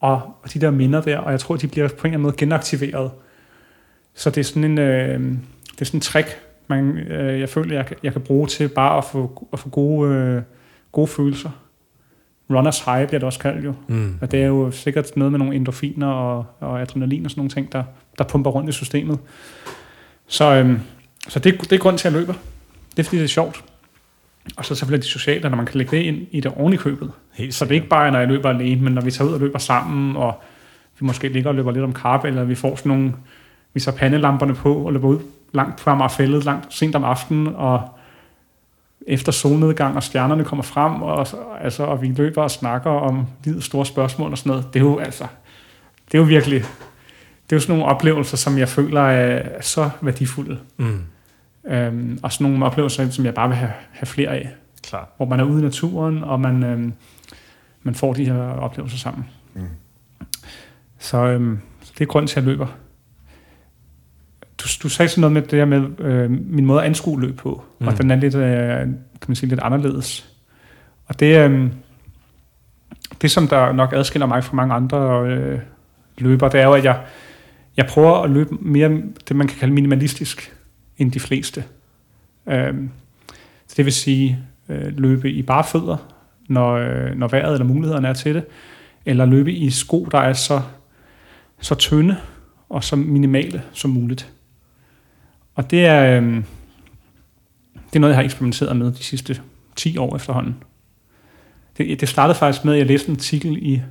og, 0.00 0.20
og 0.42 0.54
de 0.54 0.60
der 0.60 0.70
minder 0.70 1.00
der, 1.00 1.18
og 1.18 1.32
jeg 1.32 1.40
tror, 1.40 1.56
de 1.56 1.68
bliver 1.68 1.88
på 1.88 1.94
en 1.94 1.98
eller 1.98 2.08
anden 2.08 2.22
måde 2.22 2.34
genaktiveret. 2.36 3.10
Så 4.14 4.30
det 4.30 4.38
er 4.40 4.44
sådan 4.44 4.64
en, 4.64 4.78
øh, 4.78 5.20
det 5.72 5.80
er 5.80 5.84
sådan 5.84 5.98
en 5.98 6.02
trick, 6.02 6.38
man, 6.66 6.98
øh, 6.98 7.40
jeg 7.40 7.48
føler, 7.48 7.74
jeg, 7.74 7.86
jeg 8.02 8.12
kan 8.12 8.20
bruge 8.20 8.46
til 8.46 8.68
bare 8.68 8.98
at 8.98 9.04
få, 9.04 9.48
at 9.52 9.58
få 9.58 9.68
gode, 9.68 10.14
øh, 10.14 10.42
gode 10.92 11.06
følelser. 11.06 11.50
Runners 12.50 12.80
high 12.80 13.06
bliver 13.06 13.18
det 13.18 13.22
også 13.26 13.38
kaldt 13.38 13.64
jo. 13.64 13.74
Mm. 13.88 14.18
Og 14.20 14.30
det 14.30 14.42
er 14.42 14.46
jo 14.46 14.70
sikkert 14.70 15.16
noget 15.16 15.32
med 15.32 15.38
nogle 15.38 15.56
endorfiner 15.56 16.06
og, 16.06 16.46
og 16.60 16.80
adrenalin 16.80 17.24
og 17.24 17.30
sådan 17.30 17.40
nogle 17.40 17.50
ting, 17.50 17.72
der, 17.72 17.82
der 18.18 18.24
pumper 18.24 18.50
rundt 18.50 18.68
i 18.68 18.72
systemet. 18.72 19.18
Så, 20.26 20.54
øhm, 20.54 20.80
så 21.28 21.38
det, 21.38 21.60
det 21.60 21.72
er 21.72 21.78
grund 21.78 21.98
til, 21.98 22.08
at 22.08 22.14
jeg 22.14 22.20
løber. 22.20 22.34
Det 22.90 22.98
er, 22.98 23.02
fordi 23.02 23.16
det 23.16 23.24
er 23.24 23.28
sjovt. 23.28 23.64
Og 24.56 24.64
så 24.64 24.74
selvfølgelig 24.74 25.04
de 25.04 25.08
sociale, 25.08 25.48
når 25.48 25.56
man 25.56 25.66
kan 25.66 25.78
lægge 25.78 25.96
det 25.96 26.02
ind 26.02 26.26
i 26.30 26.40
det 26.40 26.52
ordentlige 26.56 26.82
købet. 26.82 27.12
Helt 27.32 27.54
så 27.54 27.64
det 27.64 27.70
er 27.70 27.74
ikke 27.74 27.88
bare, 27.88 28.10
når 28.10 28.18
jeg 28.18 28.28
løber 28.28 28.48
alene, 28.48 28.82
men 28.82 28.92
når 28.92 29.02
vi 29.02 29.10
tager 29.10 29.28
ud 29.28 29.34
og 29.34 29.40
løber 29.40 29.58
sammen, 29.58 30.16
og 30.16 30.42
vi 31.00 31.06
måske 31.06 31.28
ligger 31.28 31.48
og 31.48 31.54
løber 31.54 31.72
lidt 31.72 31.84
om 31.84 31.92
karp, 31.92 32.24
eller 32.24 32.44
vi 32.44 32.54
får 32.54 32.76
sådan 32.76 32.92
nogle, 32.92 33.12
vi 33.74 33.80
så 33.80 33.92
pandelamperne 33.92 34.54
på 34.54 34.74
og 34.74 34.92
løber 34.92 35.08
ud 35.08 35.18
langt 35.52 35.80
frem 35.80 36.00
af 36.00 36.10
fældet, 36.10 36.44
langt 36.44 36.74
sent 36.74 36.94
om 36.94 37.04
aftenen, 37.04 37.46
og 37.46 37.88
efter 39.06 39.32
solnedgang, 39.32 39.96
og 39.96 40.02
stjernerne 40.02 40.44
kommer 40.44 40.62
frem, 40.62 41.02
og, 41.02 41.26
altså, 41.60 41.82
og 41.82 42.02
vi 42.02 42.08
løber 42.16 42.42
og 42.42 42.50
snakker 42.50 42.90
om 42.90 43.26
livets 43.44 43.66
store 43.66 43.86
spørgsmål 43.86 44.30
og 44.30 44.38
sådan 44.38 44.50
noget. 44.50 44.74
Det 44.74 44.80
er 44.80 44.84
jo, 44.84 44.98
altså, 44.98 45.26
det 46.06 46.14
er 46.14 46.18
jo 46.18 46.24
virkelig, 46.24 46.60
det 46.60 47.52
er 47.52 47.56
jo 47.56 47.60
sådan 47.60 47.78
nogle 47.78 47.94
oplevelser, 47.94 48.36
som 48.36 48.58
jeg 48.58 48.68
føler 48.68 49.00
er 49.00 49.60
så 49.60 49.90
værdifulde. 50.00 50.58
Mm. 50.76 51.02
Øhm, 51.66 52.18
og 52.22 52.32
sådan 52.32 52.50
nogle 52.50 52.66
oplevelser, 52.66 53.10
som 53.10 53.24
jeg 53.24 53.34
bare 53.34 53.48
vil 53.48 53.56
have, 53.56 53.72
have 53.90 54.06
flere 54.06 54.28
af. 54.28 54.48
Klar. 54.82 55.08
Hvor 55.16 55.26
man 55.26 55.40
er 55.40 55.44
ude 55.44 55.60
i 55.60 55.64
naturen, 55.64 56.24
og 56.24 56.40
man, 56.40 56.62
øhm, 56.64 56.92
man 57.82 57.94
får 57.94 58.12
de 58.12 58.24
her 58.24 58.42
oplevelser 58.42 58.98
sammen. 58.98 59.26
Mm. 59.54 59.62
Så, 60.98 61.26
øhm, 61.26 61.60
så 61.82 61.92
det 61.98 62.04
er 62.04 62.08
grund 62.08 62.28
til, 62.28 62.40
at 62.40 62.46
jeg 62.46 62.52
løber. 62.52 62.66
Du, 64.60 64.68
du 64.82 64.88
sagde 64.88 65.08
sådan 65.08 65.20
noget 65.20 65.32
med 65.32 65.42
det 65.42 65.50
der 65.50 65.64
med 65.64 65.82
øh, 65.98 66.30
min 66.30 66.66
måde 66.66 66.80
at 66.80 66.86
anskue 66.86 67.20
løb 67.20 67.36
på, 67.36 67.64
mm. 67.80 67.86
og 67.86 67.98
den 67.98 68.10
er 68.10 68.16
lidt, 68.16 68.34
øh, 68.34 68.78
kan 68.86 69.26
man 69.28 69.36
sige, 69.36 69.48
lidt 69.48 69.60
anderledes. 69.60 70.30
Og 71.06 71.20
det, 71.20 71.50
øh, 71.50 71.70
det, 73.22 73.30
som 73.30 73.48
der 73.48 73.72
nok 73.72 73.92
adskiller 73.92 74.26
mig 74.26 74.44
fra 74.44 74.56
mange 74.56 74.74
andre 74.74 75.26
øh, 75.30 75.58
løbere, 76.18 76.50
det 76.52 76.60
er 76.60 76.64
jo, 76.64 76.72
at 76.72 76.84
jeg, 76.84 77.00
jeg 77.76 77.86
prøver 77.86 78.22
at 78.22 78.30
løbe 78.30 78.54
mere 78.60 78.88
det, 79.28 79.36
man 79.36 79.48
kan 79.48 79.58
kalde 79.58 79.74
minimalistisk, 79.74 80.56
end 80.98 81.12
de 81.12 81.20
fleste. 81.20 81.64
Øh, 82.48 82.74
så 83.66 83.74
det 83.76 83.84
vil 83.84 83.92
sige 83.92 84.38
øh, 84.68 84.98
løbe 84.98 85.30
i 85.30 85.42
bare 85.42 85.64
fødder, 85.64 85.96
når, 86.48 86.72
øh, 86.72 87.14
når 87.16 87.28
vejret 87.28 87.52
eller 87.52 87.66
mulighederne 87.66 88.08
er 88.08 88.12
til 88.12 88.34
det, 88.34 88.44
eller 89.06 89.24
løbe 89.24 89.52
i 89.52 89.70
sko, 89.70 90.08
der 90.12 90.18
er 90.18 90.32
så, 90.32 90.60
så 91.60 91.74
tynde 91.74 92.16
og 92.68 92.84
så 92.84 92.96
minimale 92.96 93.62
som 93.72 93.90
muligt. 93.90 94.32
Og 95.54 95.70
det 95.70 95.86
er, 95.86 96.20
øh, 96.20 96.34
det 97.74 97.96
er 97.96 98.00
noget, 98.00 98.12
jeg 98.12 98.18
har 98.18 98.24
eksperimenteret 98.24 98.76
med 98.76 98.92
de 98.92 99.02
sidste 99.02 99.42
10 99.76 99.98
år 99.98 100.16
efterhånden. 100.16 100.56
Det, 101.78 102.00
det 102.00 102.08
startede 102.08 102.38
faktisk 102.38 102.64
med, 102.64 102.72
at 102.72 102.78
jeg 102.78 102.86
læste 102.86 103.08
en 103.08 103.14
artikel 103.16 103.58
i, 103.62 103.82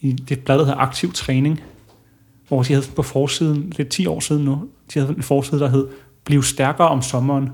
i 0.00 0.12
det 0.12 0.44
blad, 0.44 0.58
der 0.58 0.64
hedder 0.64 0.78
Aktiv 0.78 1.12
Træning, 1.12 1.60
hvor 2.48 2.62
de 2.62 2.72
havde 2.72 2.86
på 2.96 3.02
forsiden, 3.02 3.70
det 3.70 3.80
er 3.80 3.88
10 3.88 4.06
år 4.06 4.20
siden 4.20 4.44
nu, 4.44 4.68
de 4.94 5.00
havde 5.00 5.14
en 5.16 5.22
forside, 5.22 5.60
der 5.60 5.68
hed 5.68 5.88
Bliv 6.24 6.42
stærkere 6.42 6.88
om 6.88 7.02
sommeren. 7.02 7.50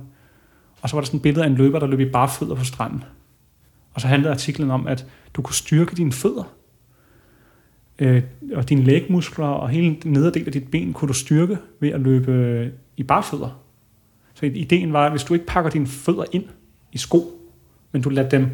Og 0.82 0.88
så 0.88 0.96
var 0.96 1.00
der 1.00 1.06
sådan 1.06 1.18
et 1.18 1.22
billede 1.22 1.44
af 1.44 1.48
en 1.48 1.54
løber, 1.54 1.78
der 1.78 1.86
løb 1.86 2.00
i 2.00 2.04
bare 2.04 2.28
fødder 2.28 2.54
på 2.54 2.64
stranden. 2.64 3.04
Og 3.92 4.00
så 4.00 4.06
handlede 4.06 4.32
artiklen 4.32 4.70
om, 4.70 4.86
at 4.86 5.06
du 5.34 5.42
kunne 5.42 5.54
styrke 5.54 5.96
dine 5.96 6.12
fødder. 6.12 6.54
Øh, 7.98 8.22
og 8.54 8.68
dine 8.68 8.82
lægmuskler 8.82 9.46
og 9.46 9.68
hele 9.68 9.96
den 10.02 10.12
nederdel 10.12 10.46
af 10.46 10.52
dit 10.52 10.70
ben 10.70 10.92
kunne 10.92 11.08
du 11.08 11.12
styrke 11.12 11.58
ved 11.80 11.88
at 11.88 12.00
løbe 12.00 12.32
øh, 12.32 12.70
i 12.96 13.02
barfødder. 13.02 13.60
Så 14.34 14.46
ideen 14.46 14.92
var, 14.92 15.04
at 15.04 15.10
hvis 15.10 15.24
du 15.24 15.34
ikke 15.34 15.46
pakker 15.46 15.70
dine 15.70 15.86
fødder 15.86 16.24
ind 16.32 16.44
i 16.92 16.98
sko, 16.98 17.40
men 17.92 18.02
du 18.02 18.08
lader 18.08 18.28
dem, 18.28 18.50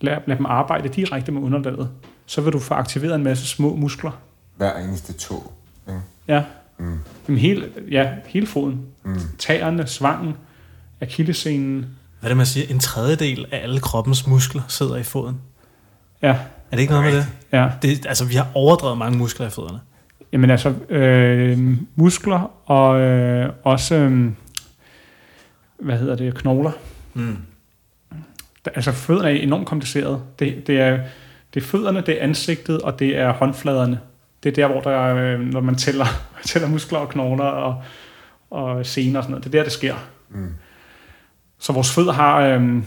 lader, 0.00 0.18
lader 0.26 0.36
dem 0.36 0.46
arbejde 0.46 0.88
direkte 0.88 1.32
med 1.32 1.42
underlaget, 1.42 1.90
så 2.26 2.40
vil 2.40 2.52
du 2.52 2.58
få 2.58 2.74
aktiveret 2.74 3.14
en 3.14 3.24
masse 3.24 3.46
små 3.46 3.76
muskler. 3.76 4.10
Hver 4.56 4.78
eneste 4.78 5.12
tog. 5.12 5.52
Ja. 5.88 6.00
ja. 6.28 6.44
Mm. 6.78 6.98
Jamen 7.28 7.40
hele, 7.40 7.68
ja, 7.90 8.12
hele 8.26 8.46
foden. 8.46 8.86
Mm. 9.04 9.20
Tagerne, 9.38 9.86
svangen, 9.86 10.34
akillescenen. 11.00 11.78
Hvad 12.20 12.22
er 12.22 12.28
det, 12.28 12.36
man 12.36 12.46
siger? 12.46 12.66
En 12.70 12.78
tredjedel 12.78 13.46
af 13.52 13.62
alle 13.62 13.80
kroppens 13.80 14.26
muskler 14.26 14.62
sidder 14.68 14.96
i 14.96 15.02
foden. 15.02 15.40
Ja. 16.22 16.28
Er 16.70 16.76
det 16.76 16.78
ikke 16.78 16.92
noget 16.92 17.06
med 17.06 17.16
det? 17.16 17.26
Ja. 17.52 17.70
Det, 17.82 18.06
altså, 18.06 18.24
vi 18.24 18.34
har 18.34 18.48
overdrevet 18.54 18.98
mange 18.98 19.18
muskler 19.18 19.46
i 19.46 19.50
fødderne. 19.50 19.80
Jamen 20.34 20.50
altså, 20.50 20.74
øh, 20.88 21.58
muskler 21.96 22.50
og 22.66 23.00
øh, 23.00 23.52
også, 23.62 23.94
øh, 23.94 24.30
hvad 25.78 25.98
hedder 25.98 26.16
det, 26.16 26.34
knogler. 26.34 26.72
Mm. 27.14 27.36
Altså, 28.64 28.92
fødderne 28.92 29.30
er 29.30 29.42
enormt 29.42 29.66
kompliceret. 29.66 30.22
Det, 30.38 30.66
det, 30.66 30.80
er, 30.80 31.00
det 31.54 31.62
er 31.62 31.66
fødderne, 31.66 32.00
det 32.00 32.20
er 32.20 32.24
ansigtet, 32.24 32.82
og 32.82 32.98
det 32.98 33.16
er 33.16 33.32
håndfladerne. 33.32 34.00
Det 34.42 34.50
er 34.50 34.54
der, 34.54 34.72
hvor 34.72 34.80
der 34.80 34.90
er, 34.90 35.34
øh, 35.34 35.40
når 35.40 35.60
man 35.60 35.74
tæller, 35.74 36.06
tæller 36.46 36.68
muskler 36.68 36.98
og 36.98 37.08
knogler 37.08 37.44
og, 37.44 37.82
og 38.50 38.86
sener 38.86 39.18
og 39.18 39.24
sådan 39.24 39.30
noget. 39.30 39.44
Det 39.44 39.54
er 39.54 39.58
der, 39.58 39.64
det 39.64 39.72
sker. 39.72 39.94
Mm. 40.30 40.54
Så 41.58 41.72
vores 41.72 41.94
fødder 41.94 42.12
har, 42.12 42.40
øh, 42.40 42.82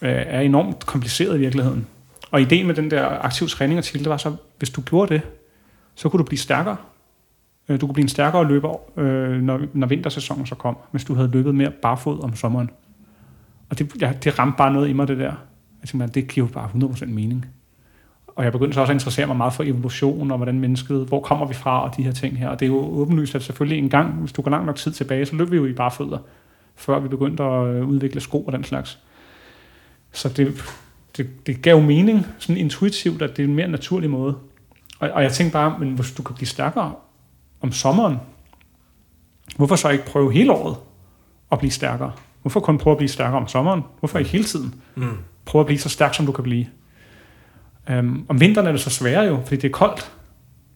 er 0.00 0.40
enormt 0.40 0.86
kompliceret 0.86 1.36
i 1.36 1.40
virkeligheden. 1.40 1.86
Og 2.30 2.40
ideen 2.40 2.66
med 2.66 2.74
den 2.74 2.90
der 2.90 3.06
aktiv 3.06 3.48
træning 3.48 3.78
og 3.78 3.84
til, 3.84 3.98
det 4.00 4.08
var 4.08 4.16
så, 4.16 4.36
hvis 4.58 4.70
du 4.70 4.80
gjorde 4.80 5.14
det, 5.14 5.22
så 5.94 6.08
kunne 6.08 6.18
du 6.18 6.24
blive 6.24 6.38
stærkere. 6.38 6.76
Øh, 7.68 7.80
du 7.80 7.86
kunne 7.86 7.94
blive 7.94 8.04
en 8.04 8.08
stærkere 8.08 8.48
løber, 8.48 8.98
øh, 8.98 9.42
når, 9.42 9.60
når 9.72 9.86
vintersæsonen 9.86 10.46
så 10.46 10.54
kom, 10.54 10.76
hvis 10.90 11.04
du 11.04 11.14
havde 11.14 11.28
løbet 11.28 11.54
mere 11.54 11.70
barfod 11.70 12.22
om 12.22 12.36
sommeren. 12.36 12.70
Og 13.70 13.78
det, 13.78 13.92
ja, 14.00 14.12
det 14.24 14.38
ramte 14.38 14.56
bare 14.58 14.72
noget 14.72 14.88
i 14.88 14.92
mig, 14.92 15.08
det 15.08 15.18
der. 15.18 15.32
Jeg 15.80 15.88
tænkte, 15.88 16.20
det 16.20 16.28
giver 16.28 16.46
jo 16.46 16.52
bare 16.52 16.70
100% 16.74 17.06
mening. 17.06 17.46
Og 18.26 18.44
jeg 18.44 18.52
begyndte 18.52 18.74
så 18.74 18.80
også 18.80 18.92
at 18.92 18.94
interessere 18.96 19.26
mig 19.26 19.36
meget 19.36 19.52
for 19.52 19.62
evolution, 19.62 20.30
og 20.30 20.36
hvordan 20.36 20.60
mennesket, 20.60 21.06
hvor 21.06 21.20
kommer 21.20 21.46
vi 21.46 21.54
fra, 21.54 21.88
og 21.88 21.96
de 21.96 22.02
her 22.02 22.12
ting 22.12 22.38
her. 22.38 22.48
Og 22.48 22.60
det 22.60 22.66
er 22.66 22.70
jo 22.70 22.78
åbenlyst, 22.78 23.34
at 23.34 23.42
selvfølgelig 23.42 23.78
en 23.78 23.88
gang, 23.88 24.14
hvis 24.14 24.32
du 24.32 24.42
går 24.42 24.50
lang 24.50 24.66
nok 24.66 24.76
tid 24.76 24.92
tilbage, 24.92 25.26
så 25.26 25.36
løb 25.36 25.50
vi 25.50 25.56
jo 25.56 25.66
i 25.66 25.72
barfødder, 25.72 26.18
før 26.76 26.98
vi 26.98 27.08
begyndte 27.08 27.42
at 27.42 27.66
øh, 27.66 27.88
udvikle 27.88 28.20
sko 28.20 28.42
og 28.44 28.52
den 28.52 28.64
slags. 28.64 28.98
Så 30.12 30.28
det, 30.28 30.64
det, 31.16 31.46
det 31.46 31.62
gav 31.62 31.80
mening, 31.80 32.26
sådan 32.38 32.56
intuitivt, 32.56 33.22
at 33.22 33.36
det 33.36 33.42
er 33.44 33.48
en 33.48 33.54
mere 33.54 33.68
naturlig 33.68 34.10
måde. 34.10 34.34
Og, 35.04 35.10
og 35.10 35.22
jeg 35.22 35.32
tænkte 35.32 35.52
bare, 35.52 35.78
men 35.78 35.94
hvis 35.94 36.12
du 36.12 36.22
kan 36.22 36.34
blive 36.34 36.48
stærkere 36.48 36.92
om 37.60 37.72
sommeren, 37.72 38.16
hvorfor 39.56 39.76
så 39.76 39.88
ikke 39.88 40.04
prøve 40.04 40.32
hele 40.32 40.52
året 40.52 40.76
at 41.52 41.58
blive 41.58 41.70
stærkere? 41.70 42.12
Hvorfor 42.42 42.60
kun 42.60 42.78
prøve 42.78 42.92
at 42.92 42.98
blive 42.98 43.08
stærkere 43.08 43.40
om 43.40 43.48
sommeren? 43.48 43.82
Hvorfor 43.98 44.18
ikke 44.18 44.30
hele 44.30 44.44
tiden? 44.44 44.74
Mm. 44.94 45.16
Prøve 45.44 45.60
at 45.60 45.66
blive 45.66 45.78
så 45.78 45.88
stærk, 45.88 46.14
som 46.14 46.26
du 46.26 46.32
kan 46.32 46.44
blive. 46.44 46.66
Um, 47.90 48.26
om 48.28 48.40
vinteren 48.40 48.66
er 48.66 48.72
det 48.72 48.80
så 48.80 48.90
sværere 48.90 49.24
jo, 49.24 49.40
fordi 49.42 49.56
det 49.56 49.64
er 49.64 49.72
koldt. 49.72 50.12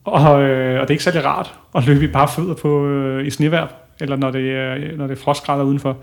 Og, 0.04 0.42
øh, 0.42 0.80
og 0.80 0.88
det 0.88 0.90
er 0.90 0.94
ikke 0.94 1.04
særlig 1.04 1.24
rart 1.24 1.54
at 1.74 1.86
løbe 1.86 2.04
i 2.04 2.06
bare 2.06 2.28
fødder 2.28 2.54
på, 2.54 2.86
øh, 2.86 3.26
i 3.26 3.30
snevejr, 3.30 3.66
eller 4.00 4.16
når 4.16 4.30
det, 4.30 4.50
er, 4.50 4.96
når 4.96 5.06
det 5.06 5.18
er 5.18 5.22
frostgrader 5.22 5.64
udenfor. 5.64 5.96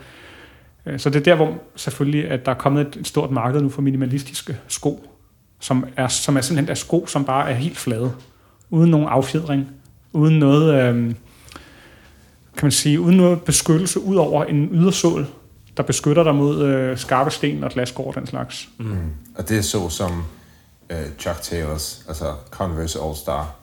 Øh, 0.85 0.99
så 0.99 1.09
det 1.09 1.19
er 1.19 1.23
der, 1.23 1.35
hvor 1.35 1.57
selvfølgelig, 1.75 2.29
at 2.29 2.45
der 2.45 2.51
er 2.51 2.55
kommet 2.55 2.95
et 2.95 3.07
stort 3.07 3.31
marked 3.31 3.61
nu 3.61 3.69
for 3.69 3.81
minimalistiske 3.81 4.57
sko, 4.67 5.14
som 5.65 5.85
er, 5.97 6.07
som 6.07 6.37
er 6.37 6.41
simpelthen 6.41 6.71
er 6.71 6.75
sko, 6.75 7.05
som 7.07 7.25
bare 7.25 7.49
er 7.49 7.53
helt 7.53 7.77
flade, 7.77 8.11
uden 8.69 8.91
nogen 8.91 9.07
affjedring, 9.07 9.67
uden 10.13 10.39
noget, 10.39 10.73
øh, 10.73 10.95
kan 12.57 12.65
man 12.65 12.71
sige, 12.71 12.99
uden 12.99 13.17
noget 13.17 13.41
beskyttelse, 13.41 13.99
ud 13.99 14.15
over 14.15 14.43
en 14.43 14.69
ydersål, 14.71 15.27
der 15.77 15.83
beskytter 15.83 16.23
dig 16.23 16.35
mod 16.35 16.63
øh, 16.63 16.97
skarpe 16.97 17.31
sten 17.31 17.63
og 17.63 17.71
glasgård 17.71 18.07
og 18.07 18.15
den 18.15 18.27
slags. 18.27 18.69
Mm. 18.77 18.97
Og 19.37 19.49
det 19.49 19.57
er 19.57 19.61
så 19.61 19.89
som 19.89 20.23
øh, 20.89 20.97
Chuck 21.19 21.41
Taylors, 21.41 22.05
altså 22.07 22.33
Converse 22.51 22.99
All 22.99 23.15
Star. 23.15 23.55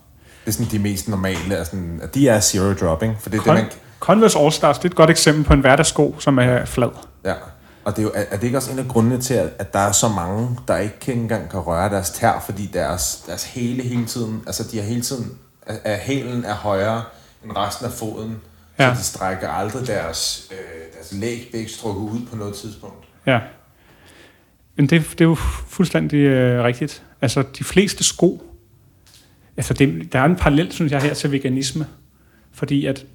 Det 0.45 0.49
er 0.49 0.53
sådan 0.53 0.73
de 0.73 0.79
mest 0.79 1.09
normale, 1.09 1.57
altså, 1.57 1.77
at 2.03 2.15
de 2.15 2.29
er 2.29 2.41
zero 2.41 2.73
dropping, 2.73 3.17
for 3.21 3.31
det 3.31 3.39
er 3.39 3.43
Con- 3.43 3.57
det, 3.57 3.63
man... 3.63 3.71
Converse 4.01 4.39
All 4.39 4.53
Stars, 4.53 4.79
det 4.79 4.85
er 4.85 4.89
et 4.89 4.97
godt 4.97 5.11
eksempel 5.11 5.45
på 5.45 5.53
en 5.53 5.61
hverdagssko, 5.61 6.17
som 6.19 6.39
er 6.39 6.65
flad. 6.65 6.91
Ja, 7.25 7.35
og 7.85 7.97
det 7.97 7.99
er, 7.99 8.03
jo, 8.03 8.13
er 8.15 8.37
det 8.37 8.45
ikke 8.45 8.59
også 8.59 8.73
en 8.73 8.79
af 8.79 8.89
grundene 8.89 9.21
til, 9.21 9.35
at, 9.35 9.73
der 9.73 9.79
er 9.79 9.93
så 9.93 10.09
mange, 10.09 10.59
der 10.69 10.77
ikke 10.77 11.13
engang 11.13 11.51
kan 11.51 11.61
røre 11.61 11.91
deres 11.91 12.11
tær, 12.11 12.43
fordi 12.47 12.67
deres, 12.73 13.25
deres 13.27 13.45
hele 13.45 13.83
hele 13.83 14.07
tiden, 14.07 14.43
altså 14.47 14.69
de 14.73 14.77
har 14.77 14.85
hele 14.85 15.03
tiden, 15.03 15.39
at 15.67 15.99
hælen 15.99 16.45
er 16.45 16.55
højere 16.55 17.05
end 17.45 17.57
resten 17.57 17.87
af 17.87 17.93
foden, 17.93 18.37
ja. 18.79 18.95
så 18.95 19.01
de 19.01 19.05
strækker 19.05 19.49
aldrig 19.49 19.87
deres, 19.87 20.49
øh, 20.53 20.99
altså 20.99 21.17
læg 21.17 21.49
begge 21.53 21.69
strukket 21.69 22.03
ud 22.03 22.27
på 22.31 22.37
noget 22.37 22.55
tidspunkt. 22.55 23.09
Ja. 23.27 23.41
Men 24.77 24.87
det, 24.87 25.03
det 25.11 25.21
er 25.21 25.29
jo 25.29 25.35
fuldstændig 25.69 26.19
øh, 26.19 26.65
rigtigt. 26.65 27.03
Altså, 27.21 27.45
de 27.59 27.65
fleste 27.65 28.05
sko... 28.05 28.43
Altså, 29.57 29.75
det, 29.75 30.13
der 30.13 30.19
er 30.19 30.25
en 30.25 30.37
parallel, 30.37 30.73
synes 30.73 30.93
jeg, 30.93 31.03
her 31.03 31.15
til 31.15 31.33
veganisme. 31.33 31.87
Fordi 32.53 32.87
at, 32.87 33.07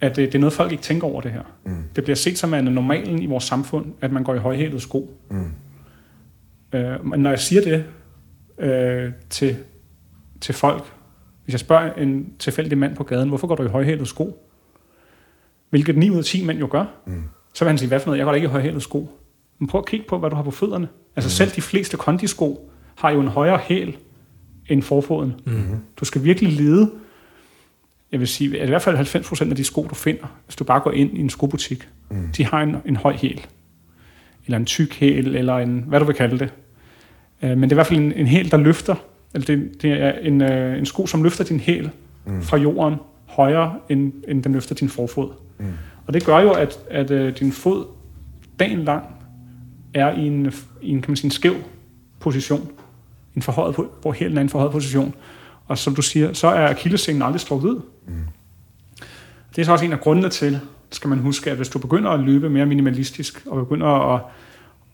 at 0.00 0.16
det, 0.16 0.32
det 0.32 0.34
er 0.34 0.38
noget, 0.38 0.52
folk 0.52 0.72
ikke 0.72 0.82
tænker 0.82 1.06
over 1.06 1.20
det 1.20 1.32
her. 1.32 1.42
Mm. 1.64 1.82
Det 1.96 2.04
bliver 2.04 2.16
set 2.16 2.38
som 2.38 2.54
en 2.54 2.64
normalen 2.64 3.22
i 3.22 3.26
vores 3.26 3.44
samfund, 3.44 3.86
at 4.00 4.12
man 4.12 4.24
går 4.24 4.34
i 4.34 4.38
højhælede 4.38 4.80
sko. 4.80 5.20
Mm. 5.30 5.52
Øh, 6.72 7.06
men 7.06 7.20
når 7.20 7.30
jeg 7.30 7.38
siger 7.38 7.62
det 7.62 7.84
øh, 8.58 9.12
til, 9.30 9.56
til 10.40 10.54
folk, 10.54 10.84
hvis 11.44 11.52
jeg 11.52 11.60
spørger 11.60 11.92
en 11.92 12.32
tilfældig 12.38 12.78
mand 12.78 12.96
på 12.96 13.04
gaden, 13.04 13.28
hvorfor 13.28 13.46
går 13.46 13.54
du 13.54 13.62
i 13.62 13.68
højhælede 13.68 14.06
sko? 14.06 14.42
Hvilket 15.70 15.96
9 15.96 16.10
ud 16.10 16.18
af 16.18 16.24
10 16.24 16.44
mænd 16.44 16.58
jo 16.58 16.68
gør. 16.70 16.84
Mm. 17.06 17.22
Så 17.54 17.64
vil 17.64 17.68
han 17.68 17.78
sige, 17.78 17.88
hvad 17.88 18.00
for 18.00 18.06
noget? 18.06 18.18
Jeg 18.18 18.24
går 18.24 18.32
da 18.32 18.36
ikke 18.36 18.46
i 18.46 18.50
højhælede 18.50 18.80
sko. 18.80 19.10
Men 19.58 19.68
prøv 19.68 19.78
at 19.78 19.86
kigge 19.86 20.06
på, 20.08 20.18
hvad 20.18 20.30
du 20.30 20.36
har 20.36 20.42
på 20.42 20.50
fødderne. 20.50 20.88
Altså 21.16 21.28
mm. 21.28 21.30
selv 21.30 21.50
de 21.50 21.62
fleste 21.62 21.96
kondisko 21.96 22.70
har 22.96 23.10
jo 23.10 23.20
en 23.20 23.28
højere 23.28 23.58
hæl 23.58 23.96
end 24.68 24.82
forfoden. 24.82 25.34
Mm. 25.46 25.76
Du 25.96 26.04
skal 26.04 26.24
virkelig 26.24 26.52
lide. 26.52 26.90
Jeg 28.12 28.20
vil 28.20 28.28
sige, 28.28 28.60
at 28.60 28.68
i 28.68 28.70
hvert 28.70 28.82
fald 28.82 28.98
90% 28.98 29.50
af 29.50 29.56
de 29.56 29.64
sko, 29.64 29.86
du 29.90 29.94
finder, 29.94 30.26
hvis 30.46 30.56
du 30.56 30.64
bare 30.64 30.80
går 30.80 30.92
ind 30.92 31.18
i 31.18 31.20
en 31.20 31.30
skobutik, 31.30 31.88
mm. 32.10 32.28
de 32.36 32.44
har 32.44 32.62
en, 32.62 32.76
en 32.84 32.96
høj 32.96 33.12
hæl. 33.12 33.46
Eller 34.46 34.58
en 34.58 34.64
tyk 34.64 34.94
hæl, 34.94 35.36
eller 35.36 35.58
en, 35.58 35.84
hvad 35.86 36.00
du 36.00 36.06
vil 36.06 36.14
kalde 36.14 36.38
det. 36.38 36.52
Uh, 37.42 37.48
men 37.48 37.62
det 37.62 37.68
er 37.68 37.74
i 37.74 37.74
hvert 37.74 37.86
fald 37.86 38.00
en, 38.00 38.12
en 38.12 38.26
hæl, 38.26 38.50
der 38.50 38.56
løfter. 38.56 38.94
Eller 39.34 39.46
det, 39.46 39.82
det 39.82 39.92
er 39.92 40.12
en, 40.12 40.40
uh, 40.40 40.78
en 40.78 40.86
sko, 40.86 41.06
som 41.06 41.22
løfter 41.22 41.44
din 41.44 41.60
hæl 41.60 41.90
mm. 42.26 42.42
fra 42.42 42.56
jorden 42.56 42.94
højere, 43.26 43.74
end, 43.88 44.12
end 44.28 44.42
den 44.42 44.52
løfter 44.52 44.74
din 44.74 44.88
forfod. 44.88 45.30
Mm. 45.58 45.66
Og 46.06 46.14
det 46.14 46.24
gør 46.24 46.40
jo, 46.40 46.50
at, 46.50 46.78
at 46.90 47.10
uh, 47.10 47.28
din 47.28 47.52
fod 47.52 47.86
dagen 48.60 48.84
lang 48.84 49.04
er 49.94 50.12
i 50.12 50.26
en, 50.26 50.52
i 50.82 50.90
en, 50.90 51.02
kan 51.02 51.10
man 51.10 51.16
sige, 51.16 51.26
en 51.26 51.30
skæv 51.30 51.54
position. 52.20 52.70
En 53.36 53.42
forhøjet, 53.42 53.76
hvor 54.02 54.12
hælen 54.12 54.38
er 54.38 54.42
en 54.42 54.48
forhøjet 54.48 54.72
position. 54.72 55.14
Og 55.68 55.78
som 55.78 55.94
du 55.94 56.02
siger, 56.02 56.32
så 56.32 56.48
er 56.48 56.68
akillescenen 56.68 57.22
aldrig 57.22 57.40
strukket 57.40 57.68
ud. 57.68 57.80
Mm. 58.06 58.14
Det 59.56 59.62
er 59.62 59.66
så 59.66 59.72
også 59.72 59.84
en 59.84 59.92
af 59.92 60.00
grundene 60.00 60.28
til, 60.28 60.60
skal 60.90 61.08
man 61.08 61.18
huske, 61.18 61.50
at 61.50 61.56
hvis 61.56 61.68
du 61.68 61.78
begynder 61.78 62.10
at 62.10 62.20
løbe 62.20 62.50
mere 62.50 62.66
minimalistisk, 62.66 63.46
og 63.46 63.66
begynder 63.66 63.86
at, 64.14 64.20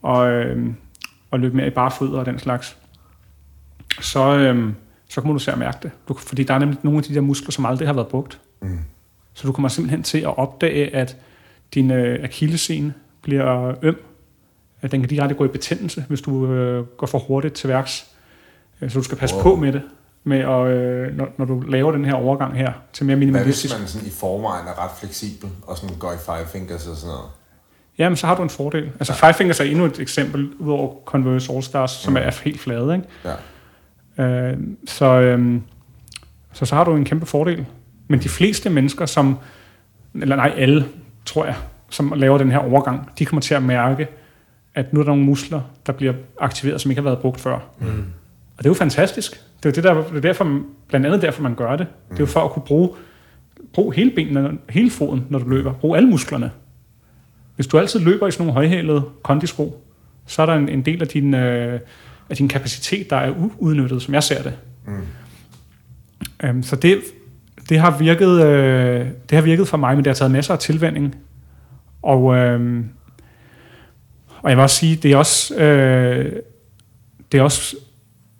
at, 0.07 0.33
øh, 0.33 0.67
at 1.31 1.39
løbe 1.39 1.55
mere 1.55 1.67
i 1.67 1.69
bare 1.69 1.91
fødder 1.91 2.19
og 2.19 2.25
den 2.25 2.39
slags, 2.39 2.77
så, 4.01 4.37
øh, 4.37 4.73
så 5.09 5.21
kommer 5.21 5.33
du 5.33 5.39
til 5.39 5.51
at 5.51 5.57
mærke 5.57 5.77
det. 5.83 5.91
Du, 6.07 6.13
fordi 6.13 6.43
der 6.43 6.53
er 6.53 6.59
nemlig 6.59 6.77
nogle 6.83 6.97
af 6.97 7.03
de 7.03 7.13
der 7.13 7.21
muskler, 7.21 7.51
som 7.51 7.65
aldrig 7.65 7.87
har 7.87 7.93
været 7.93 8.07
brugt. 8.07 8.39
Mm. 8.61 8.79
Så 9.33 9.47
du 9.47 9.53
kommer 9.53 9.69
simpelthen 9.69 10.03
til 10.03 10.17
at 10.17 10.37
opdage, 10.37 10.95
at 10.95 11.17
din 11.73 11.91
øh, 11.91 12.23
akillescene 12.23 12.93
bliver 13.21 13.75
øm, 13.81 13.97
at 14.81 14.91
den 14.91 14.99
kan 14.99 15.09
direkte 15.09 15.35
gå 15.35 15.45
i 15.45 15.47
betændelse, 15.47 16.05
hvis 16.07 16.21
du 16.21 16.47
øh, 16.47 16.85
går 16.85 17.07
for 17.07 17.19
hurtigt 17.19 17.53
til 17.53 17.69
værks. 17.69 18.05
Øh, 18.81 18.89
så 18.89 18.99
du 18.99 19.03
skal 19.03 19.17
passe 19.17 19.35
wow. 19.35 19.43
på 19.43 19.55
med 19.55 19.73
det, 19.73 19.81
med 20.23 20.39
at, 20.39 20.67
øh, 20.67 21.17
når, 21.17 21.27
når 21.37 21.45
du 21.45 21.59
laver 21.59 21.91
den 21.91 22.05
her 22.05 22.13
overgang 22.13 22.57
her 22.57 22.73
til 22.93 23.05
mere 23.05 23.15
minimalistisk. 23.15 23.73
Hvad 23.73 23.79
hvis 23.79 23.93
man 23.95 24.01
sådan 24.01 24.07
i 24.07 24.11
forvejen 24.19 24.67
er 24.67 24.83
ret 24.83 24.91
fleksibel, 24.99 25.49
og 25.63 25.77
sådan 25.77 25.95
går 25.95 26.11
i 26.11 26.17
five 26.25 26.47
fingers 26.51 26.87
og 26.87 26.97
sådan 26.97 27.07
noget? 27.07 27.29
Jamen, 27.97 28.17
så 28.17 28.27
har 28.27 28.35
du 28.35 28.43
en 28.43 28.49
fordel. 28.49 28.83
Altså, 28.99 29.13
ja. 29.21 29.27
five 29.27 29.33
fingers 29.33 29.59
er 29.59 29.63
endnu 29.63 29.85
et 29.85 29.99
eksempel, 29.99 30.51
udover 30.59 30.95
Converse 31.05 31.53
All 31.53 31.63
Stars, 31.63 31.91
som 31.91 32.13
mm. 32.13 32.17
er 32.17 32.41
helt 32.43 32.59
flade, 32.59 32.95
ikke? 32.95 33.07
Ja. 34.17 34.51
Øh, 34.51 34.57
så, 34.87 35.05
øh, 35.05 35.61
så 36.53 36.65
så 36.65 36.75
har 36.75 36.83
du 36.83 36.95
en 36.95 37.05
kæmpe 37.05 37.25
fordel. 37.25 37.65
Men 38.07 38.19
de 38.19 38.29
fleste 38.29 38.69
mennesker, 38.69 39.05
som, 39.05 39.37
eller 40.21 40.35
nej, 40.35 40.53
alle, 40.57 40.85
tror 41.25 41.45
jeg, 41.45 41.55
som 41.89 42.13
laver 42.15 42.37
den 42.37 42.51
her 42.51 42.57
overgang, 42.57 43.09
de 43.19 43.25
kommer 43.25 43.41
til 43.41 43.53
at 43.53 43.63
mærke, 43.63 44.07
at 44.75 44.93
nu 44.93 44.99
er 44.99 45.03
der 45.03 45.11
nogle 45.11 45.23
muskler, 45.23 45.61
der 45.85 45.93
bliver 45.93 46.13
aktiveret, 46.39 46.81
som 46.81 46.91
ikke 46.91 47.01
har 47.01 47.09
været 47.09 47.19
brugt 47.19 47.41
før. 47.41 47.59
Mm. 47.79 48.05
Og 48.57 48.57
det 48.57 48.65
er 48.65 48.69
jo 48.69 48.73
fantastisk. 48.73 49.41
Det 49.63 49.69
er, 49.69 49.73
det, 49.73 49.83
der, 49.83 50.03
det 50.03 50.17
er 50.17 50.21
derfor, 50.21 50.59
blandt 50.87 51.05
andet 51.05 51.21
derfor, 51.21 51.41
man 51.41 51.55
gør 51.55 51.75
det. 51.75 51.87
Mm. 51.87 52.15
Det 52.15 52.15
er 52.15 52.23
jo 52.23 52.25
for 52.25 52.45
at 52.45 52.51
kunne 52.51 52.63
bruge, 52.65 52.89
bruge 53.73 53.95
hele 53.95 54.11
benene, 54.11 54.57
hele 54.69 54.91
foden, 54.91 55.25
når 55.29 55.39
du 55.39 55.49
løber. 55.49 55.73
Brug 55.73 55.95
alle 55.95 56.09
musklerne. 56.09 56.51
Hvis 57.55 57.67
du 57.67 57.77
altid 57.77 57.99
løber 57.99 58.27
i 58.27 58.31
sådan 58.31 58.45
nogle 58.45 58.53
højhælede 58.53 59.03
kondisko, 59.23 59.83
så 60.25 60.41
er 60.41 60.45
der 60.45 60.53
en, 60.53 60.69
en 60.69 60.81
del 60.81 61.01
af 61.01 61.07
din, 61.07 61.33
øh, 61.33 61.79
af 62.29 62.35
din 62.37 62.47
kapacitet, 62.47 63.09
der 63.09 63.15
er 63.15 63.33
udnyttet, 63.57 64.01
som 64.01 64.13
jeg 64.13 64.23
ser 64.23 64.43
det. 64.43 64.53
Mm. 64.87 65.01
Øhm, 66.43 66.63
så 66.63 66.75
det, 66.75 67.01
det, 67.69 67.79
har 67.79 67.97
virket, 67.97 68.45
øh, 68.45 69.07
det 69.29 69.35
har 69.35 69.41
virket 69.41 69.67
for 69.67 69.77
mig, 69.77 69.95
men 69.95 70.05
det 70.05 70.09
har 70.09 70.15
taget 70.15 70.31
masser 70.31 70.53
af 70.53 70.59
tilvænding. 70.59 71.15
Og, 72.01 72.35
øh, 72.35 72.83
og 74.41 74.49
jeg 74.49 74.57
vil 74.57 74.63
også 74.63 74.75
sige, 74.75 74.95
det 74.95 75.11
er 75.11 75.17
også, 75.17 75.55
øh, 75.55 76.31
det 77.31 77.37
er 77.37 77.43
også 77.43 77.75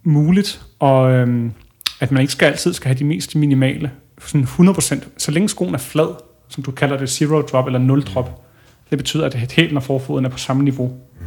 muligt, 0.03 0.61
og, 0.83 1.11
øh, 1.11 1.51
at 1.99 2.11
man 2.11 2.21
ikke 2.21 2.33
skal 2.33 2.45
altid 2.45 2.73
skal 2.73 2.87
have 2.87 2.99
de 2.99 3.03
mest 3.03 3.35
minimale, 3.35 3.91
sådan 4.19 4.43
100%. 4.43 5.07
Så 5.17 5.31
længe 5.31 5.49
skoen 5.49 5.73
er 5.73 5.77
flad, 5.77 6.15
som 6.49 6.63
du 6.63 6.71
kalder 6.71 6.97
det, 6.97 7.09
zero 7.09 7.41
drop 7.41 7.65
eller 7.65 7.79
nul 7.79 8.01
drop, 8.01 8.29
mm. 8.29 8.85
det 8.89 8.97
betyder, 8.97 9.25
at 9.25 9.51
hælen 9.51 9.77
og 9.77 9.83
forfoden 9.83 10.25
er 10.25 10.29
på 10.29 10.37
samme 10.37 10.63
niveau. 10.63 10.87
Mm. 10.87 11.25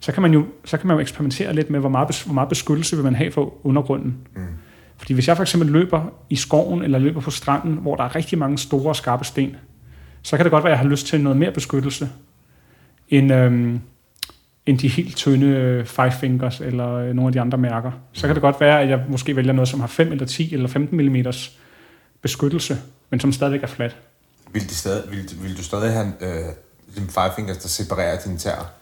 Så 0.00 0.12
kan, 0.12 0.22
man 0.22 0.32
jo, 0.32 0.46
så 0.64 0.76
kan 0.76 0.86
man 0.86 0.96
jo 0.96 1.00
eksperimentere 1.00 1.54
lidt 1.54 1.70
med, 1.70 1.80
hvor 1.80 1.88
meget, 1.88 2.22
hvor 2.24 2.34
meget 2.34 2.48
beskyttelse 2.48 2.96
vil 2.96 3.04
man 3.04 3.14
have 3.14 3.32
for 3.32 3.66
undergrunden. 3.66 4.16
Mm. 4.36 4.42
Fordi 4.96 5.14
hvis 5.14 5.28
jeg 5.28 5.36
for 5.36 5.42
eksempel 5.42 5.70
løber 5.70 6.02
i 6.30 6.36
skoven, 6.36 6.82
eller 6.82 6.98
løber 6.98 7.20
på 7.20 7.30
stranden, 7.30 7.74
hvor 7.74 7.96
der 7.96 8.04
er 8.04 8.16
rigtig 8.16 8.38
mange 8.38 8.58
store, 8.58 8.94
skarpe 8.94 9.24
sten, 9.24 9.56
så 10.22 10.36
kan 10.36 10.44
det 10.44 10.50
godt 10.50 10.64
være, 10.64 10.72
at 10.72 10.78
jeg 10.78 10.84
har 10.84 10.90
lyst 10.90 11.06
til 11.06 11.20
noget 11.20 11.38
mere 11.38 11.52
beskyttelse, 11.52 12.08
end, 13.08 13.32
øhm, 13.32 13.80
end 14.66 14.78
de 14.78 14.88
helt 14.88 15.16
tynde 15.16 15.46
øh, 15.46 15.86
Five 15.86 16.12
Fingers 16.12 16.60
eller 16.60 16.94
øh, 16.94 17.14
nogle 17.14 17.26
af 17.28 17.32
de 17.32 17.40
andre 17.40 17.58
mærker. 17.58 17.92
Så 18.12 18.26
kan 18.26 18.34
det 18.34 18.42
godt 18.42 18.60
være, 18.60 18.80
at 18.80 18.88
jeg 18.88 19.04
måske 19.08 19.36
vælger 19.36 19.52
noget, 19.52 19.68
som 19.68 19.80
har 19.80 19.86
5 19.86 20.12
eller 20.12 20.26
10 20.26 20.54
eller 20.54 20.68
15 20.68 20.98
mm 20.98 21.24
beskyttelse, 22.22 22.78
men 23.10 23.20
som 23.20 23.32
stadigvæk 23.32 23.62
er 23.62 23.66
flat. 23.66 23.96
Vil, 24.52 24.62
de 24.62 24.74
stadig, 24.74 25.10
vil, 25.10 25.30
vil 25.42 25.56
du 25.56 25.62
stadig 25.62 25.92
have 25.92 26.06
øh, 26.20 26.28
dine 26.96 27.08
Five 27.08 27.30
Fingers, 27.36 27.58
der 27.58 27.68
separerer 27.68 28.18
dine 28.24 28.38
tæer? 28.38 28.72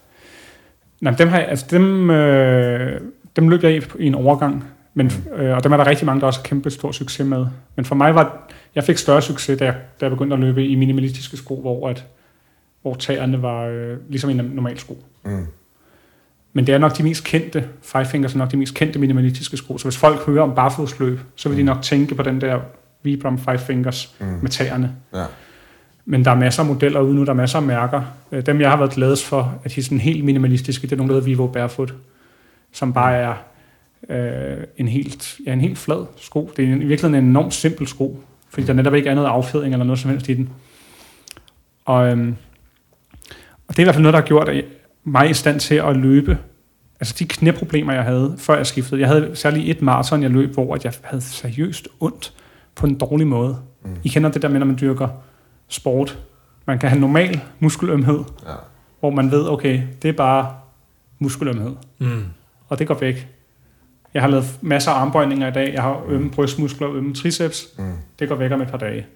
Nej, 1.01 1.15
dem, 1.15 1.29
har 1.29 1.39
jeg, 1.39 1.49
altså 1.49 1.67
dem, 1.71 2.11
øh, 2.11 3.01
dem 3.37 3.49
løb 3.49 3.63
jeg 3.63 3.77
i, 3.77 3.81
i 3.99 4.07
en 4.07 4.15
overgang, 4.15 4.65
men, 4.95 5.07
mm. 5.07 5.41
øh, 5.41 5.57
og 5.57 5.65
dem 5.65 5.73
er 5.73 5.77
der 5.77 5.87
rigtig 5.87 6.07
mange, 6.07 6.21
der 6.21 6.27
også 6.27 6.41
har 6.41 6.45
kæmpe 6.45 6.71
stor 6.71 6.93
succes 6.93 7.27
med. 7.27 7.47
Men 7.77 7.85
for 7.85 7.95
mig 7.95 8.15
var, 8.15 8.53
jeg 8.75 8.85
fik 8.85 8.99
større 8.99 9.23
succes, 9.23 9.59
da 9.59 9.65
jeg, 9.65 9.75
da 10.01 10.05
jeg 10.05 10.11
begyndte 10.11 10.35
at 10.35 10.41
løbe 10.41 10.67
i 10.67 10.75
minimalistiske 10.75 11.37
sko, 11.37 11.61
hvor, 11.61 11.89
at, 11.89 12.05
hvor 12.83 12.95
tæerne 12.95 13.43
var 13.43 13.65
øh, 13.67 13.97
ligesom 14.09 14.31
en 14.31 14.37
normal 14.37 14.79
sko. 14.79 15.05
Mm. 15.25 15.47
Men 16.53 16.67
det 16.67 16.75
er 16.75 16.79
nok 16.79 16.99
de 16.99 17.03
mest 17.03 17.25
kendte, 17.25 17.65
Five 17.83 18.05
Fingers 18.05 18.35
er 18.35 18.39
nok 18.39 18.51
de 18.51 18.57
mest 18.57 18.75
kendte 18.75 18.99
minimalistiske 18.99 19.57
sko. 19.57 19.79
Så 19.79 19.85
hvis 19.85 19.97
folk 19.97 20.27
hører 20.27 20.43
om 20.43 20.55
barfodsløb, 20.55 21.21
så 21.37 21.49
vil 21.49 21.59
de 21.59 21.63
mm. 21.63 21.67
nok 21.67 21.83
tænke 21.83 22.15
på 22.15 22.23
den 22.23 22.41
der 22.41 22.61
Vibram 23.03 23.39
Five 23.39 23.59
Fingers 23.59 24.15
mm. 24.21 24.27
med 24.27 24.51
tæerne. 24.51 24.93
Ja. 25.15 25.25
Men 26.05 26.25
der 26.25 26.31
er 26.31 26.35
masser 26.35 26.63
af 26.63 26.69
modeller 26.69 27.01
ude 27.01 27.15
nu, 27.15 27.25
der 27.25 27.31
er 27.31 27.35
masser 27.35 27.59
af 27.59 27.63
mærker. 27.65 28.03
Øh, 28.33 28.47
dem, 28.47 28.61
jeg 28.61 28.71
har 28.71 28.77
været 28.77 28.91
gladest 28.91 29.25
for, 29.25 29.61
at 29.65 29.75
de 29.75 29.81
er 29.81 29.85
sådan 29.85 30.01
helt 30.01 30.25
minimalistiske, 30.25 30.87
det 30.87 30.93
er 30.93 30.97
nogle, 30.97 31.15
der 31.15 31.21
Vivo 31.21 31.47
Barefoot, 31.47 31.95
som 32.73 32.93
bare 32.93 33.17
er 33.17 33.35
øh, 34.09 34.65
en, 34.77 34.89
helt, 34.89 35.37
ja, 35.47 35.53
en 35.53 35.61
helt 35.61 35.79
flad 35.79 36.07
sko. 36.17 36.51
Det 36.57 36.65
er 36.65 36.69
i 36.69 36.71
virkeligheden 36.71 37.15
en 37.15 37.31
enormt 37.31 37.55
simpel 37.55 37.87
sko, 37.87 38.21
fordi 38.51 38.67
der 38.67 38.73
netop 38.73 38.95
ikke 38.95 39.09
er 39.11 39.15
noget 39.15 39.29
affjedring 39.29 39.75
eller 39.75 39.85
noget 39.85 39.99
som 39.99 40.11
helst 40.11 40.29
i 40.29 40.35
den. 40.35 40.51
Og, 41.85 42.09
øhm, 42.09 42.37
og 43.69 43.77
det 43.77 43.79
er 43.79 43.83
i 43.83 43.85
hvert 43.85 43.95
fald 43.95 44.03
noget, 44.03 44.15
der 44.15 44.21
har 44.21 44.27
gjort, 44.27 44.49
at 44.49 44.65
mig 45.05 45.31
i 45.31 45.35
stand 45.35 45.61
til 45.61 45.75
at 45.75 45.97
løbe. 45.97 46.39
Altså 47.01 47.15
de 47.19 47.25
knæproblemer, 47.25 47.93
jeg 47.93 48.05
havde, 48.05 48.35
før 48.39 48.57
jeg 48.57 48.67
skiftede. 48.67 49.01
Jeg 49.01 49.09
havde 49.09 49.31
særlig 49.35 49.71
et 49.71 49.83
maraton, 49.83 50.23
jeg 50.23 50.31
løb, 50.31 50.53
hvor 50.53 50.79
jeg 50.85 50.93
havde 51.03 51.23
seriøst 51.23 51.89
ondt 52.01 52.33
på 52.75 52.87
en 52.87 52.99
dårlig 52.99 53.27
måde. 53.27 53.59
Mm. 53.85 53.91
I 54.05 54.09
kender 54.09 54.31
det 54.31 54.43
der 54.43 54.49
med, 54.49 54.59
når 54.59 54.67
man 54.67 54.79
dyrker 54.81 55.09
sport. 55.69 56.19
Man 56.67 56.79
kan 56.79 56.89
have 56.89 57.01
normal 57.01 57.41
muskelømhed, 57.61 58.19
ja. 58.47 58.53
hvor 59.01 59.11
man 59.11 59.31
ved, 59.31 59.49
okay, 59.49 59.83
det 60.03 60.09
er 60.09 60.13
bare 60.13 60.55
muskelømhed. 61.19 61.73
Mm. 61.99 62.25
Og 62.69 62.79
det 62.79 62.87
går 62.87 62.95
væk. 62.95 63.29
Jeg 64.15 64.23
har 64.23 64.29
lavet 64.29 64.59
masser 64.61 64.91
af 64.91 65.01
armbøjninger 65.01 65.49
i 65.49 65.53
dag. 65.53 65.75
Jeg 65.75 65.83
har 65.83 66.03
ømme 66.09 66.31
brystmuskler 66.31 66.87
og 66.87 66.97
ømme 66.97 67.15
triceps. 67.15 67.69
Mm. 67.79 67.93
Det 68.19 68.29
går 68.29 68.35
væk 68.35 68.53
om 68.53 68.61
et 68.61 68.69
par 68.69 68.79
dage. 68.79 69.07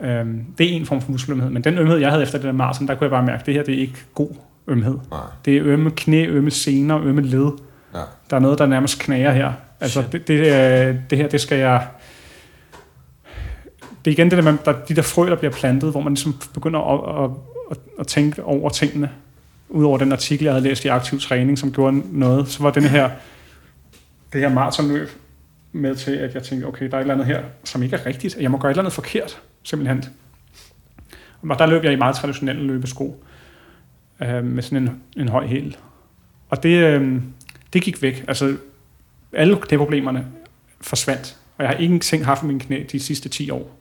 Mm. 0.00 0.06
Øhm, 0.06 0.44
det 0.58 0.72
er 0.72 0.76
en 0.76 0.86
form 0.86 1.00
for 1.00 1.10
muskelømhed. 1.10 1.50
Men 1.50 1.64
den 1.64 1.78
ømhed, 1.78 1.96
jeg 1.96 2.10
havde 2.10 2.22
efter 2.22 2.38
det 2.38 2.44
der 2.44 2.52
maraton, 2.52 2.88
der 2.88 2.94
kunne 2.94 3.04
jeg 3.04 3.10
bare 3.10 3.22
mærke, 3.22 3.40
at 3.40 3.46
det 3.46 3.54
her 3.54 3.62
det 3.62 3.74
er 3.74 3.78
ikke 3.78 4.04
god 4.14 4.34
ømhed. 4.66 4.98
Nej. 5.10 5.20
Det 5.44 5.56
er 5.56 5.62
ømme 5.64 5.90
knæ, 5.90 6.26
ømme 6.26 6.50
sener, 6.50 7.00
ømme 7.00 7.22
led. 7.22 7.50
Ja. 7.94 8.00
Der 8.30 8.36
er 8.36 8.40
noget, 8.40 8.58
der 8.58 8.66
nærmest 8.66 8.98
knager 8.98 9.32
her. 9.32 9.52
Altså, 9.80 10.04
det, 10.12 10.28
det, 10.28 10.34
øh, 10.34 10.96
det 11.10 11.18
her, 11.18 11.28
det 11.28 11.40
skal 11.40 11.58
jeg... 11.58 11.86
Det 14.04 14.10
er 14.10 14.12
igen 14.12 14.30
det 14.30 14.44
der, 14.44 14.56
der, 14.64 14.72
de 14.88 14.96
der 14.96 15.02
frø, 15.02 15.30
der 15.30 15.36
bliver 15.36 15.52
plantet, 15.52 15.90
hvor 15.90 16.00
man 16.00 16.12
ligesom 16.12 16.34
begynder 16.54 16.80
at, 16.80 17.24
at, 17.24 17.30
at, 17.70 17.76
at 17.98 18.06
tænke 18.06 18.44
over 18.44 18.70
tingene. 18.70 19.10
Udover 19.68 19.98
den 19.98 20.12
artikel, 20.12 20.44
jeg 20.44 20.52
havde 20.52 20.64
læst 20.64 20.84
i 20.84 20.88
Aktiv 20.88 21.20
Træning, 21.20 21.58
som 21.58 21.72
gjorde 21.72 22.02
noget, 22.18 22.48
så 22.48 22.62
var 22.62 22.70
den 22.70 22.82
her, 22.82 23.10
det 24.32 24.40
her 24.40 24.48
maratonløb 24.48 25.08
med 25.72 25.94
til, 25.94 26.10
at 26.10 26.34
jeg 26.34 26.42
tænkte, 26.42 26.66
okay, 26.66 26.90
der 26.90 26.92
er 26.92 26.98
et 26.98 27.00
eller 27.00 27.14
andet 27.14 27.26
her, 27.26 27.42
som 27.64 27.82
ikke 27.82 27.96
er 27.96 28.06
rigtigt. 28.06 28.36
Jeg 28.40 28.50
må 28.50 28.58
gøre 28.58 28.70
et 28.70 28.74
eller 28.74 28.82
andet 28.82 28.92
forkert, 28.92 29.40
simpelthen. 29.62 30.04
Og 31.48 31.58
der 31.58 31.66
løb 31.66 31.84
jeg 31.84 31.92
i 31.92 31.96
meget 31.96 32.16
traditionelle 32.16 32.62
løbesko, 32.62 33.24
øh, 34.22 34.44
med 34.44 34.62
sådan 34.62 34.82
en, 34.82 35.02
en 35.16 35.28
høj 35.28 35.46
hæl. 35.46 35.76
Og 36.48 36.62
det, 36.62 36.76
øh, 36.84 37.20
det 37.72 37.82
gik 37.82 38.02
væk. 38.02 38.24
Altså, 38.28 38.56
alle 39.32 39.58
de 39.70 39.76
problemerne 39.76 40.26
forsvandt. 40.80 41.36
Og 41.58 41.64
jeg 41.64 41.70
har 41.70 41.78
ingenting 41.78 42.24
haft 42.24 42.42
i 42.42 42.46
mine 42.46 42.60
knæ 42.60 42.84
de 42.92 43.00
sidste 43.00 43.28
10 43.28 43.50
år. 43.50 43.78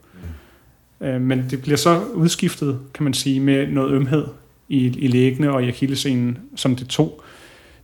Mm. 1.00 1.06
Øh, 1.06 1.22
men 1.22 1.46
det 1.50 1.62
bliver 1.62 1.78
så 1.78 2.04
udskiftet, 2.14 2.80
kan 2.94 3.04
man 3.04 3.14
sige, 3.14 3.40
med 3.40 3.68
noget 3.68 3.92
ømhed 3.92 4.26
i, 4.70 4.78
i 4.86 5.08
læggene 5.08 5.52
og 5.52 5.64
i 5.64 5.68
akillescenen, 5.68 6.38
som 6.56 6.76
det 6.76 6.88
tog. 6.88 7.22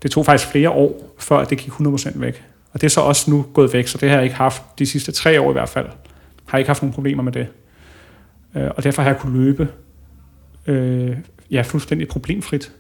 Det 0.04 0.12
tog 0.12 0.26
faktisk 0.26 0.52
flere 0.52 0.70
år, 0.70 1.16
før 1.20 1.44
det 1.44 1.58
gik 1.58 1.72
100% 1.72 2.20
væk. 2.20 2.44
Og 2.74 2.82
det 2.82 2.88
er 2.88 2.92
så 2.92 3.02
også 3.02 3.32
nu 3.32 3.46
gået 3.54 3.74
væk, 3.74 3.88
så 3.88 3.98
det 3.98 4.10
har 4.10 4.16
jeg 4.16 4.24
ikke 4.24 4.36
haft 4.36 4.64
de 4.80 4.86
sidste 4.86 5.12
tre 5.12 5.42
år 5.42 5.50
i 5.50 5.54
hvert 5.54 5.70
fald. 5.70 5.86
Har 6.46 6.58
jeg 6.58 6.60
ikke 6.60 6.70
haft 6.70 6.82
nogen 6.82 6.94
problemer 6.94 7.24
med 7.24 7.32
det. 7.32 7.48
Øh, 8.56 8.70
og 8.78 8.84
derfor 8.84 9.02
har 9.02 9.10
jeg 9.10 9.20
kunnet 9.20 9.40
løbe 9.40 9.68
øh, 10.68 11.18
ja, 11.52 11.62
fuldstændig 11.62 12.08
problemfrit. 12.08 12.72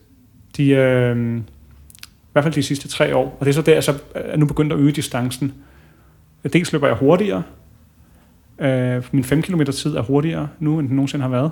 De, 0.57 0.69
øh, 0.69 1.37
I 1.37 1.41
hvert 2.31 2.43
fald 2.43 2.53
de 2.53 2.63
sidste 2.63 2.87
tre 2.87 3.15
år. 3.15 3.37
Og 3.39 3.45
det 3.45 3.51
er 3.51 3.53
så 3.53 3.61
der, 3.61 3.73
jeg 3.73 3.83
så 3.83 3.99
er 4.15 4.37
nu 4.37 4.45
begyndt 4.45 4.73
at 4.73 4.79
øge 4.79 4.91
distancen. 4.91 5.53
Dels 6.53 6.73
løber 6.73 6.87
jeg 6.87 6.95
hurtigere. 6.95 7.43
Øh, 8.59 9.03
min 9.11 9.23
5 9.23 9.41
km 9.41 9.61
tid 9.63 9.95
er 9.95 10.01
hurtigere 10.01 10.47
nu, 10.59 10.79
end 10.79 10.87
den 10.87 10.95
nogensinde 10.95 11.23
har 11.23 11.29
været. 11.29 11.51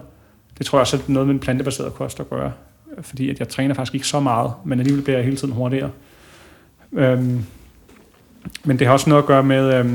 Det 0.57 0.65
tror 0.65 0.77
jeg 0.77 0.81
også 0.81 0.97
er 0.97 1.01
noget 1.07 1.27
med 1.27 1.35
en 1.35 1.39
plantebaseret 1.39 1.93
kost 1.93 2.19
at 2.19 2.29
gøre. 2.29 2.51
Fordi 3.01 3.29
at 3.29 3.39
jeg 3.39 3.49
træner 3.49 3.73
faktisk 3.73 3.95
ikke 3.95 4.07
så 4.07 4.19
meget, 4.19 4.51
men 4.65 4.79
alligevel 4.79 5.03
bliver 5.03 5.17
jeg 5.17 5.25
hele 5.25 5.37
tiden 5.37 5.53
hurtigere. 5.53 5.91
Øh, 6.93 7.19
men 8.63 8.79
det 8.79 8.87
har 8.87 8.93
også 8.93 9.09
noget 9.09 9.23
at 9.23 9.27
gøre 9.27 9.43
med, 9.43 9.73
øh, 9.73 9.91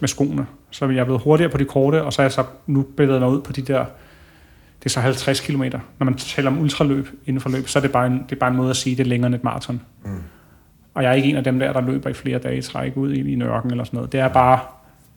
med 0.00 0.08
skoene. 0.08 0.46
Så 0.70 0.88
jeg 0.88 0.98
er 0.98 1.04
blevet 1.04 1.22
hurtigere 1.22 1.50
på 1.50 1.58
de 1.58 1.64
korte, 1.64 2.02
og 2.02 2.12
så 2.12 2.22
er 2.22 2.24
jeg 2.24 2.32
så 2.32 2.44
nu 2.66 2.82
bevæget 2.82 3.20
mig 3.20 3.30
ud 3.30 3.40
på 3.40 3.52
de 3.52 3.62
der, 3.62 3.84
det 4.84 4.90
er 4.90 4.92
så 4.92 5.00
50 5.00 5.40
km. 5.40 5.62
Når 5.98 6.04
man 6.04 6.14
taler 6.14 6.50
om 6.50 6.58
ultraløb 6.58 7.08
inden 7.26 7.40
for 7.40 7.50
løb, 7.50 7.68
så 7.68 7.78
er 7.78 7.80
det 7.80 7.92
bare 7.92 8.06
en, 8.06 8.12
det 8.12 8.32
er 8.32 8.40
bare 8.40 8.50
en 8.50 8.56
måde 8.56 8.70
at 8.70 8.76
sige, 8.76 8.92
at 8.92 8.98
det 8.98 9.04
er 9.04 9.08
længere 9.08 9.26
end 9.26 9.34
et 9.34 9.44
maraton. 9.44 9.80
Mm. 10.04 10.22
Og 10.94 11.02
jeg 11.02 11.10
er 11.10 11.14
ikke 11.14 11.28
en 11.28 11.36
af 11.36 11.44
dem 11.44 11.58
der, 11.58 11.72
der 11.72 11.80
løber 11.80 12.10
i 12.10 12.12
flere 12.12 12.38
dage 12.38 12.58
i 12.58 12.62
træk 12.62 12.96
ud 12.96 13.12
i, 13.12 13.32
i 13.32 13.34
nørken 13.34 13.70
eller 13.70 13.84
sådan 13.84 13.96
noget. 13.96 14.12
Det 14.12 14.20
er 14.20 14.28
bare 14.28 14.60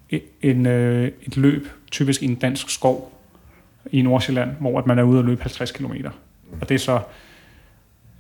en, 0.10 0.22
en, 0.42 0.66
øh, 0.66 1.12
et 1.22 1.38
løb, 1.38 1.68
typisk 1.92 2.22
i 2.22 2.26
en 2.26 2.36
dansk 2.36 2.70
skov 2.70 3.14
i 3.92 4.02
Nordsjælland, 4.02 4.52
hvor 4.60 4.80
at 4.80 4.88
man 4.88 5.00
er 5.00 5.04
ude 5.04 5.20
og 5.20 5.26
løbe 5.26 5.42
50 5.42 5.72
km. 5.72 5.86
Mm. 5.86 6.58
Og 6.62 6.70
det 6.70 6.76
er 6.76 6.80
så 6.80 7.00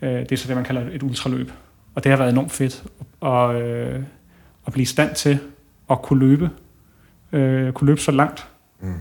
øh, 0.01 0.09
det 0.09 0.31
er 0.31 0.35
så 0.35 0.47
det, 0.47 0.55
man 0.55 0.65
kalder 0.65 0.81
et 0.91 1.03
ultraløb. 1.03 1.51
Og 1.95 2.03
det 2.03 2.09
har 2.09 2.17
været 2.17 2.31
enormt 2.31 2.51
fedt 2.51 2.83
at, 3.21 3.55
øh, 3.55 4.03
at 4.67 4.73
blive 4.73 4.81
i 4.81 4.85
stand 4.85 5.15
til 5.15 5.39
at 5.91 6.01
kunne 6.01 6.19
løbe, 6.19 6.49
øh, 7.31 7.71
kunne 7.71 7.85
løbe 7.85 8.01
så 8.01 8.11
langt, 8.11 8.47
mm. 8.79 8.93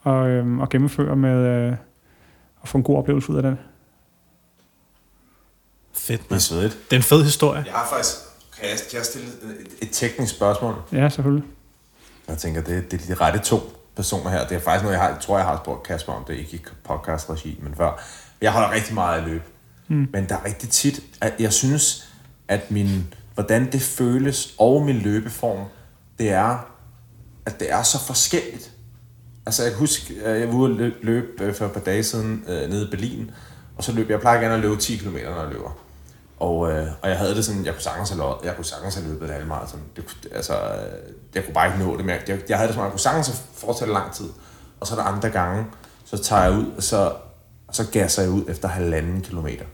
og, 0.00 0.28
øh, 0.28 0.58
og 0.58 0.68
gennemføre 0.68 1.16
med 1.16 1.46
øh, 1.46 1.76
at 2.66 2.70
få 2.70 2.78
en 2.78 2.84
god 2.84 2.98
oplevelse 2.98 3.32
ud 3.32 3.36
af 3.36 3.42
det. 3.42 3.56
Fedt, 5.94 6.30
man. 6.30 6.40
Det 6.40 6.50
er. 6.50 6.60
Det 6.60 6.92
er 6.92 6.96
en 6.96 7.02
fed 7.02 7.24
historie. 7.24 7.62
Jeg 7.66 7.74
har 7.74 7.88
faktisk... 7.88 8.16
Kan 8.60 8.68
jeg, 8.68 8.78
kan 8.90 8.98
jeg 8.98 9.06
stille 9.06 9.28
et, 9.28 9.66
et 9.82 9.88
teknisk 9.92 10.34
spørgsmål? 10.34 10.74
Ja, 10.92 11.08
selvfølgelig. 11.08 11.48
Jeg 12.28 12.38
tænker, 12.38 12.62
det, 12.62 12.90
det 12.90 13.02
er 13.02 13.14
de 13.14 13.24
rette 13.24 13.38
to 13.38 13.60
personer 13.96 14.30
her. 14.30 14.46
Det 14.46 14.56
er 14.56 14.60
faktisk 14.60 14.82
noget, 14.82 14.96
jeg, 14.96 15.02
har, 15.02 15.10
jeg 15.10 15.20
tror, 15.20 15.38
jeg 15.38 15.46
har 15.46 15.60
spurgt 15.64 15.82
Kasper 15.82 16.12
om 16.12 16.24
det, 16.24 16.34
ikke 16.34 16.56
i 16.56 16.64
podcast-regi, 16.84 17.60
men 17.62 17.74
før. 17.74 18.02
Jeg 18.40 18.52
holder 18.52 18.70
rigtig 18.70 18.94
meget 18.94 19.20
af 19.20 19.28
løb. 19.28 19.42
Mm. 19.88 20.08
Men 20.12 20.28
der 20.28 20.34
er 20.36 20.44
rigtig 20.44 20.68
tit, 20.68 21.00
at 21.20 21.32
jeg 21.38 21.52
synes, 21.52 22.08
at 22.48 22.70
min, 22.70 23.14
hvordan 23.34 23.72
det 23.72 23.82
føles 23.82 24.54
og 24.58 24.82
min 24.82 24.96
løbeform, 24.96 25.64
det 26.18 26.28
er, 26.28 26.58
at 27.46 27.60
det 27.60 27.72
er 27.72 27.82
så 27.82 27.98
forskelligt. 28.06 28.72
Altså 29.46 29.62
jeg 29.62 29.72
kan 29.72 29.78
huske, 29.78 30.14
jeg 30.24 30.48
var 30.48 30.54
ude 30.54 30.84
at 30.84 30.92
løbe 31.02 31.44
øh, 31.44 31.54
for 31.54 31.66
et 31.66 31.72
par 31.72 31.80
dage 31.80 32.02
siden 32.02 32.44
øh, 32.48 32.70
nede 32.70 32.86
i 32.86 32.90
Berlin, 32.90 33.30
og 33.76 33.84
så 33.84 33.92
løb 33.92 34.10
jeg, 34.10 34.20
plejer 34.20 34.40
gerne 34.40 34.54
at 34.54 34.60
løbe 34.60 34.76
10 34.76 34.96
km, 34.96 35.16
når 35.16 35.42
jeg 35.42 35.52
løber. 35.52 35.78
Og, 36.38 36.72
øh, 36.72 36.86
og 37.02 37.08
jeg 37.08 37.18
havde 37.18 37.34
det 37.34 37.44
sådan, 37.44 37.64
jeg 37.64 37.72
kunne 37.72 37.82
sagtens 37.82 38.10
have, 38.10 38.22
løbet, 38.22 38.44
jeg 38.44 38.56
kunne 38.56 38.64
sagtens 38.64 38.94
have 38.94 39.08
løbet 39.08 39.28
et 39.28 39.34
halvmarathon. 39.34 39.80
Det, 39.96 40.04
altså, 40.32 40.54
jeg 41.34 41.44
kunne 41.44 41.54
bare 41.54 41.66
ikke 41.66 41.78
nå 41.78 41.96
det 41.96 42.04
mere. 42.04 42.18
Jeg, 42.28 42.38
jeg 42.48 42.56
havde 42.56 42.68
det 42.68 42.74
sådan, 42.74 42.84
jeg 42.84 42.90
kunne 42.90 43.00
sagtens 43.00 43.42
fortsætte 43.54 43.92
lang 43.94 44.12
tid. 44.12 44.26
Og 44.80 44.86
så 44.86 44.94
er 44.94 44.98
der 44.98 45.04
andre 45.04 45.30
gange, 45.30 45.66
så 46.04 46.22
tager 46.22 46.42
jeg 46.42 46.52
ud, 46.52 46.66
og 46.76 46.82
så, 46.82 47.12
og 47.68 47.74
så 47.74 47.90
gasser 47.92 48.22
jeg 48.22 48.30
ud 48.30 48.42
efter 48.48 48.68
halvanden 48.68 49.20
kilometer. 49.20 49.64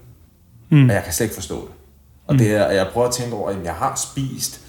Mm. 0.71 0.89
Og 0.89 0.95
jeg 0.95 1.05
kan 1.05 1.13
slet 1.13 1.25
ikke 1.25 1.35
forstå 1.35 1.61
det. 1.61 1.75
Og 2.27 2.35
mm. 2.35 2.39
det 2.39 2.55
er, 2.55 2.71
jeg 2.71 2.89
prøver 2.93 3.09
at 3.09 3.15
tænke 3.15 3.37
over, 3.37 3.51
at 3.51 3.65
jeg 3.65 3.75
har 3.75 3.95
spist, 4.13 4.61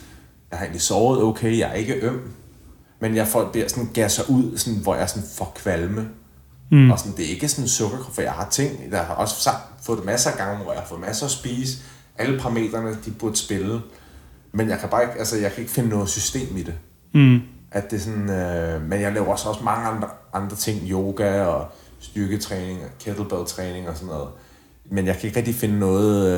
jeg 0.51 0.59
har 0.59 0.65
egentlig 0.65 0.81
sovet 0.81 1.21
okay, 1.23 1.59
jeg 1.59 1.69
er 1.69 1.73
ikke 1.73 1.93
øm, 1.93 2.33
men 3.03 3.15
jeg 3.15 3.27
får, 3.27 3.49
bliver 3.51 3.67
sådan 3.67 3.89
gasser 3.93 4.23
ud, 4.29 4.57
sådan, 4.57 4.79
hvor 4.79 4.95
jeg 4.95 5.09
sådan 5.09 5.29
får 5.37 5.51
kvalme. 5.55 6.09
Mm. 6.71 6.91
Og 6.91 6.99
sådan, 6.99 7.17
det 7.17 7.25
er 7.25 7.29
ikke 7.29 7.47
sådan 7.47 7.67
sukker, 7.67 8.11
for 8.13 8.21
jeg 8.21 8.31
har 8.31 8.49
ting, 8.49 8.79
jeg 8.91 8.99
har 8.99 9.13
også 9.13 9.35
sagt, 9.35 9.57
fået 9.85 9.97
det 9.97 10.05
masser 10.05 10.31
af 10.31 10.37
gange, 10.37 10.63
hvor 10.63 10.71
jeg 10.71 10.81
har 10.81 10.87
fået 10.87 11.01
masser 11.01 11.25
at 11.25 11.31
spise. 11.31 11.77
Alle 12.17 12.39
parametrene, 12.39 12.97
de 13.05 13.11
burde 13.11 13.35
spille. 13.35 13.81
Men 14.51 14.69
jeg 14.69 14.79
kan 14.79 14.89
bare 14.89 15.03
ikke, 15.03 15.15
altså, 15.19 15.37
jeg 15.37 15.51
kan 15.51 15.61
ikke 15.61 15.73
finde 15.73 15.89
noget 15.89 16.09
system 16.09 16.57
i 16.57 16.63
det. 16.63 16.73
Mm. 17.13 17.41
At 17.71 17.91
det 17.91 17.97
er 17.97 18.01
sådan, 18.01 18.29
øh, 18.29 18.89
men 18.89 19.01
jeg 19.01 19.13
laver 19.13 19.27
også, 19.27 19.49
også 19.49 19.63
mange 19.63 19.87
andre, 19.87 20.09
andre 20.33 20.55
ting, 20.55 20.81
yoga 20.89 21.43
og 21.43 21.67
styrketræning, 21.99 22.79
kettlebell-træning 22.99 23.89
og 23.89 23.95
sådan 23.95 24.07
noget 24.07 24.27
men 24.91 25.05
jeg 25.05 25.17
kan 25.17 25.27
ikke 25.27 25.37
rigtig 25.37 25.55
finde 25.55 25.79
noget 25.79 26.29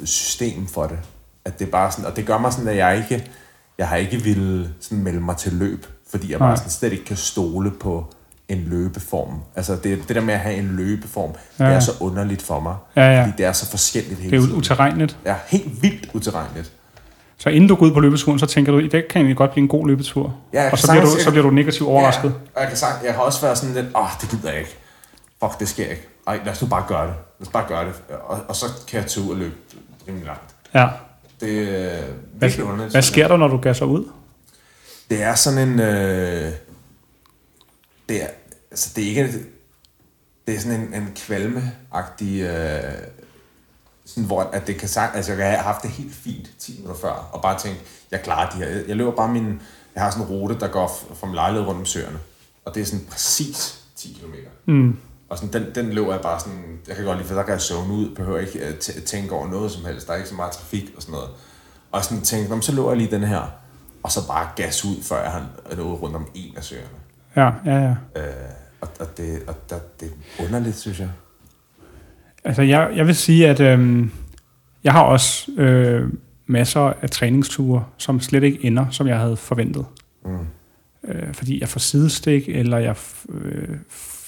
øh, 0.00 0.06
system 0.06 0.66
for 0.66 0.86
det. 0.86 0.98
At 1.44 1.58
det 1.58 1.66
er 1.66 1.70
bare 1.70 1.92
sådan, 1.92 2.04
og 2.04 2.16
det 2.16 2.26
gør 2.26 2.38
mig 2.38 2.52
sådan, 2.52 2.68
at 2.68 2.76
jeg 2.76 2.96
ikke, 2.96 3.30
jeg 3.78 3.88
har 3.88 3.96
ikke 3.96 4.16
ville 4.16 4.74
sådan 4.80 5.04
melde 5.04 5.20
mig 5.20 5.36
til 5.36 5.52
løb, 5.52 5.86
fordi 6.14 6.32
jeg 6.32 6.38
bare 6.38 6.56
sådan 6.56 6.70
slet 6.70 6.92
ikke 6.92 7.04
kan 7.04 7.16
stole 7.16 7.70
på 7.70 8.06
en 8.48 8.64
løbeform. 8.66 9.40
Altså 9.56 9.76
det, 9.76 10.08
det 10.08 10.16
der 10.16 10.22
med 10.22 10.34
at 10.34 10.40
have 10.40 10.56
en 10.56 10.76
løbeform, 10.76 11.30
ja. 11.58 11.64
det 11.64 11.74
er 11.74 11.80
så 11.80 11.92
underligt 12.00 12.42
for 12.42 12.60
mig. 12.60 12.74
Ja, 12.96 13.02
ja. 13.02 13.22
Fordi 13.22 13.32
det 13.38 13.46
er 13.46 13.52
så 13.52 13.70
forskelligt 13.70 14.20
hele 14.20 14.30
Det 14.30 14.42
er 14.42 14.46
tiden. 14.46 14.58
uterrenligt. 14.58 15.16
Ja, 15.26 15.34
helt 15.46 15.82
vildt 15.82 16.10
uterrenligt. 16.12 16.72
Så 17.38 17.48
inden 17.48 17.68
du 17.68 17.74
går 17.74 17.86
ud 17.86 17.92
på 17.92 18.00
løbeturen, 18.00 18.38
så 18.38 18.46
tænker 18.46 18.72
du, 18.72 18.80
det 18.80 18.90
kan 18.90 19.02
egentlig 19.14 19.36
godt 19.36 19.50
blive 19.52 19.62
en 19.62 19.68
god 19.68 19.86
løbetur. 19.86 20.34
Ja, 20.52 20.70
og 20.70 20.78
så 20.78 20.92
bliver, 20.92 21.04
du, 21.04 21.10
så 21.24 21.30
bliver 21.30 21.42
du 21.42 21.50
negativt 21.50 21.88
overrasket. 21.88 22.28
Ja, 22.28 22.34
og 22.54 22.60
jeg, 22.60 22.68
kan 22.68 22.76
sagt, 22.76 23.04
jeg 23.04 23.14
har 23.14 23.20
også 23.22 23.40
været 23.40 23.58
sådan 23.58 23.74
lidt, 23.74 23.86
åh, 23.94 24.02
oh, 24.02 24.08
det 24.20 24.30
gider 24.30 24.50
jeg 24.50 24.58
ikke. 24.58 24.76
Fuck, 25.42 25.60
det 25.60 25.68
sker 25.68 25.86
ikke. 25.86 26.08
Ej, 26.26 26.40
lad 26.44 26.52
os 26.52 26.62
nu 26.62 26.68
bare 26.68 26.84
gøre 26.88 27.06
det. 27.06 27.14
Lad 27.38 27.46
os 27.46 27.52
bare 27.52 27.64
gøre 27.68 27.84
det. 27.84 27.92
Og, 28.24 28.38
og 28.48 28.56
så 28.56 28.66
kan 28.88 29.00
jeg 29.00 29.06
tage 29.06 29.26
ud 29.26 29.30
og 29.30 29.36
løbe 29.36 29.54
rimelig 30.08 30.26
langt. 30.26 30.54
Ja. 30.74 30.88
Det 31.40 31.60
er 31.60 32.02
hvad, 32.34 32.60
underligt. 32.60 32.92
Hvad 32.92 33.02
sker 33.02 33.28
der, 33.28 33.36
når 33.36 33.48
du 33.48 33.56
gasser 33.56 33.86
ud? 33.86 34.04
Det 35.10 35.22
er 35.22 35.34
sådan 35.34 35.68
en... 35.68 35.80
Øh, 35.80 36.52
det 38.08 38.22
er, 38.22 38.28
altså 38.70 38.92
det 38.96 39.04
er 39.04 39.08
ikke... 39.08 39.32
Det 40.46 40.54
er 40.54 40.60
sådan 40.60 40.80
en, 40.80 40.94
en 40.94 41.12
kvalmeagtig... 41.16 42.40
Øh, 42.40 42.92
sådan, 44.04 44.24
hvor 44.24 44.40
at 44.40 44.66
det 44.66 44.76
kan 44.76 44.88
sagt, 44.88 45.16
altså 45.16 45.32
jeg 45.32 45.50
har 45.50 45.62
haft 45.62 45.82
det 45.82 45.90
helt 45.90 46.14
fint 46.14 46.50
10 46.58 46.72
minutter 46.72 47.00
før, 47.00 47.28
og 47.32 47.42
bare 47.42 47.58
tænkt, 47.58 47.80
jeg 48.10 48.22
klarer 48.22 48.50
de 48.50 48.56
her. 48.56 48.66
Jeg, 48.88 48.96
løber 48.96 49.10
bare 49.10 49.32
min, 49.32 49.60
jeg 49.94 50.02
har 50.02 50.10
sådan 50.10 50.26
en 50.26 50.32
rute, 50.32 50.58
der 50.60 50.68
går 50.68 51.00
fra 51.14 51.26
min 51.26 51.34
lejlighed 51.34 51.68
rundt 51.68 51.80
om 51.80 51.86
søerne, 51.86 52.18
og 52.64 52.74
det 52.74 52.80
er 52.80 52.84
sådan 52.84 53.06
præcis 53.10 53.80
10 53.96 54.18
km. 54.20 54.34
Mm. 54.72 54.98
Og 55.28 55.38
sådan, 55.38 55.52
den, 55.52 55.74
den 55.74 55.92
løber 55.92 56.12
jeg 56.12 56.22
bare 56.22 56.40
sådan, 56.40 56.78
jeg 56.88 56.96
kan 56.96 57.04
godt 57.04 57.18
lide, 57.18 57.28
for 57.28 57.34
der 57.34 57.42
kan 57.42 57.52
jeg 57.52 57.60
zone 57.60 57.94
ud, 57.94 58.14
behøver 58.14 58.38
ikke 58.38 58.62
at 58.62 58.90
tænke 59.06 59.34
over 59.34 59.48
noget 59.48 59.72
som 59.72 59.84
helst, 59.84 60.06
der 60.06 60.12
er 60.12 60.16
ikke 60.16 60.28
så 60.28 60.34
meget 60.34 60.52
trafik 60.52 60.92
og 60.96 61.02
sådan 61.02 61.12
noget. 61.12 61.30
Og 61.92 62.04
sådan 62.04 62.22
tænkte, 62.22 62.62
så 62.62 62.72
løber 62.72 62.90
jeg 62.90 62.96
lige 62.96 63.10
den 63.10 63.24
her, 63.24 63.50
og 64.04 64.10
så 64.10 64.26
bare 64.26 64.48
gas 64.56 64.84
ud, 64.84 65.02
før 65.02 65.30
har 65.30 65.46
nået 65.76 66.02
rundt 66.02 66.16
om 66.16 66.26
en 66.34 66.56
af 66.56 66.64
søerne. 66.64 66.88
Ja, 67.36 67.50
ja, 67.64 67.76
ja. 67.82 67.94
Øh, 68.16 68.34
og, 68.80 68.88
og, 69.00 69.06
det, 69.16 69.42
og 69.46 69.54
der, 69.70 69.76
det 70.00 70.08
er 70.38 70.44
underligt, 70.44 70.76
synes 70.76 71.00
jeg. 71.00 71.10
Altså, 72.44 72.62
jeg, 72.62 72.92
jeg 72.96 73.06
vil 73.06 73.14
sige, 73.14 73.48
at 73.48 73.60
øh, 73.60 74.06
jeg 74.84 74.92
har 74.92 75.02
også 75.02 75.52
øh, 75.56 76.12
masser 76.46 76.80
af 76.80 77.10
træningsture, 77.10 77.84
som 77.98 78.20
slet 78.20 78.42
ikke 78.42 78.64
ender, 78.64 78.86
som 78.90 79.06
jeg 79.06 79.18
havde 79.18 79.36
forventet. 79.36 79.86
Mm. 80.24 80.38
Øh, 81.04 81.34
fordi 81.34 81.60
jeg 81.60 81.68
får 81.68 81.78
sidestik, 81.78 82.48
eller 82.48 82.78
jeg 82.78 82.96
øh, 83.28 83.76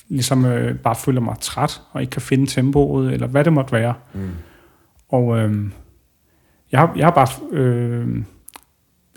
ligesom 0.09 0.45
øh, 0.45 0.79
bare 0.79 0.97
føler 0.97 1.21
mig 1.21 1.37
træt, 1.41 1.83
og 1.93 2.01
ikke 2.01 2.11
kan 2.11 2.23
finde 2.23 2.47
tempoet, 2.47 3.13
eller 3.13 3.27
hvad 3.27 3.45
det 3.45 3.53
måtte 3.53 3.73
være. 3.73 3.95
Mm. 4.15 4.31
Og 5.09 5.39
øh, 5.39 5.71
jeg, 6.73 6.81
har, 6.81 6.93
jeg 6.97 7.07
har 7.07 7.11
bare 7.11 7.29
øh, 7.53 8.23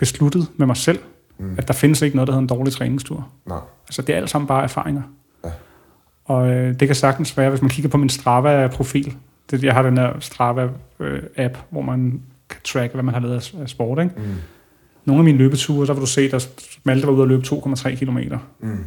besluttet 0.00 0.48
med 0.56 0.66
mig 0.66 0.76
selv, 0.76 0.98
mm. 1.38 1.54
at 1.58 1.68
der 1.68 1.74
findes 1.74 2.02
ikke 2.02 2.16
noget, 2.16 2.26
der 2.26 2.32
hedder 2.32 2.42
en 2.42 2.58
dårlig 2.58 2.72
træningstur. 2.72 3.28
Nej. 3.46 3.58
Altså 3.88 4.02
det 4.02 4.12
er 4.12 4.16
alt 4.16 4.30
sammen 4.30 4.46
bare 4.46 4.62
erfaringer. 4.62 5.02
Ja. 5.44 5.50
Og 6.24 6.50
øh, 6.50 6.80
det 6.80 6.88
kan 6.88 6.94
sagtens 6.94 7.36
være, 7.36 7.50
hvis 7.50 7.62
man 7.62 7.70
kigger 7.70 7.90
på 7.90 7.96
min 7.96 8.08
Strava-profil, 8.08 9.16
det, 9.50 9.64
jeg 9.64 9.74
har 9.74 9.82
den 9.82 9.98
her 9.98 10.12
Strava-app, 10.12 11.58
hvor 11.70 11.82
man 11.82 12.22
kan 12.48 12.60
tracke, 12.64 12.94
hvad 12.94 13.02
man 13.02 13.14
har 13.14 13.20
lavet 13.20 13.54
af 13.60 13.68
sport. 13.68 13.98
Ikke? 13.98 14.14
Mm. 14.16 14.34
Nogle 15.04 15.20
af 15.20 15.24
mine 15.24 15.38
løbeture, 15.38 15.86
så 15.86 15.92
vil 15.92 16.00
du 16.00 16.06
se, 16.06 16.30
at 16.32 16.48
Malte 16.84 17.06
var 17.06 17.12
ude 17.12 17.22
og 17.22 17.28
løbe 17.28 17.42
2,3 17.46 17.94
km. 17.94 18.18
Mm 18.60 18.84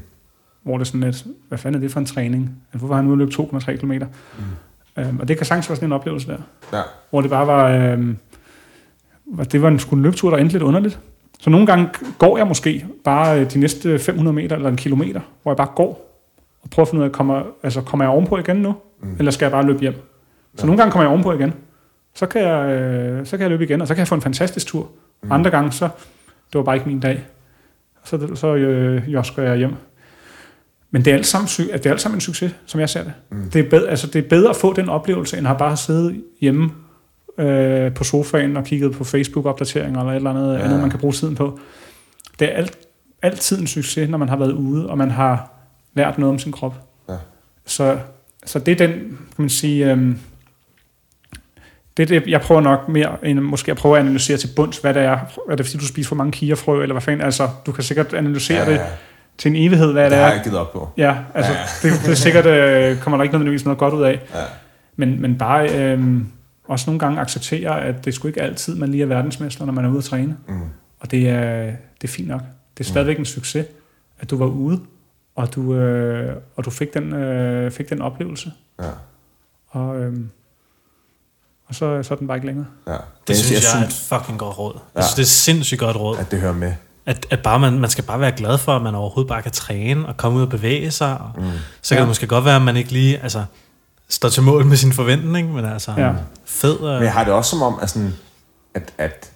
hvor 0.64 0.78
det 0.78 0.82
er 0.82 0.86
sådan 0.86 1.01
lidt, 1.01 1.26
hvad 1.47 1.57
fanden 1.57 1.82
er 1.82 1.86
det 1.86 1.91
for 1.91 1.99
en 1.99 2.05
træning? 2.05 2.43
Altså, 2.43 2.80
hvorfor 2.80 2.93
har 2.93 3.01
han 3.01 3.09
nu 3.09 3.16
løbet 3.16 3.39
2,3 3.39 3.76
km? 3.76 3.91
Mm. 3.91 4.43
Øhm, 4.97 5.20
og 5.20 5.28
det 5.28 5.38
kan 5.38 5.45
sagtens 5.45 5.70
være 5.70 5.76
sådan 5.76 5.89
en 5.89 5.93
oplevelse 5.93 6.28
der. 6.28 6.38
Ja. 6.74 6.82
Hvor 7.09 7.22
det 7.22 7.30
bare 7.30 7.47
var, 7.47 7.70
øhm, 7.70 8.18
det 9.51 9.61
var 9.61 9.67
en, 9.67 9.80
skulle 9.80 9.99
en 9.99 10.03
løbetur, 10.03 10.30
der 10.30 10.38
endte 10.38 10.53
lidt 10.53 10.63
underligt. 10.63 10.99
Så 11.39 11.49
nogle 11.49 11.65
gange 11.65 11.89
går 12.17 12.38
jeg 12.38 12.47
måske 12.47 12.86
bare 13.03 13.39
øh, 13.39 13.51
de 13.51 13.59
næste 13.59 13.99
500 13.99 14.36
meter 14.36 14.55
eller 14.55 14.69
en 14.69 14.78
kilometer, 14.78 15.21
hvor 15.41 15.51
jeg 15.51 15.57
bare 15.57 15.69
går, 15.76 16.19
og 16.63 16.69
prøve 16.69 16.84
at 16.84 16.89
finde 16.89 17.01
ud 17.01 17.05
af, 17.05 17.11
kommer, 17.11 17.43
altså, 17.63 17.82
kommer 17.82 18.05
jeg 18.05 18.11
ovenpå 18.11 18.38
igen 18.38 18.55
nu? 18.55 18.76
Mm. 19.01 19.15
Eller 19.19 19.32
skal 19.32 19.45
jeg 19.45 19.51
bare 19.51 19.65
løbe 19.65 19.80
hjem? 19.80 19.93
Så 19.93 20.61
ja. 20.61 20.65
nogle 20.65 20.78
gange 20.78 20.91
kommer 20.91 21.03
jeg 21.03 21.11
ovenpå 21.11 21.34
igen. 21.34 21.53
Så 22.15 22.26
kan 22.26 22.41
jeg, 22.41 22.69
øh, 22.69 23.26
så 23.26 23.32
kan 23.32 23.41
jeg 23.41 23.49
løbe 23.49 23.63
igen, 23.63 23.82
og 23.82 23.88
så 23.88 23.93
kan 23.93 23.99
jeg 23.99 24.07
få 24.07 24.15
en 24.15 24.21
fantastisk 24.21 24.67
tur. 24.67 24.89
Mm. 25.24 25.32
Andre 25.32 25.51
gange, 25.51 25.71
så 25.71 25.86
det 26.53 26.59
var 26.59 26.63
bare 26.63 26.76
ikke 26.76 26.88
min 26.88 26.99
dag. 26.99 27.24
Så, 28.03 28.36
så 28.36 28.55
øh, 28.55 29.13
josker 29.13 29.43
jeg 29.43 29.57
hjem. 29.57 29.74
Men 30.91 31.05
det 31.05 31.11
er 31.11 31.15
alt 31.15 31.26
sammen, 31.26 31.47
det 31.47 31.86
er 31.86 31.91
alt 31.91 32.01
sammen 32.01 32.17
en 32.17 32.21
succes, 32.21 32.55
som 32.65 32.80
jeg 32.80 32.89
ser 32.89 33.03
det. 33.03 33.13
Mm. 33.32 33.49
Det, 33.49 33.65
er 33.65 33.69
bedre, 33.69 33.89
altså, 33.89 34.07
det 34.07 34.26
er 34.26 34.30
bedre 34.30 34.49
at 34.49 34.55
få 34.55 34.74
den 34.74 34.89
oplevelse, 34.89 35.38
end 35.38 35.47
at 35.47 35.57
bare 35.57 35.78
sidde 35.78 36.21
hjemme 36.41 36.71
øh, 37.38 37.94
på 37.94 38.04
sofaen 38.04 38.58
og 38.58 38.64
kigget 38.64 38.92
på 38.92 39.04
Facebook-opdateringer 39.04 40.00
eller 40.00 40.12
et 40.12 40.16
eller 40.16 40.30
andet, 40.30 40.54
ja. 40.54 40.64
andet, 40.64 40.80
man 40.80 40.90
kan 40.90 41.00
bruge 41.00 41.14
tiden 41.14 41.36
på. 41.36 41.60
Det 42.40 42.52
er 42.52 42.58
alt, 42.58 42.78
altid 43.22 43.60
en 43.60 43.68
succes, 43.68 44.10
når 44.10 44.18
man 44.18 44.30
har 44.30 44.36
været 44.36 44.52
ude, 44.52 44.90
og 44.90 44.98
man 44.98 45.12
har 45.12 45.52
lært 45.96 46.18
noget 46.18 46.34
om 46.34 46.40
sin 46.40 46.52
krop. 46.52 46.76
Ja. 47.10 47.16
Så, 47.66 47.98
så 48.46 48.60
det 48.60 48.82
er 48.82 48.88
den, 48.88 49.00
kan 49.08 49.18
man 49.38 49.50
sige, 49.50 49.92
øh, 49.92 50.16
det 51.98 52.04
er 52.04 52.20
det, 52.20 52.28
jeg 52.28 52.42
prøver 52.42 52.62
nok 52.62 52.90
mere, 52.90 53.18
end 53.24 53.40
måske 53.40 53.72
at 53.72 53.78
prøve 53.78 53.98
at 53.98 54.04
analysere 54.04 54.38
til 54.38 54.50
bunds, 54.56 54.78
hvad 54.78 54.94
det 54.94 55.02
er. 55.02 55.18
Er 55.50 55.56
det 55.56 55.66
fordi, 55.66 55.78
du 55.78 55.88
spiser 55.88 56.08
for 56.08 56.16
mange 56.16 56.32
kiafrø, 56.32 56.82
eller 56.82 56.94
hvad 56.94 57.02
fanden? 57.02 57.26
Altså, 57.26 57.50
du 57.66 57.72
kan 57.72 57.84
sikkert 57.84 58.14
analysere 58.14 58.64
ja, 58.64 58.72
ja. 58.72 58.78
det 58.78 58.82
til 59.38 59.50
en 59.50 59.56
evighed, 59.56 59.92
hvad 59.92 60.04
det, 60.04 60.12
det 60.12 60.18
er. 60.18 60.22
Det 60.22 60.30
har 60.30 60.36
jeg 60.36 60.44
givet 60.44 60.60
op 60.60 60.74
på. 60.74 60.90
Ja, 60.98 61.16
altså, 61.34 61.52
ja. 61.52 61.90
Det, 61.90 62.02
det 62.02 62.12
er 62.12 62.16
sikkert, 62.16 62.46
øh, 62.46 63.00
kommer 63.00 63.18
der 63.18 63.24
ikke 63.24 63.34
nødvendigvis 63.34 63.66
noget 63.66 63.78
godt 63.78 63.94
ud 63.94 64.04
af. 64.04 64.20
Ja. 64.34 64.40
Men, 64.96 65.22
men 65.22 65.38
bare 65.38 65.70
øh, 65.70 66.00
også 66.74 66.89
nogle 66.89 66.99
gange 66.99 67.21
acceptere, 67.21 67.82
at 67.82 68.05
det 68.05 68.13
sgu 68.13 68.28
ikke 68.28 68.41
altid, 68.41 68.76
man 68.76 68.89
lige 68.89 69.03
er 69.03 69.07
verdensmester, 69.07 69.65
når 69.65 69.74
man 69.74 69.86
er 69.86 69.89
ude 69.89 69.97
at 69.97 70.03
træne. 70.03 70.38
Mm. 70.47 70.61
Og 70.99 71.11
det 71.11 71.30
er, 71.30 71.65
det 72.01 72.03
er 72.03 72.07
fint 72.07 72.28
nok. 72.28 72.41
Det 72.78 72.84
er 72.84 72.89
stadigvæk 72.89 73.17
mm. 73.17 73.21
en 73.21 73.26
succes, 73.26 73.65
at 74.19 74.30
du 74.30 74.38
var 74.38 74.45
ude, 74.45 74.80
og 75.36 75.55
du, 75.55 75.76
øh, 75.76 76.36
og 76.55 76.65
du 76.65 76.69
fik, 76.69 76.93
den, 76.93 77.13
øh, 77.13 77.71
fik 77.71 77.89
den 77.89 78.01
oplevelse. 78.01 78.51
Ja. 78.82 78.89
Og, 79.69 80.01
øh, 80.01 80.13
og 81.65 81.76
så, 81.76 82.03
så 82.03 82.13
er 82.13 82.17
den 82.17 82.28
bare 82.28 82.38
ikke 82.38 82.47
længere. 82.47 82.65
Ja. 82.88 82.91
Det, 82.91 83.01
det 83.28 83.38
synes 83.38 83.51
jeg, 83.51 83.61
jeg 83.74 83.84
er 83.84 83.88
et 83.88 83.93
fucking 83.93 84.39
godt 84.39 84.59
råd. 84.59 84.74
Ja. 84.74 84.80
Jeg 84.95 85.03
synes, 85.03 85.15
det 85.15 85.21
er 85.24 85.28
sindssygt 85.28 85.80
godt 85.80 85.97
råd. 85.97 86.17
At 86.17 86.32
det 86.32 86.39
hører 86.39 86.53
med. 86.53 86.74
At, 87.05 87.26
at 87.30 87.39
bare 87.43 87.59
man, 87.59 87.80
man 87.80 87.89
skal 87.89 88.03
bare 88.03 88.19
være 88.19 88.32
glad 88.32 88.57
for, 88.57 88.76
at 88.76 88.82
man 88.82 88.95
overhovedet 88.95 89.30
bare 89.30 89.41
kan 89.41 89.51
træne 89.51 90.07
og 90.07 90.17
komme 90.17 90.38
ud 90.38 90.43
og 90.43 90.49
bevæge 90.49 90.91
sig. 90.91 91.17
Og 91.17 91.32
mm. 91.38 91.43
Så 91.82 91.89
kan 91.89 91.97
ja. 91.97 92.01
det 92.01 92.07
måske 92.07 92.28
godt 92.28 92.45
være, 92.45 92.55
at 92.55 92.61
man 92.61 92.78
ikke 92.78 92.91
lige 92.91 93.19
altså, 93.19 93.45
står 94.10 94.30
til 94.30 94.43
mål 94.43 94.66
med 94.66 94.78
sin 94.78 94.93
forventning, 94.93 95.54
men 95.54 95.66
altså 95.66 95.93
ja. 95.97 96.14
fed. 96.45 96.76
Og... 96.76 96.93
Men 96.93 97.04
jeg 97.04 97.14
har 97.14 97.24
det 97.24 97.34
også 97.34 97.49
som 97.49 97.62
om, 97.62 97.80
at, 97.82 97.89
sådan, 97.89 98.14
at, 98.74 98.93
at, 98.97 99.32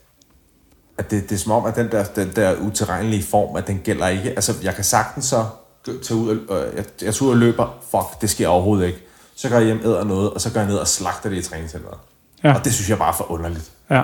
at 0.97 1.11
det, 1.11 1.29
det 1.29 1.35
er 1.35 1.39
som 1.39 1.51
om, 1.51 1.65
at 1.65 1.75
den 1.75 1.91
der, 1.91 2.03
den 2.03 2.31
der 2.35 2.55
utilregnelige 2.55 3.23
form, 3.23 3.55
at 3.55 3.67
den 3.67 3.81
gælder 3.83 4.07
ikke. 4.07 4.29
Altså, 4.29 4.53
jeg 4.63 4.75
kan 4.75 4.83
sagtens 4.83 5.25
så 5.25 5.45
tage 5.85 6.17
ud 6.19 6.47
og, 6.49 6.57
jeg, 6.75 6.85
jeg 7.01 7.13
tager 7.13 7.23
ud 7.23 7.29
og 7.31 7.37
løber, 7.37 7.77
fuck, 7.91 8.21
det 8.21 8.29
sker 8.29 8.47
overhovedet 8.47 8.87
ikke. 8.87 9.03
Så 9.35 9.49
går 9.49 9.55
jeg 9.55 9.65
hjem, 9.65 9.81
æder 9.85 10.03
noget, 10.03 10.29
og 10.29 10.41
så 10.41 10.53
går 10.53 10.59
jeg 10.59 10.69
ned 10.69 10.77
og 10.77 10.87
slagter 10.87 11.29
det 11.29 11.37
i 11.37 11.41
træningscenteret. 11.41 11.97
Ja. 12.43 12.53
Og 12.55 12.65
det 12.65 12.73
synes 12.73 12.89
jeg 12.89 12.97
bare 12.97 13.09
er 13.09 13.17
for 13.17 13.31
underligt. 13.31 13.71
Ja. 13.89 14.03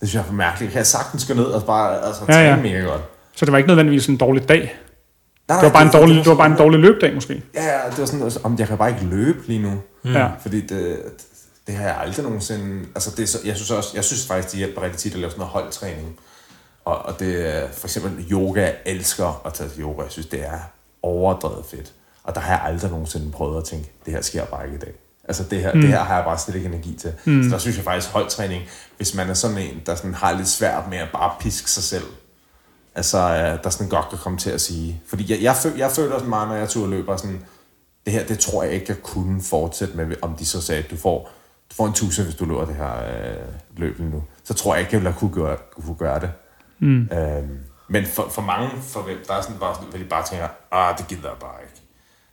Det 0.00 0.08
synes 0.08 0.14
jeg 0.14 0.20
er 0.20 0.24
for 0.24 0.34
mærkeligt. 0.34 0.72
Kan 0.72 0.78
jeg 0.78 0.86
sagtens 0.86 1.26
gå 1.26 1.34
ned 1.34 1.44
og 1.44 1.64
bare 1.64 2.06
altså, 2.06 2.24
ja, 2.28 2.40
ja. 2.40 2.56
mega 2.56 2.80
godt. 2.80 3.00
Så 3.36 3.44
det 3.44 3.52
var 3.52 3.58
ikke 3.58 3.68
nødvendigvis 3.68 4.06
en 4.06 4.16
dårlig 4.16 4.48
dag? 4.48 4.76
Nej, 5.48 5.60
det 5.60 5.66
var 5.66 5.72
bare, 5.72 5.84
det, 5.84 5.94
en, 5.94 6.00
dårlig, 6.00 6.16
det 6.16 6.26
var 6.26 6.34
bare 6.34 6.50
en 6.50 6.56
dårlig 6.56 6.80
løbdag, 6.80 7.14
måske? 7.14 7.42
Ja, 7.54 7.64
ja 7.64 7.90
det 7.90 7.98
var 7.98 8.06
sådan, 8.06 8.32
om 8.44 8.58
jeg 8.58 8.68
kan 8.68 8.78
bare 8.78 8.90
ikke 8.90 9.04
løbe 9.04 9.38
lige 9.46 9.62
nu. 9.62 9.80
Mm. 10.02 10.12
Ja. 10.12 10.30
Fordi 10.40 10.60
det, 10.60 11.02
det 11.66 11.74
har 11.74 11.84
jeg 11.84 11.96
aldrig 12.00 12.24
nogensinde... 12.24 12.86
Altså, 12.94 13.10
det 13.16 13.28
så, 13.28 13.38
jeg, 13.44 13.56
synes 13.56 13.70
også, 13.70 13.90
jeg 13.94 14.04
synes 14.04 14.26
faktisk, 14.26 14.50
det 14.52 14.58
hjælper 14.58 14.82
rigtig 14.82 14.98
tit 14.98 15.12
at 15.12 15.18
lave 15.18 15.30
sådan 15.30 15.38
noget 15.38 15.52
holdtræning. 15.52 16.18
Og, 16.84 16.98
og 16.98 17.20
det 17.20 17.56
er 17.56 17.68
for 17.72 17.86
eksempel 17.86 18.26
yoga, 18.30 18.60
jeg 18.60 18.76
elsker 18.86 19.46
at 19.46 19.54
tage 19.54 19.70
til 19.70 19.82
yoga. 19.82 20.02
Jeg 20.02 20.12
synes, 20.12 20.26
det 20.26 20.44
er 20.44 20.58
overdrevet 21.02 21.64
fedt. 21.66 21.92
Og 22.24 22.34
der 22.34 22.40
har 22.40 22.54
jeg 22.54 22.64
aldrig 22.64 22.90
nogensinde 22.90 23.32
prøvet 23.32 23.58
at 23.58 23.64
tænke, 23.64 23.92
det 24.04 24.12
her 24.12 24.22
sker 24.22 24.44
bare 24.44 24.64
ikke 24.64 24.76
i 24.76 24.80
dag. 24.80 24.92
Altså 25.24 25.44
det 25.50 25.60
her, 25.60 25.74
mm. 25.74 25.80
det 25.80 25.90
her 25.90 26.04
har 26.04 26.14
jeg 26.14 26.24
bare 26.24 26.38
slet 26.38 26.54
ikke 26.54 26.68
energi 26.68 26.94
til. 26.94 27.12
Mm. 27.24 27.42
Så 27.44 27.50
der 27.50 27.58
synes 27.58 27.76
jeg 27.76 27.84
faktisk 27.84 28.12
holdtræning, 28.12 28.62
hvis 28.96 29.14
man 29.14 29.30
er 29.30 29.34
sådan 29.34 29.58
en, 29.58 29.82
der 29.86 29.94
sådan 29.94 30.14
har 30.14 30.32
lidt 30.32 30.48
svært 30.48 30.88
med 30.88 30.98
at 30.98 31.08
bare 31.12 31.34
piske 31.40 31.70
sig 31.70 31.82
selv, 31.82 32.04
altså 32.94 33.18
der 33.64 33.70
sådan 33.70 33.88
godt 33.88 34.08
kan 34.08 34.18
komme 34.18 34.38
til 34.38 34.50
at 34.50 34.60
sige. 34.60 35.02
Fordi 35.06 35.32
jeg, 35.32 35.42
jeg, 35.42 35.56
føl, 35.56 35.72
jeg 35.76 35.90
føler 35.90 36.12
sådan 36.12 36.28
meget, 36.28 36.48
når 36.48 36.54
jeg 36.54 36.68
tur 36.68 36.86
løber 36.86 37.16
sådan, 37.16 37.42
det 38.04 38.12
her, 38.12 38.26
det 38.26 38.38
tror 38.38 38.62
jeg 38.62 38.72
ikke, 38.72 38.86
jeg 38.88 39.02
kunne 39.02 39.42
fortsætte 39.42 39.96
med, 39.96 40.16
om 40.22 40.34
de 40.34 40.46
så 40.46 40.60
sagde, 40.60 40.82
at 40.82 40.90
du 40.90 40.96
får, 40.96 41.30
du 41.70 41.74
får 41.74 41.86
en 41.86 41.92
tusind, 41.92 42.26
hvis 42.26 42.36
du 42.36 42.44
løber 42.44 42.64
det 42.64 42.74
her 42.74 42.92
øh, 43.04 43.36
løb 43.76 43.98
nu. 43.98 44.22
Så 44.44 44.54
tror 44.54 44.74
jeg 44.74 44.80
ikke, 44.80 44.92
jeg 44.92 45.00
ville 45.00 45.14
kunne 45.18 45.32
gøre, 45.32 45.56
kunne 45.82 45.96
gøre 45.96 46.20
det. 46.20 46.30
Mm. 46.78 47.08
Øhm, 47.12 47.58
men 47.88 48.06
for, 48.06 48.28
for 48.28 48.42
mange, 48.42 48.70
for 48.82 49.00
hvem, 49.00 49.18
der 49.28 49.34
er 49.34 49.40
sådan 49.40 49.58
bare 49.58 49.74
sådan, 49.74 49.88
hvor 49.88 49.98
de 49.98 50.04
bare 50.04 50.26
tænker, 50.26 50.48
ah, 50.72 50.98
det 50.98 51.08
gider 51.08 51.28
jeg 51.28 51.38
bare 51.40 51.62
ikke 51.62 51.82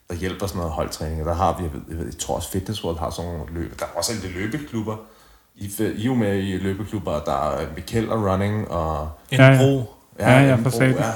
der 0.10 0.16
hjælper 0.16 0.48
sådan 0.48 0.58
noget 0.58 0.74
holdtræning. 0.74 1.22
Og 1.22 1.28
der 1.28 1.34
har 1.34 1.58
vi, 1.58 1.64
jeg, 1.64 1.74
ved, 1.74 1.82
jeg, 1.90 1.98
ved, 1.98 2.06
jeg 2.06 2.18
tror 2.18 2.36
også 2.36 2.52
Fitness 2.52 2.84
World 2.84 3.00
har 3.00 3.10
sådan 3.10 3.32
nogle 3.32 3.54
løb. 3.54 3.80
Der 3.80 3.86
er 3.86 3.90
også 3.96 4.14
en 4.14 4.22
del 4.22 4.32
løbeklubber. 4.32 4.98
I, 5.56 5.66
I 5.80 6.02
er 6.02 6.06
jo 6.06 6.14
med 6.14 6.38
i 6.38 6.58
løbeklubber, 6.58 7.20
der 7.20 7.52
er 7.52 7.66
Mikkel 7.76 8.12
og 8.12 8.32
Running 8.32 8.72
og... 8.72 9.10
En 9.32 9.40
ja, 9.40 9.58
bro. 9.58 9.96
Ja, 10.20 10.32
ja, 10.32 10.48
ja, 10.48 10.56
for 10.56 10.84
ja. 10.84 10.90
ja. 10.90 11.12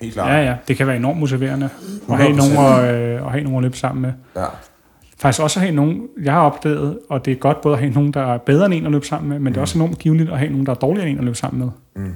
Helt 0.00 0.14
klart. 0.14 0.30
Ja, 0.30 0.44
ja. 0.44 0.56
Det 0.68 0.76
kan 0.76 0.86
være 0.86 0.96
enormt 0.96 1.20
motiverende 1.20 1.70
at 2.10 2.16
have, 2.16 2.32
nogen 2.32 2.56
at, 2.56 2.94
øh, 2.94 3.26
at 3.26 3.32
have 3.32 3.44
nogen 3.44 3.56
at 3.56 3.62
løbe 3.62 3.76
sammen 3.76 4.02
med. 4.02 4.12
Ja. 4.36 4.46
Faktisk 5.18 5.42
også 5.42 5.60
at 5.60 5.64
have 5.64 5.74
nogen, 5.74 6.08
jeg 6.22 6.32
har 6.32 6.40
opdaget, 6.40 6.98
og 7.08 7.24
det 7.24 7.32
er 7.32 7.36
godt 7.36 7.60
både 7.60 7.74
at 7.74 7.80
have 7.80 7.92
nogen, 7.92 8.12
der 8.12 8.20
er 8.20 8.38
bedre 8.38 8.66
end 8.66 8.74
en 8.74 8.86
at 8.86 8.92
løbe 8.92 9.06
sammen 9.06 9.28
med, 9.28 9.38
men 9.38 9.42
mm. 9.42 9.46
det 9.52 9.56
er 9.56 9.60
mm. 9.60 9.62
også 9.62 9.78
enormt 9.78 9.98
giveligt 9.98 10.30
at 10.30 10.38
have 10.38 10.50
nogen, 10.50 10.66
der 10.66 10.72
er 10.72 10.76
dårligere 10.76 11.08
end 11.08 11.14
en 11.14 11.18
at 11.18 11.24
løbe 11.24 11.36
sammen 11.36 11.58
med. 11.58 11.70
Mm. 12.04 12.14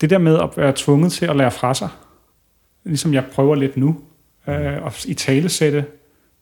Det 0.00 0.10
der 0.10 0.18
med 0.18 0.38
at 0.38 0.48
være 0.56 0.72
tvunget 0.76 1.12
til 1.12 1.26
at 1.26 1.36
lære 1.36 1.50
fra 1.50 1.74
sig, 1.74 1.88
ligesom 2.84 3.14
jeg 3.14 3.24
prøver 3.34 3.54
lidt 3.54 3.76
nu, 3.76 3.96
øh, 4.48 4.82
og 4.82 4.92
i 5.06 5.14
tale 5.14 5.48
sætte, 5.48 5.84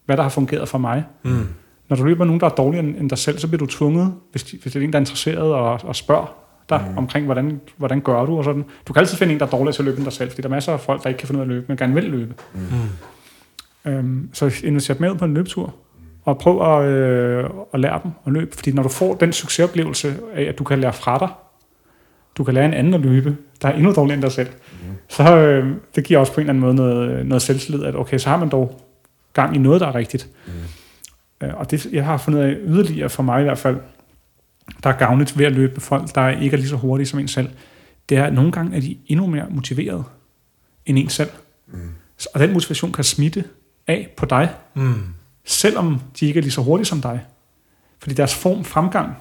hvad 0.06 0.16
der 0.16 0.22
har 0.22 0.30
fungeret 0.30 0.68
for 0.68 0.78
mig. 0.78 1.04
Mm. 1.22 1.46
Når 1.88 1.96
du 1.96 2.04
løber 2.04 2.24
nogen, 2.24 2.40
der 2.40 2.46
er 2.46 2.50
dårligere 2.50 2.84
end 2.84 3.10
dig 3.10 3.18
selv, 3.18 3.38
så 3.38 3.48
bliver 3.48 3.58
du 3.58 3.66
tvunget, 3.66 4.14
hvis, 4.30 4.44
de, 4.44 4.58
hvis 4.62 4.72
det 4.72 4.80
er 4.80 4.84
en, 4.84 4.92
der 4.92 4.98
er 4.98 5.00
interesseret, 5.00 5.54
og, 5.54 5.80
og 5.84 5.96
spørger 5.96 6.34
dig 6.70 6.84
mm. 6.90 6.98
omkring, 6.98 7.24
hvordan, 7.24 7.60
hvordan 7.76 8.00
gør 8.00 8.24
du 8.24 8.38
og 8.38 8.44
sådan. 8.44 8.64
Du 8.88 8.92
kan 8.92 9.00
altid 9.00 9.16
finde 9.16 9.32
en, 9.32 9.40
der 9.40 9.46
er 9.46 9.50
dårligere 9.50 9.72
til 9.72 9.82
at 9.82 9.84
løbe 9.84 9.96
end 9.96 10.04
dig 10.04 10.12
selv, 10.12 10.30
fordi 10.30 10.42
der 10.42 10.48
er 10.48 10.54
masser 10.54 10.72
af 10.72 10.80
folk, 10.80 11.02
der 11.02 11.08
ikke 11.08 11.18
kan 11.18 11.26
finde 11.28 11.38
ud 11.38 11.42
af 11.42 11.48
at 11.48 11.54
løbe, 11.54 11.64
men 11.68 11.76
gerne 11.76 11.94
vil 11.94 12.04
løbe. 12.04 12.34
Mm. 12.54 13.90
Øhm, 13.90 14.30
så 14.32 14.60
inviter 14.64 14.94
dem 14.94 15.00
med 15.00 15.10
ud 15.10 15.16
på 15.16 15.24
en 15.24 15.34
løbetur, 15.34 15.74
og 16.24 16.38
prøv 16.38 16.78
at, 16.78 16.88
øh, 16.88 17.50
at 17.72 17.80
lære 17.80 18.00
dem 18.02 18.12
at 18.26 18.32
løbe. 18.32 18.56
Fordi 18.56 18.72
når 18.72 18.82
du 18.82 18.88
får 18.88 19.14
den 19.14 19.32
succesoplevelse 19.32 20.16
af, 20.34 20.42
at 20.42 20.58
du 20.58 20.64
kan 20.64 20.80
lære 20.80 20.92
fra 20.92 21.18
dig, 21.18 21.28
du 22.36 22.44
kan 22.44 22.54
lære 22.54 22.64
en 22.64 22.74
anden 22.74 22.94
at 22.94 23.00
løbe, 23.00 23.36
der 23.62 23.68
er 23.68 23.72
endnu 23.72 23.92
dårligere 23.92 24.14
end 24.14 24.22
dig 24.22 24.32
selv, 24.32 24.48
mm. 24.48 24.94
så 25.08 25.36
øh, 25.36 25.76
det 25.94 26.04
giver 26.04 26.20
også 26.20 26.32
på 26.32 26.40
en 26.40 26.50
eller 26.50 26.50
anden 26.50 26.60
måde 26.60 26.74
noget, 26.74 27.26
noget 27.26 27.42
selvtillid, 27.42 27.84
at 27.84 27.96
okay, 27.96 28.18
så 28.18 28.28
har 28.28 28.36
man 28.36 28.48
dog 28.48 28.80
gang 29.32 29.56
i 29.56 29.58
noget, 29.58 29.80
der 29.80 29.86
er 29.86 29.94
rigtigt. 29.94 30.28
Mm. 30.46 31.46
Øh, 31.46 31.54
og 31.54 31.70
det, 31.70 31.86
jeg 31.92 32.04
har 32.04 32.16
fundet 32.16 32.40
af 32.40 32.56
yderligere 32.64 33.08
for 33.08 33.22
mig 33.22 33.40
i 33.40 33.44
hvert 33.44 33.58
fald, 33.58 33.76
der 34.82 34.90
er 34.90 34.98
gavnligt 34.98 35.38
ved 35.38 35.46
at 35.46 35.52
løbe 35.52 35.72
med 35.72 35.80
folk, 35.80 36.14
der 36.14 36.28
ikke 36.28 36.54
er 36.54 36.58
lige 36.58 36.68
så 36.68 36.76
hurtige 36.76 37.06
som 37.06 37.18
en 37.18 37.28
selv, 37.28 37.48
det 38.08 38.18
er, 38.18 38.24
at 38.24 38.32
nogle 38.32 38.52
gange 38.52 38.76
er 38.76 38.80
de 38.80 38.98
endnu 39.06 39.26
mere 39.26 39.46
motiveret 39.50 40.04
end 40.86 40.98
en 40.98 41.08
selv. 41.08 41.30
Mm. 41.66 41.80
Og 42.34 42.40
den 42.40 42.52
motivation 42.52 42.92
kan 42.92 43.04
smitte 43.04 43.44
af 43.86 44.08
på 44.16 44.26
dig, 44.26 44.54
mm. 44.74 45.04
selvom 45.44 46.00
de 46.20 46.26
ikke 46.26 46.38
er 46.38 46.42
lige 46.42 46.52
så 46.52 46.62
hurtige 46.62 46.86
som 46.86 47.02
dig. 47.02 47.24
Fordi 47.98 48.14
deres 48.14 48.34
form 48.34 48.64
fremgang 48.64 49.14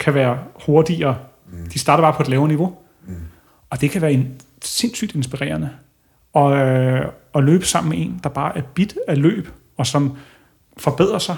kan 0.00 0.14
være 0.14 0.38
hurtigere 0.66 1.16
Mm. 1.52 1.66
De 1.66 1.78
starter 1.78 2.02
bare 2.02 2.12
på 2.12 2.22
et 2.22 2.28
lavere 2.28 2.48
niveau. 2.48 2.78
Mm. 3.06 3.14
Og 3.70 3.80
det 3.80 3.90
kan 3.90 4.02
være 4.02 4.12
en, 4.12 4.40
sindssygt 4.62 5.14
inspirerende. 5.14 5.70
Og, 6.32 6.56
øh, 6.56 7.06
at 7.34 7.44
løbe 7.44 7.66
sammen 7.66 7.90
med 7.90 8.06
en, 8.06 8.20
der 8.22 8.28
bare 8.28 8.58
er 8.58 8.62
bit 8.62 8.98
af 9.08 9.22
løb, 9.22 9.48
og 9.76 9.86
som 9.86 10.16
forbedrer 10.76 11.18
sig 11.18 11.36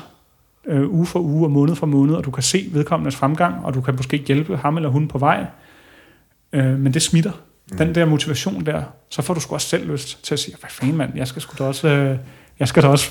øh, 0.66 0.90
uge 0.90 1.06
for 1.06 1.20
uge 1.20 1.46
og 1.46 1.50
måned 1.50 1.76
for 1.76 1.86
måned, 1.86 2.14
og 2.14 2.24
du 2.24 2.30
kan 2.30 2.42
se 2.42 2.68
vedkommendes 2.72 3.16
fremgang, 3.16 3.64
og 3.64 3.74
du 3.74 3.80
kan 3.80 3.94
måske 3.96 4.16
hjælpe 4.16 4.56
ham 4.56 4.76
eller 4.76 4.88
hun 4.88 5.08
på 5.08 5.18
vej. 5.18 5.46
Øh, 6.52 6.78
men 6.78 6.94
det 6.94 7.02
smitter. 7.02 7.32
Mm. 7.70 7.76
Den 7.76 7.94
der 7.94 8.04
motivation 8.04 8.66
der, 8.66 8.82
så 9.10 9.22
får 9.22 9.34
du 9.34 9.40
sgu 9.40 9.54
også 9.54 9.68
selv 9.68 9.90
lyst 9.92 10.24
til 10.24 10.34
at 10.34 10.38
sige, 10.38 10.56
hvad 10.60 10.70
fanden 10.70 10.96
mand, 10.96 11.12
jeg 11.16 11.28
skal 11.28 11.42
sgu 11.42 11.54
da 11.58 11.68
også, 11.68 11.88
øh, 11.88 12.18
jeg 12.58 12.68
skal 12.68 12.82
da 12.82 12.88
også 12.88 13.10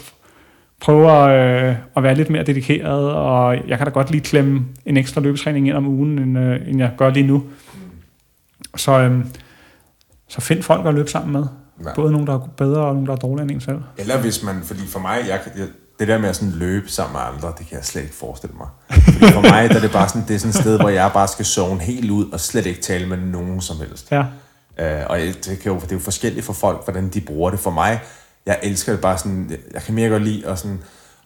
prøve 0.79 1.11
at, 1.11 1.65
øh, 1.69 1.75
at 1.95 2.03
være 2.03 2.15
lidt 2.15 2.29
mere 2.29 2.43
dedikeret, 2.43 3.11
og 3.11 3.67
jeg 3.67 3.77
kan 3.77 3.87
da 3.87 3.91
godt 3.91 4.11
lige 4.11 4.21
klemme 4.21 4.65
en 4.85 4.97
ekstra 4.97 5.21
løbetræning 5.21 5.67
ind 5.67 5.75
om 5.75 5.87
ugen, 5.87 6.19
end, 6.19 6.39
øh, 6.39 6.67
end 6.67 6.79
jeg 6.79 6.91
gør 6.97 7.09
lige 7.09 7.27
nu. 7.27 7.43
Så, 8.75 8.99
øh, 8.99 9.25
så 10.27 10.41
find 10.41 10.63
folk 10.63 10.87
at 10.87 10.93
løbe 10.93 11.09
sammen 11.09 11.33
med. 11.33 11.45
Ja. 11.85 11.93
Både 11.95 12.11
nogen, 12.11 12.27
der 12.27 12.33
er 12.33 12.47
bedre, 12.57 12.81
og 12.81 12.93
nogen, 12.93 13.07
der 13.07 13.13
er 13.13 13.17
dårligere 13.17 13.43
end 13.43 13.51
en 13.51 13.61
selv. 13.61 13.79
Eller 13.97 14.21
hvis 14.21 14.43
man, 14.43 14.55
fordi 14.63 14.87
for 14.87 14.99
mig, 14.99 15.17
jeg, 15.27 15.39
jeg, 15.57 15.67
det 15.99 16.07
der 16.07 16.17
med 16.17 16.29
at 16.29 16.35
sådan 16.35 16.53
løbe 16.53 16.89
sammen 16.89 17.13
med 17.13 17.21
andre, 17.21 17.53
det 17.57 17.67
kan 17.67 17.77
jeg 17.77 17.85
slet 17.85 18.01
ikke 18.01 18.15
forestille 18.15 18.55
mig. 18.57 18.67
Fordi 19.03 19.33
for 19.33 19.41
mig 19.41 19.69
der 19.69 19.75
er 19.75 19.79
det 19.79 19.91
bare 19.91 20.09
sådan, 20.09 20.27
det 20.27 20.35
er 20.35 20.39
sådan 20.39 20.49
et 20.49 20.55
sted, 20.55 20.79
hvor 20.79 20.89
jeg 20.89 21.11
bare 21.13 21.27
skal 21.27 21.45
zone 21.45 21.79
helt 21.79 22.11
ud, 22.11 22.31
og 22.31 22.39
slet 22.39 22.65
ikke 22.65 22.81
tale 22.81 23.07
med 23.07 23.17
nogen 23.17 23.61
som 23.61 23.77
helst. 23.77 24.11
Ja. 24.11 24.21
Uh, 24.81 25.09
og 25.09 25.19
det, 25.19 25.59
kan 25.61 25.71
jo, 25.71 25.75
det 25.79 25.91
er 25.91 25.95
jo 25.95 25.99
forskelligt 25.99 26.45
for 26.45 26.53
folk, 26.53 26.83
hvordan 26.83 27.09
de 27.09 27.21
bruger 27.21 27.49
det. 27.49 27.59
For 27.59 27.71
mig, 27.71 27.99
jeg 28.45 28.59
elsker 28.63 28.91
det 28.91 29.01
bare 29.01 29.17
sådan, 29.17 29.57
jeg 29.73 29.81
kan 29.81 29.95
mere 29.95 30.09
godt 30.09 30.23
lide, 30.23 30.47
og, 30.47 30.57
sådan, 30.57 30.79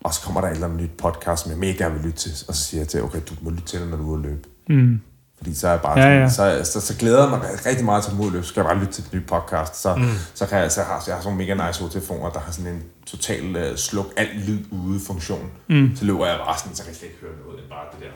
og 0.03 0.13
så 0.13 0.21
kommer 0.21 0.41
der 0.41 0.47
et 0.47 0.53
eller 0.53 0.67
andet 0.67 0.81
nyt 0.81 0.97
podcast, 0.97 1.43
som 1.43 1.51
jeg 1.51 1.59
mega 1.59 1.71
gerne 1.71 1.95
vil 1.95 2.03
lytte 2.03 2.19
til, 2.19 2.31
og 2.47 2.55
så 2.55 2.63
siger 2.63 2.81
jeg 2.81 2.87
til, 2.87 3.03
okay, 3.03 3.19
du 3.29 3.33
må 3.41 3.49
lytte 3.49 3.65
til, 3.65 3.87
når 3.87 3.97
du 3.97 4.03
er 4.03 4.07
ude 4.07 4.25
at 4.25 4.31
løbe. 4.31 4.47
Mm. 4.69 4.99
Fordi 5.43 5.55
så 5.55 5.67
er 5.67 5.71
jeg 5.71 5.81
bare 5.81 5.99
ja, 5.99 6.19
ja. 6.19 6.29
Så, 6.29 6.71
så, 6.71 6.81
så, 6.81 6.95
glæder 6.97 7.21
jeg 7.21 7.29
mig 7.29 7.65
rigtig 7.65 7.85
meget 7.85 8.03
til 8.03 8.13
modløb. 8.13 8.43
Så 8.43 8.49
skal 8.49 8.61
jeg 8.61 8.65
bare 8.65 8.77
lytte 8.77 8.93
til 8.93 9.03
den 9.03 9.19
nye 9.19 9.25
podcast. 9.25 9.81
Så, 9.81 9.95
mm. 9.95 10.03
så, 10.33 10.45
kan 10.45 10.59
jeg, 10.59 10.71
så 10.71 10.81
har, 10.83 11.03
jeg 11.07 11.15
har 11.15 11.21
sådan 11.21 11.37
nogle 11.37 11.37
mega 11.37 11.67
nice 11.67 11.79
hovedtelefoner, 11.79 12.29
der 12.29 12.39
har 12.39 12.51
sådan 12.51 12.71
en 12.71 12.83
total 13.05 13.71
uh, 13.71 13.77
sluk 13.77 14.05
alt 14.17 14.49
lyd 14.49 14.59
ude 14.71 14.99
funktion. 15.07 15.51
Mm. 15.69 15.91
Så 15.95 16.05
løber 16.05 16.25
jeg 16.27 16.37
bare 16.45 16.57
sådan, 16.57 16.75
så 16.75 16.83
kan 16.83 16.89
jeg 16.89 16.97
slet 16.97 17.07
ikke 17.07 17.21
høre 17.21 17.31
noget 17.45 17.59
end 17.59 17.69
bare 17.69 17.85
det 17.91 17.99
der. 18.01 18.15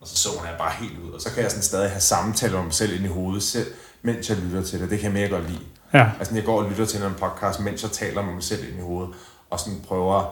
Og 0.00 0.08
så 0.08 0.16
zoner 0.16 0.48
jeg 0.48 0.58
bare 0.58 0.72
helt 0.80 0.98
ud. 1.06 1.10
Og 1.10 1.20
så 1.20 1.30
kan 1.34 1.42
jeg 1.42 1.50
sådan 1.50 1.62
stadig 1.62 1.90
have 1.90 2.00
samtaler 2.00 2.58
om 2.58 2.64
mig 2.64 2.74
selv 2.74 2.94
ind 2.94 3.04
i 3.04 3.08
hovedet, 3.08 3.42
selv, 3.42 3.66
mens 4.02 4.30
jeg 4.30 4.38
lytter 4.38 4.62
til 4.62 4.80
det. 4.80 4.90
Det 4.90 5.00
kan 5.00 5.12
jeg 5.12 5.20
mega 5.20 5.36
godt 5.36 5.50
lide. 5.50 5.64
Ja. 5.94 6.06
Altså, 6.18 6.34
jeg 6.34 6.44
går 6.44 6.62
og 6.62 6.70
lytter 6.70 6.86
til 6.86 7.02
en 7.02 7.14
podcast, 7.18 7.60
mens 7.60 7.82
jeg 7.82 7.90
taler 7.90 8.22
med 8.22 8.32
mig 8.32 8.42
selv 8.42 8.68
ind 8.68 8.78
i 8.78 8.82
hovedet, 8.82 9.14
og 9.50 9.60
sådan 9.60 9.80
prøver 9.88 10.14
at, 10.14 10.26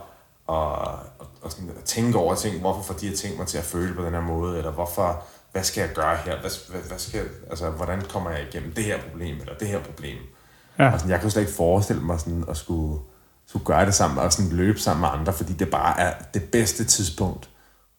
at, 1.20 1.26
at, 1.44 1.52
sådan 1.52 1.70
at 1.78 1.84
tænke 1.84 2.18
over 2.18 2.34
ting. 2.34 2.60
Hvorfor 2.60 2.82
får 2.82 2.94
de 2.94 3.08
her 3.08 3.16
ting 3.16 3.38
mig 3.38 3.46
til 3.46 3.58
at 3.58 3.64
føle 3.64 3.94
på 3.94 4.04
den 4.04 4.14
her 4.14 4.20
måde? 4.20 4.58
Eller 4.58 4.70
hvorfor, 4.70 5.24
hvad 5.52 5.62
skal 5.62 5.80
jeg 5.80 5.90
gøre 5.94 6.16
her? 6.16 6.40
Hvad, 6.40 6.70
hvad, 6.70 6.80
hvad 6.88 6.98
skal, 6.98 7.20
altså, 7.50 7.70
hvordan 7.70 8.00
kommer 8.00 8.30
jeg 8.30 8.40
igennem 8.52 8.72
det 8.72 8.84
her 8.84 8.98
problem, 9.10 9.36
eller 9.40 9.54
det 9.54 9.68
her 9.68 9.80
problem? 9.80 10.16
Ja. 10.78 10.92
Og 10.92 11.00
sådan, 11.00 11.10
jeg 11.10 11.18
kan 11.18 11.26
jo 11.26 11.30
slet 11.30 11.42
ikke 11.42 11.54
forestille 11.54 12.02
mig 12.02 12.20
sådan, 12.20 12.44
at 12.48 12.56
skulle, 12.56 13.00
skulle 13.46 13.64
gøre 13.64 13.86
det 13.86 13.94
sammen, 13.94 14.18
og 14.18 14.32
sådan 14.32 14.52
løbe 14.52 14.78
sammen 14.78 15.00
med 15.00 15.08
andre, 15.12 15.32
fordi 15.32 15.52
det 15.52 15.70
bare 15.70 16.00
er 16.00 16.12
det 16.34 16.42
bedste 16.42 16.84
tidspunkt 16.84 17.48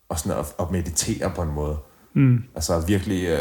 og 0.09 0.19
sådan 0.19 0.39
at, 0.39 0.45
at 0.59 0.71
meditere 0.71 1.31
på 1.35 1.41
en 1.41 1.51
måde. 1.51 1.77
Mm. 2.13 2.43
Altså 2.55 2.83
virkelig... 2.87 3.33
Uh, 3.33 3.39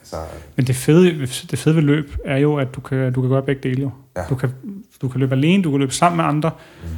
altså, 0.00 0.16
Men 0.56 0.66
det 0.66 0.76
fede, 0.76 1.26
det 1.26 1.58
fede 1.58 1.76
ved 1.76 1.82
løb 1.82 2.16
er 2.24 2.36
jo, 2.36 2.56
at 2.56 2.74
du 2.74 2.80
kan, 2.80 3.12
du 3.12 3.20
kan 3.20 3.30
gøre 3.30 3.42
begge 3.42 3.68
dele 3.68 3.82
jo. 3.82 3.90
Ja. 4.16 4.24
Du, 4.28 4.34
kan, 4.34 4.54
du 5.02 5.08
kan 5.08 5.20
løbe 5.20 5.34
alene, 5.34 5.62
du 5.62 5.70
kan 5.70 5.80
løbe 5.80 5.94
sammen 5.94 6.16
med 6.16 6.24
andre. 6.24 6.50
Mm 6.82 6.88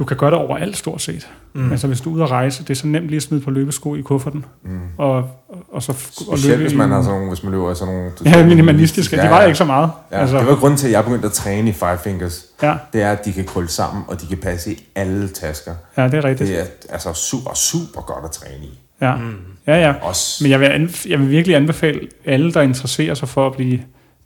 du 0.00 0.04
kan 0.04 0.16
gøre 0.16 0.30
det 0.30 0.38
overalt 0.38 0.76
stort 0.76 1.02
set. 1.02 1.28
Mm. 1.52 1.72
Altså 1.72 1.86
hvis 1.86 2.00
du 2.00 2.10
er 2.10 2.14
ude 2.14 2.22
at 2.22 2.30
rejse, 2.30 2.62
det 2.62 2.70
er 2.70 2.74
så 2.74 2.86
nemt 2.86 3.06
lige 3.06 3.16
at 3.16 3.22
smide 3.22 3.40
på 3.40 3.50
løbesko 3.50 3.94
i 3.94 4.00
kufferten. 4.00 4.44
Mm. 4.62 4.80
Og, 4.98 5.30
og 5.72 5.82
så 5.82 5.92
og 6.28 6.38
løbe 6.46 6.62
hvis 6.62 6.74
man 6.74 6.90
har 6.90 7.02
sådan 7.02 7.14
nogle, 7.14 7.28
hvis 7.28 7.42
man 7.42 7.52
løber 7.52 7.74
sådan 7.74 7.94
nogle... 7.94 8.10
Ja, 8.24 8.46
minimalistiske. 8.46 9.16
Ja, 9.16 9.22
det 9.22 9.30
var 9.30 9.42
ikke 9.42 9.58
så 9.58 9.64
meget. 9.64 9.90
Ja, 10.12 10.20
altså. 10.20 10.38
Det 10.38 10.46
var 10.46 10.56
grunden 10.56 10.78
til, 10.78 10.86
at 10.86 10.92
jeg 10.92 11.04
begyndte 11.04 11.26
at 11.26 11.32
træne 11.32 11.70
i 11.70 11.72
Five 11.72 11.98
Fingers. 12.04 12.46
Ja. 12.62 12.74
Det 12.92 13.02
er, 13.02 13.12
at 13.12 13.24
de 13.24 13.32
kan 13.32 13.44
krølle 13.44 13.68
sammen, 13.68 14.04
og 14.08 14.20
de 14.20 14.26
kan 14.26 14.38
passe 14.38 14.72
i 14.72 14.84
alle 14.94 15.28
tasker. 15.28 15.74
Ja, 15.96 16.04
det 16.04 16.14
er 16.14 16.24
rigtigt. 16.24 16.50
Det 16.50 16.60
er 16.60 16.64
altså 16.92 17.12
super, 17.12 17.54
super 17.54 18.00
godt 18.00 18.24
at 18.24 18.30
træne 18.30 18.64
i. 18.64 18.78
Ja, 19.00 19.14
mm. 19.16 19.34
ja, 19.66 19.80
ja. 19.80 19.94
Også. 20.02 20.44
Men 20.44 20.50
jeg 20.50 20.60
vil, 20.60 20.96
jeg 21.08 21.18
vil 21.18 21.30
virkelig 21.30 21.56
anbefale 21.56 22.00
alle, 22.26 22.52
der 22.52 22.60
interesserer 22.60 23.14
sig 23.14 23.28
for 23.28 23.46
at 23.46 23.52
blive 23.52 23.80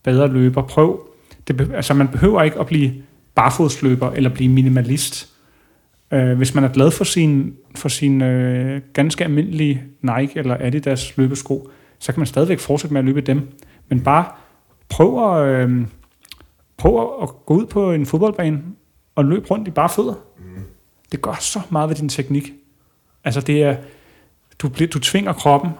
bedre 0.05 0.28
løber, 0.28 0.62
prøv. 0.62 1.01
Det, 1.48 1.70
altså 1.74 1.94
man 1.94 2.09
behøver 2.09 2.42
ikke 2.42 2.60
at 2.60 2.66
blive 2.66 2.92
barfodsløber 3.34 4.10
eller 4.10 4.30
blive 4.30 4.48
minimalist 4.48 5.28
Øh, 6.15 6.36
hvis 6.36 6.55
man 6.55 6.65
er 6.65 6.69
glad 6.69 6.91
for 6.91 7.05
sin, 7.05 7.57
for 7.77 7.89
sin 7.89 8.23
øh, 8.23 8.82
ganske 8.93 9.24
almindelige 9.24 9.82
Nike 10.01 10.39
eller 10.39 10.57
Adidas 10.61 11.16
løbesko, 11.16 11.70
så 11.99 12.12
kan 12.12 12.20
man 12.20 12.27
stadigvæk 12.27 12.59
fortsætte 12.59 12.93
med 12.93 13.01
at 13.01 13.05
løbe 13.05 13.20
dem. 13.20 13.59
Men 13.89 14.01
bare 14.01 14.24
prøv 14.89 15.36
at, 15.36 15.49
øh, 15.49 15.86
prøv 16.77 17.23
at 17.23 17.28
gå 17.47 17.55
ud 17.55 17.66
på 17.66 17.93
en 17.93 18.07
fodboldbane 18.07 18.62
og 19.15 19.24
løbe 19.24 19.47
rundt 19.47 19.69
i 19.69 19.70
bare 19.70 19.89
fødder. 19.89 20.15
Mm. 20.39 20.62
Det 21.12 21.23
gør 21.23 21.36
så 21.41 21.61
meget 21.70 21.89
ved 21.89 21.97
din 21.97 22.09
teknik. 22.09 22.53
Altså 23.24 23.41
det 23.41 23.62
er, 23.62 23.77
du, 24.59 24.69
bliver, 24.69 24.89
du 24.89 24.99
tvinger 24.99 25.32
kroppen 25.32 25.70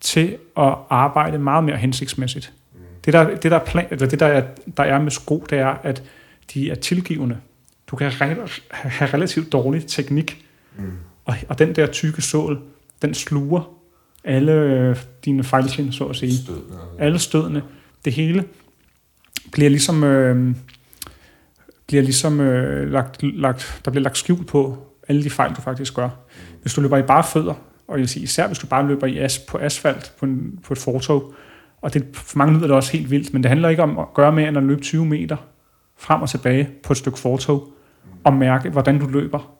til 0.00 0.36
at 0.56 0.74
arbejde 0.90 1.38
meget 1.38 1.64
mere 1.64 1.76
hensigtsmæssigt. 1.76 2.52
Mm. 2.74 2.80
Det, 3.04 3.12
der, 3.12 3.36
det, 3.36 3.50
der, 3.50 3.58
plan, 3.58 3.86
eller 3.90 4.06
det 4.06 4.20
der, 4.20 4.26
er, 4.26 4.44
der 4.76 4.82
er 4.82 5.02
med 5.02 5.10
sko, 5.10 5.46
det 5.50 5.58
er, 5.58 5.76
at 5.82 6.02
de 6.54 6.70
er 6.70 6.74
tilgivende. 6.74 7.36
Du 7.90 7.96
kan 7.96 8.10
have 8.70 9.14
relativt 9.14 9.52
dårlig 9.52 9.86
teknik, 9.86 10.46
mm. 10.78 10.92
og, 11.24 11.34
og 11.48 11.58
den 11.58 11.76
der 11.76 11.86
tykke 11.86 12.22
sål, 12.22 12.60
den 13.02 13.14
sluger 13.14 13.80
alle 14.24 14.52
øh, 14.52 14.96
dine 15.24 15.44
fejltrin, 15.44 15.92
så 15.92 16.04
at 16.04 16.16
sige. 16.16 16.36
Stødene. 16.36 16.76
Alle 16.98 17.18
stødene. 17.18 17.62
Det 18.04 18.12
hele 18.12 18.44
bliver 19.52 19.70
ligesom, 19.70 20.04
øh, 20.04 20.54
bliver 21.86 22.02
ligesom 22.02 22.40
øh, 22.40 22.92
lagt, 22.92 23.22
lagt, 23.22 23.80
der 23.84 23.90
bliver 23.90 24.02
lagt 24.02 24.18
skjul 24.18 24.44
på 24.44 24.86
alle 25.08 25.24
de 25.24 25.30
fejl, 25.30 25.54
du 25.54 25.60
faktisk 25.60 25.94
gør. 25.94 26.06
Mm. 26.08 26.56
Hvis 26.62 26.74
du 26.74 26.80
løber 26.80 26.96
i 26.96 27.02
bare 27.02 27.24
fødder, 27.24 27.54
og 27.88 27.94
jeg 27.94 28.00
vil 28.00 28.08
sige, 28.08 28.22
især 28.22 28.46
hvis 28.46 28.58
du 28.58 28.66
bare 28.66 28.86
løber 28.86 29.06
i 29.06 29.18
as, 29.18 29.38
på 29.38 29.58
asfalt 29.58 30.12
på, 30.18 30.26
en, 30.26 30.58
på 30.64 30.74
et 30.74 30.78
fortog, 30.78 31.34
og 31.80 31.94
det, 31.94 32.06
for 32.12 32.38
mange 32.38 32.54
lyder 32.54 32.66
det 32.66 32.76
også 32.76 32.92
helt 32.92 33.10
vildt, 33.10 33.32
men 33.32 33.42
det 33.42 33.48
handler 33.48 33.68
ikke 33.68 33.82
om 33.82 33.98
at 33.98 34.06
gøre 34.14 34.32
mere 34.32 34.48
end 34.48 34.56
at 34.56 34.62
løbe 34.62 34.80
20 34.80 35.06
meter 35.06 35.36
frem 35.98 36.22
og 36.22 36.30
tilbage 36.30 36.70
på 36.82 36.92
et 36.92 36.96
stykke 36.96 37.18
fortog 37.18 37.72
at 38.26 38.34
mærke, 38.34 38.70
hvordan 38.70 38.98
du 38.98 39.06
løber. 39.06 39.54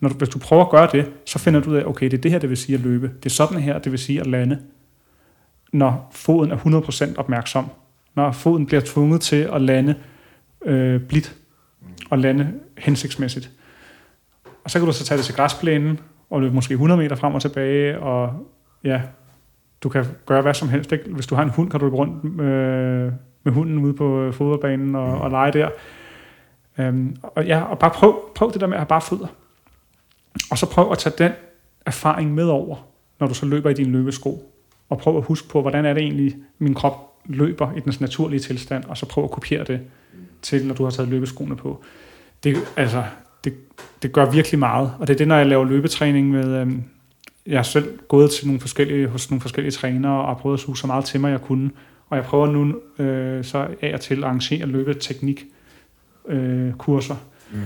Når 0.00 0.08
du, 0.08 0.14
hvis 0.14 0.28
du 0.28 0.38
prøver 0.38 0.64
at 0.64 0.70
gøre 0.70 0.88
det, 0.92 1.12
så 1.24 1.38
finder 1.38 1.60
du 1.60 1.70
ud 1.70 1.76
af, 1.76 1.84
okay, 1.84 2.06
det 2.10 2.16
er 2.16 2.20
det 2.20 2.30
her, 2.30 2.38
det 2.38 2.48
vil 2.48 2.56
sige 2.56 2.76
at 2.76 2.84
løbe. 2.84 3.06
Det 3.06 3.26
er 3.26 3.30
sådan 3.30 3.60
her, 3.60 3.78
det 3.78 3.92
vil 3.92 3.98
sige 3.98 4.20
at 4.20 4.26
lande. 4.26 4.58
Når 5.72 6.08
foden 6.12 6.50
er 6.50 6.56
100% 6.56 7.18
opmærksom. 7.18 7.66
Når 8.14 8.32
foden 8.32 8.66
bliver 8.66 8.80
tvunget 8.84 9.20
til 9.20 9.48
at 9.52 9.62
lande 9.62 9.94
øh, 10.64 11.00
blidt 11.00 11.36
og 12.10 12.18
lande 12.18 12.52
hensigtsmæssigt. 12.78 13.50
Og 14.64 14.70
så 14.70 14.78
kan 14.78 14.86
du 14.86 14.92
så 14.92 15.04
tage 15.04 15.18
det 15.18 15.24
til 15.24 15.34
græsplænen 15.34 16.00
og 16.30 16.40
løbe 16.40 16.54
måske 16.54 16.72
100 16.72 17.00
meter 17.00 17.16
frem 17.16 17.34
og 17.34 17.42
tilbage, 17.42 17.98
og 17.98 18.46
ja, 18.84 19.02
du 19.82 19.88
kan 19.88 20.04
gøre 20.26 20.42
hvad 20.42 20.54
som 20.54 20.68
helst. 20.68 20.92
Ikke? 20.92 21.10
Hvis 21.10 21.26
du 21.26 21.34
har 21.34 21.42
en 21.42 21.50
hund, 21.50 21.70
kan 21.70 21.80
du 21.80 21.86
løbe 21.86 21.96
rundt 21.96 22.40
øh, 22.40 23.12
med 23.44 23.52
hunden 23.52 23.78
ude 23.78 23.94
på 23.94 24.32
fodboldbanen 24.32 24.94
og, 24.94 25.20
og 25.20 25.30
lege 25.30 25.52
der. 25.52 25.68
Øhm, 26.78 27.16
og, 27.22 27.46
ja, 27.46 27.62
og 27.62 27.78
bare 27.78 27.90
prøv, 27.90 28.20
prøv 28.34 28.52
det 28.52 28.60
der 28.60 28.66
med 28.66 28.74
at 28.74 28.80
have 28.80 28.86
bare 28.86 29.00
fødder. 29.00 29.26
Og 30.50 30.58
så 30.58 30.66
prøv 30.66 30.92
at 30.92 30.98
tage 30.98 31.14
den 31.18 31.32
erfaring 31.86 32.34
med 32.34 32.44
over, 32.44 32.76
når 33.20 33.26
du 33.26 33.34
så 33.34 33.46
løber 33.46 33.70
i 33.70 33.74
din 33.74 33.92
løbesko. 33.92 34.52
Og 34.88 34.98
prøv 34.98 35.16
at 35.16 35.24
huske 35.24 35.48
på, 35.48 35.60
hvordan 35.60 35.84
er 35.84 35.94
det 35.94 36.02
egentlig, 36.02 36.36
min 36.58 36.74
krop 36.74 37.14
løber 37.24 37.72
i 37.76 37.80
dens 37.80 38.00
naturlige 38.00 38.40
tilstand, 38.40 38.84
og 38.84 38.96
så 38.96 39.06
prøv 39.06 39.24
at 39.24 39.30
kopiere 39.30 39.64
det 39.64 39.80
til, 40.42 40.66
når 40.66 40.74
du 40.74 40.84
har 40.84 40.90
taget 40.90 41.08
løbeskoene 41.08 41.56
på. 41.56 41.82
Det, 42.44 42.56
altså, 42.76 43.04
det, 43.44 43.54
det 44.02 44.12
gør 44.12 44.30
virkelig 44.30 44.58
meget, 44.58 44.92
og 44.98 45.06
det 45.06 45.14
er 45.14 45.18
det, 45.18 45.28
når 45.28 45.36
jeg 45.36 45.46
laver 45.46 45.64
løbetræning 45.64 46.30
med... 46.30 46.60
Øhm, 46.60 46.84
jeg 47.46 47.58
har 47.58 47.62
selv 47.62 47.98
gået 48.08 48.30
til 48.30 48.46
nogle 48.46 48.60
forskellige, 48.60 49.06
hos 49.06 49.30
nogle 49.30 49.40
forskellige 49.40 49.72
trænere 49.72 50.24
og 50.24 50.38
prøvet 50.38 50.56
at 50.56 50.60
suge 50.60 50.76
så 50.76 50.86
meget 50.86 51.04
til 51.04 51.20
mig, 51.20 51.30
jeg 51.30 51.40
kunne. 51.40 51.70
Og 52.08 52.16
jeg 52.16 52.24
prøver 52.24 52.46
nu 52.46 52.80
øh, 53.04 53.44
så 53.44 53.68
af 53.82 53.94
og 53.94 54.00
til 54.00 54.18
at 54.18 54.24
arrangere 54.24 54.66
løbeteknik, 54.66 55.44
øh, 56.28 56.72
kurser 56.72 57.16
mm. 57.52 57.60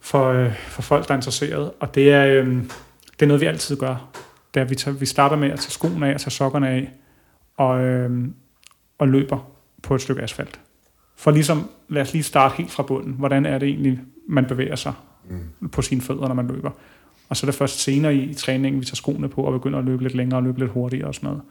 for, 0.00 0.32
øh, 0.32 0.54
for 0.56 0.82
folk, 0.82 1.08
der 1.08 1.14
er 1.14 1.18
interesseret. 1.18 1.70
Og 1.80 1.94
det 1.94 2.12
er, 2.12 2.26
øh, 2.26 2.46
det 3.12 3.22
er 3.22 3.26
noget, 3.26 3.40
vi 3.40 3.46
altid 3.46 3.76
gør. 3.76 4.10
Det 4.54 4.60
er, 4.60 4.64
vi, 4.64 4.74
tager, 4.74 4.96
vi 4.96 5.06
starter 5.06 5.36
med 5.36 5.50
at 5.50 5.58
tage 5.58 5.70
skoene 5.70 6.08
af 6.08 6.14
og 6.14 6.20
tage 6.20 6.30
sokkerne 6.30 6.68
af 6.68 6.92
og, 7.56 7.80
øh, 7.84 8.28
og 8.98 9.08
løber 9.08 9.50
på 9.82 9.94
et 9.94 10.00
stykke 10.00 10.22
asfalt. 10.22 10.60
For 11.16 11.30
ligesom, 11.30 11.70
lad 11.88 12.02
os 12.02 12.12
lige 12.12 12.22
starte 12.22 12.54
helt 12.56 12.70
fra 12.70 12.82
bunden. 12.82 13.12
Hvordan 13.12 13.46
er 13.46 13.58
det 13.58 13.68
egentlig, 13.68 14.00
man 14.28 14.44
bevæger 14.44 14.76
sig 14.76 14.92
mm. 15.60 15.68
på 15.68 15.82
sine 15.82 16.00
fødder, 16.00 16.28
når 16.28 16.34
man 16.34 16.48
løber? 16.48 16.70
Og 17.28 17.36
så 17.36 17.46
er 17.46 17.48
det 17.48 17.54
først 17.54 17.78
senere 17.78 18.14
i, 18.14 18.22
i 18.22 18.34
træningen, 18.34 18.80
vi 18.80 18.86
tager 18.86 18.96
skoene 18.96 19.28
på 19.28 19.42
og 19.42 19.52
begynder 19.52 19.78
at 19.78 19.84
løbe 19.84 20.02
lidt 20.02 20.14
længere 20.14 20.38
og 20.38 20.42
løbe 20.42 20.58
lidt 20.58 20.70
hurtigere 20.70 21.08
og 21.08 21.14
sådan 21.14 21.26
noget. 21.26 21.42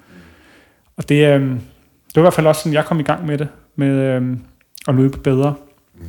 Og 0.97 1.09
det, 1.09 1.27
øh, 1.27 1.41
det 1.41 2.15
var 2.15 2.21
i 2.21 2.23
hvert 2.23 2.33
fald 2.33 2.47
også 2.47 2.61
sådan, 2.61 2.73
jeg 2.73 2.85
kom 2.85 2.99
i 2.99 3.03
gang 3.03 3.25
med 3.25 3.37
det, 3.37 3.47
med 3.75 3.87
øh, 3.87 4.37
at 4.87 4.95
løbe 4.95 5.17
bedre. 5.17 5.55
Mm. 5.95 6.05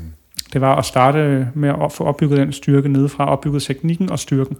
Det 0.52 0.60
var 0.60 0.76
at 0.76 0.84
starte 0.84 1.48
med 1.54 1.68
at 1.68 1.92
få 1.92 2.04
opbygget 2.04 2.38
den 2.38 2.52
styrke 2.52 2.88
nedefra, 2.88 3.30
opbygget 3.30 3.62
teknikken 3.62 4.10
og 4.10 4.18
styrken 4.18 4.56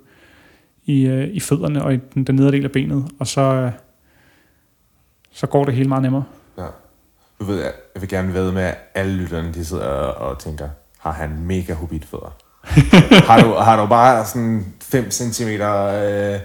i, 0.85 1.07
øh, 1.07 1.29
i 1.29 1.41
fødderne 1.41 1.85
og 1.85 1.95
i 1.95 1.99
den, 2.15 2.25
den 2.25 2.35
nedre 2.35 2.51
del 2.51 2.65
af 2.65 2.73
benet, 2.73 3.09
og 3.19 3.27
så, 3.27 3.41
øh, 3.41 3.73
så 5.33 5.47
går 5.47 5.65
det 5.65 5.75
hele 5.75 5.89
meget 5.89 6.03
nemmere. 6.03 6.25
Ja. 6.59 6.67
Du 7.41 7.45
ved, 7.45 7.57
jeg, 7.57 7.73
jeg 7.95 8.01
vil 8.01 8.09
gerne 8.09 8.35
ved 8.35 8.53
med, 8.53 8.63
at 8.63 8.79
alle 8.95 9.13
lytterne 9.13 9.55
de 9.55 9.65
sidder 9.65 9.87
og 9.89 10.39
tænker, 10.39 10.69
har 10.99 11.13
han 11.13 11.39
mega 11.43 11.75
hobbitfødder? 11.75 12.37
har, 13.31 13.43
du, 13.43 13.53
har 13.53 13.81
du 13.83 13.87
bare 13.87 14.27
sådan 14.27 14.75
5 14.81 15.11
cm 15.11 15.49
øh, 15.49 16.41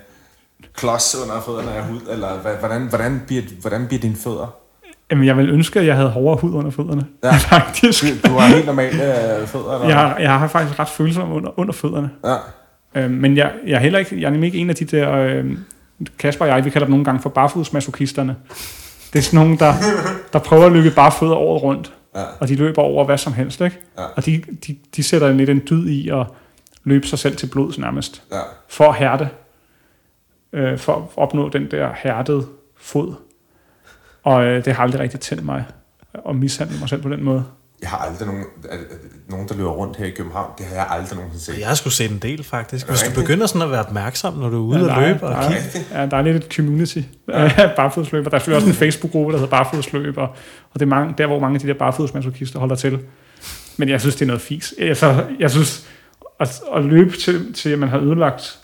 klods 0.73 1.15
under 1.23 1.41
fødderne 1.41 1.71
af 1.71 1.87
hud, 1.87 2.01
eller 2.09 2.37
hvordan, 2.59 2.87
hvordan, 2.87 3.21
bliver, 3.27 3.43
hvordan 3.61 3.87
bliver 3.87 4.01
dine 4.01 4.15
fødder? 4.15 4.60
Jamen, 5.11 5.25
jeg 5.25 5.37
vil 5.37 5.49
ønske, 5.49 5.79
at 5.79 5.85
jeg 5.85 5.95
havde 5.95 6.09
hårdere 6.09 6.37
hud 6.41 6.53
under 6.53 6.71
fødderne. 6.71 7.05
Ja, 7.23 7.31
faktisk. 7.55 8.03
Du, 8.03 8.29
du 8.29 8.33
har 8.33 8.47
helt 8.47 8.65
normale 8.65 9.39
øh, 9.39 9.47
fødder? 9.47 9.73
Eller? 9.73 9.87
Jeg, 9.87 9.97
har, 9.97 10.17
jeg 10.17 10.39
har 10.39 10.47
faktisk 10.47 10.79
ret 10.79 10.89
følsomme 10.89 11.35
under, 11.35 11.59
under 11.59 11.73
fødderne. 11.73 12.09
Ja. 12.25 12.35
Øhm, 12.95 13.13
men 13.13 13.37
jeg, 13.37 13.51
jeg, 13.67 13.75
er 13.75 13.79
heller 13.79 13.99
ikke, 13.99 14.21
jeg 14.21 14.27
er 14.27 14.31
nemlig 14.31 14.47
ikke 14.47 14.57
en 14.57 14.69
af 14.69 14.75
de 14.75 14.85
der... 14.85 15.11
Øh, 15.11 15.57
Kasper 16.19 16.45
og 16.45 16.51
jeg, 16.51 16.65
vi 16.65 16.69
kalder 16.69 16.85
dem 16.85 16.91
nogle 16.91 17.05
gange 17.05 17.21
for 17.21 17.29
barfodsmasokisterne. 17.29 18.35
Det 19.13 19.19
er 19.19 19.23
sådan 19.23 19.39
nogle, 19.39 19.57
der, 19.57 19.73
der 20.33 20.39
prøver 20.39 20.65
at 20.65 20.71
løbe 20.71 20.95
barfødder 20.95 21.35
året 21.35 21.63
rundt. 21.63 21.93
Ja. 22.15 22.23
Og 22.39 22.47
de 22.47 22.55
løber 22.55 22.81
over 22.81 23.05
hvad 23.05 23.17
som 23.17 23.33
helst, 23.33 23.61
ikke? 23.61 23.79
Ja. 23.97 24.03
Og 24.15 24.25
de, 24.25 24.43
de, 24.67 24.75
de 24.95 25.03
sætter 25.03 25.31
lidt 25.31 25.49
en 25.49 25.61
dyd 25.69 25.87
i 25.87 26.09
at 26.09 26.27
løbe 26.83 27.07
sig 27.07 27.19
selv 27.19 27.35
til 27.35 27.47
blods 27.47 27.79
nærmest. 27.79 28.23
Ja. 28.31 28.39
For 28.69 28.89
at 28.89 28.95
hærde. 28.95 29.29
Øh, 30.53 30.77
for 30.77 30.95
at 30.95 31.01
opnå 31.17 31.49
den 31.49 31.71
der 31.71 31.89
hærdede 32.03 32.45
fod. 32.77 33.13
Og 34.23 34.45
øh, 34.45 34.65
det 34.65 34.73
har 34.73 34.83
aldrig 34.83 35.01
rigtig 35.01 35.19
tændt 35.19 35.45
mig 35.45 35.65
at 36.29 36.35
mishandle 36.35 36.79
mig 36.79 36.89
selv 36.89 37.01
på 37.01 37.09
den 37.09 37.23
måde. 37.23 37.43
jeg 37.81 37.89
har 37.89 37.97
aldrig 37.97 38.27
nogen, 38.27 38.43
nogen, 39.29 39.47
der 39.47 39.55
løber 39.55 39.69
rundt 39.69 39.97
her 39.97 40.05
i 40.05 40.09
København. 40.09 40.51
Det 40.57 40.65
har 40.65 40.75
jeg 40.75 40.87
aldrig 40.89 41.17
nogensinde 41.17 41.43
set. 41.43 41.59
Jeg 41.59 41.67
har 41.67 41.75
skulle 41.75 41.93
se 41.93 42.05
en 42.05 42.17
del, 42.17 42.43
faktisk. 42.43 42.89
Hvis 42.89 43.01
du 43.01 43.21
begynder 43.21 43.47
sådan 43.47 43.61
at 43.61 43.71
være 43.71 43.85
opmærksom, 43.85 44.33
når 44.33 44.49
du 44.49 44.55
er 44.55 44.79
ude 44.79 44.85
ja, 44.85 44.95
og 44.95 45.01
løbe 45.01 45.25
og 45.27 45.51
kigge. 45.51 45.85
Ja, 45.91 46.05
der 46.05 46.17
er 46.17 46.21
lidt 46.21 46.35
et 46.37 46.53
community 46.53 46.99
af 47.27 47.57
ja. 47.57 47.69
barfodsløber. 47.75 48.29
Der 48.29 48.35
er 48.35 48.39
selvfølgelig 48.39 48.55
også 48.55 48.67
en 48.67 48.73
Facebook-gruppe, 48.73 49.31
der 49.31 49.37
hedder 49.37 49.51
barfodsløber. 49.51 50.27
Og 50.73 50.73
det 50.73 50.81
er 50.81 50.85
mange, 50.85 51.13
der, 51.17 51.27
hvor 51.27 51.39
mange 51.39 51.55
af 51.55 51.61
de 51.61 51.67
der 51.67 51.73
barfodsmasochister 51.73 52.59
holder 52.59 52.75
til. 52.75 52.99
Men 53.77 53.89
jeg 53.89 54.01
synes, 54.01 54.15
det 54.15 54.21
er 54.21 54.27
noget 54.27 54.41
fis. 54.41 54.73
Altså, 54.79 55.25
jeg 55.39 55.51
synes, 55.51 55.87
at, 56.39 56.61
at 56.75 56.85
løbe 56.85 57.17
til, 57.17 57.53
til, 57.53 57.69
at 57.69 57.79
man 57.79 57.89
har 57.89 57.99
ødelagt 57.99 58.59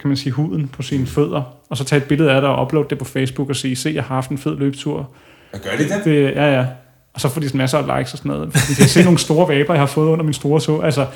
kan 0.00 0.08
man 0.08 0.16
sige, 0.16 0.32
huden 0.32 0.68
på 0.68 0.82
sine 0.82 1.06
fødder, 1.06 1.42
og 1.70 1.76
så 1.76 1.84
tage 1.84 2.02
et 2.02 2.08
billede 2.08 2.32
af 2.32 2.40
det 2.40 2.50
og 2.50 2.62
uploade 2.62 2.88
det 2.90 2.98
på 2.98 3.04
Facebook 3.04 3.48
og 3.48 3.56
sige, 3.56 3.76
se, 3.76 3.92
jeg 3.94 4.04
har 4.04 4.14
haft 4.14 4.30
en 4.30 4.38
fed 4.38 4.56
løbetur. 4.56 5.10
Hvad 5.50 5.60
gør 5.60 5.70
de 5.76 5.88
det? 5.88 6.04
det 6.04 6.36
ja, 6.36 6.58
ja. 6.58 6.66
Og 7.14 7.20
så 7.20 7.28
får 7.28 7.40
de 7.40 7.56
masser 7.56 7.78
af 7.78 7.98
likes 7.98 8.12
og 8.12 8.18
sådan 8.18 8.32
noget. 8.32 8.54
De 8.68 8.74
kan 8.74 8.88
se 8.88 9.02
nogle 9.02 9.18
store 9.18 9.48
vaber, 9.48 9.74
jeg 9.74 9.80
har 9.80 9.86
fået 9.86 10.08
under 10.08 10.24
min 10.24 10.34
store 10.34 10.60
så. 10.60 10.78
Altså, 10.78 11.06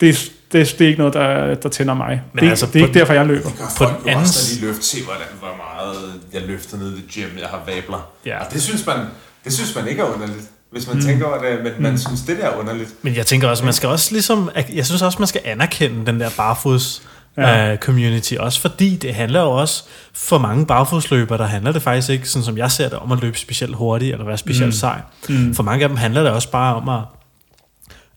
det, 0.00 0.32
det, 0.52 0.74
det 0.78 0.84
er 0.84 0.88
ikke 0.88 0.98
noget, 0.98 1.14
der, 1.14 1.54
der 1.54 1.68
tænder 1.68 1.94
mig. 1.94 2.22
Men 2.32 2.44
det, 2.44 2.50
altså, 2.50 2.66
det 2.66 2.76
er 2.76 2.86
ikke 2.86 2.98
derfor, 2.98 3.12
jeg 3.12 3.26
løber. 3.26 3.48
Det 3.48 3.58
gør 3.58 3.64
folk 3.76 3.96
på 3.96 4.00
den 4.00 4.08
anden 4.08 4.22
også, 4.22 4.60
de 4.60 4.66
løft. 4.66 4.84
Se, 4.84 5.04
hvordan, 5.04 5.26
hvor 5.38 5.56
meget 5.56 6.20
jeg 6.32 6.42
løfter 6.42 6.78
ned 6.78 6.96
i 6.98 7.00
gym, 7.00 7.38
jeg 7.38 7.48
har 7.48 7.62
vabler. 7.66 8.10
Ja. 8.26 8.44
Og 8.44 8.52
det 8.52 8.62
synes 8.62 8.86
man, 8.86 8.96
det 9.44 9.52
synes 9.52 9.74
man 9.76 9.88
ikke 9.88 10.02
er 10.02 10.14
underligt 10.14 10.50
hvis 10.72 10.86
man 10.86 10.96
mm. 10.96 11.02
tænker 11.02 11.26
over 11.26 11.38
det, 11.38 11.64
men 11.64 11.72
man 11.78 11.92
mm. 11.92 11.98
synes, 11.98 12.20
det 12.20 12.38
der 12.38 12.44
er 12.44 12.56
underligt. 12.56 12.94
Men 13.02 13.16
jeg 13.16 13.26
tænker 13.26 13.48
også, 13.48 13.64
man 13.64 13.72
skal 13.72 13.88
også 13.88 14.12
ligesom, 14.12 14.50
jeg 14.72 14.86
synes 14.86 15.02
også, 15.02 15.18
man 15.18 15.28
skal 15.28 15.40
anerkende 15.44 16.06
den 16.06 16.20
der 16.20 16.30
barfods 16.36 17.02
ja. 17.36 17.72
uh, 17.72 17.78
community, 17.78 18.34
også 18.34 18.60
fordi 18.60 18.96
det 18.96 19.14
handler 19.14 19.40
jo 19.40 19.50
også, 19.50 19.84
for 20.14 20.38
mange 20.38 20.66
barfodsløbere, 20.66 21.38
der 21.38 21.46
handler 21.46 21.72
det 21.72 21.82
faktisk 21.82 22.10
ikke, 22.10 22.28
sådan 22.28 22.44
som 22.44 22.58
jeg 22.58 22.70
ser 22.70 22.88
det, 22.88 22.98
om 22.98 23.12
at 23.12 23.20
løbe 23.20 23.38
specielt 23.38 23.74
hurtigt, 23.74 24.12
eller 24.12 24.24
være 24.24 24.38
specielt 24.38 24.68
mm. 24.68 24.72
sej. 24.72 25.00
Mm. 25.28 25.54
For 25.54 25.62
mange 25.62 25.82
af 25.82 25.88
dem 25.88 25.96
handler 25.96 26.22
det 26.22 26.32
også 26.32 26.50
bare 26.50 26.74
om 26.74 26.88
at, 26.88 27.02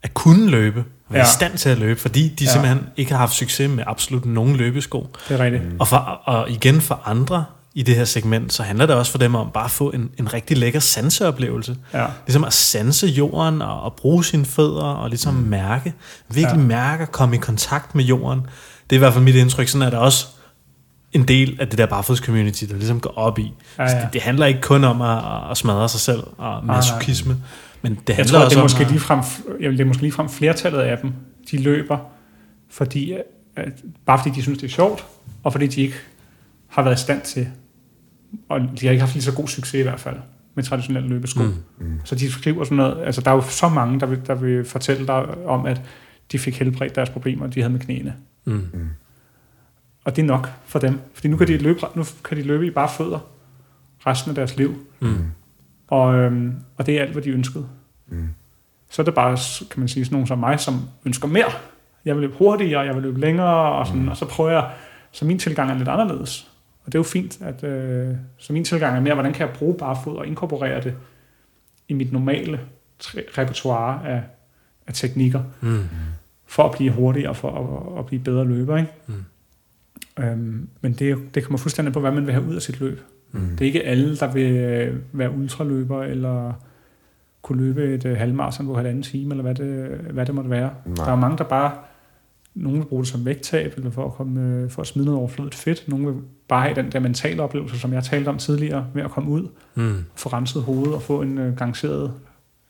at 0.03 0.13
kunne 0.13 0.49
løbe, 0.49 0.83
være 1.09 1.19
ja. 1.19 1.25
i 1.25 1.33
stand 1.33 1.57
til 1.57 1.69
at 1.69 1.77
løbe, 1.77 1.99
fordi 1.99 2.29
de 2.29 2.43
ja. 2.43 2.51
simpelthen 2.51 2.81
ikke 2.97 3.11
har 3.11 3.17
haft 3.17 3.33
succes 3.33 3.69
med 3.69 3.83
absolut 3.87 4.25
nogen 4.25 4.55
løbesko. 4.55 5.07
Det 5.29 5.39
er 5.39 5.43
rigtigt. 5.43 5.63
Og, 5.79 5.87
for, 5.87 5.97
og 6.25 6.49
igen 6.49 6.81
for 6.81 7.01
andre, 7.05 7.45
i 7.75 7.83
det 7.83 7.95
her 7.95 8.05
segment, 8.05 8.53
så 8.53 8.63
handler 8.63 8.85
det 8.85 8.95
også 8.95 9.11
for 9.11 9.17
dem 9.17 9.35
om 9.35 9.51
bare 9.53 9.65
at 9.65 9.71
få 9.71 9.89
en, 9.89 10.09
en 10.19 10.33
rigtig 10.33 10.57
lækker 10.57 10.79
sanseoplevelse. 10.79 11.77
Ja. 11.93 12.05
Ligesom 12.25 12.43
at 12.43 12.53
sanse 12.53 13.07
jorden 13.07 13.61
og, 13.61 13.81
og 13.81 13.93
bruge 13.93 14.25
sine 14.25 14.45
fødder 14.45 14.83
og 14.83 15.09
ligesom 15.09 15.33
mm. 15.33 15.41
mærke, 15.41 15.93
virkelig 16.29 16.61
ja. 16.61 16.67
mærke 16.67 17.01
at 17.03 17.11
komme 17.11 17.35
i 17.35 17.39
kontakt 17.39 17.95
med 17.95 18.03
jorden. 18.03 18.41
Det 18.89 18.95
er 18.95 18.95
i 18.95 18.97
hvert 18.97 19.13
fald 19.13 19.23
mit 19.23 19.35
indtryk, 19.35 19.67
sådan 19.67 19.87
er 19.87 19.89
der 19.89 19.97
også 19.97 20.27
en 21.11 21.23
del 21.23 21.57
af 21.59 21.67
det 21.67 21.77
der 21.77 21.85
barfods-community, 21.85 22.65
der 22.69 22.75
ligesom 22.75 22.99
går 22.99 23.17
op 23.17 23.39
i. 23.39 23.53
Ja, 23.77 23.83
ja. 23.83 23.89
Det, 23.89 24.09
det 24.13 24.21
handler 24.21 24.45
ikke 24.45 24.61
kun 24.61 24.83
om 24.83 25.01
at, 25.01 25.51
at 25.51 25.57
smadre 25.57 25.89
sig 25.89 25.99
selv 25.99 26.23
og 26.37 26.65
masochisme, 26.65 27.31
ah, 27.31 27.39
men 27.81 27.99
det 28.07 28.15
handler 28.15 28.39
jeg 28.39 28.41
tror, 28.41 28.43
også 28.43 28.55
det 28.55 28.59
er 28.59 28.63
måske 28.63 28.85
om... 28.85 28.91
Lige 28.91 28.99
frem, 28.99 29.21
det 29.59 29.79
er 29.79 29.85
måske 29.85 30.01
ligefrem 30.01 30.29
flertallet 30.29 30.79
af 30.79 30.97
dem, 30.97 31.13
de 31.51 31.57
løber, 31.57 31.97
fordi, 32.69 33.13
at, 33.55 33.65
bare 34.05 34.19
fordi 34.19 34.35
de 34.35 34.41
synes, 34.41 34.59
det 34.59 34.67
er 34.67 34.71
sjovt, 34.71 35.05
og 35.43 35.51
fordi 35.51 35.67
de 35.67 35.81
ikke 35.81 35.95
har 36.67 36.81
været 36.81 36.95
i 36.95 37.01
stand 37.01 37.21
til 37.21 37.47
og 38.49 38.61
de 38.61 38.85
har 38.85 38.91
ikke 38.91 39.01
haft 39.01 39.13
lige 39.13 39.23
så 39.23 39.33
god 39.33 39.47
succes 39.47 39.73
i 39.73 39.81
hvert 39.81 39.99
fald 39.99 40.15
med 40.55 40.63
traditionelle 40.63 41.09
løbesko. 41.09 41.43
Mm. 41.43 41.53
Mm. 41.79 41.99
Så 42.03 42.15
de 42.15 42.31
skriver 42.31 42.63
sådan 42.63 42.77
noget, 42.77 43.05
altså 43.05 43.21
der 43.21 43.31
er 43.31 43.35
jo 43.35 43.41
så 43.41 43.69
mange, 43.69 43.99
der 43.99 44.05
vil, 44.05 44.19
der 44.27 44.35
vil 44.35 44.65
fortælle 44.65 45.07
dig 45.07 45.45
om, 45.45 45.65
at 45.65 45.81
de 46.31 46.39
fik 46.39 46.59
helbredt 46.59 46.95
deres 46.95 47.09
problemer, 47.09 47.47
de 47.47 47.61
havde 47.61 47.73
med 47.73 47.79
knæene. 47.79 48.15
Mm. 48.45 48.69
Mm. 48.73 48.89
Og 50.05 50.15
det 50.15 50.21
er 50.21 50.25
nok 50.25 50.49
for 50.65 50.79
dem, 50.79 50.99
fordi 51.13 51.27
nu 51.27 51.37
kan 51.37 51.47
de 51.47 51.57
løbe, 51.57 51.79
nu 51.95 52.03
kan 52.23 52.37
de 52.37 52.43
løbe 52.43 52.67
i 52.67 52.69
bare 52.69 52.89
fødder 52.89 53.19
resten 54.07 54.29
af 54.29 54.35
deres 54.35 54.57
liv. 54.57 54.75
Mm. 54.99 55.25
Og, 55.87 56.15
øhm, 56.15 56.55
og 56.77 56.85
det 56.85 56.97
er 56.97 57.01
alt, 57.01 57.11
hvad 57.11 57.23
de 57.23 57.29
ønskede. 57.29 57.67
Mm. 58.07 58.29
Så 58.89 59.01
er 59.01 59.03
det 59.03 59.13
bare, 59.13 59.37
kan 59.71 59.79
man 59.79 59.87
sige, 59.87 60.05
sådan 60.05 60.15
nogen 60.15 60.27
som 60.27 60.39
mig, 60.39 60.59
som 60.59 60.81
ønsker 61.05 61.27
mere. 61.27 61.51
Jeg 62.05 62.15
vil 62.15 62.21
løbe 62.21 62.35
hurtigere, 62.37 62.81
jeg 62.81 62.95
vil 62.95 63.03
løbe 63.03 63.19
længere, 63.19 63.71
og, 63.71 63.87
sådan, 63.87 64.01
mm. 64.01 64.07
og 64.07 64.17
så 64.17 64.25
prøver 64.25 64.51
jeg, 64.51 64.71
så 65.11 65.25
min 65.25 65.39
tilgang 65.39 65.71
er 65.71 65.75
lidt 65.75 65.89
anderledes. 65.89 66.51
Og 66.85 66.91
det 66.91 66.95
er 66.95 66.99
jo 66.99 67.03
fint, 67.03 67.41
at 67.41 67.63
øh, 67.63 68.15
så 68.37 68.53
min 68.53 68.63
tilgang 68.63 68.97
er 68.97 69.01
mere, 69.01 69.13
hvordan 69.13 69.33
kan 69.33 69.47
jeg 69.47 69.55
bruge 69.55 69.77
barefod 69.77 70.17
og 70.17 70.27
inkorporere 70.27 70.81
det 70.83 70.95
i 71.87 71.93
mit 71.93 72.11
normale 72.11 72.59
repertoire 73.37 74.07
af, 74.07 74.23
af 74.87 74.93
teknikker, 74.93 75.43
mm. 75.61 75.83
For 76.55 76.63
at 76.63 76.71
blive 76.71 76.91
hurtigere 76.91 77.29
og 77.29 77.35
for 77.35 77.51
at, 77.51 77.99
at 77.99 78.05
blive 78.05 78.21
bedre 78.21 78.45
løber. 78.45 78.77
Ikke? 78.77 78.91
Mm. 79.07 80.23
Øhm, 80.23 80.67
men 80.81 80.93
det, 80.93 81.17
det 81.35 81.43
kommer 81.43 81.57
fuldstændig 81.57 81.93
på, 81.93 81.99
hvad 81.99 82.11
man 82.11 82.25
vil 82.25 82.33
have 82.33 82.47
ud 82.47 82.55
af 82.55 82.61
sit 82.61 82.79
løb. 82.79 83.01
Mm. 83.31 83.47
Det 83.49 83.61
er 83.61 83.65
ikke 83.65 83.83
alle, 83.83 84.17
der 84.17 84.33
vil 84.33 84.51
øh, 84.51 84.97
være 85.11 85.31
ultraløber, 85.31 86.03
eller 86.03 86.53
kunne 87.41 87.63
løbe 87.63 87.93
et 87.93 88.17
halvmarathon 88.17 88.65
på 88.65 88.75
halvanden 88.75 89.03
time, 89.03 89.31
eller 89.31 89.41
hvad 89.41 89.55
det, 89.55 89.99
hvad 90.13 90.25
det 90.25 90.35
måtte 90.35 90.49
være. 90.49 90.69
Nej. 90.85 91.05
Der 91.05 91.11
er 91.11 91.15
mange, 91.15 91.37
der 91.37 91.43
bare 91.43 91.71
nogle 92.55 92.79
vil 92.79 92.85
bruge 92.85 93.03
det 93.03 93.11
som 93.11 93.25
vægttab, 93.25 93.73
eller 93.77 93.91
for 93.91 94.05
at, 94.05 94.13
komme, 94.13 94.41
øh, 94.41 94.69
for 94.69 94.81
at 94.81 94.87
smide 94.87 95.05
noget 95.05 95.19
overflødigt 95.19 95.55
fedt. 95.55 95.87
Nogle 95.87 96.05
vil 96.05 96.15
bare 96.47 96.61
have 96.61 96.75
den 96.75 96.91
der 96.91 96.99
mentale 96.99 97.43
oplevelse, 97.43 97.79
som 97.79 97.93
jeg 97.93 98.03
talte 98.03 98.29
om 98.29 98.37
tidligere, 98.37 98.87
med 98.93 99.03
at 99.03 99.11
komme 99.11 99.29
ud, 99.29 99.47
mm. 99.75 100.05
få 100.15 100.29
renset 100.29 100.63
hovedet 100.63 100.93
og 100.93 101.01
få 101.01 101.21
en 101.21 101.37
uh, 101.37 101.55
garanteret, 101.55 102.13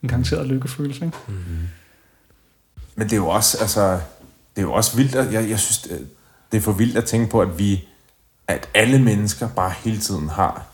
en 0.02 0.08
garanteret 0.08 0.46
lykkefølelse. 0.48 1.04
Ikke? 1.04 1.16
Mm-hmm. 1.28 1.56
Men 2.96 3.06
det 3.06 3.12
er 3.12 3.16
jo 3.16 3.28
også, 3.28 3.58
altså, 3.58 3.92
det 4.56 4.62
er 4.62 4.62
jo 4.62 4.72
også 4.72 4.96
vildt, 4.96 5.14
at 5.14 5.32
jeg, 5.32 5.50
jeg 5.50 5.60
synes, 5.60 5.78
det 6.52 6.58
er 6.58 6.60
for 6.60 6.72
vildt 6.72 6.96
at 6.96 7.04
tænke 7.04 7.30
på, 7.30 7.40
at 7.40 7.58
vi, 7.58 7.88
at 8.48 8.68
alle 8.74 9.02
mennesker 9.02 9.48
bare 9.48 9.70
hele 9.70 10.00
tiden 10.00 10.28
har 10.28 10.66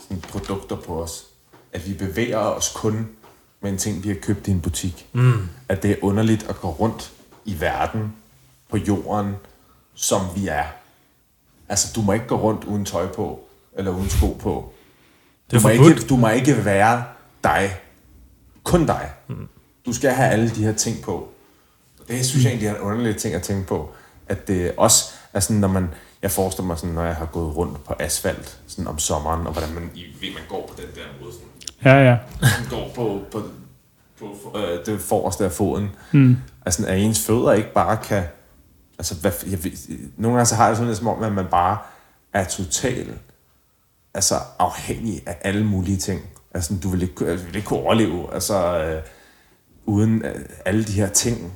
sådan 0.00 0.20
produkter 0.20 0.76
på 0.76 1.02
os. 1.02 1.24
At 1.72 1.88
vi 1.88 1.94
bevæger 1.94 2.38
os 2.38 2.72
kun 2.74 3.08
med 3.60 3.70
en 3.70 3.78
ting, 3.78 4.04
vi 4.04 4.08
har 4.08 4.16
købt 4.22 4.48
i 4.48 4.50
en 4.50 4.60
butik. 4.60 5.06
Mm. 5.12 5.48
At 5.68 5.82
det 5.82 5.90
er 5.90 5.96
underligt 6.02 6.42
at 6.48 6.60
gå 6.60 6.70
rundt 6.70 7.12
i 7.44 7.60
verden 7.60 8.12
på 8.68 8.76
jorden, 8.76 9.34
som 9.94 10.20
vi 10.36 10.48
er. 10.48 10.64
Altså, 11.68 11.92
du 11.94 12.02
må 12.02 12.12
ikke 12.12 12.26
gå 12.26 12.36
rundt 12.36 12.64
uden 12.64 12.84
tøj 12.84 13.06
på, 13.06 13.40
eller 13.76 13.90
uden 13.90 14.10
sko 14.10 14.32
på. 14.32 14.72
Du, 15.52 15.60
må 15.60 15.68
ikke, 15.68 16.06
du 16.08 16.16
må 16.16 16.28
ikke 16.28 16.64
være 16.64 17.04
dig. 17.44 17.76
Kun 18.64 18.86
dig. 18.86 19.10
Mm. 19.28 19.48
Du 19.86 19.92
skal 19.92 20.10
have 20.10 20.30
alle 20.30 20.50
de 20.50 20.64
her 20.64 20.72
ting 20.72 21.02
på. 21.02 21.33
Det 22.08 22.26
synes 22.26 22.44
jeg 22.44 22.50
egentlig 22.50 22.68
er 22.68 22.74
en 22.74 22.80
underlig 22.80 23.16
ting 23.16 23.34
at 23.34 23.42
tænke 23.42 23.66
på. 23.66 23.92
At 24.28 24.48
det 24.48 24.72
også 24.76 25.04
er 25.32 25.40
sådan, 25.40 25.56
når 25.56 25.68
man... 25.68 25.88
Jeg 26.22 26.30
forestiller 26.30 26.66
mig 26.66 26.78
sådan, 26.78 26.94
når 26.94 27.04
jeg 27.04 27.16
har 27.16 27.26
gået 27.26 27.56
rundt 27.56 27.84
på 27.84 27.94
asfalt 27.98 28.58
sådan 28.66 28.86
om 28.86 28.98
sommeren, 28.98 29.46
og 29.46 29.52
hvordan 29.52 29.74
man, 29.74 29.90
I, 29.94 30.04
man 30.34 30.42
går 30.48 30.66
på 30.68 30.74
den 30.76 30.86
der 30.94 31.24
måde. 31.24 31.32
Sådan, 31.32 31.48
ja, 31.84 32.10
ja. 32.10 32.18
Man 32.40 32.70
går 32.70 32.92
på, 32.94 33.20
på, 33.32 33.42
på 34.18 34.58
øh, 34.58 34.86
det 34.86 35.00
forreste 35.00 35.44
af 35.44 35.52
foden. 35.52 35.90
Mm. 36.12 36.36
Altså, 36.66 36.86
at 36.86 36.98
ens 36.98 37.26
fødder 37.26 37.52
ikke 37.52 37.72
bare 37.72 37.96
kan 37.96 38.22
altså, 38.98 39.14
hvad, 39.14 39.32
jeg, 39.50 39.58
nogle 40.16 40.36
gange 40.36 40.46
så 40.46 40.54
har 40.54 40.66
jeg 40.66 40.76
sådan 40.76 40.88
lidt 40.88 40.98
som 40.98 41.06
om, 41.08 41.22
at 41.22 41.32
man 41.32 41.46
bare 41.50 41.78
er 42.32 42.44
totalt 42.44 43.10
altså, 44.14 44.34
afhængig 44.58 45.22
af 45.26 45.36
alle 45.40 45.64
mulige 45.64 45.96
ting. 45.96 46.20
Altså, 46.54 46.74
du 46.82 46.88
vil 46.88 47.02
ikke, 47.02 47.32
du 47.32 47.44
vil 47.44 47.56
ikke 47.56 47.66
kunne 47.66 47.80
overleve, 47.80 48.34
altså, 48.34 48.78
øh, 48.78 49.02
uden 49.84 50.24
øh, 50.24 50.34
alle 50.64 50.84
de 50.84 50.92
her 50.92 51.08
ting. 51.08 51.52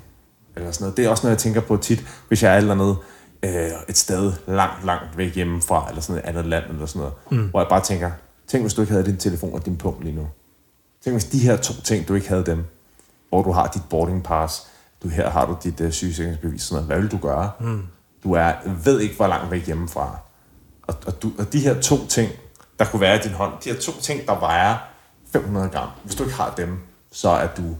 Eller 0.59 0.72
sådan 0.72 0.85
noget. 0.85 0.97
Det 0.97 1.05
er 1.05 1.09
også 1.09 1.22
noget, 1.22 1.36
jeg 1.36 1.39
tænker 1.39 1.60
på 1.60 1.76
tit, 1.76 2.05
hvis 2.28 2.43
jeg 2.43 2.52
er 2.52 2.55
et 2.55 2.59
eller 2.59 2.74
andet, 2.74 2.97
øh, 3.43 3.70
et 3.89 3.97
sted 3.97 4.32
langt, 4.47 4.85
langt 4.85 5.18
væk 5.18 5.35
hjemmefra, 5.35 5.89
eller 5.89 6.02
sådan 6.02 6.22
et 6.22 6.26
andet 6.28 6.47
land, 6.47 6.64
eller 6.70 6.86
sådan 6.86 7.01
noget, 7.01 7.14
mm. 7.30 7.51
hvor 7.51 7.60
jeg 7.60 7.68
bare 7.68 7.80
tænker, 7.80 8.10
tænk 8.47 8.62
hvis 8.64 8.74
du 8.74 8.80
ikke 8.80 8.93
havde 8.93 9.06
din 9.06 9.16
telefon 9.16 9.55
og 9.55 9.66
din 9.66 9.76
punkt 9.76 10.05
lige 10.05 10.16
nu. 10.16 10.28
Tænk 11.05 11.14
hvis 11.14 11.24
de 11.24 11.39
her 11.39 11.56
to 11.56 11.72
ting, 11.85 12.09
du 12.09 12.14
ikke 12.14 12.28
havde 12.28 12.47
dem, 12.47 12.64
hvor 13.28 13.43
du 13.43 13.52
har 13.52 13.66
dit 13.66 13.82
boarding 13.90 14.24
pass, 14.24 14.66
du 15.02 15.09
her 15.09 15.30
har 15.30 15.47
du 15.47 15.56
dit 15.64 15.80
uh, 15.80 15.90
sygesikringsbevis, 15.90 16.62
sådan 16.62 16.74
noget. 16.74 16.86
hvad 16.86 17.01
vil 17.01 17.10
du 17.10 17.28
gøre? 17.28 17.51
Mm. 17.60 17.82
Du 18.24 18.32
er, 18.32 18.52
ved 18.85 19.01
ikke, 19.01 19.16
hvor 19.16 19.26
langt 19.26 19.51
væk 19.51 19.66
hjemmefra. 19.66 20.18
Og, 20.82 20.94
og, 21.06 21.22
du, 21.22 21.32
og 21.39 21.52
de 21.52 21.60
her 21.60 21.80
to 21.80 22.06
ting, 22.06 22.32
der 22.78 22.85
kunne 22.85 23.01
være 23.01 23.16
i 23.16 23.18
din 23.18 23.32
hånd, 23.32 23.52
de 23.64 23.70
her 23.70 23.80
to 23.80 23.93
ting, 24.01 24.26
der 24.26 24.39
vejer 24.39 24.76
500 25.32 25.68
gram, 25.68 25.89
hvis 26.05 26.14
du 26.14 26.24
ikke 26.24 26.36
har 26.36 26.55
dem, 26.56 26.78
så 27.12 27.28
er 27.28 27.47
du 27.47 27.76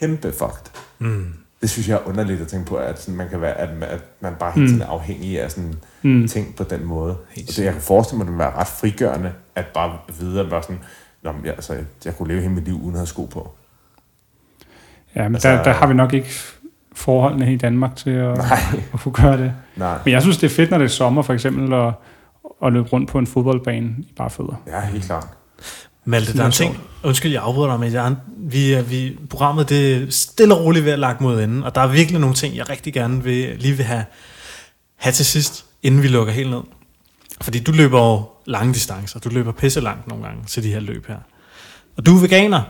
kæmpe 0.00 0.32
fucked. 0.32 0.70
Mm. 0.98 1.34
Det 1.62 1.70
synes 1.70 1.88
jeg 1.88 1.94
er 1.94 2.08
underligt 2.08 2.40
at 2.40 2.48
tænke 2.48 2.66
på, 2.66 2.76
at 2.76 3.00
sådan, 3.00 3.16
man 3.16 3.28
kan 3.28 3.40
være, 3.40 3.54
at 3.54 3.78
man, 3.78 3.88
at 3.88 4.00
man 4.20 4.32
bare 4.38 4.52
helt 4.52 4.74
mm. 4.74 4.80
er 4.80 4.86
afhængig 4.86 5.42
af 5.42 5.50
sådan 5.50 5.74
mm. 6.02 6.28
ting 6.28 6.56
på 6.56 6.64
den 6.64 6.84
måde. 6.84 7.16
Helt 7.30 7.50
og 7.50 7.56
det, 7.56 7.64
jeg 7.64 7.72
kan 7.72 7.82
forestille 7.82 8.18
mig, 8.18 8.24
at 8.24 8.30
det 8.30 8.38
være 8.38 8.56
ret 8.56 8.66
frigørende, 8.66 9.32
at 9.54 9.66
bare 9.74 9.98
vide, 10.20 10.40
at 10.40 10.50
bare 10.50 10.62
sådan, 10.62 10.78
Nå, 11.22 11.32
jeg, 11.44 11.52
altså, 11.52 11.76
jeg 12.04 12.16
kunne 12.16 12.28
leve 12.28 12.40
hele 12.40 12.52
mit 12.52 12.64
liv 12.64 12.74
uden 12.74 12.90
at 12.90 12.98
have 12.98 13.06
sko 13.06 13.24
på. 13.24 13.50
Ja, 15.14 15.22
men 15.22 15.34
altså, 15.34 15.48
der, 15.48 15.62
der 15.62 15.72
har 15.72 15.86
vi 15.86 15.94
nok 15.94 16.12
ikke 16.12 16.30
forholdene 16.92 17.52
i 17.52 17.56
Danmark 17.56 17.96
til 17.96 18.10
at, 18.10 18.38
at 18.92 19.00
kunne 19.00 19.12
gøre 19.12 19.36
det. 19.36 19.52
Nej. 19.76 19.98
Men 20.04 20.12
jeg 20.12 20.22
synes, 20.22 20.38
det 20.38 20.46
er 20.50 20.54
fedt, 20.54 20.70
når 20.70 20.78
det 20.78 20.84
er 20.84 20.88
sommer 20.88 21.22
for 21.22 21.32
eksempel, 21.32 21.72
at, 21.72 21.92
at 22.64 22.72
løbe 22.72 22.88
rundt 22.88 23.10
på 23.10 23.18
en 23.18 23.26
fodboldbane 23.26 23.94
i 23.98 24.12
bare 24.16 24.30
fødder. 24.30 24.62
Ja, 24.66 24.80
helt 24.80 25.04
klart. 25.04 25.26
Malte, 26.04 26.32
der 26.32 26.42
er 26.42 26.46
en 26.46 26.52
ting, 26.52 26.78
undskyld, 27.02 27.32
jeg 27.32 27.42
afbryder 27.42 27.70
dig, 27.70 27.80
men 27.80 27.92
jeg, 27.92 28.16
vi, 28.36 28.82
vi, 28.82 29.18
programmet 29.30 29.68
det 29.68 29.94
er 29.94 30.06
stille 30.10 30.54
og 30.54 30.64
roligt 30.64 30.84
ved 30.84 30.92
at 30.92 30.98
lagt 30.98 31.20
mod 31.20 31.42
enden, 31.42 31.62
og 31.62 31.74
der 31.74 31.80
er 31.80 31.86
virkelig 31.86 32.20
nogle 32.20 32.36
ting, 32.36 32.56
jeg 32.56 32.68
rigtig 32.68 32.92
gerne 32.92 33.24
vil, 33.24 33.56
lige 33.58 33.74
vil 33.74 33.84
have, 33.84 34.04
have 34.96 35.12
til 35.12 35.26
sidst, 35.26 35.64
inden 35.82 36.02
vi 36.02 36.08
lukker 36.08 36.32
helt 36.32 36.50
ned. 36.50 36.60
Fordi 37.40 37.60
du 37.60 37.72
løber 37.72 37.98
jo 38.00 38.24
lange 38.46 38.74
distancer, 38.74 39.20
du 39.20 39.28
løber 39.28 39.52
pisse 39.52 39.80
langt 39.80 40.08
nogle 40.08 40.24
gange 40.24 40.44
til 40.44 40.62
de 40.62 40.72
her 40.72 40.80
løb 40.80 41.06
her. 41.06 41.18
Og 41.96 42.06
du 42.06 42.16
er 42.16 42.20
veganer, 42.20 42.62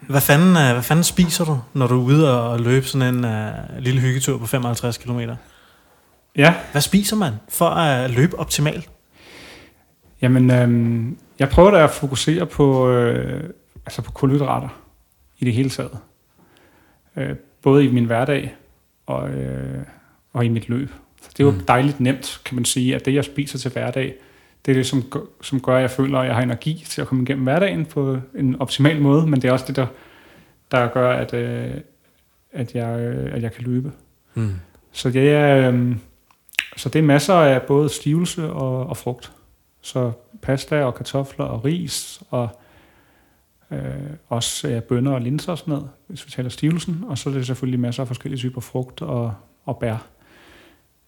Hvad 0.00 0.20
fanden, 0.20 0.48
uh, 0.48 0.72
hvad 0.72 0.82
fanden 0.82 1.04
spiser 1.04 1.44
du, 1.44 1.60
når 1.74 1.86
du 1.86 2.00
er 2.00 2.04
ude 2.04 2.40
og 2.40 2.60
løbe 2.60 2.86
sådan 2.86 3.14
en 3.14 3.24
uh, 3.24 3.78
lille 3.78 4.00
hyggetur 4.00 4.38
på 4.38 4.46
55 4.46 4.98
km? 4.98 5.20
Ja. 6.36 6.54
Hvad 6.72 6.82
spiser 6.82 7.16
man 7.16 7.32
for 7.48 7.68
at 7.68 8.10
løbe 8.10 8.38
optimalt? 8.38 8.88
Jamen, 10.22 10.50
øhm, 10.50 11.18
jeg 11.38 11.48
prøver 11.48 11.70
da 11.70 11.84
at 11.84 11.90
fokusere 11.90 12.46
på, 12.46 12.90
øh, 12.90 13.50
altså 13.86 14.02
på 14.02 14.12
kulhydrater 14.12 14.82
i 15.38 15.44
det 15.44 15.52
hele 15.52 15.70
taget. 15.70 15.98
Øh, 17.16 17.36
både 17.62 17.84
i 17.84 17.92
min 17.92 18.04
hverdag 18.04 18.54
og, 19.06 19.30
øh, 19.30 19.82
og 20.32 20.44
i 20.44 20.48
mit 20.48 20.68
løb. 20.68 20.90
Så 21.22 21.28
det 21.32 21.40
er 21.40 21.44
jo 21.44 21.50
mm. 21.50 21.60
dejligt 21.60 22.00
nemt, 22.00 22.40
kan 22.44 22.54
man 22.54 22.64
sige, 22.64 22.94
at 22.94 23.04
det, 23.04 23.14
jeg 23.14 23.24
spiser 23.24 23.58
til 23.58 23.70
hverdag, 23.70 24.14
det 24.66 24.72
er 24.72 24.76
det, 24.76 24.86
som, 24.86 25.12
som 25.42 25.60
gør, 25.60 25.76
at 25.76 25.82
jeg 25.82 25.90
føler, 25.90 26.18
at 26.18 26.26
jeg 26.26 26.34
har 26.34 26.42
energi 26.42 26.84
til 26.88 27.00
at 27.00 27.06
komme 27.06 27.22
igennem 27.22 27.44
hverdagen 27.44 27.84
på 27.84 28.18
en 28.34 28.56
optimal 28.60 29.02
måde, 29.02 29.26
men 29.26 29.42
det 29.42 29.48
er 29.48 29.52
også 29.52 29.64
det, 29.68 29.76
der, 29.76 29.86
der 30.70 30.88
gør, 30.88 31.12
at, 31.12 31.34
øh, 31.34 31.74
at, 32.52 32.74
jeg, 32.74 33.00
øh, 33.00 33.34
at 33.34 33.42
jeg 33.42 33.52
kan 33.52 33.64
løbe. 33.64 33.92
Mm. 34.34 34.54
Så, 34.92 35.10
det 35.10 35.30
er, 35.30 35.70
øh, 35.70 35.96
så 36.76 36.88
det 36.88 36.98
er 36.98 37.02
masser 37.02 37.34
af 37.34 37.62
både 37.62 37.88
stivelse 37.88 38.50
og, 38.50 38.86
og 38.86 38.96
frugt. 38.96 39.32
Så 39.86 40.12
pasta 40.42 40.84
og 40.84 40.94
kartofler 40.94 41.44
og 41.44 41.64
ris 41.64 42.22
og 42.30 42.48
øh, 43.70 43.80
også 44.28 44.68
ja, 44.68 44.80
bønner 44.80 45.12
og 45.12 45.20
linser 45.20 45.52
og 45.52 45.58
sådan 45.58 45.74
noget, 45.74 45.90
hvis 46.06 46.26
vi 46.26 46.30
taler 46.30 46.48
stivelsen. 46.48 47.04
Og 47.08 47.18
så 47.18 47.30
er 47.30 47.34
det 47.34 47.46
selvfølgelig 47.46 47.80
masser 47.80 48.02
af 48.02 48.06
forskellige 48.06 48.38
typer 48.38 48.60
frugt 48.60 49.02
og, 49.02 49.34
og 49.64 49.78
bær. 49.78 50.06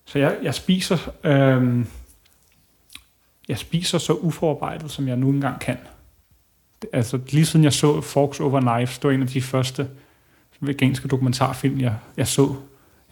Så 0.04 0.18
jeg, 0.18 0.38
jeg 0.42 0.54
spiser 0.54 0.98
øh, 1.24 1.84
jeg 3.48 3.58
spiser 3.58 3.98
så 3.98 4.12
uforarbejdet, 4.12 4.90
som 4.90 5.08
jeg 5.08 5.16
nu 5.16 5.28
engang 5.28 5.60
kan. 5.60 5.78
Altså 6.92 7.20
lige 7.30 7.46
siden 7.46 7.64
jeg 7.64 7.72
så 7.72 8.00
Forks 8.00 8.40
Over 8.40 8.60
Knives, 8.60 8.98
det 8.98 9.08
var 9.08 9.14
en 9.14 9.22
af 9.22 9.28
de 9.28 9.42
første 9.42 9.88
veganske 10.60 11.08
dokumentarfilm, 11.08 11.80
jeg, 11.80 11.94
jeg 12.16 12.26
så. 12.26 12.54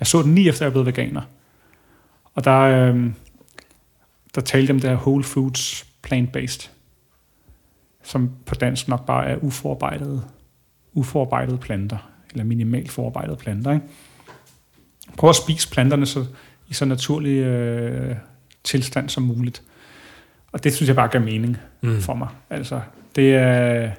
Jeg 0.01 0.07
så 0.07 0.23
den 0.23 0.35
lige 0.35 0.49
efter, 0.49 0.65
jeg 0.65 0.73
blev 0.73 0.87
veganer. 0.87 1.23
Og 2.35 2.45
der, 2.45 2.61
øh, 2.61 3.11
der 4.35 4.41
talte 4.41 4.71
om 4.71 4.81
det 4.81 4.91
her 4.91 4.97
whole 4.97 5.25
foods 5.25 5.87
plant-based, 6.03 6.71
som 8.03 8.31
på 8.47 8.55
dansk 8.55 8.89
nok 8.89 9.07
bare 9.07 9.27
er 9.27 9.37
uforarbejdede, 9.37 10.23
uforarbejdede 10.93 11.59
planter, 11.59 12.11
eller 12.31 12.45
minimalt 12.45 12.91
forarbejdede 12.91 13.37
planter. 13.37 13.73
Ikke? 13.73 13.87
Prøv 15.17 15.31
at 15.31 15.37
spise 15.37 15.71
planterne 15.71 16.07
så, 16.07 16.27
i 16.69 16.75
så 16.75 16.85
naturlig 16.85 17.39
øh, 17.39 18.17
tilstand 18.65 19.09
som 19.09 19.23
muligt. 19.23 19.63
Og 20.53 20.65
det 20.65 20.75
synes 20.75 20.89
jeg 20.89 20.97
bare 20.97 21.09
giver 21.09 21.25
mening 21.25 21.57
mm. 21.81 22.01
for 22.01 22.15
mig. 22.15 22.29
Altså, 22.51 22.81
det, 23.17 23.35
er, 23.35 23.91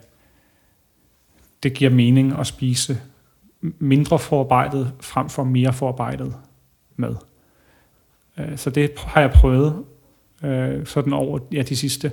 det 1.63 1.73
giver 1.73 1.91
mening 1.91 2.39
at 2.39 2.47
spise 2.47 3.01
mindre 3.61 4.19
forarbejdet 4.19 4.93
frem 4.99 5.29
for 5.29 5.43
mere 5.43 5.73
forarbejdet 5.73 6.35
mad. 6.95 7.15
Øh, 8.37 8.57
så 8.57 8.69
det 8.69 8.91
har 8.97 9.21
jeg 9.21 9.31
prøvet 9.31 9.83
øh, 10.43 10.85
sådan 10.85 11.13
over 11.13 11.39
ja, 11.51 11.61
de 11.61 11.75
sidste 11.75 12.11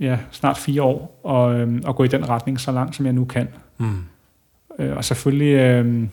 ja, 0.00 0.18
snart 0.30 0.58
fire 0.58 0.82
år, 0.82 1.20
og, 1.22 1.60
øh, 1.60 1.80
og 1.84 1.96
gå 1.96 2.04
i 2.04 2.08
den 2.08 2.28
retning 2.28 2.60
så 2.60 2.72
langt, 2.72 2.96
som 2.96 3.06
jeg 3.06 3.12
nu 3.12 3.24
kan. 3.24 3.48
Mm. 3.78 4.04
Øh, 4.78 4.96
og 4.96 5.04
selvfølgelig 5.04 5.54
øh, 5.54 6.08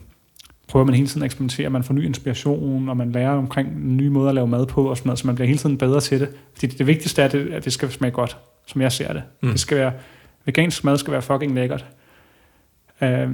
prøver 0.68 0.86
man 0.86 0.96
hele 0.96 1.08
tiden 1.08 1.22
at 1.22 1.26
eksperimentere, 1.26 1.70
man 1.70 1.84
får 1.84 1.94
ny 1.94 2.06
inspiration, 2.06 2.90
og 2.90 2.98
man 2.98 3.12
lærer 3.12 3.32
omkring 3.32 3.96
nye 3.96 4.10
måder 4.10 4.30
at 4.30 4.36
lave 4.36 4.48
mad 4.48 4.66
på, 4.66 4.90
og 4.90 4.98
sådan 4.98 5.08
noget, 5.08 5.20
så 5.20 5.28
man 5.28 5.36
bliver 5.36 5.48
hele 5.48 5.60
tiden 5.60 5.78
bedre 5.78 6.02
til 6.02 6.20
det. 6.20 6.30
Fordi 6.54 6.68
det, 6.68 6.78
det 6.78 6.88
vigtigste 6.88 7.22
er, 7.22 7.26
at 7.26 7.32
det, 7.32 7.54
at 7.54 7.66
det 7.66 7.74
skal 7.74 7.92
smage 7.92 8.12
godt, 8.12 8.38
som 8.66 8.82
jeg 8.82 8.92
ser 8.92 9.14
det. 9.14 9.24
Mm. 9.42 9.50
Det 9.50 9.60
skal 9.60 9.78
være, 9.78 9.94
vegansk 10.46 10.84
mad 10.84 10.98
skal 10.98 11.12
være 11.12 11.22
fucking 11.22 11.56
lækkert. 11.56 11.86
Øh, 13.02 13.30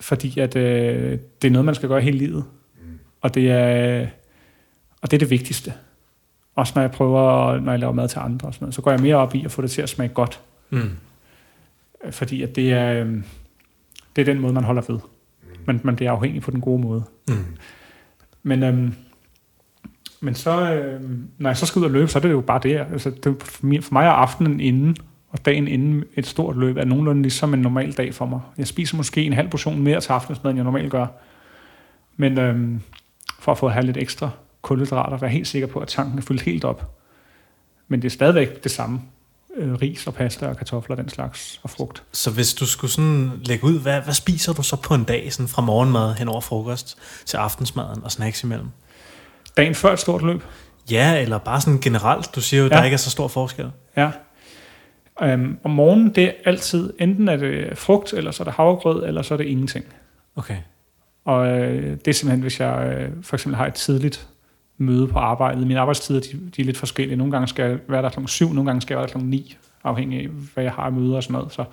fordi 0.00 0.40
at, 0.40 0.56
øh, 0.56 1.18
det 1.42 1.48
er 1.48 1.52
noget, 1.52 1.64
man 1.64 1.74
skal 1.74 1.88
gøre 1.88 2.00
hele 2.00 2.18
livet. 2.18 2.44
Mm. 2.76 2.98
Og 3.20 3.34
det 3.34 3.50
er, 3.50 4.06
og 5.02 5.10
det 5.10 5.16
er 5.16 5.18
det 5.18 5.30
vigtigste. 5.30 5.72
Også 6.54 6.72
når 6.76 6.82
jeg 6.82 6.90
prøver, 6.90 7.60
når 7.60 7.72
jeg 7.72 7.80
laver 7.80 7.92
mad 7.92 8.08
til 8.08 8.18
andre 8.18 8.48
og 8.48 8.54
sådan 8.54 8.64
noget, 8.64 8.74
så 8.74 8.82
går 8.82 8.90
jeg 8.90 9.00
mere 9.00 9.16
op 9.16 9.34
i 9.34 9.44
at 9.44 9.50
få 9.50 9.62
det 9.62 9.70
til 9.70 9.82
at 9.82 9.88
smage 9.88 10.08
godt. 10.08 10.40
Mm. 10.70 10.90
Fordi 12.10 12.42
at 12.42 12.56
det 12.56 12.72
er, 12.72 13.00
øhm, 13.00 13.24
det 14.16 14.22
er 14.22 14.32
den 14.32 14.40
måde, 14.40 14.52
man 14.52 14.64
holder 14.64 14.82
ved. 14.88 14.98
Men 15.66 15.80
man 15.84 15.96
bliver 15.96 16.12
afhængig 16.12 16.42
på 16.42 16.50
den 16.50 16.60
gode 16.60 16.82
måde. 16.82 17.04
Mm. 17.28 17.44
Men, 18.42 18.62
øhm, 18.62 18.94
men 20.20 20.34
så, 20.34 20.74
øhm, 20.74 21.28
når 21.38 21.50
jeg 21.50 21.56
så 21.56 21.66
skal 21.66 21.80
ud 21.80 21.84
og 21.84 21.90
løbe, 21.90 22.08
så 22.08 22.18
er 22.18 22.22
det 22.22 22.30
jo 22.30 22.40
bare 22.40 22.60
det. 22.62 22.76
Altså, 22.92 23.10
det 23.10 23.42
for 23.42 23.92
mig 23.92 24.06
er 24.06 24.10
aftenen 24.10 24.60
inden, 24.60 24.96
og 25.30 25.44
dagen 25.44 25.68
inden 25.68 26.04
et 26.16 26.26
stort 26.26 26.56
løb, 26.56 26.76
er 26.76 26.84
nogenlunde 26.84 27.22
ligesom 27.22 27.54
en 27.54 27.60
normal 27.60 27.92
dag 27.92 28.14
for 28.14 28.26
mig. 28.26 28.40
Jeg 28.58 28.66
spiser 28.66 28.96
måske 28.96 29.22
en 29.22 29.32
halv 29.32 29.48
portion 29.48 29.82
mere 29.82 30.00
til 30.00 30.12
aftensmad, 30.12 30.50
end 30.50 30.58
jeg 30.58 30.64
normalt 30.64 30.90
gør. 30.90 31.06
Men 32.16 32.38
øhm, 32.38 32.80
for 33.38 33.52
at 33.52 33.58
få 33.58 33.66
at 33.66 33.72
have 33.72 33.86
lidt 33.86 33.96
ekstra 33.96 34.30
kulhydrater, 34.62 35.16
være 35.16 35.30
helt 35.30 35.48
sikker 35.48 35.68
på, 35.68 35.80
at 35.80 35.88
tanken 35.88 36.18
er 36.18 36.22
fyldt 36.22 36.42
helt 36.42 36.64
op. 36.64 36.96
Men 37.88 38.02
det 38.02 38.08
er 38.08 38.10
stadigvæk 38.10 38.64
det 38.64 38.72
samme. 38.72 39.00
Øh, 39.56 39.74
ris 39.74 40.06
og 40.06 40.14
pasta 40.14 40.46
og 40.46 40.56
kartofler 40.56 40.96
den 40.96 41.08
slags, 41.08 41.60
og 41.62 41.70
frugt. 41.70 42.02
Så 42.12 42.30
hvis 42.30 42.54
du 42.54 42.66
skulle 42.66 42.90
sådan 42.90 43.30
lægge 43.44 43.64
ud, 43.64 43.80
hvad, 43.80 44.00
hvad 44.00 44.14
spiser 44.14 44.52
du 44.52 44.62
så 44.62 44.76
på 44.76 44.94
en 44.94 45.04
dag, 45.04 45.32
sådan 45.32 45.48
fra 45.48 45.62
morgenmad 45.62 46.14
hen 46.14 46.28
over 46.28 46.40
frokost 46.40 46.98
til 47.24 47.36
aftensmaden 47.36 48.04
og 48.04 48.12
snacks 48.12 48.42
imellem? 48.42 48.68
Dagen 49.56 49.74
før 49.74 49.92
et 49.92 49.98
stort 49.98 50.22
løb? 50.22 50.42
Ja, 50.90 51.22
eller 51.22 51.38
bare 51.38 51.60
sådan 51.60 51.80
generelt. 51.80 52.34
Du 52.34 52.40
siger 52.40 52.60
jo, 52.60 52.66
at 52.66 52.72
ja. 52.72 52.76
der 52.76 52.84
ikke 52.84 52.94
er 52.94 52.98
så 52.98 53.10
stor 53.10 53.28
forskel. 53.28 53.70
Ja. 53.96 54.10
Um, 55.22 55.58
om 55.64 55.70
morgenen, 55.70 56.14
det 56.14 56.24
er 56.24 56.32
altid, 56.44 56.92
enten 56.98 57.28
er 57.28 57.36
det 57.36 57.78
frugt, 57.78 58.12
eller 58.12 58.30
så 58.30 58.42
er 58.42 58.44
det 58.44 58.54
havregrød, 58.54 59.04
eller 59.04 59.22
så 59.22 59.34
er 59.34 59.38
det 59.38 59.46
ingenting. 59.46 59.84
Okay. 60.36 60.56
Og 61.24 61.46
øh, 61.46 61.82
det 62.04 62.08
er 62.08 62.12
simpelthen, 62.12 62.40
hvis 62.40 62.60
jeg 62.60 62.96
øh, 62.98 63.10
for 63.22 63.36
eksempel 63.36 63.56
har 63.56 63.66
et 63.66 63.74
tidligt 63.74 64.28
møde 64.80 65.08
på 65.08 65.18
arbejdet. 65.18 65.66
Mine 65.66 65.80
arbejdstider 65.80 66.20
de, 66.20 66.50
de 66.56 66.62
er 66.62 66.66
lidt 66.66 66.76
forskellige. 66.76 67.16
Nogle 67.16 67.32
gange 67.32 67.48
skal 67.48 67.70
jeg 67.70 67.78
være 67.88 68.02
der 68.02 68.08
klokken 68.08 68.28
7, 68.28 68.52
nogle 68.52 68.70
gange 68.70 68.80
skal 68.80 68.94
jeg 68.94 68.98
være 68.98 69.06
der 69.06 69.12
klokken 69.12 69.30
9, 69.30 69.56
afhængig 69.84 70.20
af, 70.20 70.28
hvad 70.28 70.64
jeg 70.64 70.72
har 70.72 70.82
af 70.82 70.92
møder 70.92 71.16
og 71.16 71.22
sådan 71.22 71.32
noget. 71.32 71.52
Så, 71.52 71.64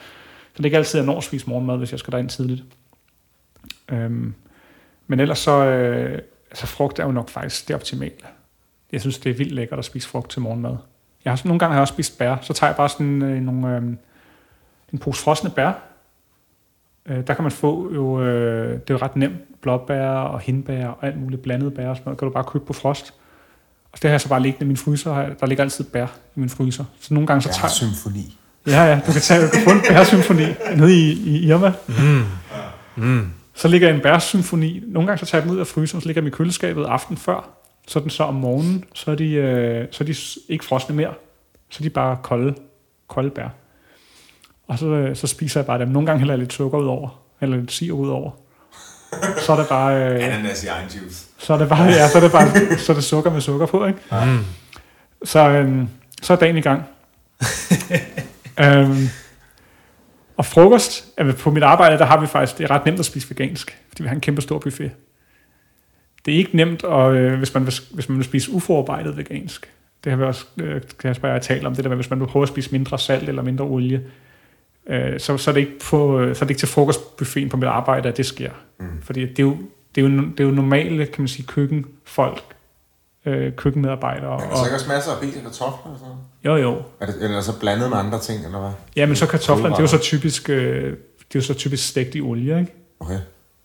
så 0.54 0.58
det 0.58 0.60
er 0.60 0.66
ikke 0.66 0.78
altid, 0.78 1.00
at 1.00 1.06
jeg 1.06 1.14
når 1.14 1.18
at 1.18 1.24
spise 1.24 1.50
morgenmad, 1.50 1.78
hvis 1.78 1.92
jeg 1.92 2.00
skal 2.00 2.12
derind 2.12 2.30
tidligt. 2.30 2.64
Øhm, 3.90 4.34
men 5.08 5.20
ellers 5.20 5.40
så, 5.40 5.66
øh, 5.66 6.22
altså 6.52 6.68
frugt 6.68 7.00
er 7.00 7.06
jo 7.06 7.12
nok 7.12 7.30
faktisk 7.30 7.68
det 7.68 7.76
optimale. 7.76 8.14
Jeg 8.92 9.02
synes, 9.02 9.18
det 9.18 9.30
er 9.30 9.34
vildt 9.34 9.52
lækkert 9.52 9.80
at 9.80 9.86
spise 9.86 10.10
frugt 10.10 10.32
til 10.32 10.42
morgenmad. 10.42 10.78
Jeg 11.26 11.34
har, 11.34 11.42
nogle 11.46 11.60
gange 11.60 11.72
har 11.72 11.78
jeg 11.78 11.82
også 11.82 11.94
spist 11.94 12.18
bær. 12.18 12.36
Så 12.42 12.54
tager 12.54 12.70
jeg 12.70 12.78
bare 12.78 12.90
sådan 12.90 13.22
øh, 13.22 13.42
nogle, 13.42 13.76
øh, 13.76 13.84
en 14.94 15.00
pose 15.00 15.24
frosne 15.24 15.50
bær. 15.50 15.72
Øh, 17.10 17.28
der 17.28 17.34
kan 17.34 17.44
man 17.44 17.52
få 17.52 17.94
jo, 17.94 18.22
øh, 18.22 18.74
det 18.74 18.90
er 18.90 18.94
jo 18.94 18.98
ret 18.98 19.16
nemt 19.16 19.62
blåbær 19.62 20.10
og 20.10 20.40
hindbær 20.40 20.88
og 20.88 21.08
alt 21.08 21.22
muligt 21.22 21.42
blandet 21.42 21.74
bær 21.74 21.90
og 21.90 21.96
sådan 21.96 22.06
noget, 22.06 22.20
kan 22.20 22.28
du 22.28 22.34
bare 22.34 22.44
købe 22.44 22.66
på 22.66 22.74
frost. 22.74 23.14
Og 23.92 24.02
det 24.02 24.04
har 24.04 24.14
jeg 24.14 24.22
så 24.22 24.30
bare 24.30 24.42
liggende 24.42 24.66
i 24.66 24.68
min 24.68 24.78
fryser. 24.78 25.30
Der 25.40 25.46
ligger 25.46 25.64
altid 25.64 25.84
bær 25.84 26.06
i 26.36 26.40
min 26.40 26.50
fryser. 26.50 26.86
Så 27.00 27.14
nogle 27.14 27.28
gange 27.28 27.42
så 27.42 27.50
tager 27.54 27.70
symfoni. 27.70 28.38
Ja, 28.68 28.84
ja, 28.84 29.02
du 29.08 29.12
kan, 29.12 29.22
tage, 29.22 29.42
du 29.42 29.48
kan 29.54 29.62
få 29.64 29.70
en 29.70 29.82
bærsymfoni 29.90 30.46
nede 30.76 30.94
i, 30.94 31.12
i 31.12 31.48
Irma. 31.48 31.74
Mm. 31.88 32.24
Mm. 32.96 33.30
Så 33.54 33.68
ligger 33.68 33.90
en 33.94 34.02
bærsymfoni. 34.02 34.84
Nogle 34.88 35.08
gange 35.08 35.20
så 35.20 35.26
tager 35.26 35.42
jeg 35.42 35.48
dem 35.48 35.56
ud 35.56 35.60
af 35.60 35.68
fryseren, 35.68 36.02
så 36.02 36.08
ligger 36.08 36.22
dem 36.22 36.28
i 36.28 36.32
køleskabet 36.32 36.86
aften 36.86 37.18
før. 37.18 37.50
Så 37.88 38.00
den 38.00 38.10
så 38.10 38.24
om 38.24 38.34
morgenen, 38.34 38.84
så 38.94 39.12
er 39.12 39.16
de, 39.16 39.32
øh, 39.32 39.88
så 39.92 40.04
er 40.04 40.06
de 40.06 40.16
ikke 40.50 40.66
frosne 40.66 40.96
mere. 40.96 41.14
Så 41.70 41.78
er 41.82 41.84
de 41.84 41.90
bare 41.90 42.18
kolde, 42.24 42.56
kolde 43.08 43.30
bær. 43.30 43.48
Og 44.68 44.80
så, 44.80 44.88
øh, 44.88 45.16
så 45.16 45.28
spiser 45.28 45.60
jeg 45.60 45.66
bare 45.66 45.80
dem. 45.80 45.88
Nogle 45.88 46.06
gange 46.06 46.20
hælder 46.20 46.34
jeg 46.34 46.40
lidt 46.40 46.54
sukker 46.54 46.78
ud 46.78 46.88
over, 46.88 47.22
eller 47.42 47.58
lidt 47.58 47.72
sirup 47.72 48.00
ud 48.00 48.10
over 48.10 48.32
så 49.38 49.52
er 49.52 49.56
det 49.58 49.68
bare... 49.70 49.96
Øh, 49.96 50.24
Ananas 50.26 50.64
i 50.64 50.68
egen 50.68 50.90
juice. 50.90 51.26
Så 51.38 51.54
er 51.54 51.58
det 51.58 51.70
bare, 51.70 51.84
ja, 51.84 52.10
så 52.10 52.18
er 52.18 52.22
det 52.22 52.32
bare 52.32 52.78
så 52.78 52.92
er 52.92 52.96
det 52.96 53.04
sukker 53.04 53.32
med 53.32 53.42
sukker 53.42 53.66
på, 53.66 53.86
ikke? 53.86 54.00
Mm. 54.12 54.46
Så, 55.24 55.50
øh, 55.50 55.84
så 56.22 56.34
er 56.34 56.38
dagen 56.38 56.58
i 56.58 56.62
gang. 56.62 56.84
øhm, 58.64 59.10
og 60.38 60.46
frokost, 60.46 61.06
altså 61.18 61.38
på 61.38 61.52
mit 61.52 61.64
arbejde, 61.64 61.98
der 61.98 62.06
har 62.06 62.20
vi 62.20 62.28
faktisk, 62.28 62.58
det 62.58 62.64
er 62.64 62.72
ret 62.72 62.86
nemt 62.86 63.00
at 63.00 63.06
spise 63.06 63.30
vegansk, 63.30 63.78
fordi 63.88 64.04
vi 64.04 64.08
har 64.08 64.16
en 64.16 64.22
kæmpe 64.22 64.42
stor 64.42 64.60
buffet. 64.60 64.92
Det 66.26 66.34
er 66.34 66.38
ikke 66.38 66.58
nemt, 66.58 66.84
og, 66.84 67.16
øh, 67.16 67.38
hvis, 67.38 67.54
man 67.54 67.66
vil, 67.66 67.74
hvis 67.92 68.10
man 68.10 68.18
vil 68.18 68.26
spise 68.26 68.52
uforarbejdet 68.52 69.18
vegansk. 69.18 69.72
Det 70.04 70.12
har 70.12 70.18
vi 70.18 70.24
også, 70.24 70.46
øh, 70.58 70.82
Kasper 71.00 71.28
og 71.28 71.34
jeg 71.34 71.42
talt 71.42 71.66
om, 71.66 71.76
det 71.76 71.84
der 71.84 71.90
med, 71.90 71.98
hvis 71.98 72.10
man 72.10 72.20
vil 72.20 72.26
prøve 72.26 72.44
at 72.44 72.50
spise 72.50 72.72
mindre 72.72 73.00
salt 73.00 73.30
eller 73.30 73.42
mindre 73.42 73.66
olie, 73.66 74.02
øh, 74.90 75.20
så, 75.20 75.38
så, 75.38 75.52
er 75.52 75.54
det 75.54 75.62
ikke 75.62 75.80
på, 75.80 76.20
så 76.34 76.44
er 76.44 76.46
det 76.46 76.50
ikke 76.50 76.60
til 76.60 76.68
frokostbuffeten 76.68 77.50
på 77.50 77.58
mit 77.58 77.68
arbejde, 77.68 78.10
at 78.10 78.18
det 78.18 78.26
sker. 78.26 78.52
Mm. 78.80 78.86
Fordi 79.02 79.22
det 79.22 79.40
er, 79.40 79.44
jo, 79.44 79.58
det, 79.96 80.06
er 80.06 80.10
jo, 80.10 80.22
det 80.22 80.40
er 80.40 80.44
jo 80.44 80.52
normale, 80.52 81.06
kan 81.06 81.22
man 81.22 81.28
sige, 81.28 81.46
køkkenfolk, 81.46 82.44
øh, 83.26 83.54
køkkenmedarbejdere. 83.54 84.40
Men 84.40 84.58
så 84.58 84.74
også 84.74 84.88
masser 84.88 85.12
af 85.12 85.22
biler 85.22 85.42
kartofler 85.42 85.92
og 85.92 86.00
sådan 86.00 86.16
Jo, 86.46 86.56
jo. 86.56 86.82
Er 87.00 87.06
det, 87.06 87.24
eller 87.24 87.42
så 87.42 87.60
blandet 87.60 87.90
med 87.90 87.98
andre 87.98 88.20
ting, 88.20 88.46
eller 88.46 88.60
hvad? 88.60 88.72
Ja, 88.96 89.06
men 89.06 89.16
så 89.16 89.26
kartoflerne, 89.26 89.70
det 89.70 89.78
er 89.80 89.84
jo 89.84 89.88
så 89.88 90.00
typisk, 90.00 90.50
øh, 90.50 90.84
det 90.84 90.92
er 90.92 90.96
jo 91.36 91.42
så 91.42 91.54
typisk 91.54 91.90
stegt 91.90 92.16
i 92.16 92.22
olie, 92.22 92.60
ikke? 92.60 92.74
Okay. 93.00 93.20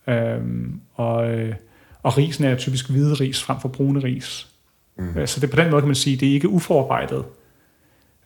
Øhm, 0.08 0.80
og, 0.94 1.30
øh, 1.30 1.54
og 2.02 2.18
risen 2.18 2.44
er 2.44 2.56
typisk 2.56 2.90
hvide 2.90 3.14
ris 3.14 3.42
frem 3.42 3.60
for 3.60 3.68
brune 3.68 4.00
ris. 4.00 4.48
Mm. 4.98 5.26
Så 5.26 5.40
det 5.40 5.50
på 5.50 5.56
den 5.56 5.70
måde 5.70 5.82
kan 5.82 5.88
man 5.88 5.94
sige, 5.94 6.16
det 6.16 6.28
er 6.28 6.32
ikke 6.32 6.48
uforarbejdet. 6.48 7.24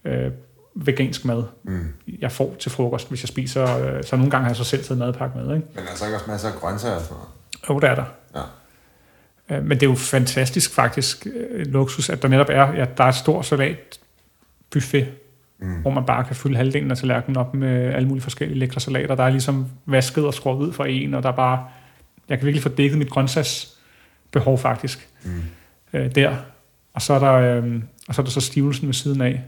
Øh, 0.04 0.30
vegansk 0.76 1.24
mad, 1.24 1.44
mm. 1.62 1.88
jeg 2.18 2.32
får 2.32 2.56
til 2.58 2.70
frokost, 2.70 3.08
hvis 3.08 3.22
jeg 3.22 3.28
spiser. 3.28 3.78
Øh, 3.78 4.04
så 4.04 4.16
nogle 4.16 4.30
gange 4.30 4.44
har 4.44 4.50
jeg 4.50 4.56
så 4.56 4.64
selv 4.64 4.84
taget 4.84 4.98
madpakke 4.98 5.38
med. 5.38 5.56
Ikke? 5.56 5.66
Men 5.74 5.84
der 5.84 5.90
er 5.90 5.96
så 5.96 6.04
ikke 6.04 6.16
også 6.16 6.30
masser 6.30 6.48
af 6.48 6.54
grøntsager 6.54 6.94
og 6.94 7.02
sådan 7.02 7.16
noget? 7.16 7.28
Jo, 7.68 7.78
det 7.80 7.90
er 7.90 7.94
der. 7.94 8.04
Ja. 8.34 9.56
Øh, 9.56 9.64
men 9.64 9.80
det 9.80 9.86
er 9.86 9.90
jo 9.90 9.96
fantastisk 9.96 10.74
faktisk 10.74 11.26
øh, 11.34 11.66
luksus, 11.66 12.10
at 12.10 12.22
der 12.22 12.28
netop 12.28 12.48
er, 12.50 12.72
ja, 12.72 12.86
der 12.96 13.04
er 13.04 13.08
et 13.08 13.14
stort 13.14 13.46
salatbuffet, 13.46 15.08
mm. 15.58 15.74
hvor 15.74 15.90
man 15.90 16.06
bare 16.06 16.24
kan 16.24 16.36
fylde 16.36 16.56
halvdelen 16.56 16.90
af 16.90 16.96
tallerkenen 16.96 17.36
op 17.36 17.54
med 17.54 17.94
alle 17.94 18.08
mulige 18.08 18.22
forskellige 18.22 18.58
lækre 18.58 18.80
salater. 18.80 19.14
Der 19.14 19.24
er 19.24 19.30
ligesom 19.30 19.66
vasket 19.86 20.26
og 20.26 20.34
skåret 20.34 20.66
ud 20.66 20.72
for 20.72 20.84
en, 20.84 21.14
og 21.14 21.22
der 21.22 21.28
er 21.28 21.36
bare, 21.36 21.64
jeg 22.28 22.38
kan 22.38 22.46
virkelig 22.46 22.62
få 22.62 22.68
dækket 22.68 22.98
mit 22.98 23.10
grøntsagsbehov 23.10 24.58
faktisk 24.58 25.08
mm. 25.24 25.42
øh, 25.92 26.14
der. 26.14 26.36
Og 26.94 27.02
så 27.02 27.12
er 27.12 27.18
der, 27.18 27.32
øh, 27.32 27.82
og 28.08 28.14
så 28.14 28.22
er 28.22 28.24
der 28.24 28.30
så 28.30 28.40
stivelsen 28.40 28.86
ved 28.86 28.94
siden 28.94 29.20
af, 29.20 29.44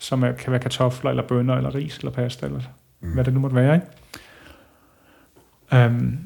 som 0.00 0.22
er, 0.22 0.32
kan 0.32 0.50
være 0.50 0.60
kartofler, 0.60 1.10
eller 1.10 1.22
bønner, 1.22 1.56
eller 1.56 1.74
ris, 1.74 1.98
eller 1.98 2.10
pasta, 2.10 2.46
eller 2.46 2.60
mm. 3.00 3.12
hvad 3.12 3.24
det 3.24 3.34
nu 3.34 3.40
måtte 3.40 3.56
være. 3.56 3.74
Ikke? 3.74 3.86
Um, 5.86 6.18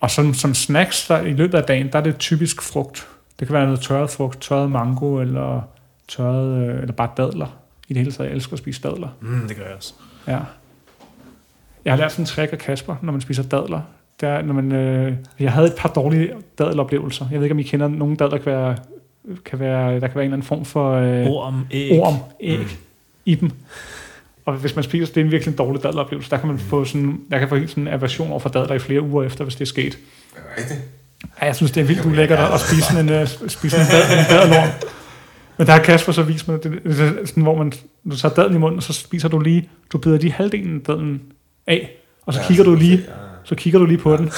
og 0.00 0.10
som, 0.10 0.34
som 0.34 0.54
snacks 0.54 1.06
der, 1.08 1.20
i 1.20 1.32
løbet 1.32 1.58
af 1.58 1.64
dagen, 1.64 1.92
der 1.92 1.98
er 1.98 2.02
det 2.02 2.18
typisk 2.18 2.62
frugt. 2.62 3.08
Det 3.38 3.48
kan 3.48 3.54
være 3.54 3.64
noget 3.64 3.80
tørret 3.80 4.10
frugt, 4.10 4.40
tørret 4.42 4.70
mango, 4.70 5.20
eller 5.20 5.62
tørret, 6.08 6.68
øh, 6.68 6.80
eller 6.80 6.92
bare 6.92 7.10
dadler. 7.16 7.58
I 7.88 7.94
det 7.94 7.96
hele 7.96 8.12
taget, 8.12 8.28
jeg 8.28 8.34
elsker 8.34 8.52
at 8.52 8.58
spise 8.58 8.82
dadler. 8.82 9.08
Mm, 9.20 9.48
det 9.48 9.56
gør 9.56 9.64
jeg 9.64 9.74
også. 9.76 9.94
Ja. 10.26 10.38
Jeg 11.84 11.92
har 11.92 11.98
lært 11.98 12.12
sådan 12.12 12.22
en 12.22 12.26
trick 12.26 12.52
af 12.52 12.58
Kasper, 12.58 12.96
når 13.02 13.12
man 13.12 13.20
spiser 13.20 13.42
dadler. 13.42 13.80
Der, 14.20 14.42
når 14.42 14.54
man, 14.54 14.72
øh, 14.72 15.12
jeg 15.38 15.52
havde 15.52 15.66
et 15.66 15.74
par 15.78 15.88
dårlige 15.88 16.32
dadeloplevelser. 16.58 17.26
Jeg 17.30 17.38
ved 17.38 17.44
ikke, 17.44 17.54
om 17.54 17.58
I 17.58 17.62
kender 17.62 17.88
nogen 17.88 18.16
dadler, 18.16 18.38
kan 18.38 18.52
være, 18.52 18.76
kan 19.44 19.58
være, 19.58 20.00
der 20.00 20.06
kan 20.06 20.14
være 20.14 20.24
en 20.24 20.32
eller 20.32 20.36
anden 20.36 20.42
form 20.42 20.64
for... 20.64 20.92
Øh, 20.92 21.26
orm, 21.26 21.66
æg. 21.70 22.00
Orm, 22.00 22.14
æg. 22.40 22.58
Mm 22.58 22.66
i 23.26 23.34
dem. 23.34 23.50
Og 24.46 24.54
hvis 24.54 24.74
man 24.74 24.84
spiser, 24.84 25.06
det 25.06 25.20
er 25.20 25.24
en 25.24 25.30
virkelig 25.30 25.52
en 25.52 25.58
dårlig 25.58 25.82
dadleroplevelse. 25.82 26.30
Der 26.30 26.38
kan 26.38 26.48
man 26.48 26.58
få 26.58 26.84
sådan, 26.84 27.20
jeg 27.30 27.40
kan 27.40 27.48
få 27.48 27.56
helt 27.56 27.70
sådan 27.70 27.82
en 27.82 27.88
aversion 27.88 28.30
over 28.30 28.40
for 28.40 28.48
dadler 28.48 28.74
i 28.74 28.78
flere 28.78 29.02
uger 29.02 29.24
efter, 29.24 29.44
hvis 29.44 29.54
det 29.54 29.60
er 29.60 29.66
sket. 29.66 29.98
Er 30.36 30.40
rigtigt? 30.58 30.80
Ja, 31.40 31.46
jeg 31.46 31.56
synes, 31.56 31.72
det 31.72 31.80
er 31.80 31.84
vildt 31.84 32.06
ulækkert 32.06 32.52
at 32.52 32.60
spise 32.60 32.82
sådan 32.82 33.08
en, 33.08 33.22
uh, 33.22 33.48
spise 33.48 33.76
en, 33.76 33.86
dad, 33.90 34.18
en 34.18 34.24
dadlorm. 34.30 34.68
Men 35.58 35.66
der 35.66 35.72
har 35.72 35.80
Kasper 35.80 36.12
så 36.12 36.22
vist 36.22 36.48
mig, 36.48 36.62
det, 36.62 36.72
det, 36.72 36.84
det, 36.84 37.28
sådan, 37.28 37.42
hvor 37.42 37.58
man, 37.58 37.72
du 38.10 38.16
tager 38.16 38.34
dadlen 38.34 38.56
i 38.56 38.58
munden, 38.58 38.76
og 38.76 38.82
så 38.82 38.92
spiser 38.92 39.28
du 39.28 39.38
lige, 39.38 39.68
du 39.92 39.98
bider 39.98 40.18
lige 40.18 40.32
halvdelen 40.32 40.76
af 40.76 40.84
dadlen 40.86 41.22
af, 41.66 41.90
og 42.26 42.34
så 42.34 42.40
ja, 42.40 42.46
kigger 42.46 42.64
du 42.64 42.74
lige, 42.74 43.06
så 43.44 43.54
kigger 43.54 43.78
du 43.78 43.84
lige 43.86 43.98
på 43.98 44.10
ja. 44.10 44.16
den. 44.16 44.32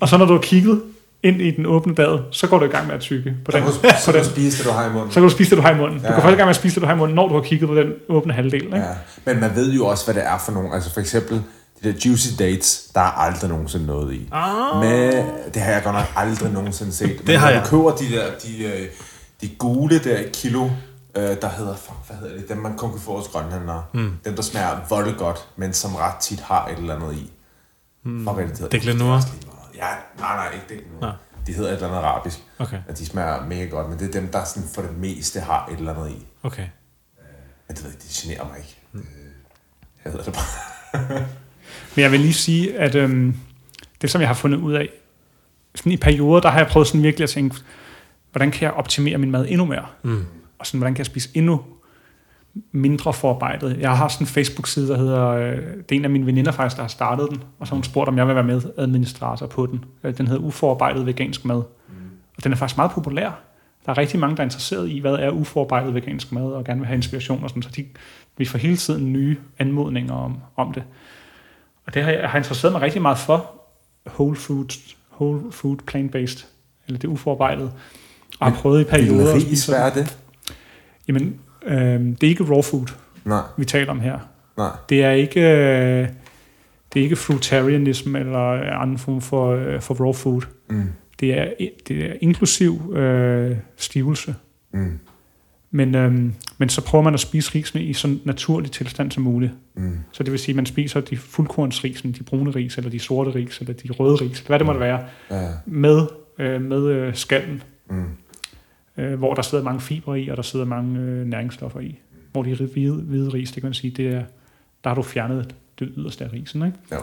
og 0.00 0.08
så 0.08 0.16
når 0.16 0.24
du 0.24 0.32
har 0.32 0.40
kigget, 0.40 0.82
ind 1.22 1.40
i 1.40 1.50
den 1.50 1.66
åbne 1.66 1.94
dad, 1.94 2.18
så 2.30 2.46
går 2.46 2.58
du 2.58 2.64
i 2.64 2.68
gang 2.68 2.86
med 2.86 2.94
at 2.94 3.00
tykke. 3.00 3.34
På 3.44 3.50
den, 3.50 3.62
så 3.72 4.12
kan 4.12 4.20
du 4.20 4.30
spise 4.30 4.58
det, 4.58 4.66
du 4.66 4.70
har 4.70 4.90
i 4.90 4.92
munden. 4.92 5.10
Så 5.10 5.14
kan 5.14 5.22
du 5.22 5.28
spise 5.28 5.50
det, 5.50 5.56
du 5.56 5.62
har 5.62 5.74
i 5.74 5.78
munden. 5.78 6.00
Ja. 6.00 6.08
Du 6.08 6.12
kan 6.12 6.22
faktisk 6.22 6.34
i 6.34 6.36
gang 6.36 6.46
med 6.46 6.50
at 6.50 6.56
spise 6.56 6.74
det, 6.74 6.82
du 6.82 6.86
har 6.86 6.94
i 6.94 6.98
munden, 6.98 7.14
når 7.14 7.28
du 7.28 7.34
har 7.34 7.40
kigget 7.40 7.68
på 7.68 7.74
den 7.74 7.92
åbne 8.08 8.32
halvdel. 8.32 8.64
Ikke? 8.64 8.76
Ja. 8.76 8.84
Men 9.24 9.40
man 9.40 9.56
ved 9.56 9.72
jo 9.72 9.86
også, 9.86 10.04
hvad 10.04 10.14
det 10.14 10.26
er 10.26 10.38
for 10.44 10.52
nogle. 10.52 10.74
Altså 10.74 10.92
for 10.92 11.00
eksempel, 11.00 11.42
de 11.82 11.92
der 11.92 11.98
juicy 12.04 12.28
dates, 12.38 12.90
der 12.94 13.00
er 13.00 13.04
aldrig 13.04 13.50
nogensinde 13.50 13.86
noget 13.86 14.14
i. 14.14 14.28
Oh. 14.32 14.80
Men 14.80 15.24
det 15.54 15.62
har 15.62 15.72
jeg 15.72 15.82
godt 15.84 15.94
nok 15.94 16.06
aldrig 16.16 16.52
nogensinde 16.52 16.92
set. 16.92 17.08
Men 17.08 17.26
det 17.26 17.38
har 17.38 17.50
jeg. 17.50 17.62
du 17.64 17.70
køber 17.70 17.90
de 17.90 18.10
der, 18.10 18.24
de, 18.42 18.64
øh, 18.64 18.88
de 19.40 19.48
gule 19.58 19.98
der 19.98 20.18
kilo, 20.32 20.64
øh, 21.16 21.22
der 21.22 21.48
hedder, 21.48 21.74
fuck, 21.74 21.96
hvad 22.06 22.16
hedder 22.16 22.40
det, 22.40 22.48
dem 22.48 22.56
man 22.56 22.76
kun 22.76 22.90
kan 22.90 23.00
få 23.00 23.16
hos 23.16 23.28
grønhandlere. 23.28 23.82
Mm. 23.94 24.12
Dem, 24.24 24.34
der 24.34 24.42
smager 24.42 24.76
voldelig 24.88 25.18
godt, 25.18 25.46
men 25.56 25.72
som 25.72 25.94
ret 25.94 26.16
tit 26.20 26.40
har 26.40 26.66
et 26.66 26.78
eller 26.78 26.96
andet 26.96 27.14
i. 27.16 27.30
Mm. 28.04 28.26
Fuck, 28.26 28.38
det, 28.38 28.48
det, 28.48 28.72
det, 28.72 28.82
det, 28.82 29.00
det, 29.00 29.51
Ja, 29.74 29.88
nej, 30.18 30.36
nej, 30.36 30.54
ikke 30.54 30.66
det. 30.68 31.00
Nej 31.00 31.12
de 31.46 31.52
hedder 31.52 31.70
et 31.70 31.74
eller 31.74 31.88
andet 31.88 31.98
arabisk. 31.98 32.38
Okay. 32.58 32.78
At 32.88 32.98
de 32.98 33.06
smager 33.06 33.46
mega 33.46 33.64
godt, 33.64 33.88
men 33.88 33.98
det 33.98 34.08
er 34.08 34.20
dem, 34.20 34.28
der 34.28 34.44
sådan 34.44 34.68
for 34.74 34.82
det 34.82 34.98
meste 34.98 35.40
har 35.40 35.68
et 35.72 35.78
eller 35.78 35.94
andet 35.94 36.10
i. 36.10 36.26
Okay. 36.42 36.66
Men 37.68 37.76
det, 37.76 37.84
ved 37.84 37.90
jeg, 37.90 38.02
det 38.02 38.10
generer 38.10 38.48
mig 38.48 38.58
ikke. 38.58 38.78
Mm. 38.92 39.06
Jeg 40.04 40.12
hedder 40.12 40.24
det 40.24 40.34
bare. 40.34 41.18
men 41.96 42.02
jeg 42.02 42.12
vil 42.12 42.20
lige 42.20 42.34
sige, 42.34 42.78
at 42.78 42.94
øhm, 42.94 43.36
det 44.02 44.10
som 44.10 44.20
jeg 44.20 44.28
har 44.28 44.34
fundet 44.34 44.58
ud 44.58 44.72
af, 44.72 44.88
sådan 45.74 45.92
i 45.92 45.96
perioder, 45.96 46.40
der 46.40 46.48
har 46.48 46.58
jeg 46.58 46.68
prøvet 46.68 46.88
sådan 46.88 47.02
virkelig 47.02 47.24
at 47.24 47.30
tænke, 47.30 47.56
hvordan 48.30 48.50
kan 48.50 48.62
jeg 48.62 48.72
optimere 48.72 49.18
min 49.18 49.30
mad 49.30 49.46
endnu 49.48 49.64
mere? 49.64 49.86
Mm. 50.02 50.24
Og 50.58 50.66
sådan, 50.66 50.78
hvordan 50.78 50.94
kan 50.94 50.98
jeg 50.98 51.06
spise 51.06 51.30
endnu 51.34 51.64
mindre 52.72 53.12
forarbejdet. 53.12 53.78
Jeg 53.80 53.96
har 53.96 54.08
sådan 54.08 54.24
en 54.24 54.28
Facebook-side, 54.28 54.88
der 54.88 54.96
hedder, 54.96 55.28
øh, 55.28 55.56
det 55.56 55.92
er 55.92 55.96
en 55.96 56.04
af 56.04 56.10
mine 56.10 56.26
veninder 56.26 56.52
faktisk, 56.52 56.76
der 56.76 56.82
har 56.82 56.88
startet 56.88 57.30
den, 57.30 57.42
og 57.58 57.66
så 57.66 57.72
har 57.72 57.76
hun 57.76 57.84
spurgt, 57.84 58.08
om 58.08 58.18
jeg 58.18 58.26
vil 58.26 58.34
være 58.34 58.44
med 58.44 58.62
administrator 58.78 59.46
på 59.46 59.66
den. 59.66 59.84
Øh, 60.04 60.18
den 60.18 60.26
hedder 60.26 60.42
Uforarbejdet 60.42 61.06
Vegansk 61.06 61.44
Mad. 61.44 61.56
Mm. 61.56 61.94
Og 62.36 62.44
den 62.44 62.52
er 62.52 62.56
faktisk 62.56 62.76
meget 62.76 62.90
populær. 62.90 63.52
Der 63.86 63.92
er 63.92 63.98
rigtig 63.98 64.20
mange, 64.20 64.36
der 64.36 64.42
er 64.42 64.46
interesseret 64.46 64.90
i, 64.90 64.98
hvad 64.98 65.14
er 65.14 65.30
uforarbejdet 65.30 65.94
vegansk 65.94 66.32
mad, 66.32 66.44
og 66.44 66.64
gerne 66.64 66.80
vil 66.80 66.86
have 66.86 66.96
inspiration 66.96 67.42
og 67.42 67.48
sådan, 67.50 67.62
så 67.62 67.70
de, 67.76 67.84
vi 68.38 68.44
får 68.44 68.58
hele 68.58 68.76
tiden 68.76 69.12
nye 69.12 69.36
anmodninger 69.58 70.14
om, 70.14 70.38
om 70.56 70.72
det. 70.72 70.82
Og 71.86 71.94
det 71.94 72.02
har 72.02 72.10
jeg 72.10 72.30
har 72.30 72.38
interesseret 72.38 72.72
mig 72.72 72.82
rigtig 72.82 73.02
meget 73.02 73.18
for, 73.18 73.50
whole 74.06 74.36
food, 74.36 74.94
whole 75.20 75.52
food 75.52 75.76
plant-based, 75.76 76.46
eller 76.86 76.98
det 76.98 77.08
uforarbejdet, 77.08 77.72
og 78.40 78.46
har 78.46 78.60
prøvet 78.60 78.80
i 78.80 78.84
perioder. 78.84 79.34
Men 79.34 79.42
hvad 79.68 79.78
er 79.78 79.94
det? 79.94 80.18
Jamen, 81.08 81.40
Øh, 81.66 82.00
det 82.00 82.22
er 82.22 82.28
ikke 82.28 82.44
raw 82.44 82.62
food, 82.62 82.86
Nej. 83.24 83.42
vi 83.56 83.64
taler 83.64 83.90
om 83.90 84.00
her. 84.00 84.18
Nej. 84.56 84.70
Det 84.88 85.04
er 85.04 85.10
ikke, 85.10 85.40
øh, 85.40 86.08
det 86.94 87.00
er 87.00 87.04
ikke 87.04 87.16
fruitarianism 87.16 88.16
eller 88.16 88.40
anden 88.80 88.98
form 88.98 89.20
for, 89.20 89.54
øh, 89.54 89.80
for 89.80 89.94
raw 89.94 90.12
food. 90.12 90.42
Mm. 90.70 90.84
Det, 91.20 91.38
er, 91.38 91.48
det 91.88 92.04
er 92.04 92.12
inklusiv 92.20 92.94
øh, 92.96 93.56
stivelse. 93.76 94.34
Mm. 94.72 94.98
Men, 95.70 95.94
øhm, 95.94 96.34
men 96.58 96.68
så 96.68 96.84
prøver 96.84 97.04
man 97.04 97.14
at 97.14 97.20
spise 97.20 97.54
risene 97.54 97.82
i 97.82 97.92
så 97.92 98.16
naturlig 98.24 98.70
tilstand 98.70 99.10
som 99.10 99.22
muligt. 99.22 99.52
Mm. 99.74 99.98
Så 100.12 100.22
det 100.22 100.32
vil 100.32 100.40
sige, 100.40 100.52
at 100.52 100.56
man 100.56 100.66
spiser 100.66 101.00
de 101.00 101.16
fuldkornsrisene, 101.16 102.12
de 102.12 102.22
brune 102.22 102.50
ris, 102.50 102.76
eller 102.76 102.90
de 102.90 102.98
sorte 102.98 103.34
ris, 103.34 103.58
eller 103.58 103.74
de 103.74 103.88
røde 103.92 104.14
ris, 104.14 104.40
hvad 104.40 104.58
det 104.58 104.66
måtte 104.66 104.80
være, 104.80 105.00
ja. 105.30 105.48
med, 105.66 106.06
øh, 106.38 106.62
med 106.62 106.86
øh, 106.86 107.14
skallen. 107.14 107.62
Mm 107.90 108.04
øh, 108.96 109.18
hvor 109.18 109.34
der 109.34 109.42
sidder 109.42 109.64
mange 109.64 109.80
fibre 109.80 110.20
i, 110.20 110.28
og 110.28 110.36
der 110.36 110.42
sidder 110.42 110.64
mange 110.64 111.00
øh, 111.00 111.26
næringsstoffer 111.26 111.80
i. 111.80 111.98
Hvor 112.32 112.42
de 112.42 112.54
hvide, 112.54 112.94
hvide 112.94 113.28
ris, 113.28 113.52
det 113.52 113.62
kan 113.62 113.68
man 113.68 113.74
sige, 113.74 113.90
det 113.90 114.06
er, 114.06 114.24
der 114.84 114.90
har 114.90 114.94
du 114.94 115.02
fjernet 115.02 115.54
det 115.78 115.92
yderste 115.96 116.24
af 116.24 116.32
risen. 116.32 116.66
Ikke? 116.66 116.78
Ja. 116.90 116.96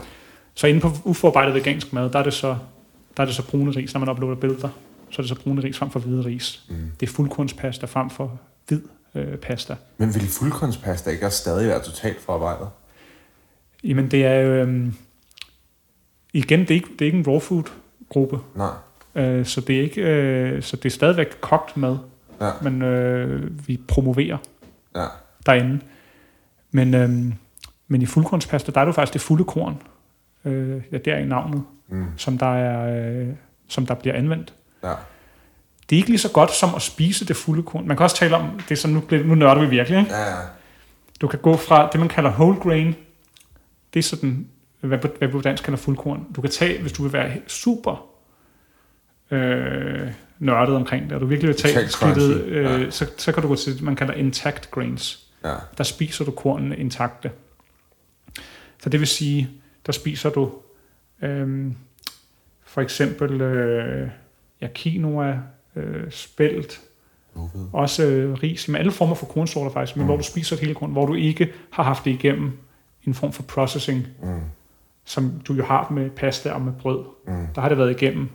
Så 0.53 0.67
inde 0.67 0.79
på 0.79 0.91
uforarbejdet 1.03 1.53
vegansk 1.53 1.93
mad, 1.93 2.09
der 2.09 2.19
er 2.19 2.23
det 2.23 2.33
så, 2.33 2.57
der 3.17 3.23
er 3.23 3.25
det 3.25 3.35
så 3.35 3.47
brune 3.47 3.71
ris, 3.71 3.93
når 3.93 3.99
man 3.99 4.09
uploader 4.09 4.35
billeder, 4.35 4.69
så 5.09 5.21
er 5.21 5.23
det 5.23 5.29
så 5.29 5.35
brune 5.35 5.63
ris 5.63 5.77
frem 5.77 5.89
for 5.89 5.99
hvide 5.99 6.25
ris. 6.25 6.63
Mm. 6.69 6.75
Det 6.99 7.09
er 7.09 7.11
fuldkornspasta 7.13 7.85
frem 7.85 8.09
for 8.09 8.39
hvid 8.67 8.81
øh, 9.15 9.37
pasta. 9.37 9.75
Men 9.97 10.13
vil 10.13 10.21
fuldkornspasta 10.21 11.09
ikke 11.09 11.25
også 11.25 11.37
stadig 11.37 11.67
være 11.67 11.83
totalt 11.83 12.21
forarbejdet? 12.21 12.69
Jamen 13.83 14.11
det 14.11 14.25
er 14.25 14.33
jo... 14.33 14.49
Øh, 14.49 14.93
igen, 16.33 16.59
det 16.59 16.71
er 16.71 16.75
ikke, 16.75 16.89
det 16.93 17.01
er 17.01 17.05
ikke 17.05 17.17
en 17.17 17.27
raw 17.27 17.39
food 17.39 17.63
gruppe. 18.09 18.39
Nej. 18.55 18.73
Øh, 19.19 19.45
så, 19.45 19.61
det 19.61 19.77
er 19.77 19.81
ikke, 19.81 20.01
øh, 20.01 20.63
så 20.63 20.75
det 20.75 20.85
er 20.85 20.89
stadigvæk 20.89 21.27
kogt 21.41 21.77
mad, 21.77 21.97
ja. 22.41 22.51
men 22.61 22.81
øh, 22.81 23.67
vi 23.67 23.79
promoverer 23.87 24.37
ja. 24.95 25.05
derinde. 25.45 25.79
Men, 26.71 26.93
øh, 26.93 27.09
men 27.87 28.01
i 28.01 28.05
fuldkornspasta, 28.05 28.71
der 28.71 28.81
er 28.81 28.85
det 28.85 28.95
faktisk 28.95 29.13
det 29.13 29.21
fulde 29.21 29.43
korn, 29.43 29.81
øh, 30.45 30.81
ja, 30.91 30.97
der 30.97 31.13
er 31.13 31.19
i 31.19 31.25
navnet, 31.25 31.63
mm. 31.87 32.05
som, 32.17 32.37
der 32.37 32.55
er, 32.55 33.11
øh, 33.19 33.27
som 33.67 33.85
der 33.85 33.93
bliver 33.93 34.15
anvendt. 34.15 34.53
Ja. 34.83 34.93
Det 35.89 35.95
er 35.95 35.97
ikke 35.97 36.09
lige 36.09 36.19
så 36.19 36.31
godt 36.31 36.51
som 36.51 36.75
at 36.75 36.81
spise 36.81 37.25
det 37.25 37.35
fulde 37.35 37.63
korn. 37.63 37.87
Man 37.87 37.97
kan 37.97 38.03
også 38.03 38.15
tale 38.15 38.35
om, 38.35 38.59
det 38.69 38.71
er 38.71 38.75
sådan, 38.75 38.95
nu, 38.95 39.17
nu 39.25 39.35
nørder 39.35 39.61
vi 39.61 39.67
virkelig, 39.67 39.99
ikke? 39.99 40.11
Ja, 40.13 40.21
ja. 40.21 40.35
Du 41.21 41.27
kan 41.27 41.39
gå 41.39 41.57
fra 41.57 41.89
det, 41.91 41.99
man 41.99 42.09
kalder 42.09 42.31
whole 42.31 42.59
grain, 42.59 42.95
det 43.93 43.99
er 43.99 44.03
sådan, 44.03 44.47
hvad 44.79 44.97
hvad 44.97 45.27
på 45.27 45.41
dansk 45.41 45.63
kalder 45.63 45.77
fuldkorn. 45.77 46.27
Du 46.35 46.41
kan 46.41 46.49
tage, 46.49 46.81
hvis 46.81 46.93
du 46.93 47.03
vil 47.03 47.13
være 47.13 47.31
super 47.47 48.08
øh, 49.31 50.11
nørdet 50.39 50.75
omkring 50.75 51.05
det, 51.05 51.11
og 51.11 51.21
du 51.21 51.25
virkelig 51.25 51.47
vil 51.47 51.57
tage 51.57 51.87
skridtet, 51.87 52.41
øh, 52.41 52.81
ja. 52.81 52.89
så, 52.89 53.05
så 53.17 53.31
kan 53.31 53.43
du 53.43 53.49
gå 53.49 53.55
til 53.55 53.83
man 53.83 53.95
kalder 53.95 54.13
intact 54.13 54.71
grains. 54.71 55.25
Ja. 55.43 55.55
Der 55.77 55.83
spiser 55.83 56.25
du 56.25 56.31
kornene 56.31 56.77
intakte. 56.77 57.31
Så 58.79 58.89
det 58.89 58.99
vil 58.99 59.07
sige, 59.07 59.49
der 59.85 59.91
spiser 59.91 60.29
du 60.29 60.51
øh, 61.21 61.71
for 62.63 62.81
eksempel 62.81 63.41
øh, 63.41 64.09
ja, 64.61 64.67
quinoa, 64.75 65.37
øh, 65.75 66.11
spelt, 66.11 66.81
okay. 67.35 67.59
også 67.73 68.05
øh, 68.05 68.33
ris, 68.33 68.67
med 68.67 68.79
alle 68.79 68.91
former 68.91 69.15
for 69.15 69.25
kornsorter 69.25 69.71
faktisk, 69.71 69.95
men 69.95 70.03
mm. 70.03 70.07
hvor 70.07 70.17
du 70.17 70.23
spiser 70.23 70.55
et 70.55 70.59
hele 70.59 70.75
korn, 70.75 70.91
hvor 70.91 71.05
du 71.05 71.13
ikke 71.13 71.53
har 71.71 71.83
haft 71.83 72.05
det 72.05 72.11
igennem 72.11 72.57
en 73.03 73.13
form 73.13 73.33
for 73.33 73.43
processing, 73.43 74.07
mm. 74.23 74.39
som 75.05 75.41
du 75.47 75.53
jo 75.53 75.63
har 75.63 75.89
med 75.91 76.09
pasta 76.09 76.51
og 76.51 76.61
med 76.61 76.73
brød. 76.73 77.05
Mm. 77.27 77.47
Der 77.55 77.61
har 77.61 77.69
det 77.69 77.77
været 77.77 78.01
igennem 78.01 78.29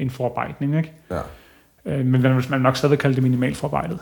en 0.00 0.10
forarbejdning. 0.10 0.76
Ikke? 0.76 0.92
Ja. 1.10 1.20
Øh, 1.84 2.06
men 2.06 2.22
man 2.22 2.36
vil 2.36 2.60
nok 2.60 2.76
stadig 2.76 2.98
kalde 2.98 3.14
det 3.14 3.22
minimal 3.22 3.54
forarbejdet. 3.54 3.98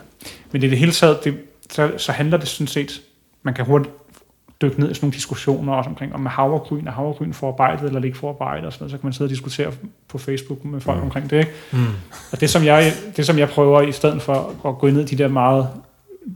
Men 0.53 0.63
i 0.63 0.69
det 0.69 0.79
hele 0.79 0.93
taget, 0.93 1.25
det, 1.25 1.39
så, 1.71 1.93
så 1.97 2.13
handler 2.13 2.37
det 2.39 2.49
sådan 2.49 2.67
set, 2.67 3.03
man 3.43 3.55
kan 3.55 3.65
hurtigt 3.65 3.95
dykke 4.63 4.81
ned 4.81 4.91
i 4.91 4.95
sådan 4.95 5.07
nogle 5.07 5.15
diskussioner 5.15 5.73
også 5.73 5.91
omkring, 5.91 6.15
om 6.15 6.27
havregryn 6.27 6.87
er 6.87 6.91
havregryn 6.91 7.33
forarbejdet 7.33 7.87
eller 7.87 8.03
ikke 8.03 8.19
forarbejdet, 8.19 8.67
og 8.67 8.73
sådan 8.73 8.83
noget, 8.83 8.91
så 8.91 8.99
kan 8.99 9.07
man 9.07 9.13
sidde 9.13 9.27
og 9.27 9.31
diskutere 9.31 9.73
på 10.09 10.19
Facebook 10.19 10.65
med 10.65 10.81
folk 10.81 10.99
mm. 10.99 11.05
omkring 11.05 11.31
det. 11.31 11.39
Ikke? 11.39 11.51
Mm. 11.73 11.87
Og 12.33 12.41
det 12.41 12.51
som, 12.51 12.65
jeg, 12.65 12.93
det, 13.17 13.27
som 13.27 13.39
jeg 13.39 13.49
prøver 13.49 13.83
i 13.83 13.93
stedet 13.93 14.23
for 14.23 14.69
at 14.69 14.79
gå 14.79 14.91
ned 14.91 15.01
i 15.01 15.05
de 15.05 15.23
der 15.23 15.29
meget 15.29 15.69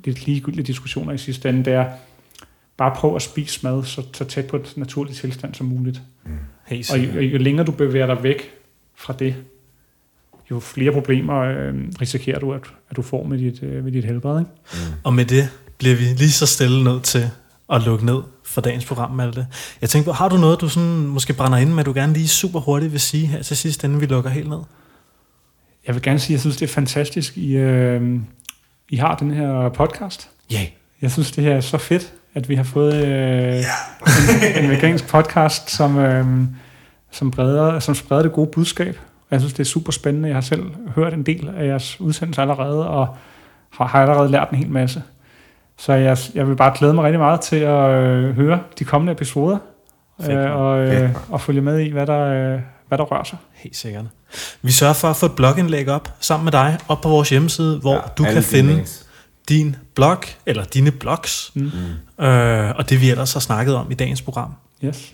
lidt 0.05 0.27
ligegyldige 0.27 0.63
diskussioner 0.63 1.13
i 1.13 1.19
sidste 1.19 1.49
ende, 1.49 1.65
det 1.65 1.73
er, 1.73 1.87
bare 2.77 2.95
prøv 2.97 3.17
at 3.17 3.23
spise 3.23 3.61
mad 3.63 3.85
så, 3.85 4.03
så 4.13 4.25
tæt 4.25 4.47
på 4.47 4.57
et 4.57 4.73
naturligt 4.77 5.19
tilstand 5.19 5.55
som 5.55 5.67
muligt. 5.67 6.03
Mm. 6.25 6.31
Helt 6.67 6.93
Og 6.93 6.99
jo, 6.99 7.05
sikkert. 7.05 7.25
jo 7.25 7.39
længere 7.39 7.67
du 7.67 7.73
bevæger 7.73 8.07
dig 8.07 8.23
væk 8.23 8.51
fra 8.95 9.13
det, 9.13 9.35
jo 10.51 10.61
flere 10.61 10.93
problemer 10.93 11.41
øh, 11.41 11.75
risikerer 12.01 12.39
du, 12.39 12.53
at, 12.53 12.63
at 12.91 12.97
du 12.97 13.03
får 13.03 13.25
med 13.25 13.39
dit, 13.39 13.63
øh, 13.63 13.85
med 13.85 13.93
dit 13.93 14.05
helbred. 14.05 14.41
Ikke? 14.41 14.51
Og 15.05 15.15
med 15.15 15.25
det 15.25 15.49
bliver 15.79 15.97
vi 15.97 16.05
lige 16.05 16.33
så 16.33 16.47
stille 16.47 16.85
nødt 16.85 17.03
til 17.03 17.31
at 17.73 17.83
lukke 17.83 18.07
ned 18.07 18.23
for 18.45 18.61
dagens 18.61 18.85
program, 18.85 19.11
Malte. 19.11 19.47
Jeg 19.81 19.91
tænker 19.91 20.13
på, 20.13 20.13
har 20.13 20.29
du 20.29 20.37
noget, 20.37 20.61
du 20.61 20.69
sådan 20.69 21.07
måske 21.07 21.33
brænder 21.33 21.59
ind 21.59 21.73
med, 21.73 21.85
du 21.85 21.93
gerne 21.93 22.13
lige 22.13 22.29
super 22.29 22.61
hurtigt 22.61 22.93
vil 22.93 23.01
sige 23.01 23.27
her 23.27 23.43
til 23.43 23.57
sidst, 23.57 23.85
inden 23.85 24.01
vi 24.01 24.07
lukker 24.07 24.31
helt 24.31 24.49
ned? 24.49 24.59
Jeg 25.87 25.95
vil 25.95 26.03
gerne 26.03 26.19
sige, 26.19 26.35
at 26.35 26.37
jeg 26.37 26.41
synes, 26.41 26.57
det 26.57 26.69
er 26.69 26.73
fantastisk, 26.73 27.37
I, 27.37 27.57
øh, 27.57 28.21
I 28.89 28.97
har 28.97 29.17
den 29.17 29.31
her 29.31 29.69
podcast. 29.69 30.29
Ja. 30.51 30.57
Yeah. 30.57 30.67
Jeg 31.03 31.13
synes, 31.13 31.31
det 31.31 31.45
her 31.45 31.55
er 31.55 31.61
så 31.61 31.79
fedt, 31.79 32.13
at 32.35 32.49
vi 32.49 32.55
har 32.55 32.65
fået 32.65 32.95
øh, 32.95 33.65
en, 34.59 34.65
en 34.65 34.71
vegansk 34.71 35.09
podcast, 35.09 35.71
som, 35.71 35.99
øh, 35.99 36.27
som, 37.11 37.31
breder, 37.31 37.79
som 37.79 37.95
spreder 37.95 38.23
det 38.23 38.33
gode 38.33 38.51
budskab. 38.53 38.99
Jeg 39.33 39.41
synes, 39.41 39.53
det 39.53 39.61
er 39.61 39.65
super 39.65 39.93
spændende. 39.93 40.29
Jeg 40.29 40.37
har 40.37 40.41
selv 40.41 40.63
hørt 40.95 41.13
en 41.15 41.23
del 41.23 41.51
af 41.57 41.67
jeres 41.67 42.01
udsendelse 42.01 42.41
allerede, 42.41 42.89
og 42.89 43.17
har, 43.71 43.87
har 43.87 44.03
allerede 44.03 44.29
lært 44.31 44.49
en 44.51 44.59
hel 44.59 44.71
masse. 44.71 45.03
Så 45.79 45.93
jeg, 45.93 46.19
jeg 46.35 46.49
vil 46.49 46.57
bare 46.57 46.73
glæde 46.79 46.95
mig 46.95 47.05
rigtig 47.05 47.19
meget 47.21 47.41
til 47.41 47.57
at 47.57 47.91
øh, 47.91 48.35
høre 48.37 48.61
de 48.79 48.85
kommende 48.85 49.13
episoder, 49.13 49.59
øh, 50.31 50.51
og, 50.57 50.79
øh, 50.81 51.11
og 51.31 51.41
følge 51.41 51.61
med 51.61 51.79
i, 51.81 51.89
hvad 51.91 52.07
der, 52.07 52.21
øh, 52.55 52.61
hvad 52.89 52.99
der 52.99 53.05
rører 53.05 53.25
sig. 53.25 53.39
Helt 53.53 53.77
sikkert. 53.77 54.05
Vi 54.63 54.73
sørger 54.73 54.95
for 54.95 55.09
at 55.09 55.17
få 55.17 55.27
et 55.27 55.33
blogindlæg 55.37 55.89
op 55.89 56.15
sammen 56.21 56.45
med 56.45 56.53
dig, 56.53 56.79
op 56.89 57.01
på 57.01 57.09
vores 57.09 57.31
hjemmeside, 57.31 57.79
hvor 57.79 57.95
ja, 57.95 58.01
du 58.19 58.25
kan 58.25 58.43
finde 58.43 58.75
links. 58.75 59.07
din 59.49 59.77
blog, 59.95 60.19
eller 60.47 60.65
dine 60.65 60.91
blogs, 60.91 61.51
Mm. 61.55 61.71
øh, 62.25 62.71
og 62.77 62.91
det 62.91 63.01
vi 63.01 63.11
ellers 63.11 63.33
har 63.33 63.41
snakket 63.41 63.75
om 63.75 63.91
i 63.91 63.95
dagens 63.95 64.23
program. 64.23 64.55
Yes. 64.85 65.13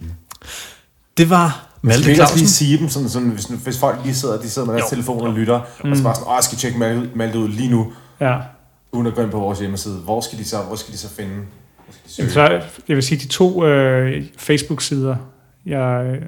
Det 1.17 1.31
var 1.31 1.68
Malte 1.83 2.05
vi 2.05 2.11
ikke 2.11 2.23
også 2.23 2.35
lige 2.35 2.41
Clausen. 2.41 2.67
sige 2.67 2.79
dem, 2.79 2.89
sådan, 2.89 3.09
sådan, 3.09 3.29
hvis, 3.29 3.45
hvis 3.45 3.79
folk 3.81 3.97
lige 4.05 4.15
sidder, 4.15 4.41
de 4.41 4.51
sidder 4.51 4.67
med 4.67 4.75
deres 4.75 4.91
Jo. 4.93 4.95
telefon 4.97 5.27
og 5.27 5.33
lytter, 5.35 5.61
mm. 5.85 5.91
og 5.91 5.97
så 5.97 6.03
bare 6.03 6.15
sådan, 6.15 6.29
åh, 6.29 6.35
jeg 6.37 6.45
skal 6.45 6.59
tjekke 6.59 6.79
Malte, 6.79 7.11
Malte 7.15 7.39
ud 7.39 7.49
lige 7.49 7.71
nu, 7.71 7.93
Ja. 8.21 8.39
uden 8.93 9.07
at 9.07 9.15
gå 9.15 9.23
ind 9.23 9.31
på 9.31 9.39
vores 9.39 9.59
hjemmeside. 9.59 9.95
Hvor 9.95 10.21
skal 10.21 10.39
de 10.39 10.45
så, 10.45 10.57
hvor 10.63 10.77
skal 10.77 10.93
de 10.93 10.99
så 10.99 11.09
finde? 11.09 11.35
Hvor 11.35 11.95
skal 12.07 12.25
de 12.25 12.31
så, 12.31 12.43
jeg 12.89 12.97
vil 12.97 13.03
sige, 13.03 13.19
de 13.19 13.29
to 13.29 13.65
øh, 13.67 14.25
Facebook-sider, 14.37 15.17
jeg, 15.67 16.19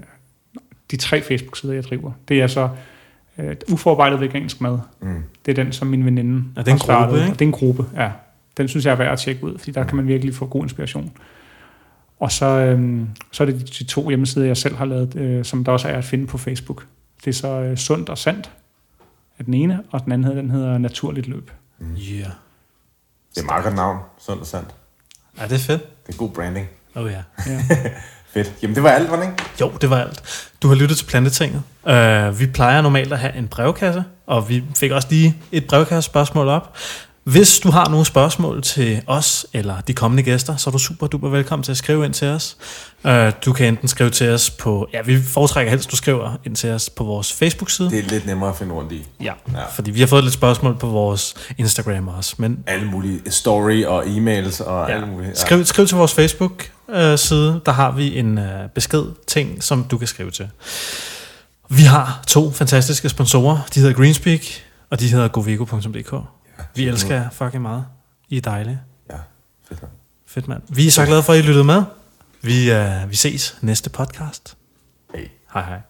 de 0.91 0.97
tre 0.97 1.23
Facebook-sider, 1.23 1.73
jeg 1.75 1.85
driver, 1.85 2.13
det 2.29 2.41
er 2.43 2.47
så 2.47 2.69
øh, 3.39 3.57
uforarbejdet 3.73 4.21
vegansk 4.21 4.61
mad. 4.61 4.79
Mm. 5.03 5.23
Det 5.47 5.59
er 5.59 5.65
den, 5.65 5.73
som 5.73 5.89
min 5.89 6.05
veninde 6.05 6.45
Er 6.57 6.63
det 6.63 6.71
en 6.71 6.73
har 6.73 6.79
startet. 6.79 7.09
gruppe, 7.09 7.19
ikke? 7.21 7.33
Og 7.33 7.39
Det 7.39 7.45
er 7.45 7.49
en 7.49 7.53
gruppe, 7.53 7.85
ja. 7.97 8.11
Den 8.57 8.69
synes 8.69 8.87
jeg 8.87 8.93
er 8.93 8.97
værd 8.97 9.13
at 9.13 9.19
tjekke 9.19 9.45
ud, 9.45 9.59
fordi 9.59 9.71
der 9.71 9.85
kan 9.85 9.97
man 9.97 10.07
virkelig 10.09 10.35
få 10.35 10.47
god 10.47 10.63
inspiration. 10.63 11.13
Og 12.21 12.33
så, 12.33 12.47
øh, 12.47 13.01
så 13.33 13.43
er 13.43 13.47
det 13.47 13.61
de, 13.61 13.65
de 13.65 13.85
to 13.85 14.09
hjemmesider, 14.09 14.47
jeg 14.47 14.57
selv 14.57 14.77
har 14.77 14.85
lavet, 14.85 15.17
øh, 15.17 15.45
som 15.45 15.65
der 15.65 15.73
også 15.73 15.89
er 15.89 15.99
at 15.99 16.05
finde 16.05 16.27
på 16.27 16.39
Facebook. 16.39 16.87
Det 17.25 17.31
er 17.31 17.35
så 17.35 17.49
øh, 17.49 17.77
Sundt 17.77 18.09
og 18.09 18.19
Sandt, 18.19 18.51
er 19.39 19.45
den 19.45 19.55
ene, 19.55 19.83
og 19.91 20.05
den 20.05 20.13
anden 20.13 20.25
hedder, 20.25 20.41
den 20.41 20.51
hedder 20.51 20.79
Naturligt 20.79 21.27
Løb. 21.27 21.51
Yeah. 21.83 22.31
Det 23.31 23.37
er 23.37 23.41
et 23.41 23.47
meget 23.47 23.65
godt 23.65 23.75
navn, 23.75 23.99
sundt 24.19 24.41
og 24.41 24.47
sandt. 24.47 24.69
Ja, 25.39 25.45
det 25.45 25.53
er 25.53 25.59
fedt. 25.59 26.07
Det 26.07 26.15
er 26.15 26.19
god 26.19 26.31
branding. 26.31 26.69
Oh 26.95 27.11
ja. 27.11 27.23
Ja. 27.47 27.63
Fedt. 28.35 28.55
Jamen, 28.63 28.75
det 28.75 28.83
var 28.83 28.91
alt, 28.91 29.11
var 29.11 29.17
det 29.17 29.23
ikke? 29.23 29.43
Jo, 29.61 29.73
det 29.81 29.91
var 29.91 29.99
alt. 29.99 30.51
Du 30.63 30.69
har 30.69 30.75
lyttet 30.75 30.99
til 30.99 31.07
Plantetinget. 31.07 31.63
Uh, 31.83 32.41
vi 32.41 32.47
plejer 32.47 32.83
normalt 32.83 33.13
at 33.13 33.19
have 33.19 33.37
en 33.37 33.49
brevkasse, 33.49 34.05
og 34.27 34.49
vi 34.49 34.65
fik 34.77 34.91
også 34.91 35.09
lige 35.11 35.37
et 35.53 35.67
brevkasse-spørgsmål 35.67 36.49
op. 36.49 36.77
Hvis 37.25 37.59
du 37.59 37.71
har 37.71 37.89
nogle 37.89 38.07
spørgsmål 38.07 38.63
til 38.63 39.03
os 39.07 39.47
eller 39.53 39.81
de 39.81 39.95
kommende 39.95 40.23
gæster, 40.23 40.57
så 40.57 40.71
er 40.71 40.73
du 40.73 40.79
super 40.79 41.07
duper 41.07 41.29
velkommen 41.29 41.63
til 41.65 41.71
at 41.73 41.77
skrive 41.79 42.05
ind 42.05 42.15
til 42.15 42.29
os. 42.29 42.57
Uh, 43.05 43.11
du 43.45 43.53
kan 43.53 43.67
enten 43.67 43.89
skrive 43.89 44.11
til 44.11 44.29
os 44.31 44.51
på, 44.51 44.89
ja, 44.93 45.03
vi 45.03 45.23
foretrækker 45.23 45.71
helst, 45.71 45.91
du 45.91 45.97
skriver 45.97 46.37
ind 46.47 46.57
til 46.57 46.71
os 46.71 46.91
på 46.91 47.05
vores 47.05 47.33
Facebook-side. 47.33 47.91
Det 47.91 47.99
er 47.99 48.09
lidt 48.09 48.27
nemmere 48.27 48.51
at 48.51 48.57
finde 48.57 48.75
rundt 48.75 48.93
i. 48.93 49.07
Ja, 49.23 49.33
Ja. 49.53 49.65
fordi 49.75 49.91
vi 49.91 50.01
har 50.01 50.07
fået 50.07 50.25
lidt 50.25 50.35
spørgsmål 50.35 50.77
på 50.79 50.87
vores 50.87 51.35
Instagram 51.59 52.09
også. 52.09 52.35
Men 52.39 52.59
Alle 52.67 52.87
mulige 52.87 53.21
story 53.31 53.85
og 53.85 54.05
e-mails 54.05 54.65
og 54.65 54.89
ja. 54.89 54.95
alle 54.95 55.07
mulige. 55.07 55.29
Ja. 55.29 55.35
skriv, 55.35 55.65
skriv 55.65 55.87
til 55.87 55.97
vores 55.97 56.15
Facebook-side, 56.15 57.61
der 57.67 57.73
har 57.73 57.91
vi 57.91 58.19
en 58.19 58.39
uh, 58.39 58.45
besked 58.75 59.05
ting, 59.27 59.63
som 59.63 59.85
du 59.85 59.99
kan 59.99 60.07
skrive 60.09 60.31
til. 60.31 60.49
Vi 61.69 61.83
har 61.83 62.23
to 62.27 62.51
fantastiske 62.53 63.09
sponsorer. 63.09 63.59
De 63.75 63.81
hedder 63.81 63.95
Greenspeak, 63.95 64.41
og 64.91 65.01
de 65.01 65.09
hedder 65.09 65.29
govego.dk. 65.29 66.15
Vi 66.75 66.89
elsker 66.89 67.15
jer 67.15 67.31
fucking 67.31 67.63
meget. 67.63 67.87
I 68.29 68.37
er 68.37 68.41
dejlige. 68.41 68.81
Ja, 69.11 69.17
fedt. 69.69 69.83
mand. 69.83 69.93
Fedt 70.27 70.49
mand. 70.49 70.63
Vi 70.69 70.87
er 70.87 70.91
så 70.91 71.07
glade 71.07 71.23
for, 71.23 71.33
at 71.33 71.39
I 71.39 71.43
lyttede 71.43 71.65
med. 71.65 71.83
Vi, 72.43 72.73
uh, 72.73 73.11
vi 73.11 73.17
ses 73.17 73.59
næste 73.61 73.91
podcast. 73.91 74.57
Hey. 75.15 75.27
Hej 75.55 75.65
hej. 75.65 75.81